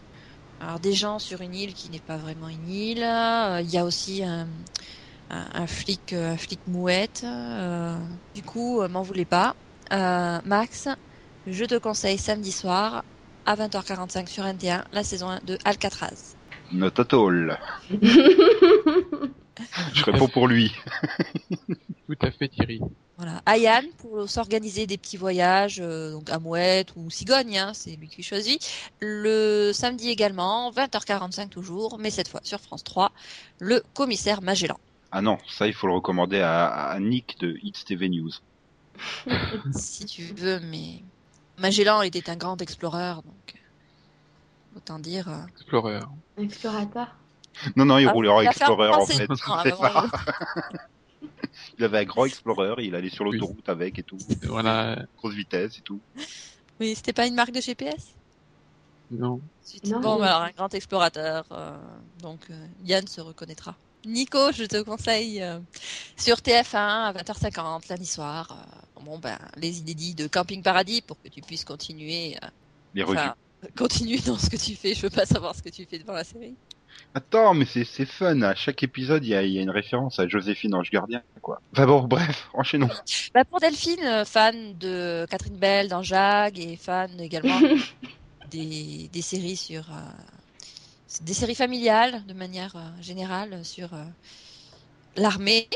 Alors, 0.60 0.80
des 0.80 0.94
gens 0.94 1.18
sur 1.18 1.40
une 1.42 1.54
île 1.54 1.74
qui 1.74 1.90
n'est 1.90 2.00
pas 2.00 2.18
vraiment 2.18 2.48
une 2.48 2.68
île. 2.68 3.02
euh, 3.04 3.60
Il 3.62 3.70
y 3.70 3.78
a 3.78 3.84
aussi 3.84 4.22
un, 5.30 5.66
flic, 5.66 6.12
euh, 6.12 6.32
un 6.32 6.36
flic 6.36 6.66
mouette. 6.66 7.22
euh, 7.24 7.98
du 8.34 8.42
coup, 8.42 8.86
m'en 8.88 9.02
voulez 9.02 9.24
pas. 9.26 9.56
Max, 9.90 10.88
je 11.46 11.64
te 11.64 11.78
conseille 11.78 12.18
samedi 12.18 12.52
soir 12.52 13.04
à 13.44 13.54
20h45 13.56 14.28
sur 14.28 14.46
NT1 14.46 14.84
la 14.92 15.04
saison 15.04 15.28
1 15.30 15.40
de 15.42 15.58
Alcatraz. 15.64 16.36
Not 16.72 17.00
at 17.00 17.12
all. 17.12 17.58
Je 19.92 20.04
réponds 20.04 20.28
pour 20.28 20.48
lui. 20.48 20.72
Tout 22.06 22.16
à 22.22 22.30
fait 22.30 22.48
Thierry. 22.48 22.80
Voilà. 23.16 23.42
Ayane 23.44 23.86
pour 23.98 24.28
s'organiser 24.28 24.86
des 24.86 24.96
petits 24.96 25.16
voyages, 25.18 25.78
euh, 25.80 26.12
donc 26.12 26.30
à 26.30 26.38
Mouette 26.38 26.92
ou 26.96 27.10
Cigogne, 27.10 27.58
hein, 27.58 27.72
c'est 27.74 27.96
lui 27.96 28.08
qui 28.08 28.22
choisit. 28.22 28.66
Le 29.00 29.72
samedi 29.74 30.08
également, 30.08 30.70
20h45 30.70 31.50
toujours, 31.50 31.98
mais 31.98 32.10
cette 32.10 32.28
fois 32.28 32.40
sur 32.42 32.60
France 32.60 32.82
3, 32.82 33.12
le 33.58 33.82
commissaire 33.94 34.40
Magellan. 34.40 34.78
Ah 35.12 35.20
non, 35.20 35.38
ça 35.48 35.66
il 35.66 35.74
faut 35.74 35.86
le 35.86 35.92
recommander 35.92 36.40
à, 36.40 36.68
à 36.68 36.98
Nick 36.98 37.38
de 37.40 37.58
Hits 37.62 37.84
TV 37.86 38.08
News. 38.08 38.30
si 39.72 40.06
tu 40.06 40.22
veux, 40.22 40.60
mais 40.60 41.02
Magellan 41.58 42.02
était 42.02 42.30
un 42.30 42.36
grand 42.36 42.60
explorer, 42.62 43.16
donc 43.16 43.54
euh, 43.54 43.58
autant 44.76 44.98
dire. 44.98 45.28
euh, 45.28 45.46
Explorer. 45.48 46.00
Explorateur. 46.38 47.08
Non, 47.76 47.84
non, 47.84 47.98
il 47.98 48.08
Ah, 48.08 48.12
roulait 48.12 48.28
en 48.28 48.40
Explorer 48.40 48.88
en 48.88 49.04
fait. 49.06 49.26
vraiment. 49.26 49.74
ça. 49.74 50.10
Il 51.78 51.84
avait 51.84 51.98
un 51.98 52.04
grand 52.04 52.24
Explorer, 52.26 52.74
il 52.84 52.94
allait 52.94 53.08
sur 53.10 53.26
Oui. 53.26 53.32
l'autoroute 53.38 53.68
avec 53.68 53.98
et 53.98 54.02
tout, 54.02 54.18
Voilà. 54.44 55.02
grosse 55.18 55.34
vitesse 55.34 55.78
et 55.78 55.82
tout. 55.82 56.00
Mais 56.78 56.94
c'était 56.94 57.12
pas 57.12 57.26
une 57.26 57.34
marque 57.34 57.50
de 57.52 57.60
GPS 57.60 58.14
Non. 59.10 59.40
Non, 59.84 60.00
Bon, 60.00 60.22
alors 60.22 60.42
un 60.42 60.50
grand 60.50 60.72
explorateur, 60.74 61.44
euh, 61.52 61.76
donc 62.22 62.40
euh, 62.50 62.66
Yann 62.84 63.06
se 63.06 63.20
reconnaîtra. 63.20 63.74
Nico, 64.06 64.52
je 64.52 64.64
te 64.64 64.80
conseille 64.82 65.42
euh, 65.42 65.58
sur 66.16 66.36
TF1 66.36 66.76
à 66.76 67.12
20h50 67.12 67.88
lundi 67.90 68.06
soir. 68.06 68.48
euh, 68.52 69.00
bon 69.02 69.18
ben 69.18 69.38
les 69.56 69.80
inédits 69.80 70.14
de 70.14 70.26
Camping 70.26 70.62
Paradis 70.62 71.02
pour 71.02 71.20
que 71.20 71.28
tu 71.28 71.40
puisses 71.42 71.64
continuer, 71.64 72.36
euh, 72.42 72.46
Les 72.94 73.02
revues. 73.02 73.18
Enfin, 73.60 73.72
continuer 73.76 74.18
dans 74.18 74.38
ce 74.38 74.50
que 74.50 74.56
tu 74.56 74.74
fais. 74.74 74.94
Je 74.94 75.02
veux 75.02 75.10
pas 75.10 75.26
savoir 75.26 75.54
ce 75.54 75.62
que 75.62 75.68
tu 75.68 75.84
fais 75.84 75.98
devant 75.98 76.14
la 76.14 76.24
série. 76.24 76.54
Attends, 77.14 77.54
mais 77.54 77.64
c'est 77.64 77.84
c'est 77.84 78.06
fun. 78.06 78.42
À 78.42 78.54
chaque 78.54 78.82
épisode, 78.82 79.24
il 79.24 79.30
y 79.30 79.34
a, 79.34 79.42
il 79.42 79.52
y 79.52 79.58
a 79.58 79.62
une 79.62 79.70
référence 79.70 80.18
à 80.18 80.28
Joséphine 80.28 80.74
Ange 80.74 80.90
Gardien, 80.90 81.22
quoi. 81.40 81.60
Enfin 81.72 81.86
bon, 81.86 82.02
bref, 82.02 82.48
enchaînons. 82.54 82.90
Bah 83.34 83.44
pour 83.44 83.60
Delphine, 83.60 84.04
euh, 84.04 84.24
fan 84.24 84.76
de 84.78 85.26
Catherine 85.30 85.56
Bell 85.56 85.88
dans 85.88 86.02
Jag 86.02 86.58
et 86.58 86.76
fan 86.76 87.20
également 87.20 87.60
des, 88.50 89.08
des 89.12 89.22
séries 89.22 89.56
sur 89.56 89.82
euh, 89.90 91.20
des 91.22 91.34
séries 91.34 91.54
familiales 91.54 92.24
de 92.26 92.34
manière 92.34 92.76
euh, 92.76 93.02
générale 93.02 93.64
sur 93.64 93.92
euh, 93.94 94.04
l'armée. 95.16 95.68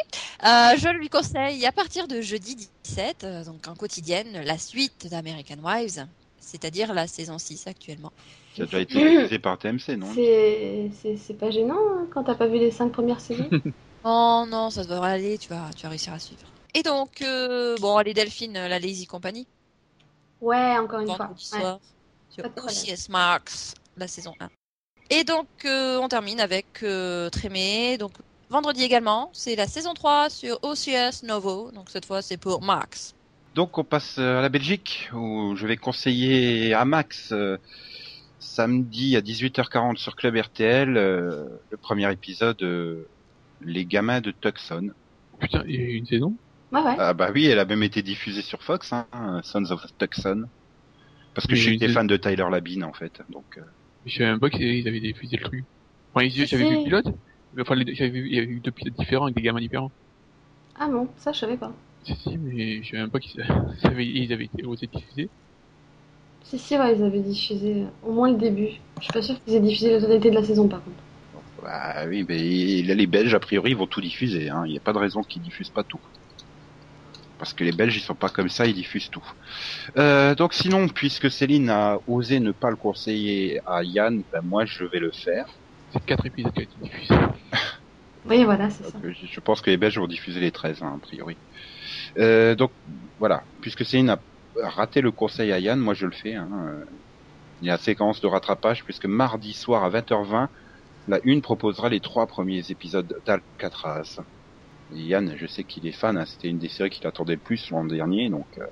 Euh, 0.45 0.77
je 0.79 0.89
lui 0.97 1.09
conseille 1.09 1.65
à 1.67 1.73
partir 1.73 2.09
de 2.09 2.21
jeudi 2.21 2.69
17, 2.85 3.25
euh, 3.25 3.45
donc 3.45 3.67
en 3.69 3.75
quotidienne, 3.75 4.43
la 4.45 4.59
suite 4.59 5.09
d'American 5.11 5.59
Wives, 5.63 6.07
c'est-à-dire 6.45 6.93
la 6.95 7.07
saison 7.07 7.39
6 7.39 7.67
actuellement. 7.67 8.13
Ça 8.57 8.63
a 8.63 8.67
déjà 8.67 8.81
été 8.81 8.95
diffusé 8.95 9.39
par 9.39 9.59
TMC, 9.59 9.97
non 9.97 10.07
C'est, 10.15 10.91
c'est, 11.01 11.17
c'est 11.17 11.35
pas 11.35 11.51
gênant 11.51 11.75
hein, 11.79 12.07
quand 12.13 12.25
t'as 12.25 12.35
pas 12.35 12.47
vu 12.47 12.59
les 12.59 12.71
cinq 12.71 12.91
premières 12.93 13.21
saisons 13.21 13.49
Oh 14.05 14.45
non, 14.49 14.71
ça 14.71 14.85
devrait 14.85 15.13
aller, 15.13 15.39
tu 15.39 15.49
vas, 15.49 15.71
tu 15.75 15.83
vas 15.85 15.89
réussir 15.89 16.13
à 16.13 16.19
suivre. 16.19 16.43
Et 16.75 16.83
donc, 16.83 17.23
euh, 17.23 17.77
bon, 17.81 17.97
allez 17.97 18.13
Delphine, 18.15 18.53
la 18.53 18.79
Lazy 18.79 19.07
Company, 19.07 19.47
Ouais, 20.41 20.77
encore 20.79 21.01
une 21.01 21.07
fois. 21.07 21.17
vendredi 21.17 21.49
Ouais. 21.55 21.61
soir, 21.61 21.81
sur 22.29 22.45
de 22.45 22.49
problème. 22.51 22.77
OCS 22.77 23.09
Max 23.09 23.75
la 23.97 24.07
saison 24.09 24.35
1. 24.41 24.51
Et 25.11 25.25
donc, 25.25 25.47
euh, 25.65 25.99
on 25.99 26.09
termine 26.09 26.41
avec 26.41 26.83
euh, 26.83 27.31
Trémé. 27.31 27.97
Donc, 27.99 28.13
vendredi 28.51 28.83
également, 28.83 29.31
c'est 29.33 29.57
la 29.57 29.67
saison 29.67 29.95
3 29.95 30.29
sur 30.31 30.59
OCS 30.63 31.23
Novo. 31.23 31.71
Donc, 31.71 31.89
cette 31.91 32.05
fois, 32.05 32.21
c'est 32.23 32.37
pour 32.37 32.61
Max. 32.63 33.14
Donc 33.55 33.79
on 33.79 33.85
passe 33.85 34.19
euh, 34.19 34.39
à 34.39 34.43
la 34.43 34.49
Belgique 34.49 35.09
où 35.13 35.55
je 35.57 35.67
vais 35.67 35.77
conseiller 35.77 36.75
à 36.75 36.85
Max 36.85 37.31
euh, 37.33 37.57
samedi 38.39 39.17
à 39.17 39.21
18h40 39.21 39.99
sur 39.99 40.17
Club 40.17 40.37
RTL 40.37 40.97
euh, 40.97 41.45
le 41.71 41.77
premier 41.79 42.11
épisode 42.13 42.61
euh, 42.63 43.09
Les 43.61 43.87
gamins 43.87 44.21
de 44.21 44.33
Tucson. 44.33 44.89
Putain, 45.41 45.65
il 45.67 45.75
y 45.75 45.79
a 45.79 45.81
eu 45.83 45.95
une 45.95 46.07
saison? 46.07 46.37
Ouais, 46.73 46.83
ouais. 46.83 46.97
Ah 46.97 47.15
bah 47.15 47.31
oui, 47.35 47.47
elle 47.47 47.59
a 47.61 47.65
même 47.65 47.83
été 47.85 48.03
diffusée 48.03 48.43
sur 48.43 48.63
Fox, 48.63 48.93
hein, 48.93 49.09
Sons 49.45 49.71
of 49.71 49.85
Tucson. 49.99 50.45
Parce 51.35 51.47
que 51.47 51.55
Oui, 51.55 51.57
j'étais 51.57 51.89
oui. 51.89 51.95
fan 51.95 52.07
de 52.07 52.17
Tyler 52.19 52.47
Labine 52.51 52.85
en 52.85 52.93
fait. 52.95 53.23
Donc 53.31 53.47
euh, 53.59 53.63
Je 54.07 54.17
savais 54.17 54.31
même 54.31 54.41
pas 54.41 54.51
qu'ils 54.51 54.87
avaient 54.89 55.01
diffusé 55.01 55.37
le 55.37 55.43
truc. 55.45 55.67
Enfin, 56.13 56.25
ils- 56.27 56.47
Si, 56.47 56.47
j'avais 56.47 56.65
vu 56.65 56.75
le 56.75 56.79
pilote. 56.79 57.07
mais 57.53 57.63
Enfin, 57.63 57.75
il 57.77 57.89
y 57.89 58.03
avait 58.39 58.47
eu 58.49 58.61
deux 58.61 58.73
pilotes 58.73 58.95
différents 58.95 59.25
avec 59.25 59.37
des 59.37 59.43
gamins 59.43 59.61
différents. 59.61 59.93
Ah 60.77 60.89
bon, 60.89 61.09
ça 61.17 61.33
je 61.33 61.41
savais 61.41 61.57
pas. 61.57 61.73
Si, 62.05 62.15
si, 62.17 62.39
mais 62.39 62.83
je 62.83 62.91
savais 62.91 63.03
même 63.03 63.11
pas 63.11 63.21
qu'ils 63.21 63.41
ils 63.85 63.87
avaient, 63.87 64.07
ils 64.07 64.33
avaient 64.33 64.45
été 64.47 64.65
osé 64.65 64.87
diffuser. 64.87 65.31
Si, 66.45 66.59
si, 66.59 66.79
ouais, 66.79 66.97
ils 66.97 67.03
avaient 67.03 67.21
diffusé 67.21 67.83
euh, 67.83 67.87
au 68.03 68.13
moins 68.13 68.31
le 68.31 68.39
début. 68.39 68.81
Je 68.99 69.05
suis 69.05 69.13
pas 69.13 69.23
sûre 69.23 69.43
qu'ils 69.45 69.55
aient 69.55 69.61
diffusé 69.61 69.91
la 69.93 70.01
totalité 70.01 70.31
de 70.31 70.35
la 70.37 70.45
saison 70.45 70.69
par 70.69 70.83
contre. 70.85 71.03
bah 71.63 72.07
oui, 72.09 72.25
mais 72.29 72.83
là, 72.83 72.95
les 72.95 73.07
Belges 73.07 73.35
a 73.35 73.41
priori 73.41 73.71
ils 73.73 73.77
vont 73.77 73.87
tout 73.87 74.01
diffuser. 74.01 74.51
hein. 74.51 74.65
Il 74.67 74.73
n'y 74.73 74.79
a 74.79 74.81
pas 74.81 74.93
de 74.93 74.99
raison 74.99 75.23
qu'ils 75.23 75.43
diffusent 75.43 75.71
pas 75.71 75.85
tout. 75.85 76.01
Parce 77.39 77.53
que 77.55 77.65
les 77.65 77.73
Belges 77.73 77.97
ils 77.97 78.01
sont 78.01 78.15
pas 78.15 78.31
comme 78.31 78.49
ça, 78.49 78.67
ils 78.67 78.75
diffusent 78.75 79.11
tout. 79.11 79.25
Euh, 79.97 80.35
donc 80.35 80.55
sinon, 80.55 80.89
puisque 80.89 81.31
Céline 81.31 81.71
a 81.71 81.99
osé 82.07 82.41
ne 82.41 82.53
pas 82.53 82.71
le 82.71 82.77
conseiller 82.77 83.61
à 83.67 83.83
Yann, 83.85 84.25
ben 84.33 84.43
moi 84.43 84.65
je 84.67 84.85
vais 84.85 85.01
le 85.01 85.13
faire. 85.13 85.47
C'est 85.91 86.05
quatre 86.05 86.27
épisodes 86.27 86.53
qui 86.53 86.61
ont 86.61 86.67
été 86.67 86.79
diffusés. 86.79 87.21
Oui, 88.27 88.45
voilà, 88.45 88.71
c'est 88.71 88.85
ça. 88.85 88.99
Euh, 89.05 89.13
je 89.13 89.41
pense 89.41 89.61
que 89.61 89.71
les 89.71 89.77
Belges 89.77 89.99
vont 89.99 90.07
diffuser 90.07 90.41
les 90.41 90.51
13, 90.51 90.83
hein, 90.83 90.95
a 90.97 90.99
priori. 90.99 91.37
Euh, 92.19 92.55
donc 92.55 92.71
voilà, 93.19 93.43
puisque 93.61 93.85
Céline 93.85 94.11
a 94.11 94.19
raté 94.63 95.01
le 95.01 95.11
conseil 95.11 95.53
à 95.53 95.59
Yann, 95.59 95.79
moi 95.79 95.95
je 95.95 96.07
le 96.07 96.13
fais. 96.13 96.35
Hein, 96.35 96.49
euh, 96.53 96.85
il 97.63 97.67
y 97.67 97.71
a 97.71 97.75
la 97.75 97.79
séquence 97.79 98.21
de 98.21 98.27
rattrapage, 98.27 98.85
puisque 98.85 99.07
mardi 99.07 99.53
soir 99.53 99.85
à 99.85 99.91
20h20, 99.91 100.49
la 101.09 101.21
une 101.25 101.43
proposera 101.43 101.89
les 101.89 102.01
trois 102.01 102.27
premiers 102.27 102.71
épisodes 102.71 103.21
d'Alcatraz. 103.27 104.21
Yann, 104.93 105.35
je 105.37 105.47
sais 105.47 105.65
qu'il 105.65 105.87
est 105.87 105.93
fan, 105.93 106.17
hein, 106.17 106.25
c'était 106.27 106.49
une 106.49 106.59
des 106.59 106.69
séries 106.69 106.91
qu'il 106.91 107.07
attendait 107.07 107.35
le 107.35 107.41
plus 107.41 107.71
l'an 107.71 107.85
dernier, 107.85 108.29
donc 108.29 108.47
euh, 108.59 108.67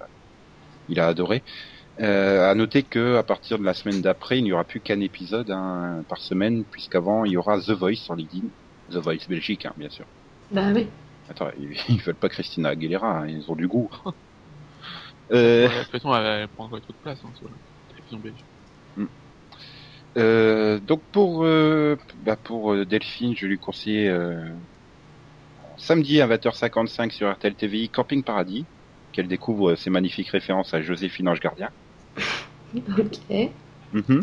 il 0.89 1.01
a 1.01 1.07
adoré. 1.07 1.43
Euh, 2.01 2.51
à 2.51 2.55
noter 2.55 2.83
que 2.83 3.17
à 3.17 3.23
partir 3.23 3.59
de 3.59 3.65
la 3.65 3.75
semaine 3.75 4.01
d'après, 4.01 4.39
il 4.39 4.45
n'y 4.45 4.53
aura 4.53 4.65
plus 4.65 4.81
qu'un 4.81 5.01
épisode 5.01 5.51
hein, 5.51 6.03
par 6.09 6.19
semaine, 6.19 6.65
puisqu'avant 6.65 7.25
il 7.25 7.33
y 7.33 7.37
aura 7.37 7.61
The 7.61 7.71
Voice 7.71 7.97
sur 7.97 8.15
LinkedIn, 8.15 8.47
The 8.93 8.97
Voice 8.99 9.29
Belgique, 9.29 9.67
hein, 9.67 9.73
bien 9.77 9.91
sûr. 9.91 10.07
Bah 10.51 10.71
oui. 10.75 10.89
Attends, 11.29 11.51
ils, 11.57 11.77
ils 11.89 12.01
veulent 12.03 12.15
pas 12.17 12.29
Christina 12.29 12.71
Aguilera, 12.71 13.21
hein, 13.21 13.29
ils 13.29 13.51
ont 13.51 13.57
du 13.57 13.69
goût. 13.69 13.91
euh, 15.33 15.69
Ouais, 15.69 15.75
de 15.79 15.83
toute 15.83 15.91
façon, 15.93 16.15
elle, 16.15 16.49
prendra 16.49 16.81
trop 16.81 16.93
de 16.93 16.99
place 16.99 17.21
hein, 17.25 17.33
sur 17.35 17.49
la 17.49 17.57
télévision 17.89 18.19
belge. 18.19 18.45
euh, 20.19 20.79
donc 20.81 21.05
pour 21.11 21.45
euh, 21.45 21.97
bah 22.19 22.37
pour 22.37 22.73
euh, 22.75 22.85
Delphine, 22.85 23.35
je 23.35 23.47
lui 23.47 23.59
conseille 23.59 24.09
euh, 24.09 24.37
samedi 25.79 26.21
à 26.21 26.27
20h55 26.27 27.11
sur 27.13 27.31
RTL 27.33 27.55
TVI 27.55 27.91
Camping 27.91 28.25
Paradis, 28.25 28.67
qu'elle 29.13 29.29
découvre 29.29 29.71
euh, 29.73 29.77
ses 29.77 29.91
magnifiques 29.91 30.31
références 30.31 30.75
à 30.75 30.83
Joséphine 30.83 31.29
Ange 31.29 31.41
Gardien. 31.41 31.71
Ok. 32.99 33.53
Mhm. 33.93 34.21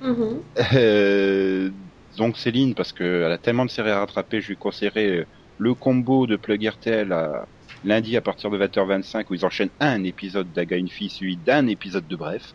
Mhm. 0.00 0.42
Euh, 0.74 1.70
donc 2.16 2.36
Céline, 2.36 2.74
parce 2.74 2.92
qu'elle 2.92 3.24
a 3.24 3.38
tellement 3.38 3.64
de 3.64 3.70
séries 3.70 3.90
à 3.90 4.00
rattraper, 4.00 4.40
je 4.40 4.48
lui 4.48 4.56
conseillerais 4.56 5.08
euh, 5.08 5.24
le 5.58 5.74
combo 5.74 6.26
de 6.26 6.36
Plug 6.36 6.66
RTL 6.66 7.12
à 7.12 7.46
lundi 7.84 8.16
à 8.16 8.22
partir 8.22 8.50
de 8.50 8.58
20h25 8.58 9.26
où 9.30 9.34
ils 9.34 9.44
enchaînent 9.44 9.70
un 9.80 10.02
épisode 10.04 10.52
d'Aga 10.52 10.76
une 10.76 10.88
fille 10.88 11.10
suivi 11.10 11.36
d'un 11.36 11.66
épisode 11.66 12.06
de 12.06 12.16
Bref. 12.16 12.54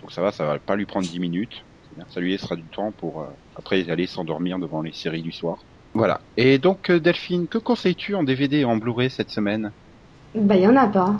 Donc 0.00 0.12
ça 0.12 0.22
va, 0.22 0.32
ça 0.32 0.46
va 0.46 0.58
pas 0.58 0.76
lui 0.76 0.86
prendre 0.86 1.08
10 1.08 1.20
minutes. 1.20 1.64
Ça 2.08 2.20
lui 2.20 2.32
laissera 2.32 2.56
du 2.56 2.64
temps 2.64 2.92
pour 2.92 3.22
euh, 3.22 3.26
après 3.54 3.88
aller 3.88 4.06
s'endormir 4.06 4.58
devant 4.58 4.82
les 4.82 4.92
séries 4.92 5.22
du 5.22 5.32
soir. 5.32 5.64
Voilà. 5.94 6.20
Et 6.36 6.58
donc 6.58 6.90
euh, 6.90 7.00
Delphine, 7.00 7.48
que 7.48 7.58
conseilles-tu 7.58 8.14
en 8.14 8.22
DVD 8.22 8.58
et 8.58 8.64
en 8.64 8.76
Blu-ray 8.76 9.10
cette 9.10 9.30
semaine? 9.30 9.72
Bah, 10.34 10.56
y 10.56 10.66
en 10.66 10.76
a 10.76 10.88
pas. 10.88 11.16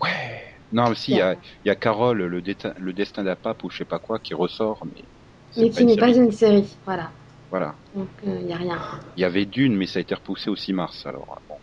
Ouais. 0.00 0.42
Non, 0.72 0.88
mais 0.88 0.94
si, 0.94 1.12
il 1.12 1.18
y 1.18 1.20
a, 1.20 1.34
il 1.34 1.68
y 1.68 1.70
a 1.70 1.76
Carole, 1.76 2.18
le, 2.18 2.28
le 2.28 2.92
destin 2.92 3.22
d'un 3.24 3.36
pape 3.36 3.62
ou 3.64 3.70
je 3.70 3.76
sais 3.76 3.84
pas 3.84 3.98
quoi, 3.98 4.18
qui 4.18 4.32
ressort, 4.32 4.86
mais. 4.86 5.11
Mais 5.56 5.70
qui 5.70 5.84
n'est 5.84 5.96
pas 5.96 6.08
une 6.10 6.32
série. 6.32 6.76
Voilà. 6.84 7.10
Voilà. 7.50 7.74
Donc, 7.94 8.08
il 8.24 8.46
y 8.46 8.52
a 8.52 8.56
rien. 8.56 8.78
Il 9.16 9.20
y 9.20 9.24
avait 9.24 9.44
Dune, 9.44 9.76
mais 9.76 9.86
ça 9.86 9.98
a 9.98 10.02
été 10.02 10.14
repoussé 10.14 10.48
au 10.48 10.56
6 10.56 10.72
mars, 10.72 11.04
alors 11.04 11.36
euh, 11.36 11.40
bon, 11.48 11.56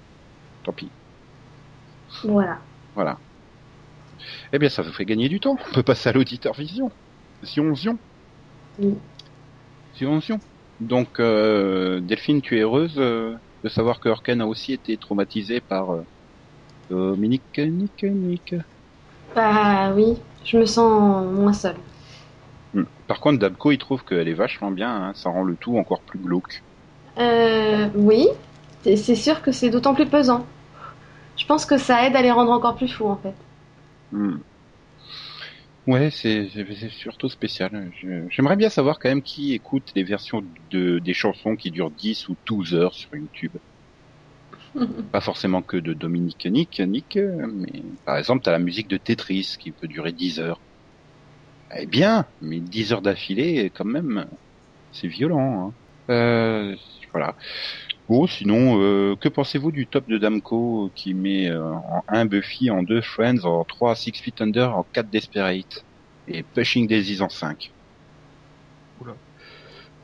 tant 0.64 0.74
pis. 0.74 0.90
Voilà. 2.24 2.60
Voilà. 2.94 3.18
Eh 4.54 4.60
bien, 4.60 4.70
ça 4.70 4.82
vous 4.82 4.92
fait 4.92 5.06
gagner 5.06 5.30
du 5.30 5.40
temps. 5.40 5.58
On 5.70 5.74
peut 5.74 5.84
passer 5.84 6.10
à 6.10 6.12
l'auditeur 6.12 6.54
vision. 6.54 6.92
Zion, 7.44 7.74
zion. 7.76 7.98
Oui. 8.80 8.96
Zion, 9.98 10.22
zion. 10.22 10.40
Donc, 10.80 11.20
euh, 11.20 12.00
Delphine, 12.00 12.42
tu 12.42 12.58
es 12.58 12.62
heureuse 12.62 12.96
euh, 12.98 13.36
de 13.64 13.70
savoir 13.70 14.00
que 14.00 14.10
Orken 14.10 14.42
a 14.42 14.48
aussi 14.48 14.74
été 14.74 14.96
traumatisé 14.98 15.60
par 15.60 15.94
euh, 15.94 16.04
Dominique, 16.90 17.58
Nick, 17.58 18.04
Nick. 18.04 18.56
Bah 19.36 19.92
oui, 19.94 20.16
je 20.46 20.58
me 20.58 20.66
sens 20.66 21.26
moins 21.26 21.54
seule. 21.54 21.76
Par 23.10 23.20
contre, 23.20 23.40
Dabko, 23.40 23.72
il 23.72 23.80
trouve 23.80 24.06
qu'elle 24.06 24.28
est 24.28 24.36
vachement 24.36 24.70
bien. 24.70 24.90
hein. 24.90 25.14
Ça 25.16 25.32
rend 25.32 25.44
le 25.44 25.56
tout 25.56 25.76
encore 25.80 26.02
plus 26.02 26.20
glauque. 26.20 26.62
Euh, 27.18 27.88
oui, 27.96 28.28
c'est 28.84 29.16
sûr 29.16 29.42
que 29.42 29.52
c'est 29.52 29.72
d'autant 29.72 29.96
plus 29.96 30.06
pesant. 30.06 30.46
Je 31.36 31.44
pense 31.46 31.66
que 31.66 31.80
ça 31.80 32.06
aide 32.06 32.16
à 32.16 32.22
les 32.22 32.32
rendre 32.32 32.52
encore 32.52 32.76
plus 32.76 32.88
fous 32.88 33.08
en 33.08 33.16
fait. 33.16 33.34
Hmm. 34.12 34.38
Ouais, 35.88 36.12
c'est 36.12 36.48
surtout 36.92 37.30
spécial. 37.30 37.92
J'aimerais 38.30 38.58
bien 38.58 38.70
savoir 38.70 39.00
quand 39.00 39.10
même 39.10 39.24
qui 39.24 39.54
écoute 39.54 39.92
les 39.96 40.04
versions 40.04 40.44
de 40.70 41.00
des 41.00 41.14
chansons 41.16 41.56
qui 41.56 41.72
durent 41.72 41.90
10 41.90 42.30
ou 42.30 42.36
12 42.46 42.76
heures 42.76 42.94
sur 42.94 43.10
YouTube. 43.16 43.58
Pas 45.12 45.22
forcément 45.22 45.64
que 45.64 45.78
de 45.78 45.94
Dominique 45.94 46.46
Nick, 46.46 46.80
Nick, 46.80 47.18
mais 47.18 47.82
par 48.06 48.18
exemple, 48.18 48.44
t'as 48.44 48.52
la 48.52 48.60
musique 48.60 48.88
de 48.88 48.98
Tetris 48.98 49.56
qui 49.60 49.72
peut 49.72 49.88
durer 49.88 50.12
10 50.12 50.40
heures. 50.40 50.62
Eh 51.78 51.86
bien, 51.86 52.26
mais 52.42 52.60
10 52.60 52.94
heures 52.94 53.02
d'affilée, 53.02 53.72
quand 53.76 53.86
même, 53.86 54.26
c'est 54.92 55.08
violent. 55.08 55.68
Hein. 55.68 55.74
Euh, 56.10 56.76
voilà. 57.12 57.36
Bon, 58.08 58.26
sinon, 58.26 58.82
euh, 58.82 59.16
que 59.16 59.30
pensez-vous 59.30 59.72
du 59.72 59.86
top 59.86 60.08
de 60.08 60.18
Damco 60.18 60.90
qui 60.96 61.14
met 61.14 61.48
euh, 61.48 61.74
en 61.74 62.04
1 62.08 62.26
Buffy, 62.26 62.72
en 62.72 62.82
2 62.82 63.02
Friends, 63.02 63.46
en 63.46 63.64
3 63.64 63.96
Six 63.96 64.14
Feet 64.14 64.42
Under, 64.42 64.76
en 64.76 64.84
4 64.94 65.12
Desperate 65.12 65.86
et 66.28 66.42
Pushing 66.42 66.88
Daisies 66.88 67.22
en 67.22 67.30
5 67.30 67.72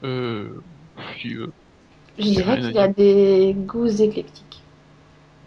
Euh, 0.04 0.62
puis, 1.16 1.34
euh, 1.34 1.52
Je 2.20 2.24
dirais 2.26 2.60
qu'il 2.62 2.76
y 2.76 2.78
a 2.78 2.88
des 2.88 3.56
goûts 3.58 3.88
éclectiques. 3.88 4.62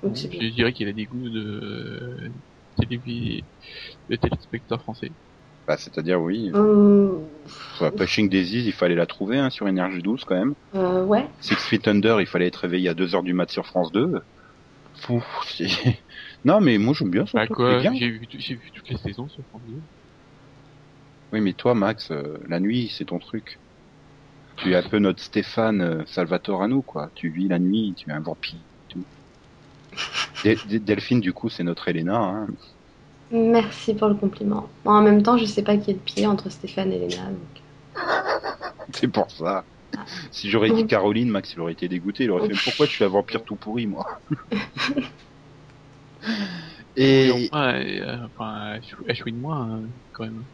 Donc 0.03 0.17
je 0.17 0.49
dirais 0.49 0.73
qu'il 0.73 0.89
a 0.89 0.93
des 0.93 1.07
goûts 1.07 1.29
de, 1.29 2.31
télévi... 2.77 3.45
de 4.11 4.17
téléspectateurs 4.17 4.83
français. 4.83 5.13
Bah, 5.69 5.77
C'est-à-dire, 5.77 6.21
oui, 6.21 6.51
Hum, 6.53 7.29
sur 7.77 7.95
Pushing 7.95 8.29
Daisies, 8.29 8.65
il 8.67 8.73
fallait 8.73 8.95
la 8.97 9.07
trouver 9.07 9.39
hein, 9.39 9.51
sur 9.51 9.69
Énergie 9.69 10.03
12 10.03 10.25
quand 10.25 10.35
même. 10.35 10.55
euh, 10.75 11.05
ouais. 11.05 11.25
Six 11.41 11.55
Feet 11.57 11.87
Under, 11.87 12.21
il 12.21 12.27
fallait 12.27 12.47
être 12.49 12.57
réveillé 12.57 12.89
à 12.89 12.95
2h 12.95 13.23
du 13.23 13.33
mat 13.35 13.51
sur 13.51 13.67
France 13.67 13.93
2. 13.93 14.11
Fou, 15.01 15.23
c'est- 15.47 15.67
non, 16.45 16.61
mais 16.61 16.79
moi 16.79 16.95
j'aime 16.99 17.11
bien 17.11 17.25
son 17.27 17.39
Bah 17.39 17.47
quoi, 17.47 17.79
j'ai 17.81 18.11
vu, 18.11 18.27
j'ai 18.31 18.55
vu 18.55 18.71
toutes 18.75 18.89
les 18.89 18.97
saisons 18.99 19.29
sur 19.29 19.45
France 19.51 19.63
2. 19.67 19.81
Oui, 21.33 21.41
mais 21.41 21.53
toi, 21.53 21.75
Max, 21.75 22.11
euh, 22.11 22.39
la 22.49 22.59
nuit, 22.59 22.93
c'est 22.97 23.05
ton 23.05 23.19
truc. 23.19 23.61
Tu 24.57 24.73
es 24.73 24.77
un 24.77 24.83
peu 24.83 24.99
notre 24.99 25.23
Stéphane 25.23 25.81
euh, 25.83 26.05
Salvatore 26.07 26.63
à 26.63 26.69
nous, 26.69 26.83
quoi. 26.83 27.11
Tu 27.15 27.31
vis 27.31 27.49
la 27.49 27.59
nuit, 27.59 27.95
tu 27.97 28.11
es 28.11 28.13
un 28.13 28.21
vampire. 28.21 28.65
Tout. 28.89 29.07
Del- 30.45 30.59
Del- 30.67 30.85
Delphine, 30.85 31.21
du 31.21 31.33
coup, 31.33 31.49
c'est 31.49 31.63
notre 31.65 31.89
Elena. 31.89 32.17
Hein. 32.19 32.47
Merci 33.31 33.95
pour 33.95 34.09
le 34.09 34.15
compliment. 34.15 34.69
Bon, 34.85 34.93
en 34.93 35.03
même 35.03 35.23
temps, 35.23 35.37
je 35.37 35.45
sais 35.45 35.63
pas 35.63 35.77
qui 35.77 35.91
est 35.91 35.95
le 35.95 36.01
pire 36.01 36.31
entre 36.31 36.51
Stéphane 36.51 36.93
et 36.93 36.99
Léna. 36.99 37.25
Donc... 37.31 37.63
C'est 38.95 39.09
pour 39.09 39.31
ça. 39.31 39.65
Si 40.31 40.49
j'aurais 40.51 40.71
dit 40.71 40.87
Caroline, 40.87 41.29
Max, 41.29 41.53
il 41.55 41.61
aurait 41.61 41.73
été 41.73 41.89
dégoûté. 41.89 42.25
Il 42.25 42.31
aurait 42.31 42.49
fait 42.49 42.55
Pourquoi 42.65 42.87
je 42.87 42.93
suis 42.93 43.05
un 43.05 43.09
vampire 43.09 43.45
tout 43.45 43.57
pourri, 43.57 43.87
moi? 43.87 44.07
Et. 46.97 47.49
Euh, 47.55 48.17
enfin, 48.27 48.75
elle 48.75 48.83
chou- 48.85 49.05
elle 49.07 49.17
chouine 49.17 49.39
moins, 49.39 49.71
hein, 49.85 49.91
quand 50.13 50.25
même. 50.25 50.45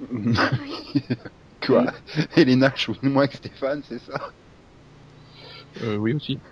Quoi? 1.60 1.92
Elena 2.36 2.72
chouine 2.74 2.98
moins 3.10 3.28
que 3.28 3.36
Stéphane, 3.36 3.82
c'est 3.88 4.00
ça? 4.00 4.32
Euh, 5.82 5.96
oui 5.96 6.14
aussi. 6.14 6.42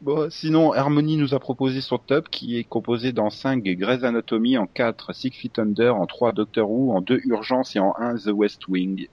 Bon, 0.00 0.30
sinon, 0.30 0.72
Harmony 0.72 1.16
nous 1.16 1.34
a 1.34 1.40
proposé 1.40 1.80
son 1.80 1.98
top 1.98 2.28
qui 2.30 2.56
est 2.56 2.64
composé 2.64 3.12
dans 3.12 3.30
5 3.30 3.62
Grey's 3.64 4.04
Anatomy, 4.04 4.56
en 4.58 4.66
4 4.66 5.12
Six 5.12 5.30
Feet 5.32 5.58
Under, 5.58 5.96
en 5.96 6.06
3 6.06 6.32
Doctor 6.32 6.70
Who, 6.70 6.92
en 6.92 7.00
2 7.00 7.20
Urgence 7.24 7.74
et 7.76 7.80
en 7.80 7.94
1 7.98 8.16
The 8.16 8.28
West 8.32 8.68
Wing. 8.68 9.08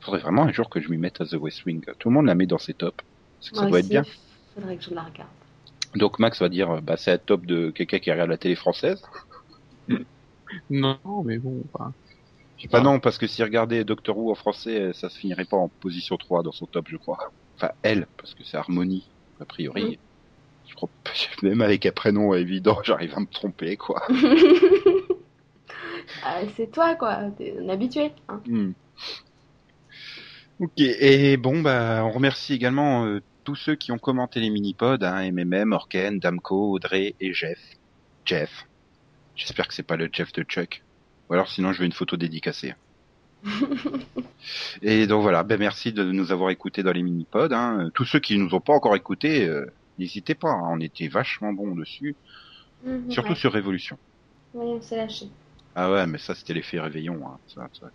Faudrait 0.00 0.20
vraiment 0.20 0.44
un 0.44 0.52
jour 0.52 0.70
que 0.70 0.80
je 0.80 0.88
m'y 0.90 0.96
mette 0.96 1.20
à 1.20 1.26
The 1.26 1.34
West 1.34 1.64
Wing. 1.66 1.84
Tout 1.98 2.08
le 2.08 2.14
monde 2.14 2.26
la 2.26 2.34
met 2.34 2.46
dans 2.46 2.58
ses 2.58 2.74
tops. 2.74 3.04
C'est 3.40 3.50
que 3.50 3.58
ça 3.58 3.66
doit 3.66 3.80
être 3.80 3.88
bien. 3.88 4.06
Faudrait 4.54 4.76
que 4.78 4.84
je 4.84 4.94
la 4.94 5.02
regarde. 5.04 5.30
Donc 5.94 6.18
Max 6.20 6.40
va 6.40 6.48
dire, 6.48 6.80
bah 6.82 6.96
c'est 6.96 7.12
un 7.12 7.18
top 7.18 7.46
de 7.46 7.70
quelqu'un 7.70 7.98
qui 7.98 8.10
regarde 8.12 8.30
la 8.30 8.38
télé 8.38 8.54
française. 8.56 9.02
Non, 10.70 10.98
mais 11.24 11.38
bon, 11.38 11.64
enfin. 11.72 11.94
je 12.56 12.62
sais 12.64 12.68
Bah 12.70 12.80
pas. 12.80 12.82
non, 12.82 13.00
parce 13.00 13.18
que 13.18 13.26
si 13.26 13.42
regardait 13.42 13.84
Doctor 13.84 14.16
Who 14.18 14.30
en 14.30 14.34
français, 14.34 14.92
ça 14.92 15.08
se 15.08 15.18
finirait 15.18 15.44
pas 15.46 15.56
en 15.56 15.68
position 15.68 16.16
3 16.16 16.42
dans 16.42 16.52
son 16.52 16.66
top, 16.66 16.88
je 16.88 16.96
crois. 16.96 17.18
Enfin, 17.56 17.72
elle, 17.82 18.06
parce 18.18 18.34
que 18.34 18.44
c'est 18.44 18.56
Harmony, 18.56 19.10
a 19.40 19.44
priori. 19.44 19.84
Mhm. 19.84 19.96
Je 20.68 20.74
crois 20.74 20.88
même 21.42 21.60
avec 21.60 21.86
un 21.86 21.92
prénom 21.92 22.34
évident, 22.34 22.78
j'arrive 22.82 23.14
à 23.16 23.20
me 23.20 23.26
tromper, 23.26 23.76
quoi. 23.76 24.02
Ah, 26.22 26.40
c'est 26.56 26.70
toi, 26.70 26.94
quoi. 26.94 27.30
T'es 27.36 27.56
un 27.60 27.68
habitué. 27.68 28.12
Hein. 28.28 28.40
Hmm. 28.46 28.72
Ok, 30.60 30.78
et 30.78 31.36
bon, 31.36 31.60
bah, 31.60 32.02
on 32.04 32.10
remercie 32.10 32.54
également 32.54 33.04
euh, 33.04 33.20
tous 33.44 33.56
ceux 33.56 33.74
qui 33.74 33.92
ont 33.92 33.98
commenté 33.98 34.40
les 34.40 34.50
mini-pods, 34.50 35.04
hein, 35.04 35.30
MMM, 35.30 35.72
Orken, 35.72 36.18
Damco, 36.18 36.72
Audrey 36.72 37.14
et 37.20 37.32
Jeff. 37.34 37.58
Jeff. 38.24 38.66
J'espère 39.34 39.68
que 39.68 39.74
c'est 39.74 39.82
pas 39.82 39.96
le 39.96 40.08
Jeff 40.10 40.32
de 40.32 40.42
Chuck. 40.42 40.82
Ou 41.28 41.34
alors 41.34 41.48
sinon 41.48 41.72
je 41.72 41.80
veux 41.80 41.86
une 41.86 41.92
photo 41.92 42.16
dédicacée. 42.16 42.74
et 44.82 45.06
donc 45.06 45.22
voilà, 45.22 45.42
ben 45.42 45.58
merci 45.58 45.92
de 45.92 46.04
nous 46.04 46.32
avoir 46.32 46.50
écoutés 46.50 46.82
dans 46.82 46.92
les 46.92 47.02
mini-pods. 47.02 47.52
Hein. 47.52 47.90
Tous 47.94 48.04
ceux 48.04 48.20
qui 48.20 48.38
nous 48.38 48.54
ont 48.54 48.60
pas 48.60 48.72
encore 48.72 48.96
écoutés, 48.96 49.46
euh, 49.46 49.66
n'hésitez 49.98 50.34
pas, 50.34 50.50
hein, 50.50 50.68
on 50.70 50.80
était 50.80 51.08
vachement 51.08 51.52
bons 51.52 51.74
dessus. 51.74 52.16
Mhm, 52.84 53.10
Surtout 53.10 53.30
ouais. 53.30 53.36
sur 53.36 53.52
Révolution. 53.52 53.98
Ouais, 54.54 54.64
on 54.64 54.80
s'est 54.82 54.96
lâché. 54.96 55.28
Ah 55.74 55.90
ouais, 55.90 56.06
mais 56.06 56.18
ça 56.18 56.34
c'était 56.34 56.54
l'effet 56.54 56.80
réveillon. 56.80 57.20
Hein. 57.26 57.38
Ça, 57.54 57.68
ça. 57.78 57.90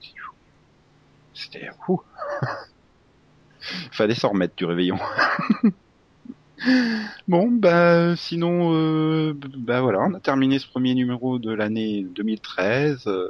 C'était 1.34 1.70
fou. 1.86 2.02
Fallait 3.92 4.16
s'en 4.16 4.30
remettre 4.30 4.56
du 4.56 4.66
réveillon. 4.66 5.00
bon, 7.28 7.52
bah 7.52 8.16
sinon, 8.16 8.74
euh, 8.74 9.34
bah 9.36 9.82
voilà, 9.82 10.00
on 10.02 10.14
a 10.14 10.20
terminé 10.20 10.60
ce 10.60 10.68
premier 10.68 10.94
numéro 10.94 11.40
de 11.40 11.52
l'année 11.52 12.04
2013, 12.04 13.08
euh, 13.08 13.30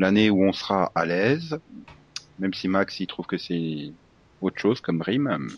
l'année 0.00 0.30
où 0.30 0.44
on 0.44 0.52
sera 0.52 0.92
à 0.94 1.06
l'aise, 1.06 1.58
même 2.38 2.54
si 2.54 2.68
Max 2.68 3.00
il 3.00 3.06
trouve 3.06 3.26
que 3.26 3.38
c'est 3.38 3.94
autre 4.40 4.60
chose 4.60 4.80
comme 4.80 5.02
rime. 5.02 5.48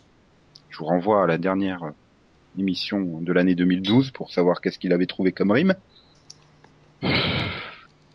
Je 0.69 0.79
vous 0.79 0.87
renvoie 0.87 1.25
à 1.25 1.27
la 1.27 1.39
dernière 1.39 1.93
émission 2.59 3.21
de 3.23 3.33
l'année 3.33 3.55
2012 3.55 4.11
pour 4.13 4.33
savoir 4.33 4.61
qu'est-ce 4.61 4.79
qu'il 4.79 4.93
avait 4.93 5.07
trouvé 5.07 5.33
comme 5.33 5.53
rime. 5.53 5.75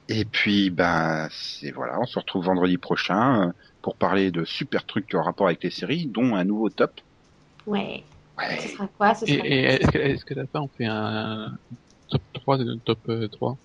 Et 0.10 0.26
puis, 0.26 0.70
ben, 0.70 1.28
c'est 1.32 1.72
voilà, 1.72 2.00
on 2.00 2.06
se 2.06 2.18
retrouve 2.20 2.46
vendredi 2.46 2.78
prochain 2.78 3.50
euh, 3.50 3.52
pour 3.82 3.98
parler 3.98 4.32
de 4.32 4.46
super 4.46 4.86
trucs 4.86 5.14
en 5.14 5.24
rapport 5.24 5.48
avec 5.48 5.64
les 5.64 5.70
séries, 5.72 6.08
dont 6.08 6.36
un 6.36 6.46
nouveau 6.46 6.70
top. 6.70 7.02
Ouais. 7.66 8.04
Ce 8.40 8.44
Ouais. 8.44 8.60
sera 8.70 8.88
quoi 8.88 9.16
Ce 9.16 9.26
Et, 9.26 9.34
sera 9.34 9.46
et 9.46 9.64
est-ce 9.64 9.90
que, 9.92 9.98
est-ce 9.98 10.26
que 10.26 10.34
la 10.34 10.48
fin 10.48 10.62
on 10.62 10.70
fait 10.70 10.86
un 10.86 11.58
top 12.10 12.24
3 12.34 12.58
de 12.58 12.76
top 12.86 13.00
euh, 13.10 13.28
3 13.28 13.58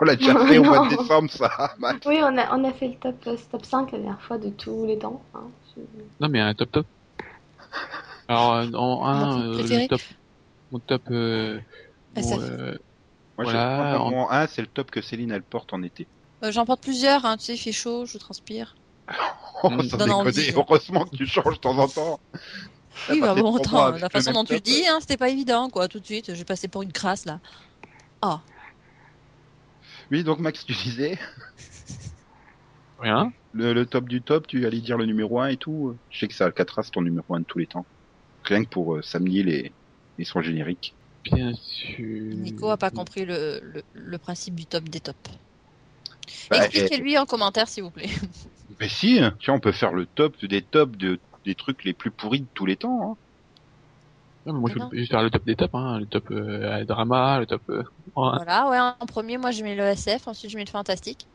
On 0.00 0.04
l'a 0.04 0.16
déjà 0.16 0.46
fait 0.46 0.58
au 0.58 0.64
mois 0.64 0.78
de 0.80 0.94
Non. 0.94 0.96
décembre, 0.96 1.30
ça. 1.30 1.74
Oui, 2.06 2.18
on 2.22 2.36
a, 2.38 2.56
on 2.56 2.64
a 2.64 2.72
fait 2.72 2.88
le 2.88 2.94
top, 2.94 3.16
euh, 3.26 3.36
top 3.50 3.64
5 3.64 3.92
la 3.92 3.98
dernière 3.98 4.22
fois 4.22 4.38
de 4.38 4.50
tous 4.50 4.84
les 4.86 4.98
temps. 4.98 5.22
Hein. 5.34 5.50
Non, 6.20 6.28
mais 6.28 6.40
un 6.40 6.54
top 6.54 6.70
top. 6.72 6.86
Alors, 8.28 8.54
euh, 8.54 8.70
en 8.72 9.04
Mon 9.04 9.06
un, 9.06 9.26
truc 9.26 9.44
euh, 9.44 9.52
préféré 9.58 9.82
le 9.82 9.88
top, 9.88 10.00
mon 10.70 10.80
top, 10.80 11.02
euh, 11.10 11.60
Ah, 12.16 12.20
bon, 12.20 12.40
euh, 12.40 12.74
Moi, 13.38 13.44
Voilà, 13.44 14.00
en- 14.00 14.10
mon 14.10 14.30
1, 14.30 14.46
c'est 14.46 14.62
le 14.62 14.68
top 14.68 14.90
que 14.90 15.00
Céline, 15.02 15.32
elle 15.32 15.42
porte 15.44 15.72
en 15.72 15.82
été. 15.82 16.08
Euh, 16.44 16.52
J'en 16.52 16.64
porte 16.64 16.82
plusieurs, 16.82 17.24
hein, 17.24 17.36
tu 17.36 17.44
sais, 17.44 17.54
il 17.54 17.58
fait 17.58 17.72
chaud, 17.72 18.06
je 18.06 18.18
transpire. 18.18 18.74
Oh, 19.64 19.70
Mm. 19.70 19.82
sans 19.82 19.98
envie. 20.10 20.32
déconner, 20.32 20.54
heureusement 20.56 21.04
que 21.04 21.16
tu 21.16 21.26
changes 21.26 21.54
de 21.54 21.60
temps 21.60 21.78
en 21.78 21.86
temps. 21.86 22.20
Oui, 23.08 23.20
bah 23.20 23.34
bon, 23.34 23.56
attends, 23.56 23.90
la 23.92 24.10
façon 24.10 24.32
dont 24.32 24.44
tu 24.44 24.54
le 24.54 24.60
dis, 24.60 24.84
hein, 24.88 24.98
c'était 25.00 25.16
pas 25.16 25.28
évident, 25.28 25.68
quoi, 25.70 25.86
tout 25.88 26.00
de 26.00 26.04
suite. 26.04 26.34
J'ai 26.34 26.44
passé 26.44 26.66
pour 26.68 26.82
une 26.82 26.92
crasse, 26.92 27.26
là. 27.26 27.38
Ah, 28.22 28.40
Oui, 30.12 30.24
donc 30.24 30.40
Max, 30.40 30.66
tu 30.66 30.74
disais, 30.74 31.18
rien. 33.00 33.32
le, 33.54 33.72
le 33.72 33.86
top 33.86 34.08
du 34.10 34.20
top, 34.20 34.46
tu 34.46 34.66
allais 34.66 34.80
dire 34.80 34.98
le 34.98 35.06
numéro 35.06 35.40
1 35.40 35.48
et 35.48 35.56
tout. 35.56 35.96
Je 36.10 36.18
sais 36.18 36.28
que 36.28 36.34
c'est 36.34 36.44
Alcatraz, 36.44 36.90
ton 36.92 37.00
numéro 37.00 37.34
1 37.34 37.40
de 37.40 37.44
tous 37.46 37.58
les 37.58 37.66
temps. 37.66 37.86
Rien 38.44 38.62
que 38.62 38.68
pour 38.68 38.96
euh, 38.96 39.02
samedi 39.02 39.42
les, 39.42 39.72
les 40.18 40.24
sons 40.26 40.42
génériques. 40.42 40.94
Bien 41.24 41.54
sûr. 41.54 42.34
Nico 42.36 42.68
a 42.68 42.76
pas 42.76 42.90
compris 42.90 43.24
le, 43.24 43.60
le, 43.62 43.82
le 43.94 44.18
principe 44.18 44.54
du 44.54 44.66
top 44.66 44.84
des 44.84 45.00
tops. 45.00 45.16
Bah, 46.50 46.66
Expliquez-lui 46.66 47.16
en 47.16 47.24
commentaire, 47.24 47.68
s'il 47.68 47.84
vous 47.84 47.90
plaît. 47.90 48.10
Mais 48.80 48.90
si, 48.90 49.18
tiens, 49.40 49.54
on 49.54 49.60
peut 49.60 49.72
faire 49.72 49.94
le 49.94 50.04
top 50.04 50.44
des 50.44 50.60
tops 50.60 50.98
de, 50.98 51.18
des 51.46 51.54
trucs 51.54 51.84
les 51.84 51.94
plus 51.94 52.10
pourris 52.10 52.40
de 52.40 52.46
tous 52.52 52.66
les 52.66 52.76
temps. 52.76 53.12
Hein. 53.12 53.16
Non, 54.46 54.54
mais 54.54 54.60
moi, 54.60 54.70
je 54.70 54.78
non. 54.78 54.90
vais 54.90 54.98
juste 54.98 55.10
faire 55.12 55.22
le 55.22 55.30
top 55.30 55.44
des 55.44 55.56
tops, 55.56 55.74
hein. 55.74 56.00
Le 56.00 56.06
top 56.06 56.30
euh, 56.30 56.84
drama, 56.84 57.38
le 57.40 57.46
top. 57.46 57.62
Euh, 57.70 57.82
Voilà, 58.34 58.68
ouais, 58.68 58.78
en 58.78 59.06
premier, 59.06 59.38
moi, 59.38 59.50
je 59.52 59.62
mets 59.62 59.74
le 59.76 59.84
SF, 59.84 60.26
ensuite, 60.28 60.50
je 60.50 60.56
mets 60.56 60.64
le 60.64 60.70
fantastique. 60.70 61.28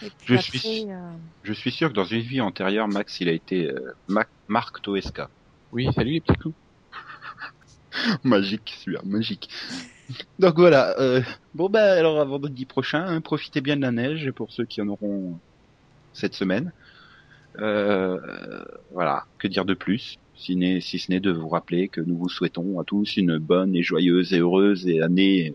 Et 0.00 0.10
puis 0.10 0.34
Je 0.34 0.36
après, 0.36 0.58
suis- 0.58 0.90
euh, 0.90 1.18
Je 1.42 1.52
suis 1.54 1.72
sûr 1.72 1.88
que 1.90 1.94
dans 1.94 2.04
une 2.04 2.20
vie 2.22 2.40
antérieure, 2.42 2.88
Max, 2.88 3.20
il 3.20 3.28
a 3.28 3.32
été 3.32 3.66
euh, 3.70 3.92
Mac- 4.08 4.32
Marc 4.48 4.82
Toesca. 4.82 5.30
Oui, 5.72 5.88
salut 5.94 6.12
les 6.12 6.20
petits 6.20 6.38
clous. 6.38 6.56
magique, 8.24 8.74
celui-là, 8.78 9.00
magique. 9.04 9.48
Donc 10.38 10.56
voilà. 10.58 10.98
Euh, 11.00 11.22
bon 11.54 11.68
bah 11.70 11.94
alors 11.94 12.20
à 12.20 12.24
vendredi 12.24 12.66
prochain, 12.66 13.04
hein, 13.06 13.20
profitez 13.20 13.60
bien 13.60 13.76
de 13.76 13.82
la 13.82 13.92
neige 13.92 14.30
pour 14.32 14.52
ceux 14.52 14.66
qui 14.66 14.80
en 14.82 14.88
auront 14.88 15.40
cette 16.12 16.34
semaine. 16.34 16.72
Euh, 17.60 18.18
voilà, 18.90 19.26
que 19.38 19.48
dire 19.48 19.64
de 19.64 19.74
plus? 19.74 20.18
Si, 20.36 20.98
ce 20.98 21.10
n'est 21.10 21.20
de 21.20 21.30
vous 21.32 21.48
rappeler 21.48 21.88
que 21.88 22.00
nous 22.00 22.16
vous 22.16 22.28
souhaitons 22.28 22.78
à 22.80 22.84
tous 22.84 23.16
une 23.16 23.38
bonne 23.38 23.74
et 23.74 23.82
joyeuse 23.82 24.32
et 24.34 24.38
heureuse 24.38 24.86
et 24.86 25.00
année 25.02 25.54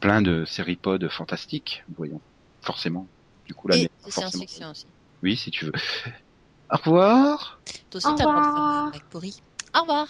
plein 0.00 0.22
de 0.22 0.44
séries 0.44 0.76
pod 0.76 1.06
fantastiques, 1.08 1.84
voyons, 1.96 2.20
forcément. 2.62 3.06
Du 3.46 3.54
coup 3.54 3.68
l'année, 3.68 3.90
Et 4.06 4.10
science-fiction 4.10 4.70
aussi. 4.70 4.86
Oui, 5.22 5.36
si 5.36 5.50
tu 5.50 5.66
veux. 5.66 5.72
Au 6.72 6.76
revoir. 6.76 7.60
Toi 7.90 7.98
aussi, 7.98 8.06
Au 8.08 8.14
t'as 8.14 8.24
le 8.24 8.30
droit 8.30 8.86
de 8.88 8.92
faire 8.94 9.04
pourri. 9.10 9.40
Au 9.76 9.80
revoir. 9.82 10.08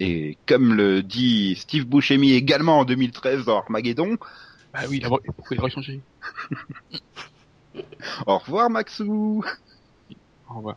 Et 0.00 0.36
comme 0.46 0.74
le 0.74 1.02
dit 1.02 1.56
Steve 1.56 1.84
Buscemi 1.86 2.32
également 2.32 2.80
en 2.80 2.84
2013 2.84 3.44
dans 3.46 3.58
Armageddon, 3.58 4.16
Bah 4.72 4.80
oui, 4.88 4.98
il 4.98 5.06
a- 5.06 5.08
pourquoi 5.08 5.22
il 5.56 5.60
aurait 5.60 5.70
changé 5.70 6.00
au 8.26 8.38
revoir 8.38 8.70
Maxou. 8.70 9.44
Au 10.50 10.54
revoir. 10.54 10.76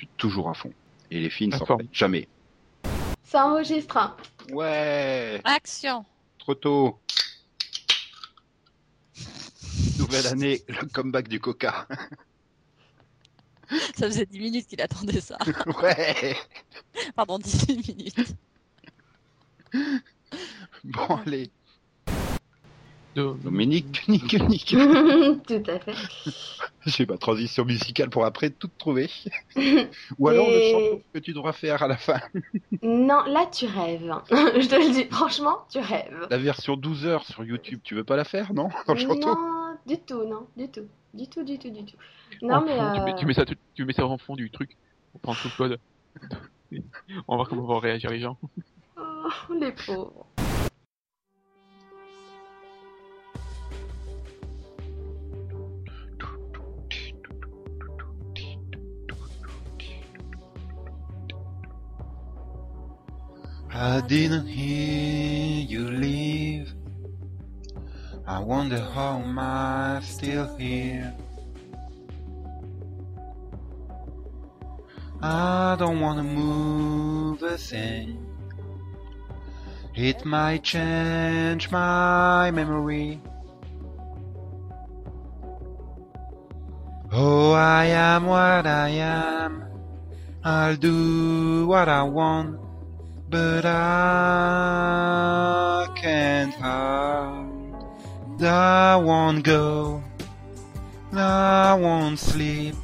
Suis 0.00 0.08
toujours 0.16 0.48
à 0.48 0.54
fond. 0.54 0.72
Et 1.10 1.20
les 1.20 1.28
filles 1.28 1.48
ne 1.48 1.58
remettent 1.58 1.92
jamais. 1.92 2.26
Ça 3.22 3.44
enregistre. 3.46 3.98
hein. 3.98 4.16
Ouais, 4.50 5.42
Action. 5.44 6.06
trop 6.38 6.54
tôt. 6.54 6.98
Nouvelle 9.98 10.26
année, 10.28 10.62
le 10.68 10.86
comeback 10.88 11.28
du 11.28 11.38
coca. 11.38 11.86
Ça 13.94 14.06
faisait 14.06 14.24
10 14.24 14.38
minutes 14.40 14.66
qu'il 14.68 14.80
attendait 14.80 15.20
ça. 15.20 15.36
Ouais. 15.82 16.34
Pardon, 17.14 17.38
18 17.38 17.86
minutes. 17.94 18.34
Bon, 20.82 21.16
allez. 21.26 21.50
Dominique, 23.14 24.02
nique, 24.08 24.40
nique. 24.48 24.70
Tout 25.46 25.62
à 25.66 25.78
fait. 25.80 25.94
J'ai 26.86 27.06
ma 27.06 27.18
transition 27.18 27.64
musicale 27.64 28.08
pour 28.08 28.24
après 28.24 28.50
tout 28.50 28.70
trouver. 28.78 29.10
Ou 30.18 30.28
alors 30.28 30.48
le 30.48 30.60
chant 30.70 31.00
que 31.12 31.18
tu 31.18 31.32
devras 31.32 31.52
faire 31.52 31.82
à 31.82 31.88
la 31.88 31.96
fin. 31.96 32.20
Non, 32.82 33.22
là 33.24 33.46
tu 33.52 33.66
rêves. 33.66 34.12
Je 34.30 34.68
te 34.68 34.74
le 34.76 34.92
dis, 34.92 35.04
franchement, 35.10 35.58
tu 35.70 35.78
rêves. 35.78 36.26
La 36.30 36.38
version 36.38 36.76
12 36.76 37.06
heures 37.06 37.24
sur 37.24 37.44
YouTube, 37.44 37.80
tu 37.82 37.94
veux 37.94 38.04
pas 38.04 38.16
la 38.16 38.24
faire, 38.24 38.54
non? 38.54 38.68
Dans 38.86 38.94
le 38.94 39.02
Non, 39.04 39.76
du 39.86 39.98
tout, 39.98 40.24
non, 40.24 40.46
du 40.56 40.68
tout. 40.68 40.86
Du 41.12 41.26
tout, 41.26 41.42
du 41.42 41.58
tout, 41.58 41.70
du 41.70 41.84
tout. 41.84 41.96
Non, 42.42 42.56
en 42.56 42.64
mais. 42.64 42.76
fond, 42.76 42.92
tu, 42.94 43.00
mets, 43.00 43.12
euh, 43.12 43.16
tu 43.16 43.26
mets 43.26 43.34
ça, 43.34 43.44
tu, 43.44 43.56
tu 43.74 43.84
mets 43.84 43.92
ça 43.92 44.06
en 44.06 44.16
fond 44.16 44.36
du 44.36 44.50
truc. 44.50 44.76
On 45.14 45.18
prend 45.18 45.34
tout 45.34 45.50
code. 45.56 45.80
On 46.72 46.76
va 47.34 47.36
voir 47.36 47.48
comment 47.48 47.62
vont 47.66 47.78
réagir 47.80 48.10
les 48.10 48.20
gens. 48.20 48.38
Oh, 48.96 49.54
les 49.54 49.72
pauvres. 49.72 50.26
I 63.82 64.02
didn't 64.02 64.46
hear 64.46 65.64
you 65.64 65.90
leave. 65.90 66.74
I 68.26 68.38
wonder 68.38 68.78
how 68.78 69.20
am 69.20 69.38
I 69.38 70.02
still 70.04 70.54
here. 70.58 71.14
I 75.22 75.76
don't 75.78 76.00
wanna 76.00 76.24
move 76.24 77.42
a 77.42 77.56
thing. 77.56 78.26
It 79.94 80.26
might 80.26 80.62
change 80.62 81.70
my 81.70 82.50
memory. 82.50 83.18
Oh, 87.10 87.52
I 87.52 87.86
am 87.86 88.26
what 88.26 88.66
I 88.66 88.88
am. 88.90 89.64
I'll 90.44 90.76
do 90.76 91.66
what 91.66 91.88
I 91.88 92.02
want, 92.02 92.60
but 93.30 93.64
I 93.64 93.76
can't 95.94 96.52
hide. 96.52 97.46
I 98.42 98.96
won't 98.96 99.44
go. 99.44 100.02
I 101.12 101.74
won't 101.74 102.18
sleep. 102.18 102.74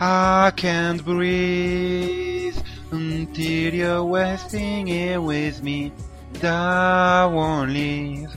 I 0.00 0.52
can't 0.56 1.04
breathe 1.04 2.56
until 2.90 3.74
you're 3.74 4.06
resting 4.06 4.86
here 4.86 5.20
with 5.20 5.62
me. 5.62 5.92
I 6.42 7.26
won't 7.30 7.72
leave. 7.72 8.30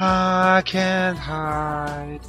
I 0.00 0.62
can't 0.64 1.18
hide. 1.18 2.20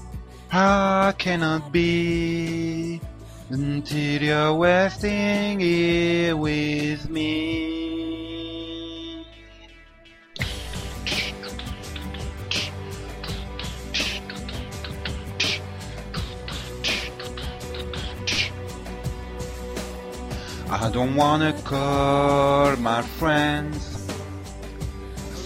I 0.51 1.13
cannot 1.17 1.71
be 1.71 3.01
until 3.49 4.21
you're 4.21 4.57
resting 4.57 5.59
here 5.59 6.35
with 6.35 7.09
me. 7.09 7.77
I 20.69 20.89
don't 20.91 21.15
wanna 21.15 21.53
call 21.63 22.75
my 22.77 23.01
friends. 23.01 24.05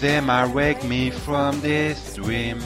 They 0.00 0.20
might 0.20 0.52
wake 0.52 0.82
me 0.82 1.10
from 1.10 1.60
this 1.60 2.14
dream. 2.14 2.58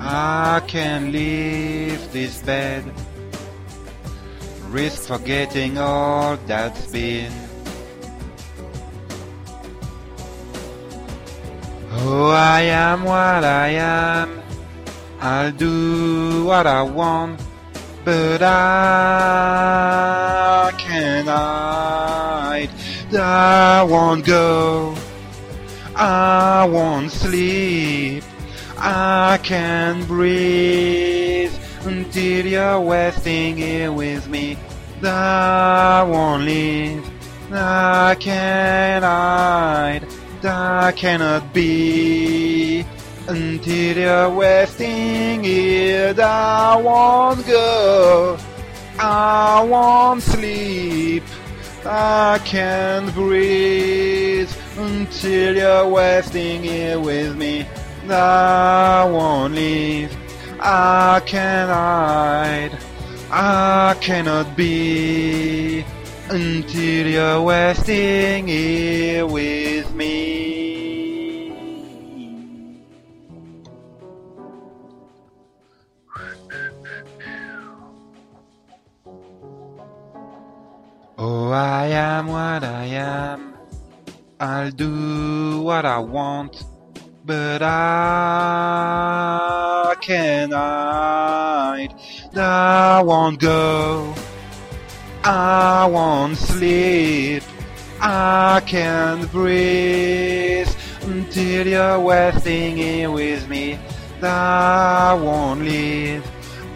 I 0.00 0.62
can 0.66 1.12
leave 1.12 2.12
this 2.12 2.40
bed. 2.42 2.84
Risk 4.68 5.08
forgetting 5.08 5.78
all 5.78 6.36
that's 6.46 6.86
been. 6.86 7.32
Oh, 11.90 12.30
I 12.30 12.60
am 12.60 13.02
what 13.04 13.44
I 13.44 13.68
am. 13.68 14.40
I'll 15.20 15.50
do 15.50 16.44
what 16.44 16.66
I 16.66 16.82
want, 16.82 17.40
but 18.04 18.40
I 18.42 18.52
can't 20.78 21.28
hide. 21.28 22.70
I 23.12 23.82
won't 23.82 24.24
go. 24.24 24.94
I 25.96 26.66
won't 26.70 27.10
sleep. 27.10 28.22
I 28.80 29.40
can't 29.42 30.06
breathe 30.06 31.52
until 31.84 32.46
you're 32.46 32.80
resting 32.80 33.56
here 33.56 33.92
with 33.92 34.28
me. 34.28 34.56
I 35.02 36.04
won't 36.08 36.44
leave. 36.44 37.04
I 37.52 38.16
can't 38.20 39.04
hide. 39.04 40.06
I 40.44 40.92
cannot 40.92 41.52
be 41.52 42.84
until 43.26 43.96
you're 43.96 44.30
resting 44.30 45.42
here. 45.42 46.14
I 46.16 46.76
won't 46.76 47.44
go. 47.48 48.38
I 49.00 49.60
won't 49.62 50.22
sleep. 50.22 51.24
I 51.84 52.40
can't 52.44 53.12
breathe 53.12 54.50
until 54.76 55.56
you're 55.56 55.96
resting 55.96 56.62
here 56.62 57.00
with 57.00 57.36
me. 57.36 57.66
I 58.10 59.04
won't 59.04 59.54
leave. 59.54 60.16
I 60.60 61.20
can't 61.26 61.70
hide. 61.70 62.78
I 63.30 63.96
cannot 64.00 64.56
be 64.56 65.84
until 66.30 67.06
you're 67.06 67.46
resting 67.46 68.48
here 68.48 69.26
with 69.26 69.94
me. 69.94 71.52
Oh, 81.20 81.50
I 81.50 81.88
am 81.88 82.28
what 82.28 82.62
I 82.64 82.84
am. 82.84 83.54
I'll 84.40 84.70
do 84.70 85.62
what 85.62 85.84
I 85.84 85.98
want, 85.98 86.64
but 87.28 87.62
I 87.62 87.74
can't 90.00 90.52
hide. 90.54 91.94
I 92.34 93.02
won't 93.02 93.38
go. 93.38 94.14
I 95.22 95.86
won't 95.92 96.38
sleep. 96.38 97.42
I 98.00 98.62
can't 98.64 99.30
breathe 99.30 100.74
until 101.02 101.66
you're 101.66 102.00
resting 102.00 102.78
here 102.78 103.10
with 103.10 103.46
me. 103.46 103.78
I 104.22 105.12
won't 105.12 105.60
leave. 105.60 106.24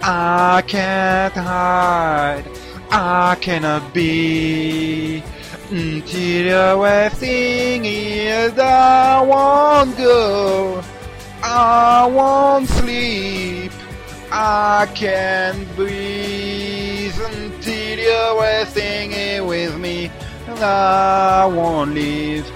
I 0.03 0.62
can't 0.66 1.33
hide. 1.33 2.45
I 2.91 3.37
cannot 3.41 3.95
be 3.95 5.23
until 5.73 6.44
resting 6.82 7.85
here. 7.85 8.53
I 8.59 9.23
won't 9.23 9.97
go. 9.97 10.82
I 11.43 12.07
won't 12.07 12.69
sleep. 12.69 13.73
I 14.31 14.86
can't 14.94 15.66
breathe 15.74 17.19
until 17.20 17.99
you're 17.99 18.44
here 19.12 19.44
with 19.44 19.78
me. 19.78 20.11
and 20.47 20.59
I 20.59 21.47
won't 21.47 21.94
leave. 21.94 22.47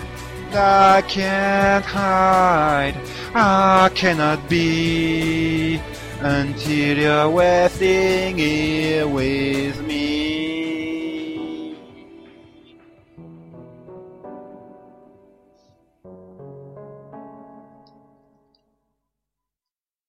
I 0.52 1.02
can't 1.09 1.84
hide. 1.84 2.97
I 3.34 3.90
cannot 3.94 4.48
be 4.48 5.80
until 6.20 6.98
you're 6.98 7.30
here 8.38 9.06
with 9.09 9.80
me. 9.86 10.45